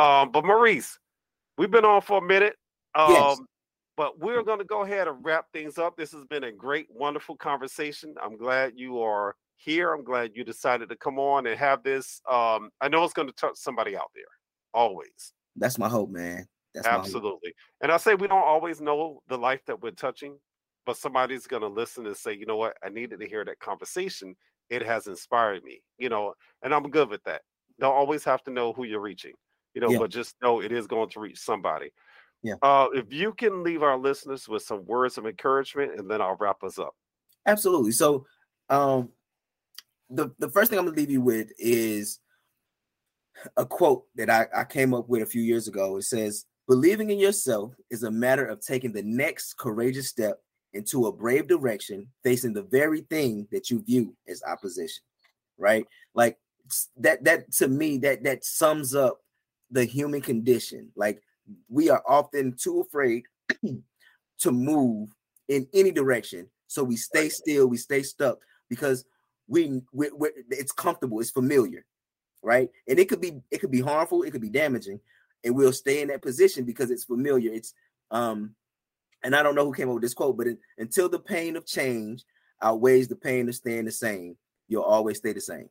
um, 0.00 0.30
but 0.30 0.44
Maurice, 0.44 0.98
we've 1.58 1.70
been 1.70 1.84
on 1.84 2.00
for 2.00 2.18
a 2.18 2.22
minute. 2.22 2.56
Um, 2.94 3.10
Yes. 3.10 3.40
But 3.96 4.18
we're 4.18 4.42
going 4.42 4.58
to 4.58 4.64
go 4.64 4.82
ahead 4.82 5.08
and 5.08 5.24
wrap 5.24 5.46
things 5.54 5.78
up. 5.78 5.96
This 5.96 6.12
has 6.12 6.22
been 6.26 6.44
a 6.44 6.52
great, 6.52 6.86
wonderful 6.90 7.34
conversation. 7.34 8.14
I'm 8.22 8.36
glad 8.36 8.74
you 8.76 9.00
are 9.00 9.34
here. 9.56 9.94
I'm 9.94 10.04
glad 10.04 10.32
you 10.34 10.44
decided 10.44 10.90
to 10.90 10.96
come 10.96 11.18
on 11.18 11.46
and 11.46 11.58
have 11.58 11.82
this. 11.82 12.20
Um, 12.30 12.70
I 12.82 12.88
know 12.88 13.04
it's 13.04 13.14
going 13.14 13.28
to 13.28 13.34
touch 13.34 13.56
somebody 13.56 13.96
out 13.96 14.10
there, 14.14 14.24
always. 14.74 15.32
That's 15.56 15.78
my 15.78 15.88
hope, 15.88 16.10
man. 16.10 16.46
That's. 16.74 16.86
Absolutely. 16.86 17.54
And 17.80 17.90
I 17.90 17.96
say 17.96 18.14
we 18.14 18.28
don't 18.28 18.44
always 18.44 18.80
know 18.80 19.22
the 19.28 19.38
life 19.38 19.60
that 19.66 19.80
we're 19.82 19.92
touching, 19.92 20.38
but 20.84 20.96
somebody's 20.96 21.46
going 21.46 21.62
to 21.62 21.68
listen 21.68 22.06
and 22.06 22.16
say, 22.16 22.34
you 22.34 22.46
know 22.46 22.56
what? 22.56 22.76
I 22.84 22.88
needed 22.90 23.20
to 23.20 23.28
hear 23.28 23.44
that 23.44 23.58
conversation. 23.58 24.36
It 24.68 24.82
has 24.82 25.06
inspired 25.06 25.62
me, 25.64 25.82
you 25.98 26.08
know, 26.08 26.34
and 26.62 26.74
I'm 26.74 26.90
good 26.90 27.08
with 27.08 27.22
that. 27.24 27.42
Don't 27.80 27.94
always 27.94 28.24
have 28.24 28.42
to 28.44 28.50
know 28.50 28.72
who 28.72 28.84
you're 28.84 29.00
reaching, 29.00 29.32
you 29.74 29.80
know, 29.80 29.90
Yeah. 29.90 29.98
but 29.98 30.10
just 30.10 30.34
know 30.42 30.60
it 30.60 30.72
is 30.72 30.86
going 30.86 31.08
to 31.10 31.20
reach 31.20 31.38
somebody. 31.38 31.90
Yeah. 32.42 32.54
Uh, 32.62 32.88
if 32.94 33.12
you 33.12 33.32
can 33.32 33.62
leave 33.62 33.82
our 33.82 33.96
listeners 33.96 34.48
with 34.48 34.62
some 34.62 34.84
words 34.84 35.18
of 35.18 35.26
encouragement, 35.26 35.98
and 35.98 36.10
then 36.10 36.20
I'll 36.20 36.36
wrap 36.36 36.62
us 36.62 36.78
up. 36.78 36.94
Absolutely. 37.46 37.92
So, 37.92 38.26
um, 38.68 39.10
the 40.10 40.30
the 40.38 40.50
first 40.50 40.70
thing 40.70 40.78
I'm 40.78 40.84
gonna 40.84 40.96
leave 40.96 41.10
you 41.10 41.20
with 41.20 41.50
is 41.58 42.20
a 43.56 43.66
quote 43.66 44.04
that 44.16 44.30
I, 44.30 44.46
I 44.54 44.64
came 44.64 44.94
up 44.94 45.08
with 45.08 45.22
a 45.22 45.26
few 45.26 45.42
years 45.42 45.68
ago. 45.68 45.96
It 45.96 46.02
says, 46.02 46.46
"Believing 46.68 47.10
in 47.10 47.18
yourself 47.18 47.74
is 47.90 48.02
a 48.02 48.10
matter 48.10 48.46
of 48.46 48.60
taking 48.60 48.92
the 48.92 49.02
next 49.02 49.56
courageous 49.58 50.08
step 50.08 50.40
into 50.72 51.06
a 51.06 51.12
brave 51.12 51.48
direction, 51.48 52.08
facing 52.22 52.52
the 52.52 52.62
very 52.64 53.02
thing 53.02 53.46
that 53.52 53.70
you 53.70 53.82
view 53.82 54.14
as 54.28 54.42
opposition." 54.46 55.02
right? 55.58 55.86
Like 56.14 56.38
that 56.98 57.24
that 57.24 57.52
to 57.52 57.68
me 57.68 57.98
that 57.98 58.24
that 58.24 58.44
sums 58.44 58.94
up 58.94 59.20
the 59.70 59.84
human 59.84 60.20
condition. 60.20 60.90
Like 60.96 61.22
we 61.68 61.90
are 61.90 62.02
often 62.06 62.54
too 62.56 62.80
afraid 62.80 63.24
to 64.40 64.50
move 64.50 65.10
in 65.48 65.66
any 65.72 65.90
direction, 65.90 66.48
so 66.66 66.82
we 66.82 66.96
stay 66.96 67.28
still, 67.28 67.68
we 67.68 67.76
stay 67.76 68.02
stuck 68.02 68.38
because 68.68 69.04
we, 69.46 69.80
we 69.92 70.08
it's 70.50 70.72
comfortable, 70.72 71.20
it's 71.20 71.30
familiar, 71.30 71.84
right? 72.42 72.70
And 72.88 72.98
it 72.98 73.08
could 73.08 73.20
be 73.20 73.40
it 73.50 73.58
could 73.58 73.70
be 73.70 73.80
harmful, 73.80 74.22
it 74.22 74.30
could 74.30 74.40
be 74.40 74.50
damaging, 74.50 75.00
and 75.44 75.54
we'll 75.54 75.72
stay 75.72 76.02
in 76.02 76.08
that 76.08 76.22
position 76.22 76.64
because 76.64 76.90
it's 76.90 77.04
familiar. 77.04 77.52
It's 77.52 77.74
um, 78.10 78.54
and 79.22 79.34
I 79.34 79.42
don't 79.42 79.54
know 79.54 79.64
who 79.64 79.74
came 79.74 79.88
up 79.88 79.94
with 79.94 80.02
this 80.02 80.14
quote, 80.14 80.36
but 80.36 80.46
it, 80.46 80.58
until 80.78 81.08
the 81.08 81.18
pain 81.18 81.56
of 81.56 81.66
change 81.66 82.24
outweighs 82.62 83.08
the 83.08 83.16
pain 83.16 83.48
of 83.48 83.54
staying 83.54 83.84
the 83.84 83.92
same, 83.92 84.36
you'll 84.68 84.82
always 84.82 85.18
stay 85.18 85.32
the 85.32 85.40
same, 85.40 85.68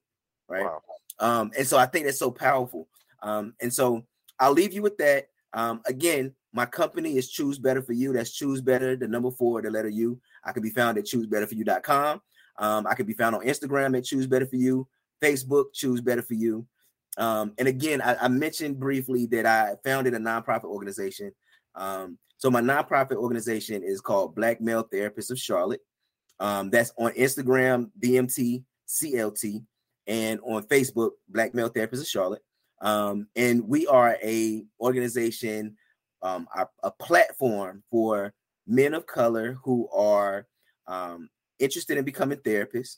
right? 0.47 0.66
Wow. 0.66 0.82
Um, 1.20 1.51
and 1.57 1.66
so 1.66 1.78
I 1.78 1.86
think 1.86 2.05
that's 2.05 2.20
so 2.20 2.32
powerful. 2.32 2.88
Um, 3.22 3.53
and 3.61 3.74
so 3.74 4.05
I'll 4.39 4.51
leave 4.51 4.74
you 4.74 4.82
with 4.82 4.97
that. 4.97 5.30
Um, 5.53 5.82
again, 5.88 6.34
my 6.53 6.66
company 6.66 7.18
is 7.18 7.30
Choose 7.30 7.57
Better 7.57 7.82
for 7.82 7.93
You. 7.93 8.13
That's 8.13 8.32
Choose 8.32 8.61
Better, 8.61 8.95
the 8.95 9.07
number 9.07 9.32
four, 9.32 9.61
the 9.61 9.70
letter 9.70 9.89
U. 9.89 10.20
I 10.43 10.51
can 10.51 10.61
be 10.61 10.70
found 10.70 10.97
at 10.97 11.05
choosebetterforyou.com. 11.05 12.22
Um, 12.57 12.88
I 12.88 12.95
can 12.95 13.05
be 13.05 13.13
found 13.13 13.36
on 13.36 13.45
Instagram 13.45 13.97
at 13.97 14.05
Choose 14.05 14.28
Better 14.28 14.45
for 14.45 14.55
You, 14.55 14.88
Facebook, 15.26 15.73
Choose 15.73 16.01
Better 16.01 16.21
for 16.21 16.34
You. 16.36 16.65
Um, 17.17 17.53
and 17.57 17.67
again, 17.67 18.01
I, 18.01 18.15
I, 18.15 18.28
mentioned 18.28 18.78
briefly 18.78 19.26
that 19.28 19.45
I 19.45 19.76
founded 19.86 20.13
a 20.13 20.19
nonprofit 20.19 20.65
organization. 20.65 21.32
Um, 21.73 22.17
so 22.38 22.51
my 22.51 22.59
nonprofit 22.59 23.15
organization 23.15 23.84
is 23.84 24.01
called 24.01 24.36
Black 24.36 24.59
Male 24.59 24.84
Therapists 24.84 25.32
of 25.32 25.39
Charlotte. 25.39 25.80
Um, 26.41 26.69
that's 26.69 26.91
on 26.97 27.11
Instagram, 27.11 27.89
BMT 27.97 28.65
CLT, 28.88 29.63
and 30.07 30.39
on 30.43 30.63
Facebook, 30.63 31.11
Black 31.30 31.53
Male 31.55 31.69
Therapists 31.69 32.01
of 32.01 32.07
Charlotte. 32.07 32.41
Um, 32.82 33.28
and 33.36 33.67
we 33.67 33.88
are 33.88 34.17
a 34.23 34.63
organization, 34.80 35.78
um, 36.21 36.47
a, 36.55 36.67
a, 36.84 36.91
platform 36.91 37.84
for 37.89 38.34
men 38.67 38.93
of 38.93 39.05
color 39.07 39.57
who 39.63 39.88
are 39.89 40.45
um, 40.88 41.30
interested 41.57 41.97
in 41.97 42.03
becoming 42.03 42.38
therapists, 42.39 42.97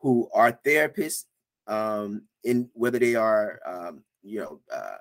who 0.00 0.30
are 0.32 0.58
therapists 0.64 1.24
um, 1.68 2.22
in 2.44 2.68
whether 2.72 2.98
they 2.98 3.14
are, 3.14 3.60
um, 3.66 4.02
you 4.22 4.40
know, 4.40 4.60
uh, 4.74 4.96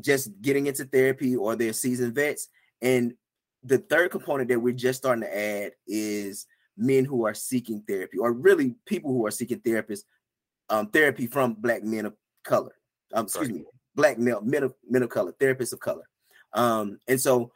just 0.00 0.30
getting 0.42 0.66
into 0.66 0.84
therapy 0.84 1.36
or 1.36 1.56
they're 1.56 1.72
seasoned 1.72 2.14
vets. 2.14 2.48
And 2.82 3.14
the 3.62 3.78
third 3.78 4.10
component 4.10 4.48
that 4.48 4.60
we're 4.60 4.74
just 4.74 4.98
starting 4.98 5.22
to 5.22 5.38
add 5.38 5.72
is 5.86 6.46
men 6.76 7.04
who 7.04 7.26
are 7.26 7.34
seeking 7.34 7.82
therapy, 7.86 8.18
or 8.18 8.32
really 8.32 8.74
people 8.86 9.12
who 9.12 9.26
are 9.26 9.30
seeking 9.30 9.60
therapists, 9.60 10.04
um, 10.68 10.88
therapy 10.88 11.26
from 11.26 11.54
black 11.54 11.82
men 11.82 12.06
of 12.06 12.14
color. 12.44 12.74
Um, 13.12 13.24
excuse 13.24 13.48
right. 13.48 13.56
me, 13.58 13.64
black 13.94 14.18
male 14.18 14.40
men 14.40 14.62
of 14.62 14.74
men 14.88 15.02
of 15.02 15.10
color, 15.10 15.32
therapists 15.32 15.72
of 15.72 15.80
color. 15.80 16.04
Um, 16.52 16.98
and 17.06 17.20
so 17.20 17.52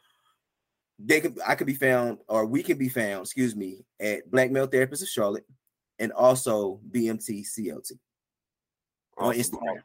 they 0.99 1.21
could 1.21 1.37
I 1.45 1.55
could 1.55 1.67
be 1.67 1.73
found, 1.75 2.19
or 2.27 2.45
we 2.45 2.63
can 2.63 2.77
be 2.77 2.89
found, 2.89 3.21
excuse 3.21 3.55
me, 3.55 3.85
at 3.99 4.29
Black 4.29 4.51
Male 4.51 4.67
Therapists 4.67 5.01
of 5.01 5.09
Charlotte 5.09 5.45
and 5.99 6.11
also 6.11 6.79
BMT 6.91 7.45
CLT 7.45 7.77
awesome. 7.77 7.99
on 9.17 9.35
Instagram. 9.35 9.81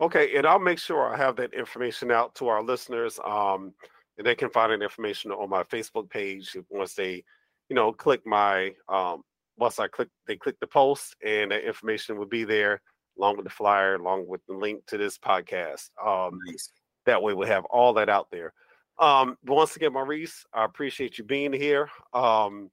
Okay, 0.00 0.36
and 0.36 0.46
I'll 0.46 0.60
make 0.60 0.78
sure 0.78 1.12
I 1.12 1.16
have 1.16 1.36
that 1.36 1.54
information 1.54 2.10
out 2.10 2.34
to 2.36 2.48
our 2.48 2.62
listeners. 2.62 3.18
Um, 3.24 3.74
and 4.16 4.26
they 4.26 4.34
can 4.34 4.50
find 4.50 4.72
that 4.72 4.82
information 4.82 5.30
on 5.30 5.48
my 5.48 5.62
Facebook 5.64 6.10
page 6.10 6.56
once 6.68 6.94
they, 6.94 7.24
you 7.68 7.76
know, 7.76 7.92
click 7.92 8.26
my 8.26 8.74
um 8.88 9.22
once 9.56 9.78
I 9.78 9.88
click 9.88 10.08
they 10.26 10.36
click 10.36 10.56
the 10.60 10.66
post 10.66 11.16
and 11.24 11.50
that 11.50 11.66
information 11.66 12.18
will 12.18 12.26
be 12.26 12.44
there 12.44 12.80
along 13.18 13.36
with 13.36 13.44
the 13.44 13.50
flyer, 13.50 13.94
along 13.94 14.26
with 14.28 14.40
the 14.46 14.54
link 14.54 14.84
to 14.86 14.98
this 14.98 15.18
podcast. 15.18 15.90
Um 16.04 16.38
nice. 16.46 16.70
that 17.06 17.22
way 17.22 17.32
we'll 17.32 17.48
have 17.48 17.64
all 17.66 17.94
that 17.94 18.08
out 18.08 18.28
there. 18.30 18.52
Um, 18.98 19.36
once 19.44 19.76
again, 19.76 19.92
Maurice, 19.92 20.44
I 20.52 20.64
appreciate 20.64 21.18
you 21.18 21.24
being 21.24 21.52
here. 21.52 21.88
Um, 22.12 22.68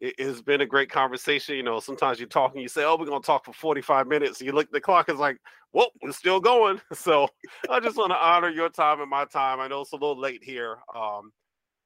it 0.00 0.18
has 0.20 0.42
been 0.42 0.60
a 0.60 0.66
great 0.66 0.90
conversation. 0.90 1.56
You 1.56 1.62
know, 1.62 1.80
sometimes 1.80 2.18
you're 2.18 2.28
talking, 2.28 2.60
you 2.60 2.68
say, 2.68 2.84
"Oh, 2.84 2.96
we're 2.96 3.06
gonna 3.06 3.20
talk 3.20 3.44
for 3.44 3.52
45 3.52 4.06
minutes." 4.06 4.40
You 4.40 4.52
look 4.52 4.66
at 4.66 4.72
the 4.72 4.80
clock, 4.80 5.08
it's 5.08 5.18
like, 5.18 5.38
"Well, 5.72 5.90
we're 6.02 6.12
still 6.12 6.40
going." 6.40 6.80
So 6.94 7.28
I 7.68 7.80
just 7.80 7.96
want 7.96 8.10
to 8.12 8.16
honor 8.16 8.50
your 8.50 8.68
time 8.68 9.00
and 9.00 9.10
my 9.10 9.24
time. 9.24 9.60
I 9.60 9.68
know 9.68 9.82
it's 9.82 9.92
a 9.92 9.96
little 9.96 10.18
late 10.18 10.42
here, 10.42 10.78
um, 10.94 11.32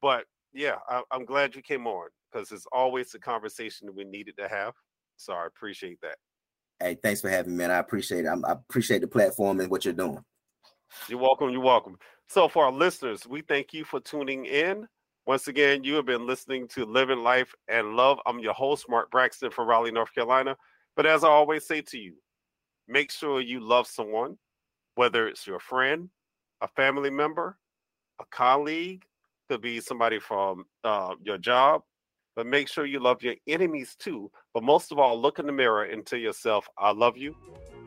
but 0.01 0.25
yeah, 0.53 0.77
I, 0.89 1.03
am 1.13 1.25
glad 1.25 1.55
you 1.55 1.63
came 1.63 1.87
on 1.87 2.09
because 2.33 2.53
it's 2.53 2.67
always 2.73 3.15
a 3.15 3.19
conversation 3.19 3.87
that 3.87 3.95
we 3.95 4.05
needed 4.05 4.37
to 4.39 4.49
have. 4.49 4.75
So 5.17 5.33
I 5.33 5.47
appreciate 5.47 6.01
that. 6.03 6.17
Hey, 6.81 6.97
thanks 7.03 7.21
for 7.21 7.29
having 7.29 7.53
me, 7.53 7.59
man. 7.59 7.71
I 7.71 7.79
appreciate 7.79 8.25
it. 8.25 8.29
I, 8.29 8.35
I 8.49 8.53
appreciate 8.53 9.01
the 9.01 9.09
platform 9.09 9.61
and 9.61 9.71
what 9.71 9.85
you're 9.85 9.95
doing. 9.95 10.25
You're 11.09 11.19
welcome. 11.19 11.51
You're 11.51 11.61
welcome. 11.61 11.99
So, 12.29 12.49
for 12.49 12.65
our 12.65 12.73
listeners, 12.73 13.27
we 13.27 13.43
thank 13.43 13.73
you 13.73 13.85
for 13.85 14.01
tuning 14.01 14.47
in. 14.47 14.87
Once 15.27 15.49
again, 15.49 15.83
you 15.83 15.95
have 15.95 16.05
been 16.05 16.27
listening 16.27 16.69
to 16.69 16.85
Living 16.85 17.21
Life 17.21 17.55
and 17.69 17.97
Love. 17.97 18.19
I'm 18.27 18.41
your 18.41 18.53
host, 18.53 18.85
Mark 18.91 19.11
Braxton 19.11 19.51
from 19.51 19.67
Raleigh, 19.67 19.91
North 19.91 20.15
Carolina. 20.15 20.55
But 20.97 21.07
as 21.07 21.25
I 21.25 21.29
always 21.29 21.67
say 21.67 21.81
to 21.81 21.99
you, 21.99 22.13
make 22.89 23.11
sure 23.11 23.41
you 23.41 23.61
love 23.61 23.87
someone, 23.87 24.37
whether 24.97 25.27
it's 25.27 25.47
your 25.47 25.61
friend, 25.61 26.11
a 26.61 26.69
family 26.69 27.09
member, 27.09 27.57
a 28.21 28.25
colleague, 28.31 29.07
could 29.49 29.63
be 29.63 29.81
somebody 29.81 30.19
from 30.19 30.67
uh, 30.85 31.15
your 31.23 31.39
job, 31.39 31.81
but 32.37 32.47
make 32.47 32.69
sure 32.69 32.85
you 32.85 33.01
love 33.01 33.23
your 33.23 33.37
enemies 33.47 33.97
too. 33.99 34.31
But 34.53 34.63
most 34.63 34.93
of 34.93 34.99
all, 34.99 35.19
look 35.19 35.39
in 35.39 35.47
the 35.47 35.53
mirror 35.53 35.85
and 35.85 36.05
tell 36.05 36.19
yourself, 36.19 36.69
I 36.77 36.93
love 36.93 37.17
you. 37.17 37.35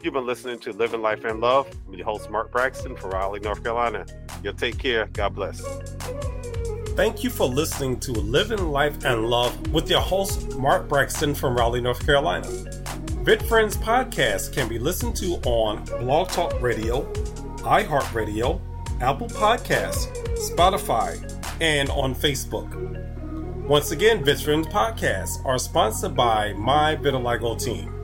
You've 0.02 0.16
been 0.16 0.26
listening 0.26 0.58
to 0.60 0.72
Living 0.72 1.04
Life 1.04 1.24
and 1.24 1.40
Love. 1.40 1.68
I'm 1.88 1.94
your 1.94 2.06
host, 2.06 2.32
Mark 2.32 2.52
Braxton 2.52 2.96
from 2.96 3.12
Raleigh, 3.12 3.42
North 3.42 3.62
Carolina. 3.62 4.08
You 4.44 4.54
take 4.54 4.80
care. 4.80 5.06
God 5.14 5.36
bless. 5.36 5.62
Thank 6.98 7.24
you 7.24 7.30
for 7.30 7.46
listening 7.46 8.00
to 8.00 8.12
Living 8.12 8.70
Life 8.70 9.06
and 9.06 9.30
Love 9.30 9.72
with 9.72 9.88
your 9.88 10.02
host, 10.02 10.58
Mark 10.58 10.90
Braxton 10.90 11.36
from 11.36 11.56
Raleigh, 11.56 11.80
North 11.80 12.04
Carolina. 12.04 12.48
Vid 13.22 13.44
Friends 13.44 13.78
podcast 13.78 14.52
can 14.52 14.68
be 14.68 14.80
listened 14.80 15.16
to 15.18 15.36
on 15.46 15.86
Blog 16.00 16.30
Talk 16.30 16.60
Radio, 16.60 17.04
iHeartRadio, 17.58 18.60
Apple 19.00 19.28
Podcasts, 19.28 20.08
Spotify, 20.50 21.22
and 21.62 21.88
on 21.92 22.16
Facebook. 22.16 22.68
Once 23.68 23.92
again, 23.92 24.24
Vid 24.24 24.42
Friends 24.42 24.66
podcasts 24.66 25.46
are 25.46 25.60
sponsored 25.60 26.16
by 26.16 26.54
My 26.54 26.96
Vitiligo 26.96 27.64
Team. 27.64 27.97